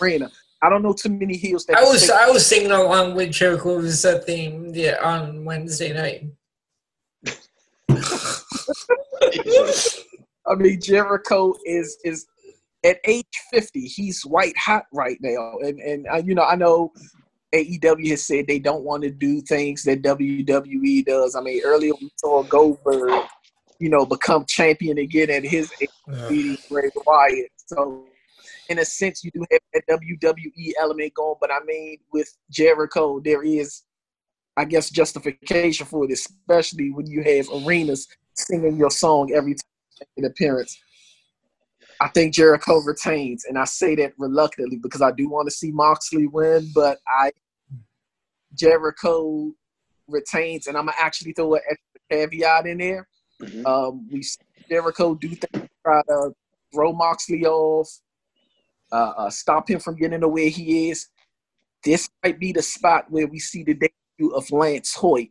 arena. 0.00 0.30
I 0.62 0.68
don't 0.68 0.82
know 0.82 0.92
too 0.92 1.08
many 1.08 1.36
heels 1.36 1.64
that 1.66 1.78
I 1.78 1.82
was 1.82 2.06
sing. 2.06 2.16
I 2.18 2.30
was 2.30 2.46
singing 2.46 2.70
along 2.70 3.14
with 3.14 3.32
Jericho's 3.32 4.04
uh, 4.04 4.20
theme 4.26 4.72
yeah, 4.74 4.96
on 5.02 5.44
Wednesday 5.44 5.92
night. 5.92 6.26
I 10.46 10.54
mean, 10.56 10.80
Jericho 10.80 11.54
is 11.64 11.96
is 12.04 12.26
at 12.84 12.98
age 13.06 13.24
fifty. 13.50 13.86
He's 13.86 14.24
white 14.26 14.56
hot 14.58 14.84
right 14.92 15.18
now, 15.20 15.58
and 15.60 15.80
and 15.80 16.06
uh, 16.08 16.22
you 16.22 16.34
know 16.34 16.44
I 16.44 16.56
know 16.56 16.92
AEW 17.54 18.10
has 18.10 18.26
said 18.26 18.46
they 18.46 18.58
don't 18.58 18.84
want 18.84 19.02
to 19.02 19.10
do 19.10 19.40
things 19.40 19.82
that 19.84 20.02
WWE 20.02 21.04
does. 21.04 21.34
I 21.34 21.40
mean, 21.40 21.62
earlier 21.64 21.92
we 22.00 22.10
saw 22.16 22.42
Goldberg 22.42 23.24
you 23.80 23.88
know, 23.88 24.04
become 24.06 24.44
champion 24.46 24.98
again 24.98 25.30
at 25.30 25.42
his 25.42 25.72
age, 25.80 25.88
beating 26.28 26.58
Bray 26.68 26.90
Wyatt. 27.06 27.50
So, 27.66 28.04
in 28.68 28.78
a 28.78 28.84
sense, 28.84 29.24
you 29.24 29.30
do 29.32 29.44
have 29.50 29.60
that 29.72 29.82
WWE 29.88 30.72
element 30.78 31.14
going, 31.14 31.36
but 31.40 31.50
I 31.50 31.58
mean, 31.66 31.96
with 32.12 32.30
Jericho, 32.50 33.20
there 33.20 33.42
is, 33.42 33.82
I 34.56 34.66
guess, 34.66 34.90
justification 34.90 35.86
for 35.86 36.04
it, 36.04 36.12
especially 36.12 36.90
when 36.90 37.06
you 37.06 37.22
have 37.24 37.48
arenas 37.52 38.06
singing 38.34 38.76
your 38.76 38.90
song 38.90 39.32
every 39.34 39.54
time 39.54 40.06
an 40.18 40.26
appearance. 40.26 40.78
I 42.00 42.08
think 42.08 42.34
Jericho 42.34 42.80
retains, 42.80 43.44
and 43.44 43.58
I 43.58 43.64
say 43.64 43.94
that 43.96 44.12
reluctantly 44.18 44.78
because 44.78 45.02
I 45.02 45.10
do 45.10 45.28
want 45.28 45.48
to 45.48 45.54
see 45.54 45.70
Moxley 45.70 46.26
win, 46.26 46.70
but 46.74 46.98
I 47.08 47.32
Jericho 48.54 49.52
retains, 50.08 50.66
and 50.66 50.76
I'm 50.76 50.86
gonna 50.86 50.96
actually 50.98 51.32
throw 51.32 51.54
an 51.54 51.60
extra 51.70 52.00
caveat 52.10 52.66
in 52.66 52.78
there. 52.78 53.06
Mm-hmm. 53.40 53.66
Um, 53.66 54.08
we 54.10 54.22
see 54.22 54.38
Jericho 54.68 55.14
do 55.14 55.28
things 55.28 55.68
try 55.84 56.02
to 56.08 56.32
throw 56.72 56.92
Moxley 56.92 57.44
off, 57.46 57.88
uh, 58.92 59.12
uh, 59.16 59.30
stop 59.30 59.68
him 59.68 59.80
from 59.80 59.96
getting 59.96 60.20
the 60.20 60.28
way 60.28 60.48
he 60.48 60.90
is. 60.90 61.08
This 61.84 62.08
might 62.22 62.38
be 62.38 62.52
the 62.52 62.62
spot 62.62 63.06
where 63.10 63.26
we 63.26 63.38
see 63.38 63.62
the 63.62 63.74
debut 63.74 64.34
of 64.34 64.50
Lance 64.50 64.94
Hoyt. 64.94 65.30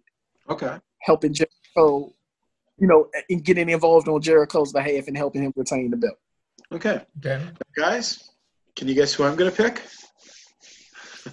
Okay. 0.49 0.77
Helping 1.02 1.34
Jericho, 1.34 2.14
you 2.77 2.88
know, 2.88 3.07
in 3.30 3.41
getting 3.41 3.69
involved 3.69 4.07
on 4.07 4.22
Jericho's 4.22 4.73
behalf 4.73 5.07
and 5.07 5.15
helping 5.15 5.44
him 5.44 5.53
retain 5.56 5.91
the 5.91 5.98
belt. 5.98 6.18
Okay. 6.72 7.02
Okay. 7.19 7.44
Guys, 7.76 8.31
can 8.76 8.88
you 8.88 8.95
guess 8.95 9.14
who 9.14 9.23
I'm 9.23 9.36
going 9.36 9.52
to 9.52 9.56
pick? 9.56 9.81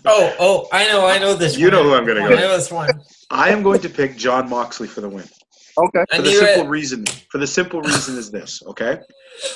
Oh, 0.04 0.34
oh, 0.38 0.68
I 0.72 0.86
know, 0.88 1.06
I 1.06 1.18
know 1.18 1.32
this. 1.32 1.56
You 1.56 1.66
one. 1.66 1.72
know 1.72 1.82
who 1.84 1.94
I'm 1.94 2.04
going 2.04 2.16
to 2.16 2.28
go. 2.28 2.34
I 2.34 2.40
know 2.40 2.56
this 2.56 2.70
one. 2.70 2.90
I 3.30 3.48
am 3.48 3.62
going 3.62 3.80
to 3.80 3.88
pick 3.88 4.16
Jon 4.16 4.48
Moxley 4.48 4.88
for 4.88 5.00
the 5.00 5.08
win. 5.08 5.24
Okay. 5.78 6.04
For 6.14 6.22
the 6.22 6.32
simple 6.32 6.66
it. 6.66 6.70
reason, 6.70 7.04
for 7.30 7.38
the 7.38 7.46
simple 7.46 7.82
reason 7.82 8.16
is 8.16 8.30
this. 8.30 8.62
Okay, 8.66 8.98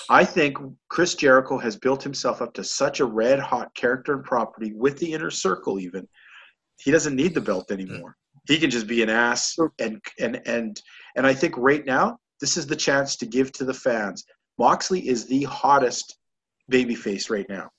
I 0.08 0.24
think 0.24 0.58
Chris 0.88 1.14
Jericho 1.14 1.58
has 1.58 1.76
built 1.76 2.02
himself 2.02 2.42
up 2.42 2.52
to 2.54 2.64
such 2.64 3.00
a 3.00 3.04
red 3.04 3.38
hot 3.38 3.74
character 3.74 4.14
and 4.14 4.24
property 4.24 4.72
with 4.74 4.98
the 4.98 5.12
inner 5.12 5.30
circle. 5.30 5.80
Even 5.80 6.06
he 6.78 6.90
doesn't 6.90 7.16
need 7.16 7.34
the 7.34 7.40
belt 7.40 7.70
anymore. 7.70 8.16
He 8.46 8.58
can 8.58 8.70
just 8.70 8.86
be 8.86 9.02
an 9.02 9.10
ass 9.10 9.56
and 9.78 10.00
and 10.18 10.40
and 10.46 10.80
and 11.16 11.26
I 11.26 11.34
think 11.34 11.54
right 11.56 11.84
now 11.84 12.18
this 12.40 12.56
is 12.56 12.66
the 12.66 12.76
chance 12.76 13.16
to 13.16 13.26
give 13.26 13.52
to 13.52 13.64
the 13.64 13.74
fans. 13.74 14.24
Moxley 14.58 15.08
is 15.08 15.26
the 15.26 15.44
hottest 15.44 16.18
babyface 16.70 17.30
right 17.30 17.48
now. 17.48 17.70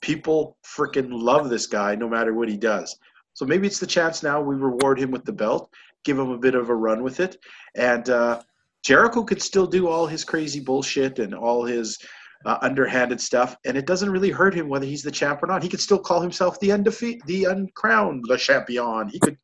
People 0.00 0.56
freaking 0.64 1.08
love 1.10 1.48
this 1.48 1.66
guy 1.66 1.94
no 1.94 2.08
matter 2.08 2.34
what 2.34 2.48
he 2.48 2.56
does. 2.56 2.96
So 3.34 3.44
maybe 3.44 3.66
it's 3.68 3.78
the 3.78 3.86
chance 3.86 4.22
now 4.22 4.40
we 4.40 4.56
reward 4.56 4.98
him 4.98 5.12
with 5.12 5.24
the 5.24 5.32
belt 5.32 5.70
give 6.04 6.18
him 6.18 6.30
a 6.30 6.38
bit 6.38 6.54
of 6.54 6.70
a 6.70 6.74
run 6.74 7.02
with 7.02 7.20
it. 7.20 7.36
And 7.76 8.08
uh, 8.08 8.42
Jericho 8.82 9.22
could 9.22 9.42
still 9.42 9.66
do 9.66 9.88
all 9.88 10.06
his 10.06 10.24
crazy 10.24 10.60
bullshit 10.60 11.18
and 11.18 11.34
all 11.34 11.64
his 11.64 11.98
uh, 12.44 12.58
underhanded 12.62 13.20
stuff, 13.20 13.56
and 13.64 13.76
it 13.76 13.86
doesn't 13.86 14.10
really 14.10 14.30
hurt 14.30 14.54
him 14.54 14.68
whether 14.68 14.86
he's 14.86 15.02
the 15.02 15.10
champ 15.10 15.42
or 15.42 15.46
not. 15.46 15.62
He 15.62 15.68
could 15.68 15.80
still 15.80 15.98
call 15.98 16.20
himself 16.20 16.58
the 16.60 16.72
undefeated, 16.72 17.22
the 17.26 17.44
uncrowned 17.44 18.24
Le 18.28 18.38
Champion. 18.38 19.08
He 19.08 19.18
could 19.18 19.36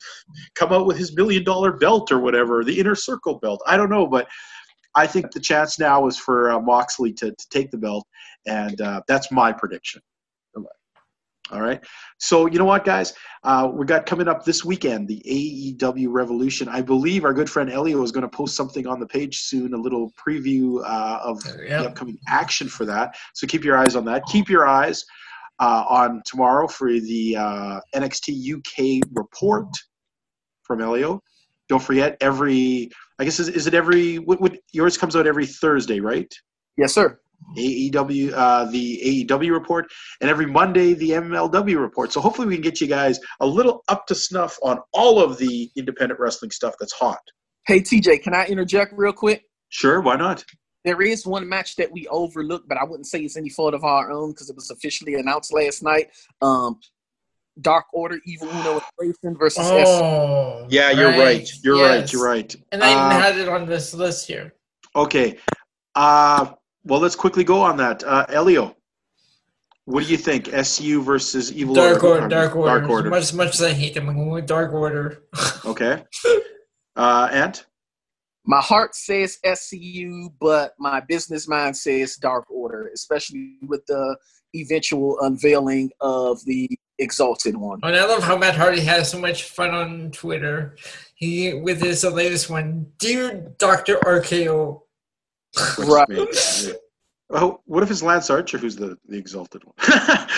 come 0.55 0.73
out 0.73 0.87
with 0.87 0.97
his 0.97 1.17
million 1.17 1.45
dollar 1.45 1.73
belt 1.73 2.13
or 2.13 2.21
whatever, 2.21 2.63
the 2.63 2.79
inner 2.79 2.95
circle 2.95 3.39
belt. 3.41 3.61
I 3.67 3.77
don't 3.77 3.91
know, 3.91 4.07
but 4.07 4.29
I 4.95 5.07
think 5.07 5.33
the 5.33 5.41
chance 5.41 5.79
now 5.79 6.07
is 6.07 6.17
for 6.17 6.53
uh, 6.53 6.61
Moxley 6.61 7.13
to, 7.15 7.33
to 7.33 7.49
take 7.51 7.71
the 7.71 7.79
belt, 7.79 8.07
and 8.47 8.81
uh, 8.81 9.03
that's 9.09 9.33
my 9.33 9.53
prediction. 9.53 10.01
All 11.51 11.61
right. 11.61 11.81
So 12.19 12.47
you 12.47 12.59
know 12.59 12.65
what, 12.65 12.85
guys? 12.85 13.13
Uh, 13.43 13.71
we 13.73 13.85
got 13.85 14.07
coming 14.07 14.29
up 14.29 14.45
this 14.45 14.65
weekend 14.65 15.07
the 15.09 15.23
AEW 15.79 16.07
Revolution. 16.11 16.69
I 16.69 16.81
believe 16.81 17.25
our 17.25 17.35
good 17.35 17.51
friend 17.51 17.71
Elio 17.71 18.03
is 18.03 18.13
going 18.13 18.23
to 18.23 18.29
post 18.29 18.57
something 18.57 18.87
on 18.87 18.99
the 18.99 19.07
page 19.07 19.41
soon, 19.41 19.75
a 19.75 19.77
little 19.77 20.11
preview 20.13 20.83
uh, 20.85 21.21
of 21.23 21.45
yep. 21.45 21.83
the 21.83 21.89
upcoming 21.91 22.19
action 22.29 22.67
for 22.67 22.87
that. 22.87 23.15
So 23.35 23.47
keep 23.47 23.63
your 23.63 23.77
eyes 23.77 23.95
on 23.95 24.07
that. 24.07 24.25
Keep 24.27 24.49
your 24.49 24.67
eyes 24.67 25.05
uh, 25.59 25.85
on 25.87 26.23
tomorrow 26.25 26.67
for 26.67 26.89
the 26.89 27.37
uh, 27.37 27.81
NXT 27.95 28.57
UK 28.57 29.07
report 29.13 29.69
from 30.63 30.81
Elio. 30.81 31.23
Don't 31.69 31.83
forget 31.83 32.17
every. 32.21 32.91
I 33.19 33.25
guess 33.25 33.39
is, 33.39 33.49
is 33.49 33.67
it 33.67 33.75
every? 33.75 34.17
What, 34.17 34.41
what 34.41 34.57
yours 34.73 34.97
comes 34.97 35.15
out 35.15 35.27
every 35.27 35.47
Thursday, 35.47 36.01
right? 36.01 36.33
Yes, 36.77 36.95
sir. 36.95 37.21
AEW, 37.57 38.33
uh, 38.35 38.65
the 38.67 39.27
AEW 39.29 39.53
report, 39.53 39.87
and 40.21 40.31
every 40.31 40.47
Monday 40.47 40.95
the 40.95 41.11
MLW 41.11 41.81
report. 41.81 42.13
So 42.13 42.21
hopefully 42.21 42.49
we 42.49 42.55
can 42.55 42.63
get 42.63 42.81
you 42.81 42.87
guys 42.87 43.19
a 43.41 43.47
little 43.47 43.85
up 43.89 44.07
to 44.09 44.15
snuff 44.15 44.59
on 44.63 44.79
all 44.93 45.23
of 45.23 45.39
the 45.39 45.71
independent 45.77 46.21
wrestling 46.21 46.51
stuff 46.51 46.75
that's 46.79 46.93
hot. 46.93 47.21
Hey 47.67 47.81
TJ, 47.81 48.23
can 48.23 48.35
I 48.35 48.47
interject 48.47 48.93
real 48.97 49.13
quick? 49.13 49.45
Sure, 49.69 50.01
why 50.01 50.17
not? 50.17 50.45
There 50.85 51.01
is 51.01 51.27
one 51.27 51.49
match 51.49 51.77
that 51.77 51.91
we 51.91 52.07
overlooked, 52.09 52.69
but 52.69 52.77
I 52.77 52.85
wouldn't 52.85 53.07
say 53.07 53.21
it's 53.21 53.39
any 53.39 53.49
fault 53.49 53.73
of 53.73 53.85
our 53.85 54.11
own 54.11 54.33
because 54.33 54.51
it 54.51 54.57
was 54.57 54.71
officially 54.71 55.15
announced 55.15 55.53
last 55.53 55.83
night. 55.83 56.09
Um, 56.43 56.79
Dark 57.61 57.87
Order, 57.93 58.19
Evil 58.27 58.49
Uno, 58.49 58.81
and 58.99 59.39
versus. 59.39 59.67
Oh, 59.67 60.65
S- 60.65 60.67
yeah, 60.71 60.91
you're 60.91 61.11
right. 61.11 61.19
right. 61.19 61.51
You're 61.63 61.77
yes. 61.77 61.89
right. 61.89 62.13
You're 62.13 62.25
right. 62.25 62.57
And 62.73 62.85
I 62.85 62.93
uh, 62.93 63.11
had 63.11 63.39
it 63.39 63.49
on 63.49 63.67
this 63.67 63.95
list 63.95 64.27
here. 64.27 64.55
Okay. 64.95 65.39
Uh, 65.95 66.53
well, 66.85 67.01
let's 67.01 67.17
quickly 67.17 67.45
go 67.45 67.61
on 67.61 67.77
that. 67.79 68.05
Uh, 68.05 68.27
Elio, 68.29 68.77
What 69.87 70.05
do 70.05 70.11
you 70.11 70.17
think? 70.17 70.49
SU 70.53 71.03
versus 71.03 71.53
Evil 71.53 71.75
Dark 71.75 72.03
Order? 72.05 72.23
Order. 72.23 72.29
Dark 72.29 72.57
Order. 72.57 72.79
Dark 72.81 72.91
Order. 72.91 73.11
Much, 73.11 73.23
as 73.23 73.33
much 73.35 73.55
as 73.55 73.63
I 73.63 73.73
hate 73.73 73.95
them, 73.95 74.09
I'm 74.09 74.17
going 74.17 74.31
with 74.31 74.47
Dark 74.47 74.73
Order. 74.73 75.23
Okay. 75.67 76.05
Uh, 76.95 77.29
Ant? 77.33 77.65
My 78.45 78.61
heart 78.61 78.95
says 78.95 79.39
SCU, 79.45 80.29
but 80.39 80.75
my 80.79 81.01
business 81.01 81.49
mind 81.49 81.75
says 81.77 82.17
Dark 82.17 82.51
Order, 82.51 82.91
especially 82.95 83.57
with 83.67 83.85
the 83.87 84.17
eventual 84.55 85.19
unveiling 85.23 85.91
of 86.03 86.45
the 86.45 86.69
Exalted 86.99 87.57
One. 87.57 87.81
And 87.83 87.97
I 87.97 88.05
love 88.05 88.23
how 88.23 88.37
Matt 88.37 88.55
Hardy 88.57 88.83
has 88.83 89.11
so 89.11 89.19
much 89.19 89.45
fun 89.45 89.71
on 89.71 90.11
Twitter. 90.13 90.77
He 91.17 91.55
with 91.55 91.83
his 91.83 92.05
latest 92.05 92.51
one, 92.51 92.87
dear 92.99 93.53
Doctor 93.59 93.97
RKO. 94.05 94.83
Right. 95.79 96.09
Maybe. 96.09 96.77
Oh, 97.31 97.61
what 97.65 97.83
if 97.83 97.91
it's 97.91 98.03
Lance 98.03 98.31
Archer 98.31 98.59
who's 98.59 98.77
the, 98.77 98.97
the 99.09 99.17
exalted 99.17 99.63
one? 99.65 99.75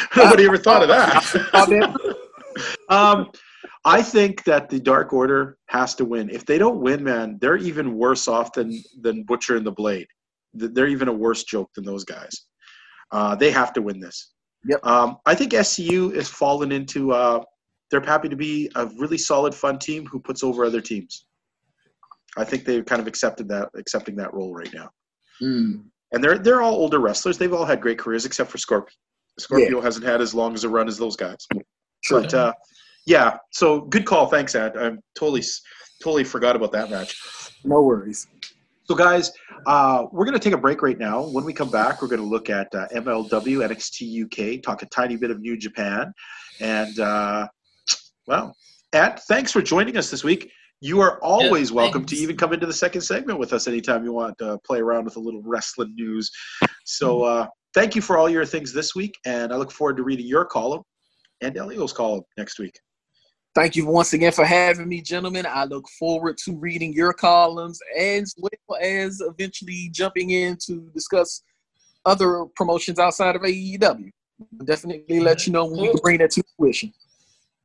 Nobody 0.17 0.47
ever 0.47 0.57
thought 0.57 0.83
of 0.83 0.89
that. 0.89 2.17
um, 2.89 3.31
I 3.85 4.03
think 4.03 4.45
that 4.45 4.69
the 4.69 4.81
Dark 4.81 5.13
Order 5.13 5.59
has 5.67 5.95
to 5.97 6.05
win. 6.05 6.31
If 6.31 6.47
they 6.47 6.59
don't 6.59 6.81
win, 6.81 7.05
man, 7.05 7.39
they're 7.41 7.57
even 7.57 7.97
worse 7.97 8.29
off 8.29 8.53
than 8.53 8.83
than 9.01 9.25
Butcher 9.25 9.57
and 9.57 9.67
the 9.67 9.73
Blade. 9.73 10.07
They're 10.55 10.89
even 10.89 11.09
a 11.09 11.13
worse 11.13 11.45
joke 11.45 11.71
than 11.75 11.85
those 11.85 12.05
guys. 12.05 12.47
Uh, 13.13 13.35
they 13.35 13.51
have 13.51 13.73
to 13.75 13.83
win 13.83 14.01
this. 14.01 14.33
Yep. 14.67 14.85
Um, 14.85 15.19
I 15.27 15.35
think 15.35 15.53
SCU 15.53 16.15
has 16.15 16.29
fallen 16.29 16.73
into. 16.73 17.13
Uh, 17.13 17.43
they're 17.91 18.01
happy 18.01 18.29
to 18.29 18.37
be 18.37 18.71
a 18.75 18.87
really 18.99 19.19
solid, 19.19 19.55
fun 19.55 19.79
team 19.79 20.07
who 20.07 20.19
puts 20.19 20.43
over 20.43 20.65
other 20.65 20.81
teams. 20.81 21.27
I 22.37 22.45
think 22.45 22.65
they've 22.65 22.85
kind 22.85 23.01
of 23.01 23.07
accepted 23.07 23.49
that, 23.49 23.71
accepting 23.77 24.17
that 24.17 24.35
role 24.35 24.53
right 24.55 24.73
now. 24.75 24.91
Mm. 25.43 25.85
And 26.13 26.25
they're 26.25 26.39
they're 26.39 26.63
all 26.63 26.75
older 26.75 26.99
wrestlers. 26.99 27.39
They've 27.39 27.53
all 27.53 27.65
had 27.65 27.81
great 27.81 27.99
careers 27.99 28.25
except 28.25 28.51
for 28.51 28.59
Scorpio. 28.59 28.95
Scorpio 29.39 29.81
hasn't 29.81 30.07
had 30.07 30.21
as 30.21 30.35
long 30.35 30.55
as 30.55 30.65
a 30.65 30.69
run 30.69 30.89
as 30.89 30.97
those 30.97 31.17
guys. 31.17 31.47
Sure. 32.03 32.23
But 32.23 32.35
uh, 32.35 32.53
yeah, 33.07 33.37
so 33.53 33.81
good 33.83 34.07
call. 34.07 34.27
Thanks, 34.27 34.55
Ed. 34.55 34.77
I 34.77 34.93
totally 35.15 35.43
totally 36.03 36.25
forgot 36.25 36.57
about 36.57 36.73
that 36.73 36.91
match. 36.91 37.17
No 37.65 37.83
worries. 37.83 38.29
So 38.85 38.95
guys, 38.95 39.33
uh, 39.67 40.05
we're 40.13 40.25
going 40.25 40.39
to 40.39 40.41
take 40.41 40.53
a 40.53 40.59
break 40.59 40.81
right 40.81 40.99
now. 40.99 41.27
When 41.27 41.45
we 41.45 41.53
come 41.53 41.71
back, 41.71 42.01
we're 42.01 42.09
going 42.09 42.23
to 42.23 42.27
look 42.27 42.49
at 42.49 42.73
uh, 42.73 42.87
MLW, 42.95 43.69
NXT 43.69 44.57
UK, 44.57 44.63
talk 44.63 44.83
a 44.83 44.87
tiny 44.87 45.17
bit 45.17 45.33
of 45.33 45.41
New 45.41 45.57
Japan, 45.57 46.13
and 46.61 46.99
uh, 47.01 47.49
well, 48.27 48.57
Ed, 48.93 49.19
thanks 49.29 49.51
for 49.51 49.61
joining 49.61 49.97
us 49.97 50.11
this 50.11 50.23
week. 50.23 50.51
You 50.81 51.01
are 51.01 51.19
always 51.23 51.73
welcome 51.73 52.05
to 52.05 52.16
even 52.16 52.36
come 52.36 52.53
into 52.53 52.66
the 52.66 52.73
second 52.73 53.01
segment 53.01 53.39
with 53.39 53.55
us 53.55 53.66
anytime 53.66 54.05
you 54.05 54.12
want 54.12 54.36
to 54.39 54.59
play 54.59 54.78
around 54.78 55.05
with 55.05 55.16
a 55.16 55.20
little 55.20 55.43
wrestling 55.43 55.94
news. 55.94 56.31
So 56.85 57.23
uh, 57.23 57.47
thank 57.74 57.94
you 57.94 58.03
for 58.03 58.19
all 58.19 58.28
your 58.28 58.44
things 58.44 58.74
this 58.74 58.94
week, 58.94 59.16
and 59.24 59.53
I 59.53 59.57
look 59.57 59.73
forward 59.73 59.97
to 59.97 60.03
reading 60.03 60.27
your 60.27 60.44
column 60.44 60.82
and 61.40 61.57
Elio's 61.57 61.94
column 61.94 62.23
next 62.36 62.59
week. 62.59 62.78
Thank 63.55 63.74
you 63.74 63.86
once 63.86 64.12
again 64.12 64.32
for 64.32 64.44
having 64.44 64.86
me, 64.86 65.01
gentlemen. 65.01 65.47
I 65.48 65.65
look 65.65 65.89
forward 65.98 66.36
to 66.44 66.55
reading 66.55 66.93
your 66.93 67.15
columns 67.15 67.81
as 67.98 68.35
well 68.36 68.78
as 68.82 69.23
eventually 69.23 69.89
jumping 69.93 70.31
in 70.31 70.59
to 70.66 70.90
discuss 70.93 71.43
other 72.05 72.44
promotions 72.55 72.98
outside 72.98 73.35
of 73.35 73.40
AEW. 73.40 74.11
I'll 74.61 74.66
definitely 74.66 75.20
let 75.20 75.47
you 75.47 75.55
know 75.55 75.65
when 75.65 75.81
we 75.81 75.89
can 75.89 76.01
bring 76.03 76.19
that 76.19 76.32
to 76.32 76.43
fruition. 76.59 76.93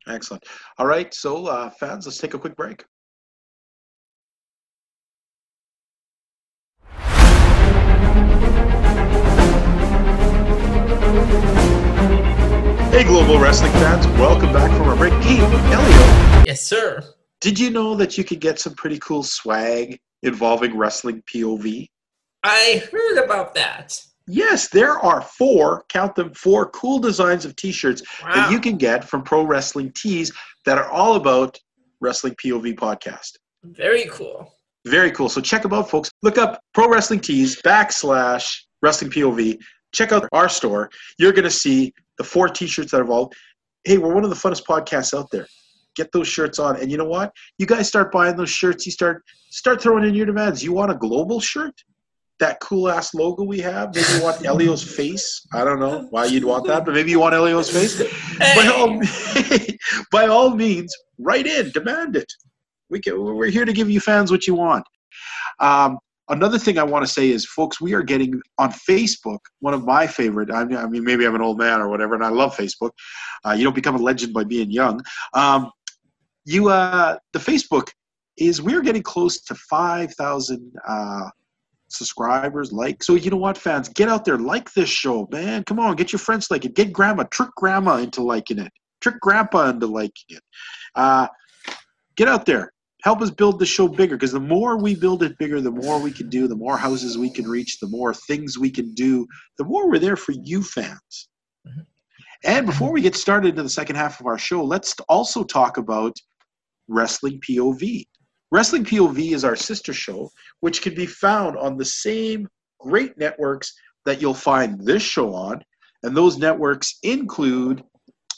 Excellent. 0.08 0.44
All 0.78 0.86
right, 0.86 1.12
so 1.12 1.46
uh, 1.46 1.68
fans, 1.68 2.06
let's 2.06 2.16
take 2.16 2.32
a 2.32 2.38
quick 2.38 2.56
break. 2.56 2.86
Hey, 12.92 13.04
global 13.04 13.38
wrestling 13.38 13.72
fans, 13.72 14.06
welcome 14.18 14.52
back 14.52 14.70
from 14.76 14.86
our 14.88 14.96
break. 14.96 15.14
Hey, 15.22 15.38
Elio, 15.40 16.44
Yes, 16.46 16.60
sir. 16.62 17.02
did 17.40 17.58
you 17.58 17.70
know 17.70 17.94
that 17.94 18.18
you 18.18 18.24
could 18.24 18.38
get 18.40 18.60
some 18.60 18.74
pretty 18.74 18.98
cool 18.98 19.22
swag 19.22 19.98
involving 20.22 20.76
wrestling 20.76 21.22
POV? 21.22 21.88
I 22.44 22.82
heard 22.92 23.24
about 23.24 23.54
that. 23.54 23.98
Yes, 24.26 24.68
there 24.68 24.98
are 24.98 25.22
four, 25.22 25.84
count 25.88 26.14
them, 26.16 26.34
four 26.34 26.68
cool 26.70 26.98
designs 26.98 27.46
of 27.46 27.56
t 27.56 27.72
shirts 27.72 28.02
Wow. 28.22 28.34
that 28.34 28.52
you 28.52 28.60
can 28.60 28.76
get 28.76 29.02
from 29.08 29.22
Pro 29.22 29.42
Wrestling 29.44 29.90
Tees 29.96 30.30
that 30.66 30.76
are 30.76 30.88
all 30.90 31.16
about 31.16 31.58
Wrestling 32.00 32.34
POV 32.44 32.74
podcast. 32.76 33.32
Very 33.64 34.04
cool. 34.10 34.52
Very 34.86 35.10
cool. 35.12 35.28
So 35.30 35.40
check 35.40 35.62
them 35.62 35.72
out, 35.72 35.88
folks. 35.88 36.10
Look 36.22 36.36
up 36.36 36.60
Pro 36.74 36.88
Wrestling 36.88 37.20
Tees 37.20 37.60
backslash 37.62 38.54
Wrestling 38.82 39.10
POV. 39.10 39.58
Check 39.92 40.12
out 40.12 40.28
our 40.32 40.48
store. 40.48 40.90
You're 41.18 41.32
going 41.32 41.44
to 41.44 41.50
see 41.50 41.92
the 42.18 42.24
four 42.24 42.48
T-shirts 42.48 42.92
that 42.92 43.00
are 43.00 43.10
all. 43.10 43.32
Hey, 43.84 43.98
we're 43.98 44.14
one 44.14 44.24
of 44.24 44.30
the 44.30 44.36
funnest 44.36 44.64
podcasts 44.64 45.16
out 45.16 45.30
there. 45.30 45.46
Get 45.94 46.10
those 46.12 46.28
shirts 46.28 46.58
on, 46.58 46.76
and 46.76 46.90
you 46.90 46.96
know 46.96 47.04
what? 47.04 47.32
You 47.58 47.66
guys 47.66 47.86
start 47.86 48.10
buying 48.12 48.36
those 48.36 48.48
shirts. 48.48 48.86
You 48.86 48.92
start 48.92 49.22
start 49.50 49.82
throwing 49.82 50.04
in 50.04 50.14
your 50.14 50.24
demands. 50.24 50.62
You 50.62 50.72
want 50.72 50.90
a 50.90 50.94
global 50.94 51.38
shirt? 51.38 51.74
That 52.38 52.58
cool 52.60 52.88
ass 52.88 53.12
logo 53.12 53.44
we 53.44 53.60
have. 53.60 53.94
Maybe 53.94 54.06
you 54.14 54.22
want 54.22 54.44
Elio's 54.44 54.82
face. 54.82 55.46
I 55.52 55.64
don't 55.64 55.78
know 55.78 56.06
why 56.10 56.24
you'd 56.24 56.44
want 56.44 56.66
that, 56.66 56.86
but 56.86 56.94
maybe 56.94 57.10
you 57.10 57.20
want 57.20 57.34
Elio's 57.34 57.70
face. 57.70 58.02
By 58.38 58.66
all, 58.74 59.00
by 60.10 60.26
all 60.26 60.50
means, 60.56 60.96
write 61.18 61.46
in, 61.46 61.70
demand 61.70 62.16
it. 62.16 62.32
We 62.88 63.00
can, 63.00 63.22
we're 63.22 63.50
here 63.50 63.64
to 63.64 63.72
give 63.72 63.90
you 63.90 64.00
fans 64.00 64.30
what 64.30 64.46
you 64.46 64.54
want. 64.54 64.84
Um, 65.60 65.98
another 66.32 66.58
thing 66.58 66.78
I 66.78 66.82
want 66.82 67.06
to 67.06 67.12
say 67.12 67.30
is, 67.30 67.46
folks, 67.46 67.80
we 67.80 67.92
are 67.92 68.02
getting 68.02 68.40
on 68.58 68.72
Facebook. 68.72 69.38
One 69.60 69.74
of 69.74 69.84
my 69.84 70.06
favorite. 70.06 70.50
I 70.50 70.64
mean, 70.64 71.04
maybe 71.04 71.26
I'm 71.26 71.34
an 71.34 71.42
old 71.42 71.58
man 71.58 71.80
or 71.80 71.88
whatever, 71.88 72.14
and 72.14 72.24
I 72.24 72.30
love 72.30 72.56
Facebook. 72.56 72.90
Uh, 73.46 73.52
you 73.52 73.64
don't 73.64 73.74
become 73.74 73.94
a 73.94 74.02
legend 74.02 74.32
by 74.32 74.44
being 74.44 74.70
young. 74.70 75.00
Um, 75.34 75.70
you, 76.44 76.68
uh, 76.68 77.18
the 77.32 77.38
Facebook 77.38 77.88
is 78.36 78.60
we're 78.60 78.80
getting 78.80 79.02
close 79.02 79.42
to 79.42 79.54
five 79.54 80.14
thousand 80.14 80.72
uh, 80.86 81.28
subscribers, 81.88 82.72
like. 82.72 83.02
So 83.02 83.14
you 83.14 83.30
know 83.30 83.36
what, 83.36 83.58
fans, 83.58 83.88
get 83.88 84.08
out 84.08 84.24
there, 84.24 84.38
like 84.38 84.72
this 84.72 84.88
show, 84.88 85.28
man. 85.30 85.64
Come 85.64 85.78
on, 85.78 85.96
get 85.96 86.12
your 86.12 86.18
friends 86.18 86.50
like 86.50 86.64
it. 86.64 86.74
Get 86.74 86.92
grandma, 86.92 87.24
trick 87.24 87.50
grandma 87.56 87.96
into 87.96 88.22
liking 88.22 88.58
it. 88.58 88.72
Trick 89.00 89.20
grandpa 89.20 89.70
into 89.70 89.86
liking 89.86 90.30
it. 90.30 90.42
Uh, 90.94 91.28
get 92.16 92.28
out 92.28 92.46
there 92.46 92.72
help 93.02 93.20
us 93.20 93.30
build 93.30 93.58
the 93.58 93.66
show 93.66 93.88
bigger 93.88 94.16
because 94.16 94.32
the 94.32 94.40
more 94.40 94.78
we 94.78 94.94
build 94.94 95.22
it 95.22 95.36
bigger 95.38 95.60
the 95.60 95.70
more 95.70 96.00
we 96.00 96.10
can 96.10 96.28
do 96.28 96.48
the 96.48 96.56
more 96.56 96.76
houses 96.76 97.18
we 97.18 97.30
can 97.30 97.46
reach 97.48 97.78
the 97.80 97.88
more 97.88 98.14
things 98.14 98.58
we 98.58 98.70
can 98.70 98.92
do 98.94 99.26
the 99.58 99.64
more 99.64 99.88
we're 99.88 99.98
there 99.98 100.16
for 100.16 100.32
you 100.42 100.62
fans 100.62 101.28
Mhm. 101.66 101.86
and 102.44 102.66
before 102.66 102.92
we 102.92 103.02
get 103.02 103.14
started 103.14 103.50
into 103.50 103.62
the 103.62 103.68
second 103.68 103.96
half 103.96 104.20
of 104.20 104.26
our 104.26 104.38
show 104.38 104.64
let's 104.64 104.94
also 105.08 105.44
talk 105.44 105.76
about 105.76 106.16
wrestling 106.88 107.40
pov 107.40 108.04
wrestling 108.50 108.84
pov 108.84 109.32
is 109.32 109.44
our 109.44 109.56
sister 109.56 109.92
show 109.92 110.30
which 110.60 110.82
can 110.82 110.94
be 110.94 111.06
found 111.06 111.56
on 111.56 111.76
the 111.76 111.84
same 111.84 112.48
great 112.80 113.16
networks 113.18 113.72
that 114.04 114.20
you'll 114.20 114.34
find 114.34 114.84
this 114.84 115.02
show 115.02 115.32
on 115.34 115.62
and 116.02 116.16
those 116.16 116.38
networks 116.38 116.98
include 117.02 117.82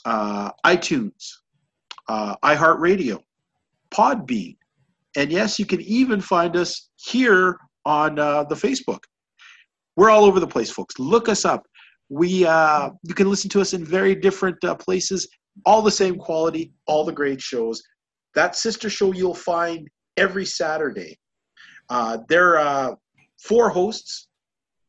uh, 0.05 0.51
itunes 0.67 1.33
uh, 2.09 2.37
iheartradio 2.45 3.19
Podbean. 3.95 4.57
And 5.17 5.31
yes, 5.31 5.59
you 5.59 5.67
can 5.67 5.81
even 5.83 6.21
find 6.21 6.57
us 6.57 6.91
here 6.97 7.59
on 7.85 8.19
uh, 8.19 8.45
the 8.45 8.55
Facebook. 8.55 9.01
We're 9.97 10.11
all 10.11 10.25
over 10.25 10.41
the 10.41 10.47
place, 10.47 10.71
folks. 10.71 10.99
Look 10.99 11.29
us 11.29 11.45
up. 11.45 11.65
We 12.09 12.45
uh, 12.45 12.91
you 13.03 13.15
can 13.15 13.31
listen 13.31 13.49
to 13.51 13.61
us 13.61 13.73
in 13.73 13.85
very 13.85 14.15
different 14.15 14.63
uh, 14.65 14.75
places, 14.75 15.29
all 15.65 15.83
the 15.83 15.91
same 15.91 16.17
quality, 16.17 16.73
all 16.87 17.05
the 17.05 17.13
great 17.13 17.41
shows. 17.41 17.83
That 18.35 18.57
sister 18.57 18.91
show 18.91 19.13
you'll 19.13 19.35
find 19.35 19.89
every 20.17 20.45
Saturday. 20.45 21.17
Uh, 21.89 22.19
there 22.29 22.59
are 22.59 22.97
four 23.41 23.71
hosts, 23.71 24.29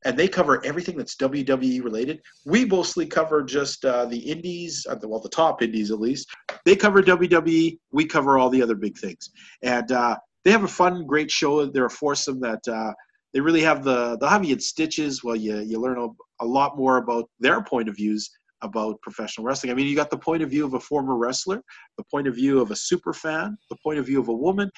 and 0.06 0.18
they 0.18 0.28
cover 0.28 0.64
everything 0.64 0.96
that's 0.96 1.16
WWE 1.16 1.84
related. 1.84 2.22
We 2.46 2.64
mostly 2.64 3.08
cover 3.08 3.44
just 3.44 3.84
uh, 3.84 4.06
the 4.06 4.18
indies, 4.18 4.86
uh, 4.90 4.96
well, 5.04 5.20
the 5.20 5.30
top 5.30 5.62
indies 5.62 5.92
at 5.92 6.00
least 6.00 6.28
they 6.64 6.76
cover 6.76 7.02
WWE. 7.02 7.78
We 7.92 8.06
cover 8.06 8.38
all 8.38 8.50
the 8.50 8.62
other 8.62 8.76
big 8.76 8.98
things, 8.98 9.32
and 9.64 9.92
uh, 9.92 10.18
they 10.44 10.52
have 10.52 10.64
a 10.64 10.70
fun, 10.70 11.06
great 11.06 11.30
show. 11.30 11.66
They're 11.66 11.88
a 11.88 11.90
foursome 11.90 12.40
that 12.42 12.66
uh, 12.68 12.94
they 13.34 13.42
really 13.42 13.62
have 13.62 13.84
the 13.84 14.18
they'll 14.18 14.30
have 14.30 14.46
you 14.46 14.54
in 14.54 14.60
stitches. 14.60 15.24
Well, 15.24 15.36
you 15.36 15.60
you 15.60 15.80
learn 15.82 15.98
a, 15.98 16.08
a 16.44 16.46
lot 16.46 16.78
more 16.78 16.98
about 16.98 17.30
their 17.40 17.62
point 17.64 17.90
of 17.90 17.96
views 17.96 18.30
about 18.62 19.02
professional 19.02 19.46
wrestling. 19.46 19.72
I 19.72 19.76
mean, 19.76 19.88
you 19.88 19.96
got 19.96 20.10
the 20.10 20.18
point 20.18 20.42
of 20.42 20.50
view 20.50 20.66
of 20.66 20.74
a 20.74 20.80
former 20.80 21.18
wrestler, 21.18 21.62
the 21.98 22.04
point 22.10 22.28
of 22.28 22.36
view 22.36 22.62
of 22.62 22.72
a 22.72 22.76
super 22.76 23.14
fan, 23.14 23.58
the 23.70 23.76
point 23.84 24.00
of 24.00 24.06
view 24.06 24.20
of 24.20 24.28
a 24.28 24.34
woman, 24.34 24.72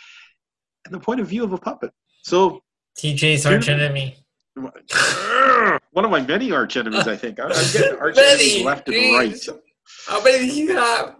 and 0.85 0.93
the 0.93 0.99
point 0.99 1.19
of 1.19 1.27
view 1.27 1.43
of 1.43 1.53
a 1.53 1.57
puppet. 1.57 1.91
So 2.23 2.61
TJ's 2.97 3.45
arch 3.45 3.69
enemy. 3.69 4.17
one 5.91 6.05
of 6.05 6.11
my 6.11 6.21
many 6.21 6.51
arch 6.51 6.77
enemies, 6.77 7.07
I 7.07 7.15
think. 7.15 7.39
I'm 7.39 7.51
I'm 7.51 7.71
getting 7.73 7.97
arch 7.99 8.17
enemies 8.17 8.63
left 8.63 8.87
and 8.87 9.15
right. 9.15 9.39
How 10.07 10.23
many 10.23 10.49
do 10.49 10.55
you 10.55 10.75
have? 10.75 11.15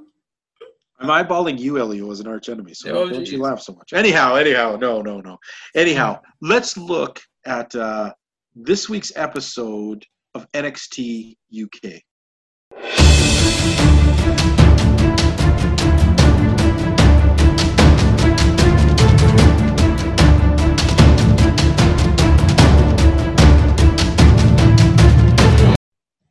I'm 1.00 1.10
eyeballing 1.10 1.60
you, 1.60 1.78
Elio, 1.78 2.12
as 2.12 2.20
an 2.20 2.28
arch 2.28 2.50
enemy. 2.50 2.74
So 2.74 2.90
Oh, 2.90 3.10
don't 3.10 3.28
you 3.28 3.40
laugh 3.40 3.62
so 3.62 3.74
much. 3.74 3.94
Anyhow, 3.94 4.36
anyhow, 4.36 4.78
no, 4.80 5.02
no, 5.02 5.22
no. 5.22 5.38
Anyhow, 5.76 6.20
let's 6.42 6.76
look 6.76 7.22
at 7.46 7.74
uh, 7.76 8.14
this 8.56 8.90
week's 8.90 9.12
episode 9.16 10.04
of 10.34 10.52
NXT 10.54 11.38
UK. 11.54 12.02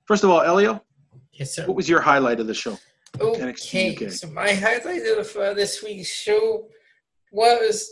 First 0.06 0.24
of 0.24 0.30
all, 0.30 0.42
Elio, 0.42 0.82
Yes, 1.32 1.54
sir. 1.54 1.66
what 1.66 1.76
was 1.76 1.88
your 1.88 2.00
highlight 2.00 2.40
of 2.40 2.46
the 2.46 2.54
show? 2.54 2.78
Okay, 3.20 3.40
NXT 3.40 4.06
UK. 4.06 4.10
so 4.12 4.28
my 4.28 4.52
highlight 4.52 5.02
of 5.18 5.36
uh, 5.36 5.54
this 5.54 5.82
week's 5.82 6.08
show 6.08 6.68
was. 7.32 7.90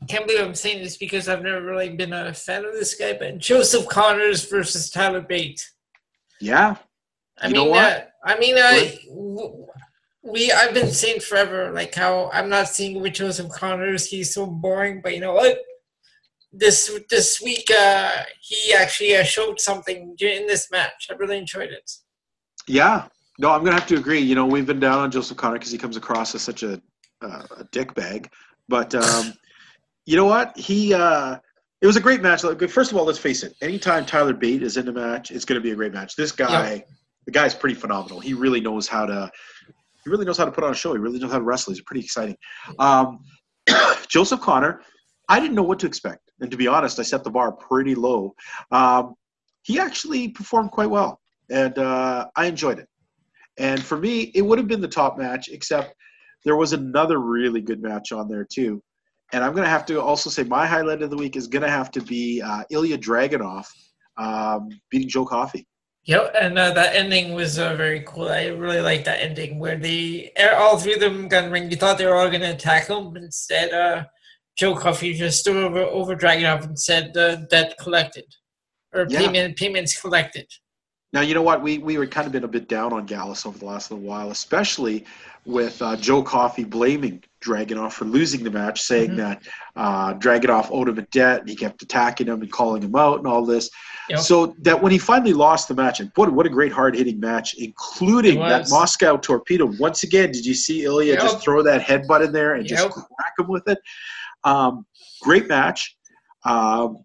I 0.00 0.04
can't 0.06 0.26
believe 0.26 0.42
I'm 0.44 0.54
saying 0.54 0.82
this 0.82 0.96
because 0.96 1.28
I've 1.28 1.42
never 1.42 1.62
really 1.62 1.90
been 1.90 2.12
a 2.12 2.34
fan 2.34 2.64
of 2.64 2.72
this 2.72 2.94
guy, 2.96 3.12
but 3.16 3.38
Joseph 3.38 3.86
Connors 3.88 4.48
versus 4.50 4.90
Tyler 4.90 5.20
Bate. 5.20 5.64
Yeah, 6.40 6.74
I 7.38 7.46
You 7.48 7.54
mean, 7.54 7.64
know 7.64 7.70
what? 7.70 7.84
Uh, 7.84 8.04
I 8.24 8.38
mean, 8.38 8.56
I 8.58 8.98
w- 9.08 9.66
we 10.24 10.50
I've 10.50 10.74
been 10.74 10.90
saying 10.90 11.20
forever 11.20 11.70
like 11.70 11.94
how 11.94 12.30
I'm 12.32 12.48
not 12.48 12.66
seeing 12.68 13.00
with 13.00 13.12
Joseph 13.14 13.48
Connors. 13.50 14.06
He's 14.06 14.34
so 14.34 14.44
boring, 14.46 15.02
but 15.02 15.14
you 15.14 15.20
know 15.20 15.34
what? 15.34 15.58
This 16.52 16.98
this 17.08 17.40
week, 17.40 17.70
uh, 17.70 18.10
he 18.40 18.74
actually 18.74 19.16
uh, 19.16 19.24
showed 19.24 19.58
something 19.58 20.14
in 20.20 20.46
this 20.46 20.70
match. 20.70 21.08
I 21.10 21.14
really 21.14 21.38
enjoyed 21.38 21.70
it. 21.70 21.90
yeah. 22.66 23.08
No, 23.38 23.50
I'm 23.50 23.64
gonna 23.64 23.78
have 23.78 23.88
to 23.88 23.96
agree. 23.96 24.20
You 24.20 24.34
know, 24.34 24.44
we've 24.44 24.66
been 24.66 24.78
down 24.78 24.98
on 24.98 25.10
Joseph 25.10 25.38
Connor 25.38 25.54
because 25.54 25.72
he 25.72 25.78
comes 25.78 25.96
across 25.96 26.34
as 26.34 26.42
such 26.42 26.62
a 26.62 26.80
uh, 27.22 27.42
a 27.58 27.64
dick 27.72 27.94
bag, 27.94 28.30
but 28.68 28.94
um, 28.94 29.32
you 30.06 30.16
know 30.16 30.26
what? 30.26 30.56
He 30.56 30.92
uh, 30.92 31.38
it 31.82 31.86
was 31.86 31.96
a 31.96 32.00
great 32.00 32.22
match. 32.22 32.42
First 32.42 32.92
of 32.92 32.96
all, 32.96 33.04
let's 33.04 33.18
face 33.18 33.42
it. 33.42 33.54
Anytime 33.60 34.06
Tyler 34.06 34.32
Bate 34.32 34.62
is 34.62 34.76
in 34.76 34.86
a 34.86 34.92
match, 34.92 35.32
it's 35.32 35.44
going 35.44 35.60
to 35.60 35.62
be 35.62 35.72
a 35.72 35.74
great 35.74 35.92
match. 35.92 36.14
This 36.14 36.30
guy, 36.30 36.84
the 37.26 37.32
guy's 37.32 37.56
pretty 37.56 37.74
phenomenal. 37.74 38.20
He 38.20 38.34
really 38.34 38.60
knows 38.60 38.86
how 38.86 39.04
to. 39.06 39.30
He 40.04 40.10
really 40.10 40.24
knows 40.24 40.38
how 40.38 40.44
to 40.44 40.52
put 40.52 40.62
on 40.62 40.70
a 40.70 40.74
show. 40.74 40.92
He 40.92 40.98
really 40.98 41.18
knows 41.18 41.32
how 41.32 41.38
to 41.38 41.44
wrestle. 41.44 41.72
He's 41.72 41.82
pretty 41.82 42.02
exciting. 42.04 42.36
Um, 42.78 43.20
Joseph 44.08 44.40
Connor, 44.40 44.80
I 45.28 45.40
didn't 45.40 45.54
know 45.54 45.62
what 45.62 45.78
to 45.80 45.86
expect, 45.86 46.32
and 46.40 46.50
to 46.50 46.56
be 46.56 46.66
honest, 46.66 46.98
I 46.98 47.02
set 47.02 47.24
the 47.24 47.30
bar 47.30 47.52
pretty 47.52 47.94
low. 47.94 48.34
Um, 48.70 49.14
he 49.62 49.78
actually 49.78 50.28
performed 50.28 50.70
quite 50.70 50.90
well, 50.90 51.20
and 51.50 51.78
uh, 51.78 52.26
I 52.36 52.46
enjoyed 52.46 52.78
it. 52.78 52.88
And 53.58 53.82
for 53.82 53.98
me, 53.98 54.32
it 54.34 54.42
would 54.42 54.58
have 54.58 54.68
been 54.68 54.80
the 54.80 54.88
top 54.88 55.18
match, 55.18 55.48
except 55.48 55.94
there 56.44 56.56
was 56.56 56.72
another 56.72 57.18
really 57.18 57.60
good 57.60 57.82
match 57.82 58.12
on 58.12 58.28
there 58.28 58.44
too. 58.44 58.82
And 59.32 59.42
I'm 59.42 59.52
going 59.52 59.64
to 59.64 59.70
have 59.70 59.86
to 59.86 60.00
also 60.00 60.28
say 60.28 60.42
my 60.42 60.66
highlight 60.66 61.02
of 61.02 61.10
the 61.10 61.16
week 61.16 61.36
is 61.36 61.46
going 61.46 61.62
to 61.62 61.70
have 61.70 61.90
to 61.92 62.02
be 62.02 62.42
uh, 62.42 62.64
Ilya 62.70 62.98
Dragunov 62.98 63.66
um, 64.16 64.68
beating 64.90 65.08
Joe 65.08 65.24
Coffey. 65.24 65.66
Yep, 66.04 66.34
and 66.38 66.58
uh, 66.58 66.72
that 66.72 66.96
ending 66.96 67.32
was 67.32 67.58
uh, 67.58 67.76
very 67.76 68.02
cool. 68.04 68.28
I 68.28 68.46
really 68.46 68.80
liked 68.80 69.04
that 69.04 69.20
ending 69.20 69.60
where 69.60 69.76
they 69.76 70.32
all 70.56 70.76
three 70.76 70.94
of 70.94 71.00
them 71.00 71.28
got 71.28 71.44
in 71.44 71.50
the 71.50 71.52
ring. 71.52 71.70
You 71.70 71.76
thought 71.76 71.96
they 71.96 72.06
were 72.06 72.16
all 72.16 72.28
going 72.28 72.40
to 72.40 72.52
attack 72.52 72.88
him, 72.88 73.12
but 73.12 73.22
instead, 73.22 73.72
uh, 73.72 74.04
Joe 74.58 74.74
Coffey 74.74 75.14
just 75.14 75.40
stood 75.40 75.56
over 75.56 75.80
over 75.80 76.14
Dragunov 76.16 76.64
and 76.64 76.78
said 76.78 77.16
uh, 77.16 77.36
debt 77.50 77.74
collected 77.80 78.24
or 78.94 79.06
Yeah. 79.08 79.20
payment 79.20 79.56
payments 79.56 79.98
collected. 80.00 80.46
Now 81.12 81.20
you 81.20 81.34
know 81.34 81.42
what 81.42 81.62
we 81.62 81.78
we 81.78 81.98
were 81.98 82.06
kind 82.06 82.26
of 82.26 82.32
been 82.32 82.44
a 82.44 82.48
bit 82.48 82.68
down 82.68 82.92
on 82.92 83.06
Gallus 83.06 83.44
over 83.46 83.58
the 83.58 83.64
last 83.66 83.90
little 83.90 84.04
while, 84.06 84.30
especially 84.30 85.04
with 85.44 85.80
uh, 85.82 85.96
Joe 85.96 86.22
Coffey 86.22 86.64
blaming 86.64 87.22
Dragunov 87.44 87.92
for 87.92 88.04
losing 88.04 88.44
the 88.44 88.50
match, 88.50 88.80
saying 88.80 89.10
Mhm. 89.10 89.16
that 89.16 89.42
uh, 89.74 90.14
Dragunov 90.14 90.68
owed 90.70 90.88
him 90.88 90.98
a 90.98 91.02
debt, 91.02 91.40
and 91.40 91.48
he 91.48 91.56
kept 91.56 91.82
attacking 91.82 92.28
him 92.28 92.40
and 92.42 92.52
calling 92.52 92.80
him 92.82 92.94
out 92.94 93.18
and 93.18 93.26
all 93.26 93.44
this. 93.44 93.68
Yep. 94.08 94.18
So 94.20 94.54
that 94.60 94.80
when 94.82 94.92
he 94.92 94.98
finally 94.98 95.32
lost 95.32 95.68
the 95.68 95.74
match, 95.74 96.00
and 96.00 96.10
what 96.14 96.32
what 96.32 96.46
a 96.46 96.48
great 96.48 96.72
hard 96.72 96.94
hitting 96.94 97.18
match, 97.20 97.54
including 97.54 98.38
that. 98.40 98.68
Moscow 98.70 99.16
torpedo. 99.16 99.66
Once 99.78 100.02
again, 100.04 100.30
did 100.32 100.46
you 100.46 100.54
see 100.54 100.84
Ilya 100.84 101.14
Yep. 101.14 101.22
just 101.22 101.40
throw 101.42 101.62
that 101.62 101.80
headbutt 101.82 102.24
in 102.24 102.32
there 102.32 102.54
and 102.54 102.66
just 102.66 102.88
crack 102.90 103.32
him 103.38 103.48
with 103.48 103.66
it? 103.68 103.78
Um, 104.44 104.86
great 105.20 105.48
match. 105.48 105.96
Um, 106.44 107.04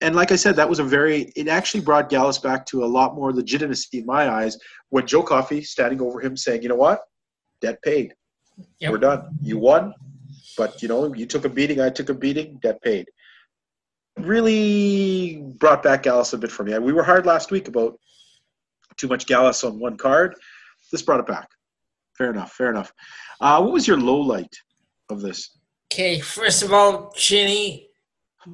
and 0.00 0.16
like 0.16 0.32
I 0.32 0.36
said, 0.36 0.56
that 0.56 0.68
was 0.68 0.80
a 0.80 0.84
very. 0.84 1.32
It 1.36 1.48
actually 1.48 1.80
brought 1.80 2.08
Gallus 2.08 2.38
back 2.38 2.66
to 2.66 2.84
a 2.84 2.86
lot 2.86 3.14
more 3.14 3.32
legitimacy 3.32 4.00
in 4.00 4.06
my 4.06 4.28
eyes 4.28 4.58
when 4.90 5.06
Joe 5.06 5.22
Coffey 5.22 5.62
standing 5.62 6.00
over 6.00 6.20
him 6.20 6.36
saying, 6.36 6.62
"You 6.62 6.68
know 6.68 6.76
what? 6.76 7.00
Debt 7.60 7.80
paid. 7.82 8.14
Yep. 8.80 8.90
We're 8.90 8.98
done. 8.98 9.38
You 9.40 9.58
won, 9.58 9.94
but 10.58 10.82
you 10.82 10.88
know 10.88 11.14
you 11.14 11.24
took 11.24 11.44
a 11.44 11.48
beating. 11.48 11.80
I 11.80 11.88
took 11.88 12.08
a 12.08 12.14
beating. 12.14 12.58
Debt 12.62 12.82
paid." 12.82 13.06
Really 14.18 15.42
brought 15.58 15.82
back 15.82 16.02
Gallus 16.02 16.32
a 16.32 16.38
bit 16.38 16.50
for 16.50 16.64
me. 16.64 16.76
We 16.78 16.92
were 16.92 17.04
hard 17.04 17.24
last 17.24 17.50
week 17.52 17.68
about 17.68 17.98
too 18.96 19.06
much 19.06 19.26
Gallus 19.26 19.62
on 19.62 19.78
one 19.78 19.96
card. 19.96 20.34
This 20.90 21.02
brought 21.02 21.20
it 21.20 21.26
back. 21.26 21.48
Fair 22.18 22.30
enough. 22.30 22.52
Fair 22.52 22.70
enough. 22.70 22.92
Uh, 23.40 23.62
what 23.62 23.72
was 23.72 23.86
your 23.86 23.98
low 23.98 24.18
light 24.18 24.54
of 25.10 25.20
this? 25.20 25.58
Okay, 25.92 26.20
first 26.20 26.62
of 26.62 26.72
all, 26.72 27.12
Ginny, 27.14 27.90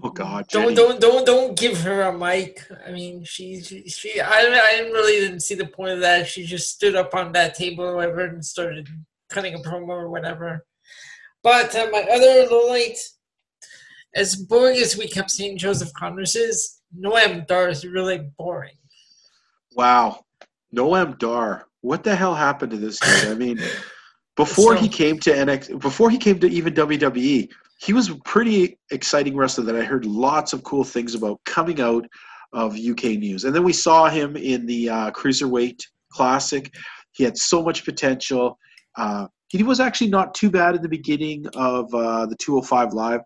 Oh 0.02 0.10
God, 0.10 0.46
don't 0.48 0.74
Jenny. 0.74 0.74
don't 0.74 1.00
don't 1.00 1.24
don't 1.24 1.58
give 1.58 1.80
her 1.80 2.02
a 2.02 2.12
mic. 2.12 2.60
I 2.86 2.90
mean, 2.90 3.24
she 3.24 3.62
she, 3.62 3.88
she 3.88 4.20
I 4.20 4.40
I 4.40 4.76
didn't 4.76 4.92
really 4.92 5.20
didn't 5.20 5.40
see 5.40 5.54
the 5.54 5.66
point 5.66 5.92
of 5.92 6.00
that. 6.00 6.26
She 6.26 6.44
just 6.44 6.68
stood 6.68 6.94
up 6.94 7.14
on 7.14 7.32
that 7.32 7.54
table 7.54 7.84
or 7.84 7.94
whatever 7.94 8.26
and 8.26 8.44
started 8.44 8.88
cutting 9.30 9.54
a 9.54 9.58
promo 9.58 9.90
or 9.90 10.10
whatever. 10.10 10.66
But 11.42 11.74
uh, 11.74 11.88
my 11.90 12.02
other 12.12 12.48
light, 12.68 12.98
as 14.14 14.36
boring 14.36 14.76
as 14.78 14.98
we 14.98 15.06
kept 15.08 15.30
seeing 15.30 15.56
Joseph 15.56 15.92
Conners 15.94 16.36
is, 16.36 16.80
Noam 16.94 17.46
Dar 17.46 17.68
is 17.68 17.86
really 17.86 18.30
boring. 18.36 18.76
Wow. 19.74 20.24
Noam 20.74 21.18
Dar. 21.18 21.66
What 21.80 22.04
the 22.04 22.14
hell 22.14 22.34
happened 22.34 22.72
to 22.72 22.78
this 22.78 22.98
kid? 22.98 23.30
I 23.30 23.34
mean, 23.34 23.60
before 24.38 24.76
So- 24.76 24.82
he 24.82 24.88
came 24.88 25.18
to 25.18 25.30
NX, 25.30 25.80
before 25.80 26.10
he 26.10 26.16
came 26.16 26.38
to 26.38 26.48
even 26.48 26.72
WWE, 26.72 27.48
he 27.80 27.92
was 27.92 28.08
a 28.08 28.14
pretty 28.24 28.78
exciting 28.92 29.36
wrestler 29.36 29.64
that 29.64 29.76
I 29.76 29.82
heard 29.82 30.06
lots 30.06 30.52
of 30.52 30.62
cool 30.62 30.84
things 30.84 31.14
about 31.16 31.40
coming 31.44 31.80
out 31.80 32.06
of 32.52 32.76
UK 32.76 33.16
news. 33.18 33.44
And 33.44 33.54
then 33.54 33.64
we 33.64 33.72
saw 33.72 34.08
him 34.08 34.36
in 34.36 34.64
the 34.64 34.88
uh, 34.88 35.10
Cruiserweight 35.10 35.80
Classic. 36.12 36.72
He 37.12 37.24
had 37.24 37.36
so 37.36 37.62
much 37.62 37.84
potential. 37.84 38.56
Uh, 38.96 39.26
he 39.48 39.62
was 39.64 39.80
actually 39.80 40.10
not 40.10 40.34
too 40.34 40.50
bad 40.50 40.76
in 40.76 40.82
the 40.82 40.88
beginning 40.88 41.46
of 41.56 41.92
uh, 41.92 42.26
the 42.26 42.36
205 42.36 42.92
Live, 42.94 43.20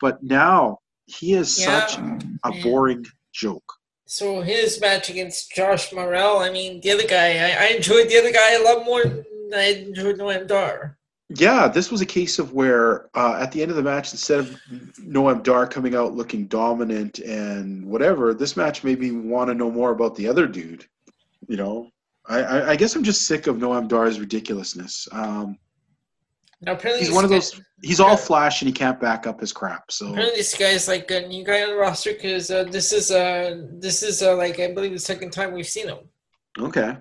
but 0.00 0.22
now 0.22 0.78
he 1.06 1.34
is 1.34 1.58
Yeah, 1.60 1.86
such 1.86 1.98
a 2.44 2.62
boring 2.62 3.04
joke. 3.34 3.70
So 4.06 4.40
his 4.40 4.80
match 4.80 5.10
against 5.10 5.52
Josh 5.52 5.92
Morrell, 5.92 6.38
I 6.38 6.50
mean, 6.50 6.80
the 6.80 6.90
other 6.90 7.06
guy, 7.06 7.28
I, 7.48 7.64
I 7.64 7.66
enjoyed 7.76 8.08
the 8.08 8.18
other 8.18 8.32
guy 8.32 8.52
a 8.54 8.62
lot 8.62 8.84
more 8.84 9.24
Noam 9.52 10.46
Dar. 10.46 10.96
Yeah, 11.30 11.68
this 11.68 11.90
was 11.90 12.00
a 12.02 12.06
case 12.06 12.38
of 12.38 12.52
where 12.52 13.08
uh, 13.16 13.38
at 13.40 13.50
the 13.50 13.62
end 13.62 13.70
of 13.70 13.76
the 13.76 13.82
match, 13.82 14.12
instead 14.12 14.40
of 14.40 14.60
Noam 15.00 15.42
Dar 15.42 15.66
coming 15.66 15.94
out 15.94 16.14
looking 16.14 16.46
dominant 16.46 17.18
and 17.20 17.84
whatever, 17.86 18.34
this 18.34 18.56
match 18.56 18.84
made 18.84 19.00
me 19.00 19.10
want 19.10 19.48
to 19.48 19.54
know 19.54 19.70
more 19.70 19.90
about 19.92 20.14
the 20.16 20.28
other 20.28 20.46
dude. 20.46 20.84
You 21.48 21.56
know, 21.56 21.90
I, 22.26 22.42
I, 22.42 22.70
I 22.70 22.76
guess 22.76 22.94
I'm 22.94 23.02
just 23.02 23.26
sick 23.26 23.46
of 23.46 23.56
Noam 23.56 23.88
Dar's 23.88 24.20
ridiculousness. 24.20 25.08
Um, 25.12 25.58
Now 26.60 26.72
apparently 26.72 27.04
he's 27.06 27.14
one 27.14 27.24
of 27.24 27.30
those. 27.30 27.58
He's 27.82 28.00
all 28.00 28.16
flash 28.18 28.60
and 28.60 28.68
he 28.68 28.72
can't 28.72 29.00
back 29.00 29.26
up 29.26 29.40
his 29.40 29.52
crap. 29.52 29.90
So 29.90 30.08
Apparently, 30.10 30.36
this 30.36 30.56
guy's 30.56 30.88
like 30.88 31.10
a 31.10 31.26
new 31.26 31.44
guy 31.44 31.62
on 31.62 31.70
the 31.70 31.76
roster 31.76 32.12
because 32.12 32.50
uh, 32.50 32.64
this 32.64 32.92
is 32.92 33.10
uh 33.10 33.62
this 33.72 34.02
is 34.02 34.22
uh, 34.22 34.36
like 34.36 34.60
I 34.60 34.72
believe 34.72 34.92
the 34.92 34.98
second 34.98 35.30
time 35.32 35.52
we've 35.52 35.66
seen 35.66 35.88
him. 35.88 35.98
okay, 36.60 36.96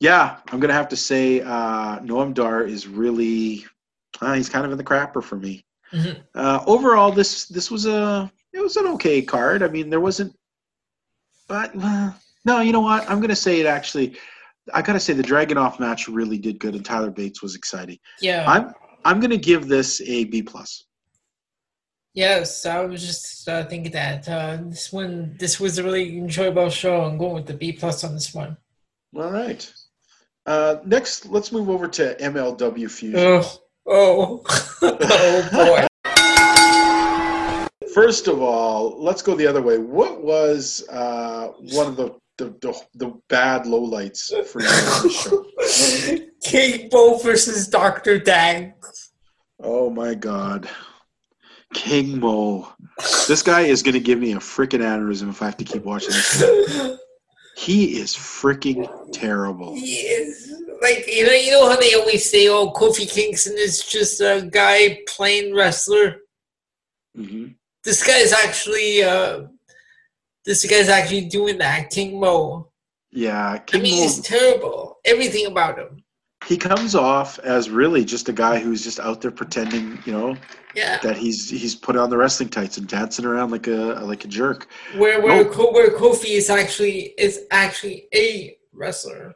yeah, 0.00 0.36
I'm 0.48 0.60
gonna 0.60 0.72
have 0.72 0.88
to 0.88 0.96
say 0.96 1.40
uh, 1.40 1.98
Noam 2.00 2.34
Dar 2.34 2.62
is 2.62 2.86
really. 2.86 3.64
Uh, 4.20 4.34
he's 4.34 4.48
kind 4.48 4.64
of 4.64 4.72
in 4.72 4.78
the 4.78 4.84
crapper 4.84 5.22
for 5.22 5.36
me. 5.36 5.64
Mhm. 5.92 6.22
Uh, 6.34 6.62
overall, 6.66 7.12
this 7.12 7.46
this 7.46 7.70
was 7.70 7.86
a 7.86 8.30
it 8.52 8.60
was 8.60 8.76
an 8.76 8.86
okay 8.88 9.22
card. 9.22 9.62
I 9.62 9.68
mean, 9.68 9.90
there 9.90 10.00
wasn't, 10.00 10.34
but 11.48 11.70
uh, 11.80 12.12
no, 12.44 12.60
you 12.60 12.72
know 12.72 12.80
what? 12.80 13.08
I'm 13.10 13.20
gonna 13.20 13.36
say 13.36 13.60
it 13.60 13.66
actually. 13.66 14.16
I 14.74 14.82
gotta 14.82 15.00
say 15.00 15.14
the 15.14 15.22
Dragon 15.22 15.56
Dragunov 15.56 15.80
match 15.80 16.08
really 16.08 16.38
did 16.38 16.58
good, 16.58 16.74
and 16.74 16.84
Tyler 16.84 17.10
Bates 17.10 17.42
was 17.42 17.54
exciting. 17.54 17.98
Yeah. 18.20 18.44
I'm 18.46 18.72
I'm 19.04 19.20
gonna 19.20 19.36
give 19.38 19.68
this 19.68 20.00
a 20.02 20.24
B 20.24 20.42
plus. 20.42 20.84
yes, 22.14 22.66
I 22.66 22.80
was 22.80 23.06
just 23.06 23.48
uh, 23.48 23.64
thinking 23.66 23.92
that 23.92 24.28
uh, 24.28 24.58
this 24.64 24.92
one 24.92 25.36
this 25.38 25.58
was 25.60 25.78
a 25.78 25.84
really 25.84 26.18
enjoyable 26.18 26.70
show. 26.70 27.02
I'm 27.04 27.18
going 27.18 27.34
with 27.34 27.46
the 27.46 27.54
B 27.54 27.72
plus 27.72 28.04
on 28.04 28.14
this 28.14 28.34
one. 28.34 28.56
All 29.16 29.30
right. 29.30 29.72
Uh, 30.48 30.80
next, 30.86 31.26
let's 31.26 31.52
move 31.52 31.68
over 31.68 31.86
to 31.86 32.16
MLW 32.18 32.90
Fusion. 32.90 33.20
Oh 33.20 33.52
oh 33.86 34.42
oh 34.82 35.48
boy. 35.52 35.86
First 37.92 38.28
of 38.28 38.40
all, 38.40 39.02
let's 39.02 39.20
go 39.20 39.34
the 39.34 39.46
other 39.46 39.60
way. 39.60 39.76
What 39.76 40.24
was 40.24 40.88
uh, 40.88 41.48
one 41.72 41.86
of 41.88 41.96
the 41.96 42.14
the, 42.38 42.56
the, 42.62 42.80
the 42.94 43.20
bad 43.28 43.64
lowlights 43.64 44.32
for 44.46 44.62
you? 44.62 46.30
King 46.42 46.88
Mo 46.94 47.18
versus 47.18 47.68
Doctor 47.68 48.18
Dag. 48.18 48.72
Oh 49.60 49.90
my 49.90 50.14
god. 50.14 50.66
King 51.74 52.20
Mo. 52.20 52.72
This 53.26 53.42
guy 53.42 53.62
is 53.62 53.82
going 53.82 53.92
to 53.94 54.00
give 54.00 54.18
me 54.18 54.32
a 54.32 54.36
freaking 54.36 54.80
aneurysm 54.80 55.28
if 55.28 55.42
I 55.42 55.46
have 55.46 55.58
to 55.58 55.64
keep 55.64 55.84
watching 55.84 56.12
this. 56.12 56.98
He 57.58 57.98
is 57.98 58.14
freaking 58.14 58.88
terrible. 59.10 59.74
Yes. 59.76 60.52
Like 60.80 61.04
you 61.08 61.26
know, 61.26 61.32
you 61.32 61.50
know 61.50 61.68
how 61.68 61.74
they 61.74 61.94
always 61.94 62.30
say, 62.30 62.46
"Oh, 62.46 62.70
Kofi 62.70 63.10
Kingston 63.10 63.56
is 63.58 63.82
just 63.82 64.20
a 64.20 64.48
guy 64.48 65.00
playing 65.08 65.56
wrestler." 65.56 66.18
hmm 67.16 67.48
This 67.82 68.06
is 68.06 68.32
actually, 68.32 69.02
uh, 69.02 69.48
this 70.44 70.64
guy's 70.70 70.88
actually 70.88 71.24
doing 71.24 71.60
acting. 71.60 72.20
Mo, 72.20 72.70
Yeah, 73.10 73.60
I 73.72 73.78
mean, 73.78 73.96
Mo, 73.96 74.02
he's 74.02 74.20
terrible. 74.20 75.00
Everything 75.04 75.46
about 75.46 75.80
him. 75.80 76.04
He 76.48 76.56
comes 76.56 76.94
off 76.94 77.38
as 77.40 77.68
really 77.68 78.04
just 78.06 78.30
a 78.30 78.32
guy 78.32 78.58
who's 78.58 78.82
just 78.82 78.98
out 78.98 79.20
there 79.20 79.30
pretending, 79.30 79.98
you 80.06 80.12
know, 80.12 80.34
Yeah. 80.74 80.98
that 81.02 81.16
he's 81.18 81.50
he's 81.50 81.74
put 81.74 81.94
on 81.94 82.08
the 82.08 82.16
wrestling 82.16 82.48
tights 82.48 82.78
and 82.78 82.88
dancing 82.88 83.26
around 83.26 83.50
like 83.50 83.66
a 83.66 84.00
like 84.12 84.24
a 84.24 84.28
jerk. 84.28 84.66
Where 84.96 85.20
where. 85.20 85.44
Ko- 85.44 85.72
where 85.72 85.90
Kofi 85.90 86.30
is 86.40 86.48
actually 86.48 87.12
is 87.18 87.40
actually 87.50 88.08
a 88.14 88.56
wrestler. 88.72 89.34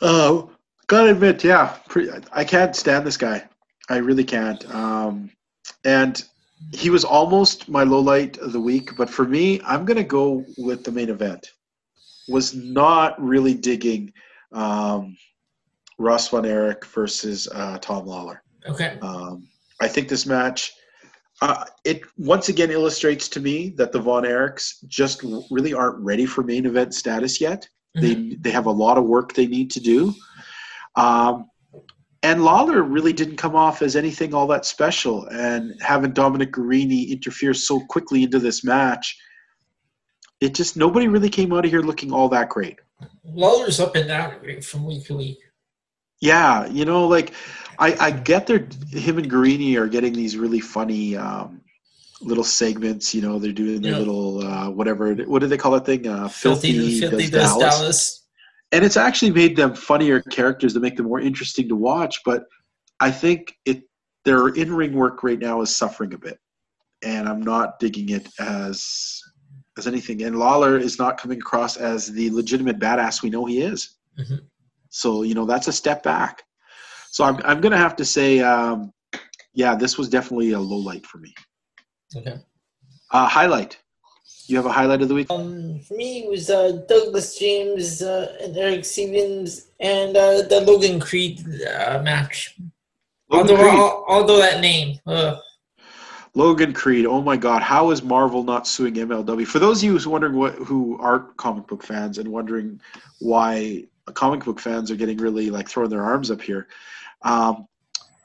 Uh, 0.00 0.42
gotta 0.86 1.10
admit, 1.10 1.44
yeah, 1.44 1.76
pre- 1.88 2.10
I 2.32 2.44
can't 2.44 2.74
stand 2.74 3.06
this 3.06 3.18
guy. 3.18 3.44
I 3.90 3.98
really 3.98 4.24
can't. 4.24 4.62
Um, 4.74 5.30
and 5.84 6.24
he 6.72 6.88
was 6.88 7.04
almost 7.04 7.68
my 7.68 7.82
low 7.82 8.00
light 8.00 8.38
of 8.38 8.52
the 8.52 8.60
week, 8.60 8.96
but 8.96 9.10
for 9.10 9.26
me, 9.26 9.60
I'm 9.66 9.84
gonna 9.84 10.02
go 10.20 10.44
with 10.56 10.84
the 10.84 10.90
main 10.90 11.10
event. 11.10 11.50
Was 12.28 12.54
not 12.54 13.22
really 13.22 13.52
digging 13.52 14.10
um, 14.52 15.16
Ross 15.98 16.28
Von 16.28 16.44
Erich 16.44 16.84
versus 16.86 17.48
uh, 17.54 17.78
Tom 17.78 18.06
Lawlor. 18.06 18.42
Okay. 18.66 18.98
Um, 19.02 19.48
I 19.80 19.88
think 19.88 20.08
this 20.08 20.26
match, 20.26 20.72
uh, 21.42 21.64
it 21.84 22.02
once 22.16 22.48
again 22.48 22.70
illustrates 22.70 23.28
to 23.30 23.40
me 23.40 23.70
that 23.70 23.92
the 23.92 24.00
Von 24.00 24.24
Erichs 24.24 24.84
just 24.86 25.22
really 25.50 25.74
aren't 25.74 25.98
ready 25.98 26.26
for 26.26 26.42
main 26.42 26.66
event 26.66 26.94
status 26.94 27.40
yet. 27.40 27.68
They 27.96 28.36
they 28.40 28.50
have 28.50 28.66
a 28.66 28.72
lot 28.72 28.98
of 28.98 29.04
work 29.04 29.34
they 29.34 29.46
need 29.46 29.70
to 29.70 29.80
do. 29.80 30.14
Um, 30.96 31.48
and 32.24 32.40
Lawlor 32.40 32.82
really 32.82 33.12
didn't 33.12 33.36
come 33.36 33.54
off 33.54 33.82
as 33.82 33.96
anything 33.96 34.34
all 34.34 34.46
that 34.48 34.64
special. 34.64 35.26
And 35.26 35.74
having 35.80 36.12
Dominic 36.12 36.52
Garrini 36.52 37.10
interfere 37.10 37.54
so 37.54 37.80
quickly 37.86 38.22
into 38.22 38.38
this 38.38 38.64
match, 38.64 39.16
it 40.40 40.54
just 40.54 40.76
nobody 40.76 41.06
really 41.06 41.28
came 41.28 41.52
out 41.52 41.64
of 41.64 41.70
here 41.70 41.82
looking 41.82 42.12
all 42.12 42.28
that 42.30 42.48
great. 42.48 42.78
Lawlor's 43.24 43.78
up 43.78 43.94
and 43.94 44.08
down 44.08 44.60
from 44.62 44.84
week 44.84 45.04
to 45.06 45.16
week. 45.16 45.38
Yeah, 46.24 46.66
you 46.68 46.86
know, 46.86 47.06
like 47.06 47.34
I, 47.78 47.94
I 48.06 48.10
get 48.10 48.46
their 48.46 48.66
him 48.90 49.18
and 49.18 49.30
Garrini 49.30 49.76
are 49.76 49.86
getting 49.86 50.14
these 50.14 50.38
really 50.38 50.60
funny 50.60 51.16
um, 51.16 51.60
little 52.22 52.44
segments. 52.44 53.14
You 53.14 53.20
know, 53.20 53.38
they're 53.38 53.52
doing 53.52 53.82
their 53.82 53.92
Yeah. 53.92 53.98
little 53.98 54.40
uh, 54.46 54.70
whatever. 54.70 55.14
What 55.14 55.40
do 55.40 55.48
they 55.48 55.58
call 55.58 55.72
that 55.72 55.84
thing? 55.84 56.06
Uh, 56.08 56.28
Filthy, 56.28 56.72
filthy, 56.72 57.00
filthy 57.00 57.16
does 57.24 57.30
does 57.30 57.58
Dallas. 57.58 57.78
Dallas. 57.78 58.26
and 58.72 58.84
it's 58.86 58.96
actually 58.96 59.32
made 59.32 59.54
them 59.54 59.74
funnier 59.74 60.22
characters 60.22 60.72
that 60.72 60.80
make 60.80 60.96
them 60.96 61.06
more 61.06 61.20
interesting 61.20 61.68
to 61.68 61.76
watch. 61.76 62.20
But 62.24 62.44
I 63.00 63.10
think 63.10 63.54
it 63.66 63.82
their 64.24 64.48
in 64.48 64.72
ring 64.72 64.94
work 64.94 65.22
right 65.22 65.38
now 65.38 65.60
is 65.60 65.76
suffering 65.76 66.14
a 66.14 66.18
bit, 66.18 66.38
and 67.04 67.28
I'm 67.28 67.42
not 67.42 67.78
digging 67.78 68.08
it 68.08 68.26
as 68.40 69.20
as 69.76 69.86
anything. 69.86 70.22
And 70.22 70.36
Lawlor 70.36 70.78
is 70.80 70.98
not 70.98 71.20
coming 71.20 71.36
across 71.38 71.76
as 71.76 72.06
the 72.06 72.30
legitimate 72.30 72.78
badass 72.78 73.20
we 73.22 73.28
know 73.28 73.44
he 73.44 73.60
is. 73.60 73.96
Mhm. 74.18 74.40
So 74.94 75.22
you 75.22 75.34
know 75.34 75.44
that's 75.44 75.66
a 75.66 75.72
step 75.72 76.04
back. 76.04 76.44
So 77.10 77.24
I'm 77.24 77.40
I'm 77.44 77.60
gonna 77.60 77.76
have 77.76 77.96
to 77.96 78.04
say, 78.04 78.40
um, 78.40 78.92
yeah, 79.52 79.74
this 79.74 79.98
was 79.98 80.08
definitely 80.08 80.52
a 80.52 80.60
low 80.60 80.76
light 80.76 81.04
for 81.04 81.18
me. 81.18 81.34
Okay. 82.16 82.36
Uh, 83.10 83.26
highlight. 83.26 83.76
You 84.46 84.56
have 84.56 84.66
a 84.66 84.72
highlight 84.72 85.02
of 85.02 85.08
the 85.08 85.14
week? 85.14 85.30
Um, 85.30 85.80
for 85.80 85.94
me, 85.94 86.24
it 86.24 86.30
was 86.30 86.48
uh, 86.48 86.84
Douglas 86.88 87.36
James 87.36 88.02
uh, 88.02 88.36
and 88.40 88.56
Erick 88.56 88.84
Stevens 88.84 89.70
and 89.80 90.16
uh, 90.16 90.42
the 90.42 90.60
Logan 90.60 91.00
Creed 91.00 91.40
uh, 91.62 92.00
match. 92.04 92.56
Logan 93.28 93.56
although, 93.56 93.62
Creed. 93.62 93.74
al- 93.74 94.04
although 94.06 94.38
that 94.38 94.60
name, 94.60 95.00
uh, 95.06 95.38
Logan 96.34 96.72
Creed. 96.72 97.04
Oh 97.06 97.20
my 97.20 97.36
God! 97.36 97.62
How 97.62 97.90
is 97.90 98.00
Marvel 98.02 98.44
not 98.44 98.68
suing 98.68 98.94
MLW? 98.94 99.46
For 99.46 99.58
those 99.58 99.78
of 99.78 99.84
you 99.84 99.92
who's 99.92 100.06
wondering 100.06 100.34
what 100.34 100.54
who 100.54 100.98
aren't 101.00 101.36
comic 101.36 101.66
book 101.66 101.82
fans 101.82 102.18
and 102.18 102.28
wondering 102.28 102.80
why 103.18 103.86
comic 104.12 104.44
book 104.44 104.60
fans 104.60 104.90
are 104.90 104.96
getting 104.96 105.16
really 105.18 105.50
like 105.50 105.68
throwing 105.68 105.90
their 105.90 106.04
arms 106.04 106.30
up 106.30 106.42
here, 106.42 106.68
um, 107.22 107.66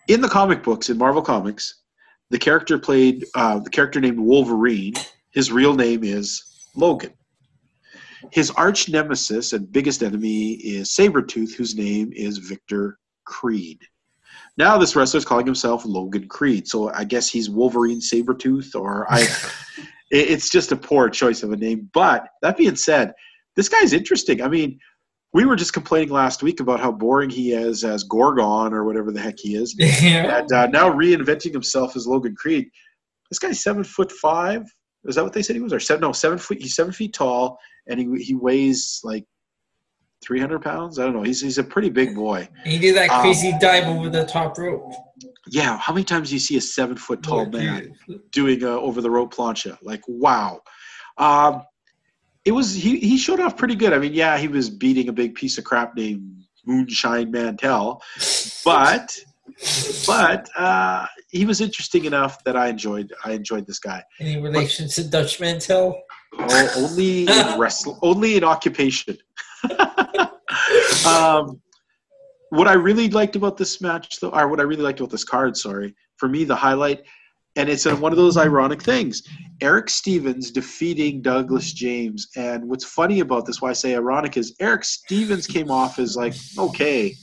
in 0.07 0.21
the 0.21 0.27
comic 0.27 0.63
books 0.63 0.89
in 0.89 0.97
Marvel 0.97 1.21
Comics, 1.21 1.81
the 2.29 2.39
character 2.39 2.77
played 2.77 3.25
uh, 3.35 3.59
the 3.59 3.69
character 3.69 3.99
named 3.99 4.19
Wolverine. 4.19 4.93
His 5.31 5.51
real 5.51 5.73
name 5.73 6.03
is 6.03 6.43
Logan. 6.75 7.13
His 8.31 8.51
arch 8.51 8.89
nemesis 8.89 9.53
and 9.53 9.71
biggest 9.71 10.03
enemy 10.03 10.53
is 10.53 10.89
Sabretooth, 10.89 11.53
whose 11.53 11.75
name 11.75 12.11
is 12.13 12.37
Victor 12.37 12.97
Creed. 13.25 13.79
Now 14.57 14.77
this 14.77 14.95
wrestler 14.95 15.19
is 15.19 15.25
calling 15.25 15.45
himself 15.45 15.85
Logan 15.85 16.27
Creed, 16.27 16.67
so 16.67 16.91
I 16.91 17.03
guess 17.03 17.29
he's 17.29 17.49
Wolverine 17.49 18.01
Sabretooth, 18.01 18.75
or 18.75 19.05
I. 19.09 19.27
it's 20.11 20.49
just 20.49 20.71
a 20.71 20.75
poor 20.75 21.07
choice 21.09 21.43
of 21.43 21.51
a 21.51 21.57
name. 21.57 21.89
But 21.93 22.27
that 22.41 22.57
being 22.57 22.75
said, 22.75 23.13
this 23.55 23.69
guy's 23.69 23.93
interesting. 23.93 24.41
I 24.41 24.47
mean, 24.47 24.79
we 25.33 25.45
were 25.45 25.55
just 25.55 25.73
complaining 25.73 26.09
last 26.09 26.41
week 26.41 26.59
about 26.59 26.79
how 26.79 26.91
boring 26.91 27.29
he 27.29 27.51
is 27.51 27.83
as 27.83 28.03
Gorgon 28.03 28.73
or 28.73 28.83
whatever 28.83 29.11
the 29.11 29.21
heck 29.21 29.35
he 29.37 29.55
is, 29.55 29.75
yeah. 29.77 30.39
and 30.39 30.51
uh, 30.51 30.67
now 30.67 30.89
reinventing 30.89 31.51
himself 31.51 31.95
as 31.95 32.07
Logan 32.07 32.35
Creed. 32.35 32.69
This 33.29 33.39
guy's 33.39 33.61
seven 33.63 33.83
foot 33.83 34.11
five. 34.11 34.63
Is 35.05 35.15
that 35.15 35.23
what 35.23 35.33
they 35.33 35.43
said 35.43 35.55
he 35.55 35.61
was? 35.61 35.71
Or 35.71 35.79
seven? 35.79 36.01
No, 36.01 36.11
seven 36.11 36.37
feet. 36.37 36.61
He's 36.61 36.75
seven 36.75 36.91
feet 36.91 37.13
tall, 37.13 37.59
and 37.87 37.99
he 37.99 38.23
he 38.23 38.35
weighs 38.35 39.01
like 39.03 39.25
three 40.23 40.39
hundred 40.39 40.61
pounds. 40.61 40.99
I 40.99 41.03
don't 41.05 41.13
know. 41.13 41.23
He's 41.23 41.41
he's 41.41 41.57
a 41.57 41.63
pretty 41.63 41.89
big 41.89 42.15
boy. 42.15 42.47
And 42.63 42.73
he 42.73 42.79
did 42.79 42.95
that 42.95 43.09
Um, 43.09 43.21
crazy 43.21 43.53
dive 43.61 43.85
over 43.85 44.09
the 44.09 44.25
top 44.25 44.57
rope. 44.57 44.91
Yeah. 45.47 45.77
How 45.77 45.93
many 45.93 46.03
times 46.03 46.29
do 46.29 46.35
you 46.35 46.39
see 46.39 46.57
a 46.57 46.61
seven 46.61 46.97
foot 46.97 47.23
tall 47.23 47.37
Lord, 47.37 47.53
man 47.53 47.93
doing 48.31 48.63
a 48.63 48.69
over 48.69 49.01
the 49.01 49.09
rope 49.09 49.33
plancha? 49.33 49.77
Like 49.81 50.01
wow. 50.07 50.61
Um, 51.17 51.63
it 52.45 52.51
was 52.51 52.73
he 52.73 52.99
he 52.99 53.17
showed 53.17 53.39
off 53.39 53.57
pretty 53.57 53.75
good. 53.75 53.93
I 53.93 53.99
mean, 53.99 54.13
yeah, 54.13 54.37
he 54.37 54.47
was 54.47 54.69
beating 54.69 55.09
a 55.09 55.13
big 55.13 55.35
piece 55.35 55.57
of 55.57 55.63
crap 55.63 55.95
named 55.95 56.43
Moonshine 56.65 57.31
Mantell, 57.31 58.01
but 58.63 59.17
but 60.07 60.49
uh, 60.57 61.05
he 61.29 61.45
was 61.45 61.61
interesting 61.61 62.05
enough 62.05 62.43
that 62.43 62.55
I 62.55 62.67
enjoyed 62.67 63.13
I 63.25 63.33
enjoyed 63.33 63.67
this 63.67 63.79
guy. 63.79 64.03
Any 64.19 64.41
relation 64.41 64.87
to 64.89 65.03
Dutch 65.03 65.39
Mantell? 65.39 66.01
Oh, 66.37 66.69
only 66.77 67.27
in 67.27 67.57
wrestle, 67.59 67.99
only 68.01 68.37
in 68.37 68.43
occupation. 68.43 69.17
um, 71.05 71.61
what 72.49 72.67
I 72.67 72.73
really 72.73 73.09
liked 73.09 73.35
about 73.35 73.57
this 73.57 73.81
match, 73.81 74.19
though, 74.19 74.29
or 74.29 74.47
what 74.47 74.59
I 74.59 74.63
really 74.63 74.83
liked 74.83 74.99
about 74.99 75.11
this 75.11 75.23
card, 75.23 75.57
sorry, 75.57 75.95
for 76.17 76.29
me, 76.29 76.43
the 76.43 76.55
highlight, 76.55 77.03
and 77.55 77.69
it's 77.69 77.85
one 77.85 78.11
of 78.11 78.17
those 78.17 78.37
ironic 78.37 78.81
things. 78.81 79.23
Erick 79.61 79.89
Stevens 79.89 80.51
defeating 80.51 81.21
Douglas 81.21 81.73
James, 81.73 82.29
and 82.35 82.67
what's 82.67 82.85
funny 82.85 83.19
about 83.19 83.45
this, 83.45 83.61
why 83.61 83.71
I 83.71 83.73
say 83.73 83.95
ironic, 83.95 84.37
is 84.37 84.55
Erick 84.59 84.85
Stevens 84.85 85.47
came 85.47 85.69
off 85.69 85.99
as 85.99 86.15
like 86.15 86.33
okay, 86.57 87.15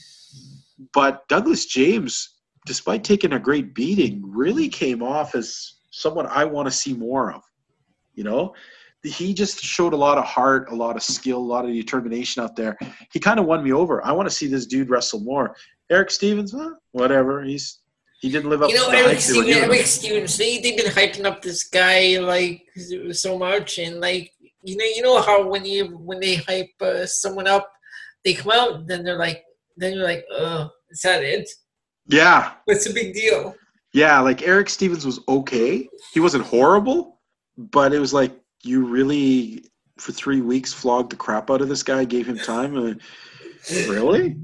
but 0.92 1.26
Douglas 1.28 1.66
James, 1.66 2.36
despite 2.66 3.04
taking 3.04 3.32
a 3.32 3.38
great 3.38 3.74
beating, 3.74 4.22
really 4.26 4.68
came 4.68 5.02
off 5.02 5.34
as 5.34 5.74
someone 5.90 6.26
I 6.26 6.44
want 6.44 6.66
to 6.66 6.72
see 6.72 6.92
more 6.92 7.32
of. 7.32 7.42
You 8.14 8.24
know, 8.24 8.54
he 9.02 9.32
just 9.32 9.60
showed 9.60 9.92
a 9.92 9.96
lot 9.96 10.18
of 10.18 10.24
heart, 10.24 10.70
a 10.70 10.74
lot 10.74 10.96
of 10.96 11.02
skill, 11.02 11.38
a 11.38 11.38
lot 11.38 11.64
of 11.64 11.72
determination 11.72 12.42
out 12.42 12.56
there. 12.56 12.76
He 13.12 13.20
kind 13.20 13.38
of 13.38 13.46
won 13.46 13.62
me 13.62 13.72
over. 13.72 14.04
I 14.04 14.12
want 14.12 14.28
to 14.28 14.34
see 14.34 14.46
this 14.46 14.66
dude 14.66 14.90
wrestle 14.90 15.20
more. 15.20 15.56
Erick 15.90 16.10
Stevens, 16.10 16.52
huh, 16.52 16.72
whatever. 16.92 17.42
He's 17.42 17.80
he 18.20 18.30
didn't 18.30 18.50
live 18.50 18.62
up 18.62 18.70
You 18.70 18.76
know, 18.76 18.90
to 18.90 18.96
Erick 18.96 19.18
hype 19.18 19.24
they 19.24 19.36
were 19.36 19.42
Stevens. 19.44 19.56
Erick 19.64 19.86
Stevens, 19.86 20.38
they, 20.38 20.58
they've 20.58 20.76
been 20.76 20.92
hyping 20.92 21.24
up 21.24 21.42
this 21.42 21.64
guy 21.68 22.18
like 22.18 22.62
so 23.12 23.38
much, 23.38 23.78
and 23.78 24.00
like 24.00 24.32
you 24.62 24.76
know, 24.76 24.84
you 24.84 25.02
know 25.02 25.20
how 25.22 25.46
when 25.46 25.64
you 25.64 25.86
when 25.98 26.20
they 26.20 26.36
hype 26.36 26.70
uh, 26.80 27.06
someone 27.06 27.46
up, 27.46 27.70
they 28.24 28.34
come 28.34 28.52
out, 28.52 28.86
then 28.86 29.04
they're 29.04 29.18
like, 29.18 29.44
then 29.76 29.94
you're 29.94 30.04
like, 30.04 30.24
oh, 30.32 30.70
is 30.90 31.00
that 31.02 31.22
it? 31.22 31.48
Yeah, 32.08 32.52
What's 32.64 32.86
the 32.86 32.94
big 32.94 33.14
deal? 33.14 33.54
yeah. 33.92 34.20
Like 34.20 34.42
Erick 34.42 34.68
Stevens 34.68 35.04
was 35.04 35.20
okay. 35.28 35.88
He 36.12 36.20
wasn't 36.20 36.44
horrible, 36.44 37.20
but 37.58 37.92
it 37.92 37.98
was 37.98 38.14
like 38.14 38.32
you 38.62 38.86
really 38.86 39.64
for 39.98 40.12
three 40.12 40.40
weeks 40.40 40.72
flogged 40.72 41.10
the 41.10 41.16
crap 41.16 41.50
out 41.50 41.60
of 41.62 41.68
this 41.68 41.82
guy, 41.82 42.04
gave 42.04 42.26
him 42.28 42.38
time. 42.38 42.76
Uh, 42.76 42.94
really? 43.88 44.36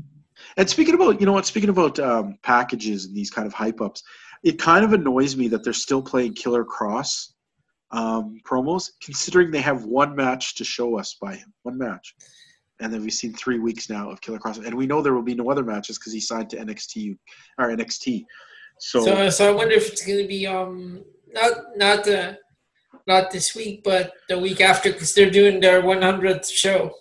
And 0.57 0.69
speaking 0.69 0.95
about, 0.95 1.21
you 1.21 1.27
know 1.27 1.33
what? 1.33 1.47
Speaking 1.47 1.71
about 1.71 1.99
um, 1.99 2.39
packages 2.43 3.07
and 3.07 3.17
these 3.17 3.31
kind 3.31 3.47
of 3.47 3.53
hype 3.53 3.81
ups, 3.81 4.03
it 4.43 4.59
kind 4.59 4.85
of 4.85 4.93
annoys 4.93 5.37
me 5.37 5.49
that 5.49 5.65
they're 5.65 5.73
still 5.73 6.03
playing 6.03 6.35
Killer 6.35 6.65
Kross 6.65 7.33
um, 7.93 8.41
promos, 8.45 8.91
considering 9.03 9.51
they 9.51 9.61
have 9.61 9.85
one 9.85 10.17
match 10.17 10.55
to 10.57 10.65
show 10.65 10.99
us 10.99 11.17
by 11.21 11.35
him, 11.35 11.53
one 11.63 11.79
match, 11.79 12.15
and 12.81 12.93
then 12.93 13.03
we've 13.03 13.13
seen 13.13 13.35
three 13.35 13.59
weeks 13.59 13.89
now 13.89 14.11
of 14.11 14.21
Killer 14.21 14.39
Kross, 14.39 14.65
and 14.65 14.75
we 14.75 14.87
know 14.87 15.03
there 15.03 15.15
will 15.15 15.23
be 15.23 15.35
no 15.35 15.51
other 15.51 15.63
matches 15.63 15.99
because 15.99 16.13
he 16.13 16.21
signed 16.21 16.51
to 16.51 16.57
NXT 16.57 17.17
or 17.59 17.69
NXT. 17.69 18.25
So, 18.79 19.05
So, 19.05 19.31
so 19.31 19.51
I 19.51 19.55
wonder 19.55 19.75
if 19.75 19.93
it's 19.93 20.05
going 20.05 20.19
to 20.19 20.29
be 20.29 20.47
um 20.47 21.05
not 21.33 21.53
not 21.77 22.09
uh, 22.09 22.35
not 23.07 23.31
this 23.31 23.55
week, 23.55 23.83
but 23.85 24.13
the 24.29 24.39
week 24.39 24.61
after, 24.61 24.93
because 24.93 25.15
they're 25.15 25.31
doing 25.31 25.61
their 25.61 25.83
100th 25.83 26.51
show. 26.51 26.93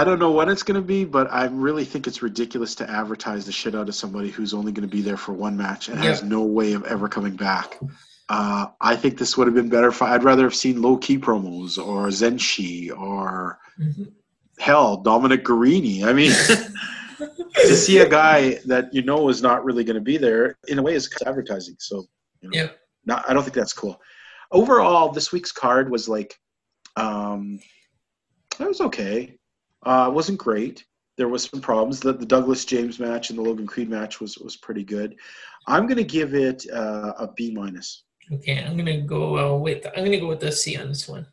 I 0.00 0.04
don't 0.04 0.18
know 0.18 0.30
when 0.30 0.48
it's 0.48 0.62
going 0.62 0.80
to 0.80 0.86
be, 0.86 1.04
but 1.04 1.30
I 1.30 1.44
really 1.44 1.84
think 1.84 2.06
it's 2.06 2.22
ridiculous 2.22 2.74
to 2.76 2.88
advertise 2.88 3.44
the 3.44 3.52
shit 3.52 3.74
out 3.74 3.86
of 3.86 3.94
somebody 3.94 4.30
who's 4.30 4.54
only 4.54 4.72
going 4.72 4.88
to 4.88 4.96
be 4.96 5.02
there 5.02 5.18
for 5.18 5.34
one 5.34 5.58
match 5.58 5.90
and 5.90 5.98
has 5.98 6.22
no 6.22 6.40
way 6.40 6.72
of 6.72 6.84
ever 6.84 7.06
coming 7.06 7.36
back. 7.36 7.78
Uh, 8.30 8.68
I 8.80 8.96
think 8.96 9.18
this 9.18 9.36
would 9.36 9.46
have 9.46 9.54
been 9.54 9.68
better. 9.68 9.88
If, 9.88 10.00
I'd 10.00 10.24
rather 10.24 10.44
have 10.44 10.54
seen 10.54 10.80
low 10.80 10.96
key 10.96 11.18
promos 11.18 11.76
or 11.76 12.06
Zenshi 12.06 12.90
or 12.98 13.58
Mhm. 13.78 14.10
hell, 14.58 14.96
Dominic 14.96 15.44
Garrini. 15.44 16.02
I 16.04 16.14
mean, 16.14 16.30
to 17.66 17.76
see 17.76 17.98
a 17.98 18.08
guy 18.08 18.54
that 18.64 18.94
you 18.94 19.02
know 19.02 19.28
is 19.28 19.42
not 19.42 19.66
really 19.66 19.84
going 19.84 19.96
to 19.96 20.00
be 20.00 20.16
there, 20.16 20.56
in 20.66 20.78
a 20.78 20.82
way, 20.82 20.94
is 20.94 21.10
advertising. 21.26 21.76
So, 21.78 22.06
you 22.40 22.48
know, 22.48 22.56
Yeah. 22.56 22.68
not, 23.04 23.28
I 23.28 23.34
don't 23.34 23.42
think 23.42 23.54
that's 23.54 23.74
cool. 23.74 24.00
Overall, 24.50 25.12
this 25.12 25.30
week's 25.30 25.52
card 25.52 25.90
was 25.90 26.08
like, 26.08 26.38
um, 26.96 27.60
it 28.58 28.66
was 28.66 28.80
okay. 28.80 29.36
Uh, 29.84 30.06
it 30.08 30.14
wasn't 30.14 30.38
great. 30.38 30.84
There 31.16 31.28
was 31.28 31.44
some 31.44 31.60
problems. 31.60 32.00
The, 32.00 32.12
the 32.12 32.26
Douglas 32.26 32.64
James 32.64 32.98
match 32.98 33.30
and 33.30 33.38
the 33.38 33.42
Logan 33.42 33.66
Creed 33.66 33.90
match 33.90 34.20
was 34.20 34.38
was 34.38 34.56
pretty 34.56 34.84
good. 34.84 35.16
I'm 35.66 35.86
going 35.86 35.98
to 35.98 36.04
give 36.04 36.34
it 36.34 36.64
uh, 36.72 37.12
a 37.18 37.28
B 37.36 37.52
minus. 37.52 38.04
Okay, 38.32 38.62
I'm 38.62 38.76
gonna 38.76 39.00
go 39.00 39.54
uh, 39.54 39.58
with 39.58 39.86
I'm 39.96 40.04
gonna 40.04 40.20
go 40.20 40.28
with 40.28 40.42
a 40.44 40.52
C 40.52 40.76
on 40.76 40.88
this 40.88 41.08
one 41.08 41.26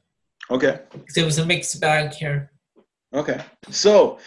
Okay. 0.49 0.80
because 0.91 1.18
it 1.18 1.26
was 1.26 1.38
a 1.38 1.45
mixed 1.45 1.80
bag 1.80 2.11
here. 2.14 2.52
Okay. 3.14 3.40
So, 3.69 4.18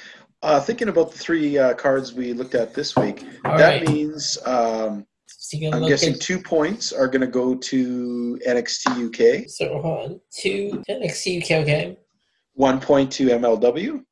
uh, 0.42 0.60
thinking 0.60 0.88
about 0.88 1.10
the 1.12 1.18
three 1.18 1.58
uh, 1.58 1.74
cards 1.74 2.12
we 2.12 2.32
looked 2.32 2.54
at 2.54 2.72
this 2.72 2.94
week, 2.96 3.26
All 3.44 3.58
that 3.58 3.80
right. 3.80 3.88
means 3.88 4.38
um, 4.46 5.04
So 5.26 5.58
I'm 5.72 5.86
guessing 5.88 6.14
at 6.14 6.20
two 6.20 6.38
points 6.38 6.92
are 6.92 7.08
going 7.08 7.22
to 7.22 7.26
go 7.26 7.56
to 7.56 8.38
NXT 8.46 9.42
UK, 9.42 9.48
so 9.48 9.80
hold 9.82 10.10
on 10.10 10.20
two 10.32 10.82
NXT 10.88 11.42
UK 11.42 11.50
okay, 11.62 11.98
one 12.60 12.78
point 12.78 13.10
to 13.10 13.26
MLW, 13.30 14.04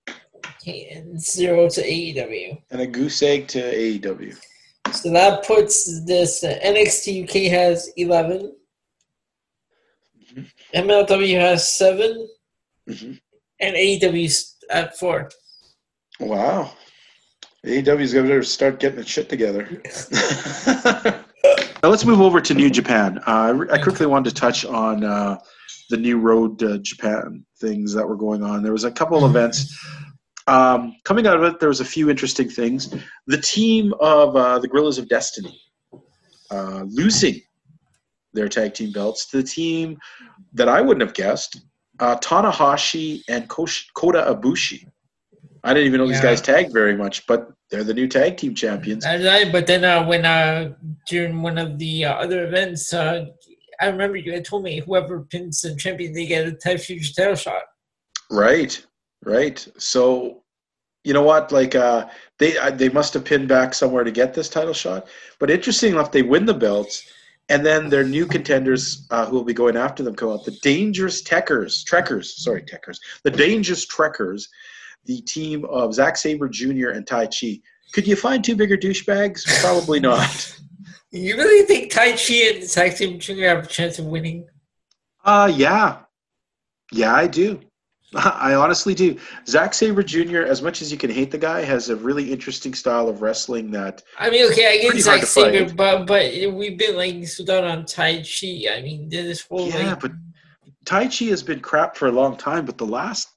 okay, 0.62 0.88
and 0.94 1.20
zero 1.20 1.68
to 1.68 1.82
AEW. 1.82 2.56
and 2.70 2.80
a 2.80 2.86
goose 2.86 3.22
egg 3.22 3.46
to 3.48 3.60
AEW. 3.60 4.34
So 4.92 5.10
that 5.12 5.46
puts 5.46 6.02
this 6.06 6.42
uh, 6.42 6.58
NXT 6.64 7.24
UK 7.24 7.50
has 7.50 7.92
11, 7.98 8.54
Mhm. 10.32 10.46
MLW 10.74 11.38
has 11.38 11.68
7, 11.68 12.26
Mhm. 12.88 13.20
and 13.60 13.76
AEW's 13.76 14.56
at 14.70 14.96
4. 14.98 15.28
Wow. 16.20 16.72
AEW's 17.66 18.14
going 18.14 18.28
to 18.28 18.42
start 18.42 18.80
getting 18.80 19.00
its 19.00 19.10
shit 19.10 19.28
together. 19.28 19.68
now 21.82 21.88
let's 21.90 22.04
move 22.06 22.22
over 22.22 22.40
to 22.40 22.54
New 22.54 22.70
Japan. 22.70 23.18
Uh, 23.26 23.66
I 23.70 23.76
quickly 23.78 24.06
wanted 24.06 24.30
to 24.30 24.36
touch 24.40 24.64
on 24.64 25.04
uh, 25.04 25.38
the 25.88 25.96
new 25.96 26.18
Road 26.18 26.58
to 26.60 26.78
Japan 26.78 27.44
things 27.60 27.94
that 27.94 28.06
were 28.06 28.16
going 28.16 28.42
on. 28.42 28.62
There 28.62 28.72
was 28.72 28.84
a 28.84 28.90
couple 28.90 29.24
of 29.24 29.30
events. 29.30 29.76
Um, 30.46 30.94
coming 31.04 31.26
out 31.26 31.36
of 31.36 31.42
it, 31.42 31.60
there 31.60 31.68
was 31.68 31.80
a 31.80 31.84
few 31.84 32.08
interesting 32.08 32.48
things. 32.48 32.94
The 33.26 33.38
team 33.38 33.92
of 34.00 34.34
uh, 34.36 34.58
the 34.58 34.68
Gorillas 34.68 34.98
of 34.98 35.08
Destiny 35.08 35.60
uh, 36.50 36.84
losing 36.86 37.40
their 38.32 38.48
tag 38.48 38.74
team 38.74 38.92
belts 38.92 39.26
to 39.30 39.38
the 39.38 39.42
team 39.42 39.98
that 40.54 40.68
I 40.68 40.80
wouldn't 40.80 41.02
have 41.02 41.14
guessed, 41.14 41.60
uh, 42.00 42.16
Tanahashi 42.16 43.22
and 43.28 43.48
Kosh- 43.48 43.90
Kota 43.94 44.34
Ibushi. 44.34 44.86
I 45.64 45.74
didn't 45.74 45.88
even 45.88 45.98
know 45.98 46.06
these 46.06 46.20
guys 46.20 46.40
tagged 46.40 46.72
very 46.72 46.96
much, 46.96 47.26
but 47.26 47.50
they're 47.70 47.84
the 47.84 47.92
new 47.92 48.06
tag 48.06 48.36
team 48.36 48.54
champions. 48.54 49.04
I, 49.04 49.50
but 49.50 49.66
then 49.66 49.84
uh, 49.84 50.06
when 50.06 50.24
uh, 50.24 50.72
during 51.08 51.42
one 51.42 51.58
of 51.58 51.78
the 51.78 52.04
uh, 52.04 52.14
other 52.14 52.46
events, 52.46 52.94
uh, 52.94 53.26
I 53.80 53.86
remember 53.86 54.16
you 54.16 54.32
had 54.32 54.44
told 54.44 54.64
me 54.64 54.80
whoever 54.80 55.20
pins 55.20 55.60
the 55.60 55.76
champion, 55.76 56.12
they 56.12 56.26
get 56.26 56.46
a 56.46 56.52
type 56.52 56.80
future 56.80 57.12
title 57.14 57.36
shot. 57.36 57.62
Right, 58.30 58.84
right. 59.24 59.66
So, 59.78 60.42
you 61.04 61.12
know 61.12 61.22
what? 61.22 61.52
Like, 61.52 61.74
uh, 61.74 62.08
they 62.38 62.58
uh, 62.58 62.70
they 62.70 62.88
must 62.88 63.14
have 63.14 63.24
pinned 63.24 63.48
back 63.48 63.74
somewhere 63.74 64.04
to 64.04 64.10
get 64.10 64.34
this 64.34 64.48
title 64.48 64.74
shot. 64.74 65.08
But 65.38 65.50
interesting 65.50 65.92
enough, 65.92 66.12
they 66.12 66.22
win 66.22 66.44
the 66.44 66.54
belts, 66.54 67.08
and 67.48 67.64
then 67.64 67.88
their 67.88 68.04
new 68.04 68.26
contenders 68.26 69.06
uh, 69.10 69.26
who 69.26 69.36
will 69.36 69.44
be 69.44 69.54
going 69.54 69.76
after 69.76 70.02
them 70.02 70.14
come 70.14 70.30
out. 70.30 70.44
The 70.44 70.58
Dangerous 70.62 71.22
Tekkers, 71.22 71.84
Trekkers, 71.84 72.36
sorry, 72.42 72.62
Tekkers. 72.62 72.98
The 73.22 73.30
Dangerous 73.30 73.86
Trekkers, 73.86 74.48
the 75.04 75.20
team 75.22 75.64
of 75.66 75.94
Zack 75.94 76.16
Sabre 76.16 76.48
Jr. 76.48 76.90
and 76.90 77.06
Taichi. 77.06 77.62
Could 77.92 78.06
you 78.06 78.16
find 78.16 78.44
two 78.44 78.56
bigger 78.56 78.76
douchebags? 78.76 79.46
Probably 79.62 80.00
not. 80.00 80.54
You 81.10 81.36
really 81.36 81.66
think 81.66 81.90
Taichi 81.90 82.54
and 82.54 82.68
tag 82.68 82.96
team 82.96 83.18
Jr. 83.18 83.44
have 83.44 83.64
a 83.64 83.66
chance 83.66 83.98
of 83.98 84.06
winning? 84.06 84.46
Uh, 85.24 85.50
yeah. 85.54 85.98
Yeah, 86.92 87.14
I 87.14 87.26
do. 87.26 87.60
I 88.14 88.54
honestly 88.54 88.94
do. 88.94 89.18
Zack 89.46 89.74
Sabre 89.74 90.02
Jr., 90.02 90.38
as 90.38 90.62
much 90.62 90.80
as 90.80 90.90
you 90.90 90.96
can 90.96 91.10
hate 91.10 91.30
the 91.30 91.38
guy, 91.38 91.62
has 91.62 91.90
a 91.90 91.96
really 91.96 92.32
interesting 92.32 92.72
style 92.72 93.08
of 93.08 93.20
wrestling 93.20 93.70
that 93.72 94.02
I 94.18 94.30
mean, 94.30 94.50
okay, 94.50 94.66
I 94.66 94.82
get 94.82 95.02
Zack 95.02 95.24
Sabre, 95.24 95.72
but 95.74 96.06
but 96.06 96.32
we've 96.52 96.78
been 96.78 96.96
like 96.96 97.26
so 97.26 97.44
down 97.44 97.64
on 97.64 97.84
Taichi. 97.84 98.70
I 98.70 98.80
mean, 98.80 99.10
this 99.10 99.46
whole 99.46 99.68
Yeah, 99.68 99.90
like, 99.90 100.00
but 100.00 100.12
Taichi 100.86 101.28
has 101.28 101.42
been 101.42 101.60
crap 101.60 101.96
for 101.96 102.08
a 102.08 102.12
long 102.12 102.36
time, 102.36 102.64
but 102.64 102.78
the 102.78 102.86
last 102.86 103.28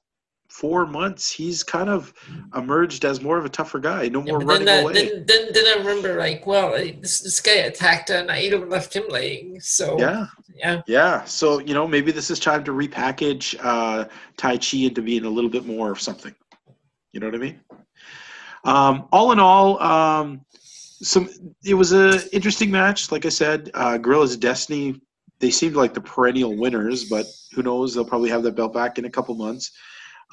four 0.52 0.86
months 0.86 1.30
he's 1.30 1.62
kind 1.62 1.88
of 1.88 2.12
emerged 2.54 3.06
as 3.06 3.22
more 3.22 3.38
of 3.38 3.44
a 3.46 3.48
tougher 3.48 3.78
guy. 3.78 4.06
No 4.08 4.20
more 4.20 4.38
but 4.38 4.46
running 4.46 4.66
then, 4.66 4.84
that, 4.84 4.90
away. 4.90 4.92
then, 4.92 5.24
then, 5.26 5.48
then 5.54 5.64
I 5.66 5.78
remember 5.78 6.18
like, 6.18 6.46
well, 6.46 6.72
this 6.72 7.20
this 7.20 7.40
guy 7.40 7.52
attacked 7.52 8.10
and 8.10 8.28
Naito 8.28 8.60
and 8.60 8.70
left 8.70 8.94
him 8.94 9.04
laying. 9.08 9.58
So 9.60 9.98
yeah, 9.98 10.26
yeah, 10.54 10.82
yeah. 10.86 11.24
So 11.24 11.58
you 11.60 11.72
know, 11.72 11.88
maybe 11.88 12.12
this 12.12 12.30
is 12.30 12.38
time 12.38 12.64
to 12.64 12.72
repackage 12.72 13.56
uh, 13.62 14.04
Taichi 14.36 14.86
into 14.86 15.00
being 15.00 15.24
a 15.24 15.30
little 15.30 15.50
bit 15.50 15.64
more 15.64 15.90
of 15.90 16.00
something. 16.00 16.34
You 17.12 17.20
know 17.20 17.26
what 17.26 17.34
I 17.34 17.38
mean? 17.38 17.60
Um, 18.64 19.08
all 19.10 19.32
in 19.32 19.38
all, 19.38 19.82
um, 19.82 20.44
some 20.60 21.30
it 21.64 21.74
was 21.74 21.94
a 21.94 22.28
interesting 22.34 22.70
match. 22.70 23.10
Like 23.10 23.24
I 23.24 23.30
said, 23.30 23.70
uh, 23.72 23.96
Gorillas 23.96 24.36
Destiny. 24.36 25.00
They 25.40 25.50
seemed 25.50 25.74
like 25.76 25.94
the 25.94 26.00
perennial 26.00 26.56
winners, 26.56 27.04
but 27.04 27.26
who 27.54 27.62
knows? 27.62 27.94
They'll 27.94 28.04
probably 28.04 28.30
have 28.30 28.44
that 28.44 28.54
belt 28.54 28.74
back 28.74 28.98
in 28.98 29.06
a 29.06 29.10
couple 29.10 29.34
months. 29.34 29.72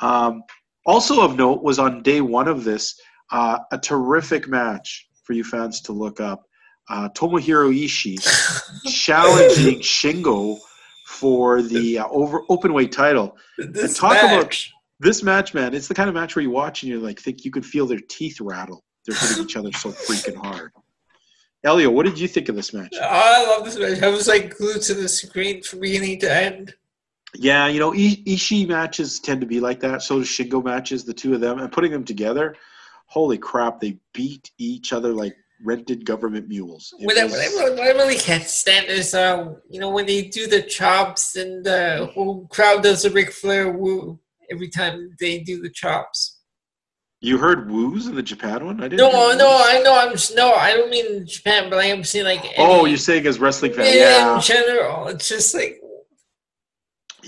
Um, 0.01 0.43
also 0.85 1.21
of 1.21 1.35
note 1.37 1.61
was 1.63 1.79
on 1.79 2.01
day 2.03 2.21
one 2.21 2.47
of 2.47 2.63
this 2.63 2.99
uh, 3.31 3.59
a 3.71 3.77
terrific 3.77 4.47
match 4.47 5.07
for 5.23 5.33
you 5.33 5.43
fans 5.43 5.81
to 5.81 5.91
look 5.91 6.19
up. 6.19 6.43
Uh, 6.89 7.07
Tomohiro 7.09 7.71
Ishii 7.71 8.17
challenging 8.91 9.79
Shingo 9.79 10.57
for 11.05 11.61
the 11.61 11.99
uh, 11.99 12.07
over 12.09 12.41
open 12.49 12.73
weight 12.73 12.91
title. 12.91 13.37
this 13.57 13.97
talk 13.97 14.11
about- 14.13 14.43
match. 14.43 14.71
This 15.01 15.23
match, 15.23 15.53
man, 15.53 15.73
it's 15.73 15.87
the 15.87 15.93
kind 15.93 16.09
of 16.09 16.13
match 16.15 16.35
where 16.35 16.43
you 16.43 16.49
watch 16.49 16.83
and 16.83 16.91
you 16.91 16.99
like 16.99 17.19
think 17.21 17.45
you 17.45 17.51
could 17.51 17.65
feel 17.65 17.85
their 17.87 18.01
teeth 18.09 18.41
rattle. 18.41 18.83
They're 19.05 19.15
hitting 19.17 19.45
each 19.45 19.55
other 19.55 19.71
so 19.71 19.91
freaking 20.07 20.35
hard. 20.35 20.71
Elio, 21.63 21.89
what 21.89 22.05
did 22.05 22.19
you 22.19 22.27
think 22.27 22.49
of 22.49 22.55
this 22.57 22.73
match? 22.73 22.93
I 23.01 23.45
love 23.45 23.63
this 23.63 23.77
match. 23.79 24.03
I 24.03 24.09
was 24.09 24.27
like 24.27 24.57
glued 24.57 24.81
to 24.81 24.93
the 24.93 25.07
screen 25.07 25.63
from 25.63 25.79
beginning 25.79 26.19
to 26.19 26.33
end. 26.33 26.73
Yeah, 27.35 27.67
you 27.67 27.79
know, 27.79 27.93
I- 27.93 28.23
Ishii 28.27 28.67
matches 28.67 29.19
tend 29.19 29.41
to 29.41 29.47
be 29.47 29.59
like 29.59 29.79
that. 29.81 30.01
So 30.01 30.19
do 30.19 30.25
Shingo 30.25 30.63
matches, 30.63 31.03
the 31.05 31.13
two 31.13 31.33
of 31.33 31.41
them, 31.41 31.59
and 31.59 31.71
putting 31.71 31.91
them 31.91 32.03
together. 32.03 32.55
Holy 33.05 33.37
crap, 33.37 33.79
they 33.79 33.97
beat 34.13 34.51
each 34.57 34.93
other 34.93 35.13
like 35.13 35.35
rented 35.63 36.05
government 36.05 36.47
mules. 36.47 36.93
What 36.99 37.17
I, 37.17 37.23
was- 37.25 37.33
what, 37.33 37.41
I 37.41 37.45
really, 37.47 37.71
what 37.71 37.87
I 37.87 37.91
really 37.91 38.15
can't 38.17 38.43
stand 38.43 38.87
is, 38.87 39.13
uh, 39.13 39.53
you 39.69 39.79
know, 39.79 39.89
when 39.89 40.05
they 40.05 40.23
do 40.23 40.47
the 40.47 40.61
chops 40.61 41.35
and 41.35 41.63
the 41.65 42.09
whole 42.13 42.47
crowd 42.47 42.83
does 42.83 43.03
the 43.03 43.09
Ric 43.09 43.31
Flair 43.31 43.71
woo 43.71 44.19
every 44.51 44.69
time 44.69 45.15
they 45.19 45.39
do 45.39 45.61
the 45.61 45.69
chops. 45.69 46.37
you 47.21 47.37
heard 47.37 47.69
woos 47.69 48.07
in 48.07 48.15
the 48.15 48.23
Japan 48.23 48.65
one? 48.65 48.79
I 48.79 48.87
didn't. 48.87 48.99
No, 48.99 49.35
no. 49.35 49.49
I 49.49 49.81
know. 49.83 49.93
I'm 49.99 50.13
just, 50.13 50.33
no, 50.35 50.53
I 50.53 50.73
don't 50.73 50.89
mean 50.89 51.27
Japan, 51.27 51.69
but 51.69 51.77
I 51.79 51.85
am 51.85 52.03
saying 52.03 52.23
like. 52.25 52.43
Oh, 52.57 52.85
you're 52.85 52.97
saying 52.97 53.27
as 53.27 53.39
wrestling 53.39 53.73
fan? 53.73 53.85
Yeah. 53.85 53.91
in 53.91 53.95
Yeah, 54.35 54.39
general, 54.41 55.07
it's 55.09 55.27
just 55.27 55.53
like 55.53 55.78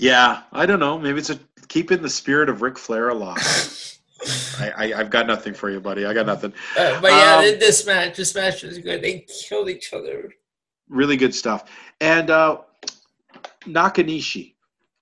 yeah. 0.02 0.42
I 0.52 0.66
don't 0.66 0.80
know. 0.80 0.98
Maybe 0.98 1.18
it's 1.18 1.30
a 1.30 1.38
keeping 1.68 2.02
the 2.02 2.08
spirit 2.10 2.48
of 2.48 2.60
Ric 2.62 2.76
Flair 2.78 3.08
alive. 3.10 3.38
I, 4.58 4.70
I, 4.76 5.00
I've 5.00 5.10
got 5.10 5.26
nothing 5.26 5.54
for 5.54 5.70
you, 5.70 5.80
buddy. 5.80 6.04
I 6.04 6.12
got 6.14 6.26
nothing. 6.26 6.52
Uh, 6.76 7.00
but 7.00 7.10
yeah, 7.12 7.36
Um, 7.38 7.58
this 7.58 7.86
match, 7.86 8.16
this 8.16 8.34
match 8.34 8.62
was 8.62 8.78
good. 8.78 9.02
They 9.02 9.26
killed 9.48 9.68
each 9.68 9.92
other. 9.92 10.30
really 10.88 11.16
good 11.16 11.34
stuff. 11.34 11.70
And 12.00 12.30
uh, 12.30 12.58
Nakanishi. 13.62 14.54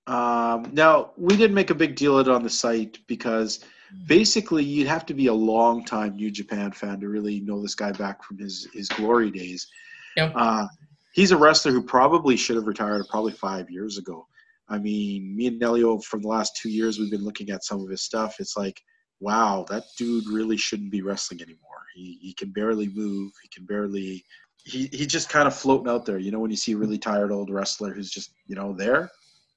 Um, 0.07 0.69
now 0.73 1.11
we 1.17 1.37
didn't 1.37 1.53
make 1.53 1.69
a 1.69 1.75
big 1.75 1.95
deal 1.95 2.17
of 2.17 2.27
it 2.27 2.31
on 2.31 2.41
the 2.43 2.49
site 2.49 2.97
because 3.07 3.63
basically 4.07 4.63
you'd 4.63 4.87
have 4.87 5.05
to 5.05 5.13
be 5.13 5.27
a 5.27 5.33
long 5.33 5.85
time 5.85 6.15
New 6.15 6.31
Japan 6.31 6.71
fan 6.71 6.99
to 7.01 7.07
really 7.09 7.39
know 7.41 7.61
this 7.61 7.75
guy 7.75 7.91
back 7.91 8.23
from 8.23 8.37
his 8.39 8.67
his 8.73 8.89
glory 8.89 9.29
days. 9.29 9.67
Yep. 10.17 10.33
Uh, 10.35 10.67
he's 11.13 11.31
a 11.31 11.37
wrestler 11.37 11.71
who 11.71 11.83
probably 11.83 12.35
should 12.35 12.55
have 12.55 12.65
retired 12.67 13.05
probably 13.09 13.33
five 13.33 13.69
years 13.69 13.97
ago. 13.99 14.25
I 14.71 14.79
mean, 14.79 15.35
me 15.35 15.47
and 15.47 15.61
Nelio 15.61 16.03
from 16.03 16.21
the 16.21 16.29
last 16.29 16.55
two 16.55 16.69
years 16.69 16.97
we've 16.97 17.11
been 17.11 17.25
looking 17.25 17.49
at 17.51 17.63
some 17.63 17.81
of 17.81 17.89
his 17.89 18.03
stuff. 18.03 18.37
It's 18.39 18.55
like, 18.57 18.81
wow, 19.19 19.65
that 19.69 19.83
dude 19.97 20.27
really 20.27 20.57
shouldn't 20.57 20.91
be 20.91 21.01
wrestling 21.01 21.41
anymore. 21.41 21.81
He 21.93 22.17
he 22.21 22.33
can 22.33 22.51
barely 22.51 22.89
move. 22.89 23.31
He 23.43 23.49
can 23.49 23.65
barely 23.65 24.23
he 24.63 24.87
he's 24.91 25.07
just 25.07 25.29
kind 25.29 25.47
of 25.47 25.55
floating 25.55 25.89
out 25.89 26.05
there. 26.05 26.19
You 26.19 26.31
know, 26.31 26.39
when 26.39 26.51
you 26.51 26.57
see 26.57 26.73
a 26.73 26.77
really 26.77 26.97
tired 26.97 27.31
old 27.31 27.49
wrestler 27.51 27.93
who's 27.93 28.09
just 28.11 28.33
you 28.47 28.55
know 28.55 28.73
there, 28.73 29.11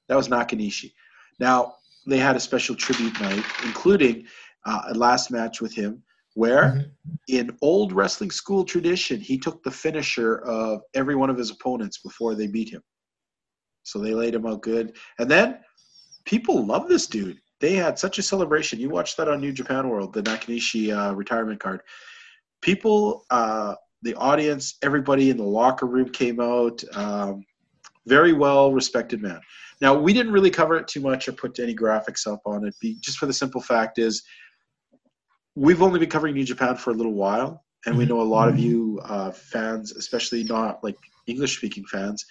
that 0.09 0.15
was 0.15 0.27
Nakanishi. 0.27 0.91
Now 1.39 1.75
they 2.07 2.17
had 2.17 2.35
a 2.35 2.39
special 2.39 2.75
tribute 2.75 3.19
night, 3.21 3.43
including 3.63 4.25
uh, 4.65 4.81
a 4.89 4.93
last 4.93 5.31
match 5.31 5.61
with 5.61 5.73
him, 5.73 6.03
where 6.33 6.63
Mhm. 6.63 6.91
in 7.27 7.57
old 7.61 7.93
wrestling 7.93 8.31
school 8.31 8.63
tradition, 8.65 9.19
he 9.19 9.37
took 9.37 9.63
the 9.63 9.71
finisher 9.71 10.39
of 10.39 10.81
every 10.93 11.15
one 11.15 11.29
of 11.29 11.37
his 11.37 11.51
opponents 11.51 11.99
before 11.99 12.35
they 12.35 12.47
beat 12.47 12.69
him. 12.69 12.83
So 13.85 13.99
they 13.99 14.13
laid 14.13 14.35
him 14.35 14.45
out 14.45 14.61
good, 14.61 14.97
and 15.19 15.29
then 15.29 15.59
people 16.25 16.65
love 16.65 16.87
this 16.89 17.07
dude. 17.07 17.39
they 17.61 17.73
had 17.73 17.97
such 17.97 18.19
a 18.19 18.21
celebration. 18.21 18.79
You 18.79 18.89
watched 18.89 19.15
that 19.17 19.29
on 19.29 19.39
New 19.39 19.53
Japan 19.53 19.87
World, 19.89 20.13
the 20.13 20.21
Nakanishi 20.21 20.93
uh, 20.95 21.15
retirement 21.15 21.59
card. 21.59 21.81
People, 22.61 23.25
uh, 23.29 23.75
the 24.01 24.13
audience, 24.15 24.75
everybody 24.83 25.29
in 25.29 25.37
the 25.37 25.43
locker 25.43 25.85
room 25.85 26.09
came 26.09 26.41
out. 26.41 26.83
Um, 26.93 27.45
very 28.07 28.33
well 28.33 28.73
respected 28.73 29.21
man. 29.21 29.39
Now 29.81 29.97
we 29.97 30.13
didn't 30.13 30.31
really 30.31 30.51
cover 30.51 30.75
it 30.77 30.87
too 30.87 31.01
much 31.01 31.27
or 31.27 31.31
put 31.31 31.59
any 31.59 31.75
graphics 31.75 32.31
up 32.31 32.41
on 32.45 32.65
it, 32.65 32.75
be, 32.79 32.97
just 32.99 33.17
for 33.17 33.25
the 33.25 33.33
simple 33.33 33.61
fact 33.61 33.97
is 33.97 34.23
we've 35.55 35.81
only 35.81 35.99
been 35.99 36.09
covering 36.09 36.35
New 36.35 36.43
Japan 36.43 36.75
for 36.75 36.91
a 36.91 36.93
little 36.93 37.13
while, 37.13 37.63
and 37.85 37.97
we 37.97 38.05
know 38.05 38.21
a 38.21 38.23
lot 38.23 38.49
of 38.49 38.59
you 38.59 38.99
uh, 39.05 39.31
fans, 39.31 39.91
especially 39.93 40.43
not 40.43 40.83
like 40.83 40.97
English 41.27 41.57
speaking 41.57 41.85
fans, 41.85 42.25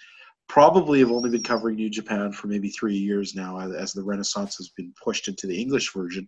probably 0.47 0.99
have 0.99 1.11
only 1.11 1.29
been 1.29 1.43
covering 1.43 1.75
New 1.75 1.89
Japan 1.89 2.31
for 2.31 2.47
maybe 2.47 2.69
three 2.69 2.95
years 2.95 3.35
now 3.35 3.59
as, 3.59 3.93
the 3.93 4.03
Renaissance 4.03 4.57
has 4.57 4.69
been 4.69 4.93
pushed 5.03 5.27
into 5.27 5.47
the 5.47 5.59
English 5.59 5.93
version. 5.93 6.27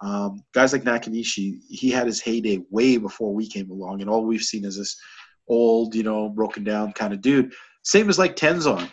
Um, 0.00 0.42
guys 0.52 0.72
like 0.72 0.84
Nakanishi, 0.84 1.58
he 1.68 1.90
had 1.90 2.06
his 2.06 2.20
heyday 2.20 2.60
way 2.70 2.96
before 2.96 3.34
we 3.34 3.48
came 3.48 3.70
along, 3.70 4.00
and 4.00 4.10
all 4.10 4.24
we've 4.24 4.42
seen 4.42 4.64
is 4.64 4.78
this 4.78 4.96
old, 5.48 5.94
you 5.94 6.02
know, 6.02 6.28
broken 6.28 6.64
down 6.64 6.92
kind 6.92 7.12
of 7.12 7.20
dude. 7.20 7.52
Same 7.82 8.08
as 8.08 8.18
like 8.18 8.36
Tenzan. 8.36 8.88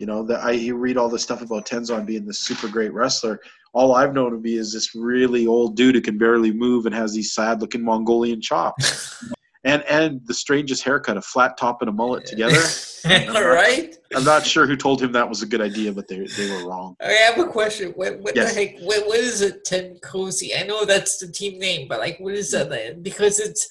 You 0.00 0.06
know, 0.06 0.24
that 0.24 0.42
I 0.42 0.50
you 0.50 0.76
read 0.76 0.96
all 0.96 1.08
this 1.08 1.22
stuff 1.22 1.40
about 1.40 1.66
Tenzan 1.66 2.04
being 2.04 2.26
this 2.26 2.40
super 2.40 2.66
great 2.66 2.92
wrestler. 2.92 3.38
All 3.74 3.94
I've 3.94 4.12
known 4.12 4.34
him 4.34 4.42
be 4.42 4.56
is 4.56 4.72
this 4.72 4.92
really 4.94 5.46
old 5.46 5.76
dude 5.76 5.94
who 5.94 6.00
can 6.00 6.18
barely 6.18 6.52
move 6.52 6.86
and 6.86 6.94
has 6.94 7.14
these 7.14 7.32
sad 7.32 7.60
looking 7.60 7.84
Mongolian 7.84 8.40
chops. 8.40 9.24
and 9.64 9.82
and 9.84 10.20
the 10.26 10.34
strangest 10.34 10.82
haircut, 10.84 11.16
a 11.16 11.22
flat 11.22 11.56
top 11.56 11.80
and 11.82 11.88
a 11.88 11.92
mullet 11.92 12.26
together. 12.26 12.60
right? 13.04 13.96
I'm 14.14 14.24
not 14.24 14.46
sure 14.46 14.66
who 14.66 14.76
told 14.76 15.02
him 15.02 15.12
that 15.12 15.28
was 15.28 15.42
a 15.42 15.46
good 15.46 15.60
idea, 15.60 15.92
but 15.92 16.06
they 16.08 16.26
they 16.36 16.50
were 16.50 16.68
wrong. 16.68 16.96
I 17.02 17.12
have 17.12 17.38
a 17.38 17.46
question. 17.46 17.92
What, 17.96 18.18
what 18.20 18.36
Yes. 18.36 18.54
the 18.54 18.60
heck? 18.66 18.78
What, 18.80 19.06
what 19.06 19.18
is 19.18 19.40
it? 19.40 19.64
Ten 19.64 19.98
Cozy? 20.02 20.54
I 20.54 20.62
know 20.64 20.84
that's 20.84 21.18
the 21.18 21.28
team 21.30 21.58
name, 21.58 21.88
but 21.88 21.98
like, 21.98 22.18
what 22.20 22.34
is 22.34 22.50
that? 22.52 23.02
Because 23.02 23.40
it's 23.40 23.66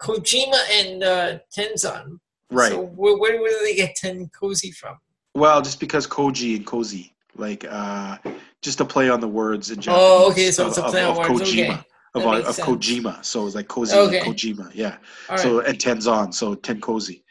Kojima 0.00 0.58
and 0.72 1.02
uh, 1.02 1.38
Tenzan. 1.54 2.18
Right. 2.50 2.70
So 2.72 2.80
where, 2.82 3.16
where, 3.18 3.40
where 3.40 3.50
do 3.58 3.64
they 3.64 3.74
get 3.76 3.94
Ten 3.96 4.28
Cozy 4.38 4.72
from? 4.72 4.96
Well, 5.34 5.62
just 5.62 5.78
because 5.80 6.06
Koji 6.06 6.56
and 6.56 6.66
Cozy, 6.66 7.14
like 7.36 7.64
uh, 7.68 8.18
just 8.62 8.80
a 8.80 8.84
play 8.84 9.08
on 9.10 9.20
the 9.20 9.28
words 9.28 9.70
in 9.70 9.80
Japanese. 9.80 10.02
Oh, 10.08 10.30
okay, 10.30 10.50
so 10.50 10.64
of- 10.64 10.68
it's 10.70 10.78
a 10.78 10.84
of- 10.84 10.90
play 10.90 11.04
on 11.04 11.10
of 11.12 11.18
words, 11.18 11.50
Kojima, 11.52 11.70
okay. 11.78 11.82
Of, 12.14 12.26
uh, 12.26 12.40
of 12.40 12.54
sense. 12.54 12.68
Kojima, 12.68 13.24
so 13.24 13.46
it's 13.46 13.54
like 13.54 13.68
Cozy 13.68 13.96
Okay. 13.96 14.20
Kojima, 14.20 14.72
yeah. 14.74 14.96
All 15.28 15.36
right. 15.36 15.38
So 15.40 15.60
and 15.60 15.78
Tenzan, 15.78 16.34
so 16.34 16.54
Ten 16.56 16.80
Cozy. 16.80 17.24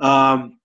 Um, 0.00 0.58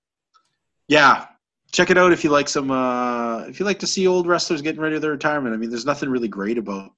yeah, 0.87 1.25
check 1.73 1.89
it 1.89 1.97
out 1.97 2.13
if 2.13 2.23
you 2.23 2.29
like 2.29 2.47
some. 2.47 2.71
Uh, 2.71 3.41
if 3.41 3.59
you 3.59 3.65
like 3.65 3.79
to 3.79 3.87
see 3.87 4.07
old 4.07 4.25
wrestlers 4.25 4.61
getting 4.61 4.79
ready 4.79 4.95
for 4.95 5.01
their 5.01 5.11
retirement. 5.11 5.53
I 5.53 5.57
mean, 5.57 5.69
there's 5.69 5.85
nothing 5.85 6.09
really 6.09 6.29
great 6.29 6.57
about 6.57 6.91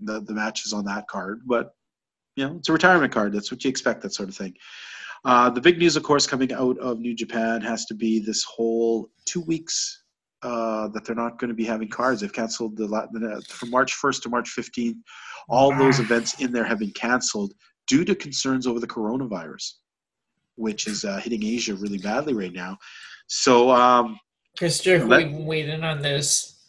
the 0.00 0.20
the 0.20 0.34
matches 0.34 0.74
on 0.74 0.84
that 0.84 1.08
card, 1.08 1.40
but 1.46 1.74
you 2.36 2.46
know, 2.46 2.56
it's 2.56 2.68
a 2.68 2.72
retirement 2.72 3.12
card. 3.12 3.32
That's 3.32 3.50
what 3.50 3.64
you 3.64 3.70
expect. 3.70 4.02
That 4.02 4.12
sort 4.12 4.28
of 4.28 4.36
thing. 4.36 4.54
Uh, 5.24 5.50
the 5.50 5.60
big 5.60 5.78
news, 5.78 5.96
of 5.96 6.02
course, 6.02 6.26
coming 6.26 6.52
out 6.52 6.78
of 6.78 7.00
New 7.00 7.14
Japan 7.14 7.60
has 7.62 7.86
to 7.86 7.94
be 7.94 8.20
this 8.20 8.44
whole 8.44 9.10
two 9.24 9.40
weeks 9.40 10.02
uh, 10.42 10.88
that 10.88 11.04
they're 11.04 11.16
not 11.16 11.38
going 11.38 11.48
to 11.48 11.54
be 11.54 11.64
having 11.64 11.88
cards. 11.88 12.20
They've 12.20 12.32
canceled 12.32 12.76
the, 12.76 12.86
the 12.86 13.44
from 13.48 13.70
March 13.70 13.94
1st 13.94 14.22
to 14.22 14.28
March 14.28 14.54
15th. 14.56 14.96
All 15.48 15.74
those 15.76 16.00
events 16.00 16.40
in 16.40 16.52
there 16.52 16.64
have 16.64 16.78
been 16.78 16.90
canceled 16.92 17.52
due 17.86 18.04
to 18.04 18.14
concerns 18.14 18.66
over 18.66 18.80
the 18.80 18.86
coronavirus, 18.86 19.72
which 20.56 20.86
is 20.86 21.04
uh, 21.04 21.18
hitting 21.18 21.44
Asia 21.44 21.74
really 21.74 21.98
badly 21.98 22.34
right 22.34 22.52
now. 22.52 22.76
So, 23.28 23.70
um, 23.70 24.18
Chris 24.58 24.80
Jericho 24.80 25.06
Let- 25.06 25.22
even 25.22 25.46
waited 25.46 25.84
on 25.84 26.00
this. 26.00 26.60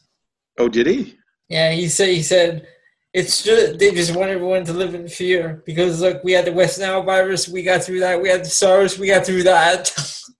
oh, 0.58 0.70
did 0.70 0.88
he? 0.88 1.16
Yeah, 1.50 1.72
he 1.72 1.88
said 1.88 2.10
he 2.10 2.22
said 2.24 2.68
it's 3.14 3.42
just 3.42 3.80
they 3.80 3.92
just 3.92 4.16
want 4.16 4.30
everyone 4.30 4.66
to 4.66 4.74
live 4.74 4.94
in 4.94 5.08
fear 5.08 5.64
because 5.66 6.02
look, 6.02 6.24
we 6.24 6.34
had 6.34 6.46
the 6.46 6.52
West 6.52 6.80
Nile 6.80 7.04
virus, 7.04 7.48
we 7.48 7.64
got 7.64 7.84
through 7.84 8.02
that. 8.02 8.22
We 8.22 8.30
had 8.30 8.42
the 8.44 8.50
SARS, 8.50 9.00
we 9.00 9.08
got 9.08 9.26
through 9.26 9.44
that. 9.44 9.96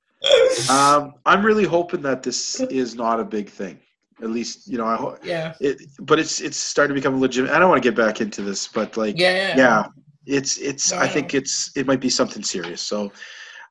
Um, 0.70 1.14
I'm 1.26 1.46
really 1.46 1.66
hoping 1.66 2.02
that 2.02 2.24
this 2.24 2.60
is 2.62 2.96
not 2.96 3.20
a 3.20 3.24
big 3.24 3.50
thing. 3.50 3.80
At 4.22 4.32
least, 4.32 4.68
you 4.68 4.78
know, 4.80 4.86
I 4.86 4.96
hope. 4.96 5.20
yeah, 5.24 5.54
It, 5.60 5.84
but 6.00 6.18
it's 6.18 6.42
it's 6.42 6.58
starting 6.58 6.96
to 6.96 7.00
become 7.00 7.22
legitimate. 7.22 7.54
I 7.54 7.60
don't 7.60 7.70
want 7.70 7.82
to 7.82 7.88
get 7.88 7.96
back 7.96 8.20
into 8.20 8.42
this, 8.42 8.68
but 8.68 8.98
like, 8.98 9.18
yeah, 9.18 9.50
yeah. 9.50 9.58
yeah 9.58 9.88
it's 10.28 10.58
it's 10.58 10.92
I 10.92 11.08
think 11.08 11.34
it's 11.34 11.72
it 11.76 11.88
might 11.88 12.02
be 12.02 12.10
something 12.10 12.44
serious 12.44 12.82
so 12.82 13.12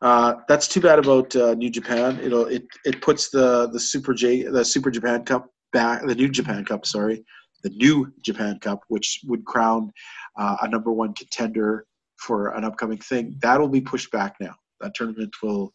uh, 0.03 0.35
that's 0.49 0.66
too 0.66 0.81
bad 0.81 0.99
about 0.99 1.35
uh, 1.37 1.55
new 1.55 1.70
japan 1.70 2.19
it'll 2.23 2.47
it 2.47 2.65
it 2.85 3.01
puts 3.03 3.31
the 3.31 3.69
the 3.69 3.78
super 3.78 4.15
j 4.15 4.43
the 4.43 4.65
super 4.65 4.91
japan 4.91 5.24
cup 5.24 5.47
back 5.73 6.05
the 6.07 6.15
new 6.15 6.28
japan 6.28 6.65
cup 6.65 6.87
sorry 6.87 7.24
the 7.62 7.70
new 7.70 8.11
japan 8.23 8.59
cup 8.59 8.81
which 8.89 9.20
would 9.27 9.45
crown 9.45 9.93
uh, 10.39 10.57
a 10.62 10.69
number 10.69 10.91
one 10.91 11.12
contender 11.12 11.87
for 12.19 12.49
an 12.57 12.65
upcoming 12.65 12.99
thing 12.99 13.37
that'll 13.43 13.69
be 13.69 13.81
pushed 13.81 14.11
back 14.11 14.35
now 14.41 14.55
that 14.81 14.95
tournament 14.95 15.35
will 15.43 15.73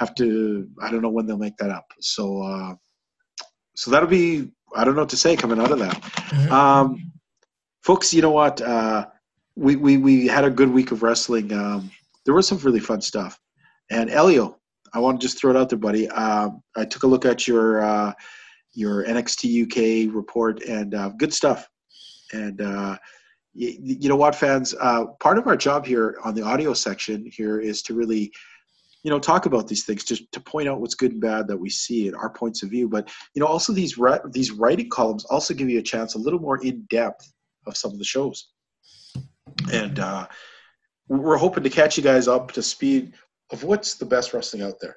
have 0.00 0.12
to 0.20 0.28
i 0.84 0.90
don't 0.90 1.02
know 1.04 1.14
when 1.16 1.26
they'll 1.26 1.44
make 1.46 1.56
that 1.62 1.70
up 1.78 1.86
so 2.12 2.24
uh 2.42 2.72
so 3.80 3.90
that'll 3.90 4.08
be 4.08 4.50
i 4.74 4.84
don't 4.84 4.94
know 4.96 5.02
what 5.02 5.08
to 5.16 5.16
say 5.24 5.36
coming 5.36 5.60
out 5.60 5.70
of 5.70 5.78
that 5.78 5.96
Mhm. 6.36 6.50
um, 6.60 7.12
folks, 7.82 8.12
you 8.14 8.22
know 8.22 8.30
what? 8.30 8.60
Uh, 8.60 9.06
we, 9.56 9.74
we, 9.76 9.96
we 9.96 10.26
had 10.36 10.44
a 10.44 10.50
good 10.50 10.70
week 10.70 10.90
of 10.92 11.02
wrestling. 11.02 11.52
Um, 11.52 11.90
there 12.24 12.34
was 12.34 12.46
some 12.46 12.58
really 12.58 12.78
fun 12.90 13.00
stuff. 13.00 13.40
And 13.90 14.10
Elio, 14.10 14.58
I 14.94 14.98
want 15.00 15.18
to 15.20 15.26
just 15.26 15.38
throw 15.38 15.50
it 15.50 15.56
out 15.56 15.68
there, 15.70 15.78
buddy. 15.78 16.06
Um, 16.10 16.62
I 16.76 16.84
took 16.84 17.02
a 17.02 17.06
look 17.12 17.24
at 17.24 17.48
your 17.48 17.82
uh, 17.82 18.12
your 18.74 19.04
NXT 19.04 19.64
UK 19.64 20.14
report, 20.14 20.62
and 20.76 20.94
uh, 20.94 21.08
good 21.22 21.32
stuff. 21.34 21.68
And 22.32 22.60
uh, 22.60 22.96
you, 23.54 23.70
you 24.02 24.08
know 24.08 24.20
what, 24.24 24.34
fans? 24.36 24.74
Uh, 24.78 25.06
part 25.18 25.38
of 25.38 25.46
our 25.48 25.56
job 25.56 25.84
here 25.84 26.08
on 26.22 26.34
the 26.34 26.42
audio 26.42 26.72
section 26.74 27.18
here 27.38 27.58
is 27.58 27.82
to 27.86 27.94
really, 27.94 28.30
you 29.02 29.10
know, 29.10 29.18
talk 29.18 29.46
about 29.46 29.66
these 29.66 29.84
things, 29.84 30.04
just 30.04 30.30
to 30.32 30.40
point 30.40 30.68
out 30.68 30.80
what's 30.80 30.94
good 30.94 31.12
and 31.12 31.20
bad 31.20 31.48
that 31.48 31.56
we 31.56 31.70
see 31.70 32.06
and 32.06 32.16
our 32.16 32.30
points 32.30 32.62
of 32.62 32.70
view. 32.70 32.88
But 32.88 33.10
you 33.34 33.40
know, 33.40 33.46
also 33.46 33.72
these 33.72 33.98
these 34.30 34.50
writing 34.52 34.88
columns 34.90 35.24
also 35.26 35.54
give 35.54 35.70
you 35.70 35.78
a 35.78 35.82
chance 35.82 36.14
a 36.14 36.18
little 36.18 36.40
more 36.40 36.62
in 36.62 36.82
depth 36.90 37.32
of 37.66 37.76
some 37.76 37.92
of 37.92 37.98
the 37.98 38.04
shows. 38.04 38.48
And 39.72 39.98
uh, 39.98 40.26
we're 41.08 41.36
hoping 41.36 41.64
to 41.64 41.70
catch 41.70 41.96
you 41.96 42.02
guys 42.02 42.28
up 42.28 42.52
to 42.52 42.62
speed 42.62 43.14
of 43.52 43.64
what's 43.64 43.94
the 43.94 44.04
best 44.06 44.32
wrestling 44.32 44.62
out 44.62 44.74
there. 44.80 44.96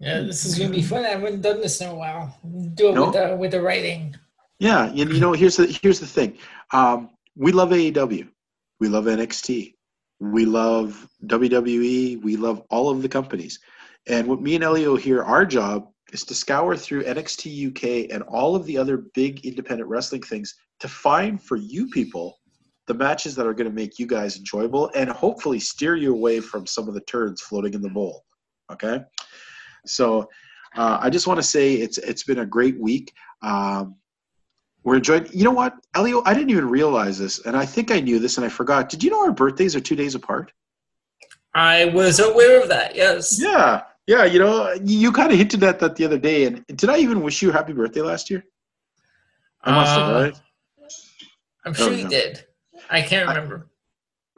yeah, 0.00 0.20
this 0.20 0.44
is 0.44 0.58
gonna 0.58 0.70
be 0.70 0.82
fun. 0.82 1.04
I 1.04 1.10
haven't 1.10 1.40
done 1.40 1.60
this 1.60 1.80
in 1.80 1.88
a 1.88 1.94
while. 1.94 2.36
Do 2.74 2.88
it 2.90 2.94
No? 2.94 3.06
with 3.06 3.14
the 3.14 3.36
with 3.36 3.50
the 3.52 3.62
writing. 3.62 4.14
Yeah, 4.58 4.86
and 4.86 4.98
you 4.98 5.20
know, 5.20 5.32
here's 5.32 5.56
the 5.56 5.66
here's 5.82 6.00
the 6.00 6.06
thing. 6.06 6.38
Um, 6.72 7.10
we 7.36 7.50
love 7.52 7.70
AEW, 7.70 8.28
we 8.80 8.88
love 8.88 9.04
NXT, 9.06 9.73
we 10.32 10.44
love 10.44 11.08
WWE, 11.26 12.22
we 12.22 12.36
love 12.36 12.62
all 12.70 12.90
of 12.90 13.02
the 13.02 13.08
companies. 13.08 13.58
And 14.06 14.26
what 14.26 14.42
me 14.42 14.54
and 14.54 14.64
Elio 14.64 14.96
here, 14.96 15.22
our 15.22 15.44
job 15.44 15.88
is 16.12 16.24
to 16.24 16.34
scour 16.34 16.76
through 16.76 17.04
NXT 17.04 17.68
UK 17.68 18.12
and 18.12 18.22
all 18.24 18.54
of 18.54 18.64
the 18.66 18.78
other 18.78 18.98
big 19.14 19.44
independent 19.44 19.88
wrestling 19.88 20.22
things 20.22 20.54
to 20.80 20.88
find 20.88 21.42
for 21.42 21.56
you 21.56 21.88
people 21.88 22.38
the 22.86 22.94
matches 22.94 23.34
that 23.34 23.46
are 23.46 23.54
going 23.54 23.68
to 23.68 23.74
make 23.74 23.98
you 23.98 24.06
guys 24.06 24.36
enjoyable 24.36 24.90
and 24.94 25.08
hopefully 25.08 25.58
steer 25.58 25.96
you 25.96 26.12
away 26.12 26.40
from 26.40 26.66
some 26.66 26.86
of 26.86 26.94
the 26.94 27.00
turds 27.02 27.40
floating 27.40 27.74
in 27.74 27.80
the 27.80 27.88
bowl. 27.88 28.24
Okay, 28.70 29.00
so 29.86 30.28
uh, 30.76 30.98
I 31.00 31.10
just 31.10 31.26
want 31.26 31.38
to 31.38 31.46
say 31.46 31.74
it's 31.74 31.98
it's 31.98 32.24
been 32.24 32.40
a 32.40 32.46
great 32.46 32.78
week. 32.80 33.12
Um, 33.42 33.96
we're 34.84 34.96
enjoying. 34.96 35.26
You 35.32 35.44
know 35.44 35.50
what, 35.50 35.74
Elio? 35.94 36.22
I 36.24 36.34
didn't 36.34 36.50
even 36.50 36.68
realize 36.68 37.18
this, 37.18 37.44
and 37.46 37.56
I 37.56 37.64
think 37.66 37.90
I 37.90 38.00
knew 38.00 38.18
this, 38.18 38.36
and 38.36 38.44
I 38.46 38.48
forgot. 38.48 38.88
Did 38.88 39.02
you 39.02 39.10
know 39.10 39.24
our 39.24 39.32
birthdays 39.32 39.74
are 39.74 39.80
two 39.80 39.96
days 39.96 40.14
apart? 40.14 40.52
I 41.54 41.86
was 41.86 42.20
aware 42.20 42.60
of 42.62 42.68
that. 42.68 42.94
Yes. 42.94 43.38
Yeah, 43.40 43.82
yeah. 44.06 44.24
You 44.24 44.38
know, 44.40 44.72
you, 44.84 45.10
kind 45.12 45.32
of 45.32 45.38
hinted 45.38 45.62
at 45.64 45.78
that 45.80 45.96
the 45.96 46.04
other 46.04 46.18
day, 46.18 46.44
and 46.44 46.64
did 46.68 46.90
I 46.90 46.98
even 46.98 47.22
wish 47.22 47.40
you 47.42 47.50
a 47.50 47.52
happy 47.52 47.72
birthday 47.72 48.02
last 48.02 48.28
year? 48.30 48.44
I 49.62 49.72
must 49.72 49.90
have, 49.92 50.08
Uh, 50.10 50.20
right? 50.22 50.40
I'm 51.64 51.72
sure 51.74 51.88
Oh, 51.88 51.92
you 51.92 52.06
did. 52.08 52.44
I 52.90 53.00
can't 53.00 53.26
remember. 53.26 53.68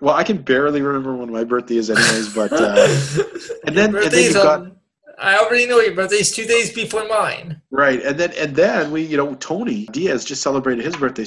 Well, 0.00 0.14
I 0.14 0.22
can 0.22 0.36
barely 0.42 0.82
remember 0.82 1.16
when 1.16 1.32
my 1.32 1.42
birthday 1.42 1.76
is, 1.78 1.90
anyways. 1.90 2.32
But 2.34 2.52
uh, 2.52 2.76
and 3.66 3.76
then- 3.76 3.96
and 3.96 4.12
then 4.12 4.22
you've 4.24 4.34
got- 4.34 4.75
I 5.18 5.38
already 5.38 5.66
know 5.66 5.80
your 5.80 5.94
birthday's 5.94 6.30
two 6.30 6.44
days 6.44 6.72
before 6.72 7.08
mine. 7.08 7.62
right, 7.70 8.02
and 8.02 8.18
then 8.18 8.32
and 8.32 8.54
then 8.54 8.90
we, 8.90 9.02
you 9.02 9.16
know, 9.16 9.34
Tony 9.36 9.86
Diaz 9.86 10.26
just 10.26 10.42
celebrated 10.42 10.84
his 10.84 10.94
birthday. 10.94 11.24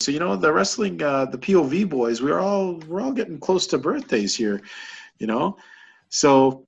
So 0.00 0.10
you 0.10 0.18
know 0.18 0.34
the 0.34 0.52
wrestling, 0.52 1.00
uh, 1.02 1.26
the 1.26 1.38
POV 1.38 1.88
boys, 1.88 2.20
we're 2.20 2.40
all 2.40 2.78
we're 2.88 3.00
all 3.00 3.12
getting 3.12 3.38
close 3.38 3.68
to 3.68 3.78
birthdays 3.78 4.34
here, 4.34 4.60
you 5.18 5.28
know. 5.28 5.56
So, 6.08 6.66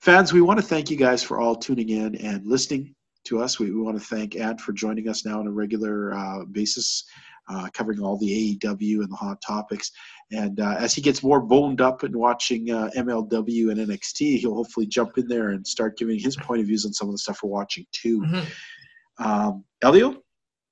fans, 0.00 0.32
we 0.32 0.40
want 0.40 0.58
to 0.58 0.64
thank 0.64 0.90
you 0.90 0.96
guys 0.96 1.22
for 1.22 1.38
all 1.38 1.54
tuning 1.54 1.90
in 1.90 2.14
and 2.16 2.46
listening 2.46 2.94
to 3.24 3.42
us. 3.42 3.58
We, 3.58 3.72
we 3.72 3.82
want 3.82 3.98
to 3.98 4.04
thank 4.04 4.36
Ant 4.36 4.60
for 4.60 4.72
joining 4.72 5.08
us 5.08 5.26
now 5.26 5.40
on 5.40 5.46
a 5.48 5.52
regular 5.52 6.14
uh, 6.14 6.44
basis 6.46 7.04
uh, 7.48 7.68
covering 7.72 8.00
all 8.00 8.16
the 8.18 8.58
AEW 8.62 9.00
and 9.00 9.10
the 9.10 9.16
hot 9.16 9.40
topics. 9.40 9.90
And 10.32 10.58
uh, 10.58 10.76
as 10.78 10.92
he 10.94 11.00
gets 11.00 11.22
more 11.22 11.40
boned 11.40 11.80
up 11.80 12.02
and 12.02 12.14
watching 12.16 12.70
uh, 12.70 12.90
MLW 12.96 13.70
and 13.70 13.78
NXT, 13.88 14.38
he'll 14.38 14.54
hopefully 14.54 14.86
jump 14.86 15.18
in 15.18 15.28
there 15.28 15.50
and 15.50 15.64
start 15.66 15.96
giving 15.96 16.18
his 16.18 16.36
point 16.36 16.60
of 16.60 16.66
views 16.66 16.84
on 16.84 16.92
some 16.92 17.08
of 17.08 17.14
the 17.14 17.18
stuff 17.18 17.40
we're 17.42 17.50
watching 17.50 17.86
too. 17.92 18.20
Mhm. 18.22 18.46
Um, 19.18 19.64
Elio, 19.82 20.22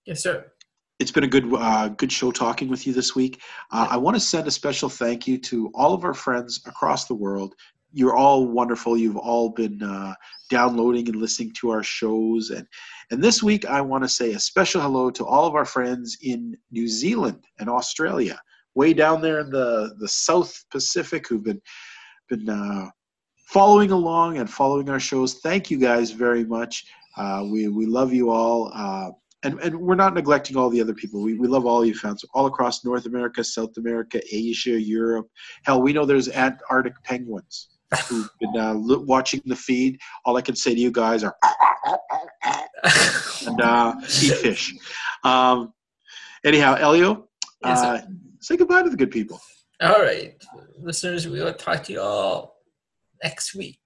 Yes, 0.06 0.22
sir. 0.22 0.50
it's 0.98 1.12
been 1.12 1.24
a 1.24 1.28
good 1.28 1.52
uh, 1.54 1.88
good 1.88 2.10
show 2.12 2.30
talking 2.32 2.68
with 2.68 2.86
you 2.86 2.92
this 2.92 3.14
week. 3.14 3.40
Uh, 3.70 3.86
I 3.90 3.96
want 3.96 4.16
to 4.16 4.20
send 4.20 4.46
a 4.48 4.50
special 4.50 4.88
thank 4.88 5.26
you 5.28 5.38
to 5.38 5.70
all 5.74 5.94
of 5.94 6.04
our 6.04 6.14
friends 6.14 6.60
across 6.66 7.06
the 7.06 7.14
world. 7.14 7.54
You're 7.92 8.16
all 8.16 8.46
wonderful. 8.48 8.96
You've 8.98 9.16
all 9.16 9.50
been 9.50 9.80
uh, 9.82 10.14
downloading 10.50 11.06
and 11.08 11.16
listening 11.16 11.52
to 11.60 11.70
our 11.70 11.82
shows, 11.84 12.50
and 12.50 12.66
and 13.12 13.22
this 13.22 13.40
week 13.42 13.64
I 13.66 13.80
want 13.80 14.02
to 14.02 14.08
say 14.08 14.32
a 14.32 14.40
special 14.40 14.80
hello 14.80 15.10
to 15.12 15.24
all 15.24 15.46
of 15.46 15.54
our 15.54 15.64
friends 15.64 16.18
in 16.22 16.56
New 16.72 16.88
Zealand 16.88 17.44
and 17.60 17.68
Australia, 17.70 18.38
way 18.74 18.92
down 18.92 19.20
there 19.20 19.40
in 19.40 19.50
the 19.50 19.94
the 19.98 20.08
South 20.08 20.64
Pacific, 20.70 21.28
who've 21.28 21.44
been 21.44 21.60
been 22.28 22.48
uh, 22.48 22.88
following 23.46 23.90
along 23.90 24.38
and 24.38 24.48
following 24.48 24.88
our 24.88 25.00
shows. 25.00 25.40
Thank 25.40 25.70
you 25.70 25.78
guys 25.78 26.10
very 26.10 26.44
much. 26.44 26.86
Uh, 27.16 27.46
we 27.50 27.68
we 27.68 27.86
love 27.86 28.12
you 28.12 28.30
all. 28.30 28.70
Uh, 28.74 29.10
and, 29.44 29.60
and 29.60 29.78
we're 29.78 29.94
not 29.94 30.14
neglecting 30.14 30.56
all 30.56 30.70
the 30.70 30.80
other 30.80 30.94
people. 30.94 31.22
We, 31.22 31.34
we 31.34 31.46
love 31.46 31.66
all 31.66 31.84
you 31.84 31.94
fans 31.94 32.24
all 32.32 32.46
across 32.46 32.82
North 32.82 33.04
America, 33.04 33.44
South 33.44 33.76
America, 33.76 34.20
Asia, 34.32 34.80
Europe. 34.80 35.28
Hell, 35.64 35.82
we 35.82 35.92
know 35.92 36.06
there's 36.06 36.30
Antarctic 36.30 36.94
penguins 37.04 37.68
who've 38.08 38.28
been 38.40 38.58
uh, 38.58 38.74
watching 38.76 39.42
the 39.44 39.54
feed. 39.54 40.00
All 40.24 40.36
I 40.36 40.40
can 40.40 40.56
say 40.56 40.74
to 40.74 40.80
you 40.80 40.90
guys 40.90 41.22
are 41.22 41.36
and 43.46 43.60
uh, 43.60 43.94
eat 44.22 44.34
fish. 44.36 44.74
Um, 45.22 45.72
anyhow, 46.44 46.76
Elio, 46.76 47.28
uh, 47.62 48.00
say 48.44 48.56
goodbye 48.56 48.82
to 48.82 48.90
the 48.90 48.96
good 48.96 49.10
people. 49.10 49.40
all 49.80 50.02
right, 50.02 50.34
listeners, 50.78 51.26
we 51.26 51.40
will 51.40 51.54
talk 51.54 51.82
to 51.84 51.92
you 51.92 52.00
all 52.00 52.56
next 53.22 53.54
week. 53.54 53.80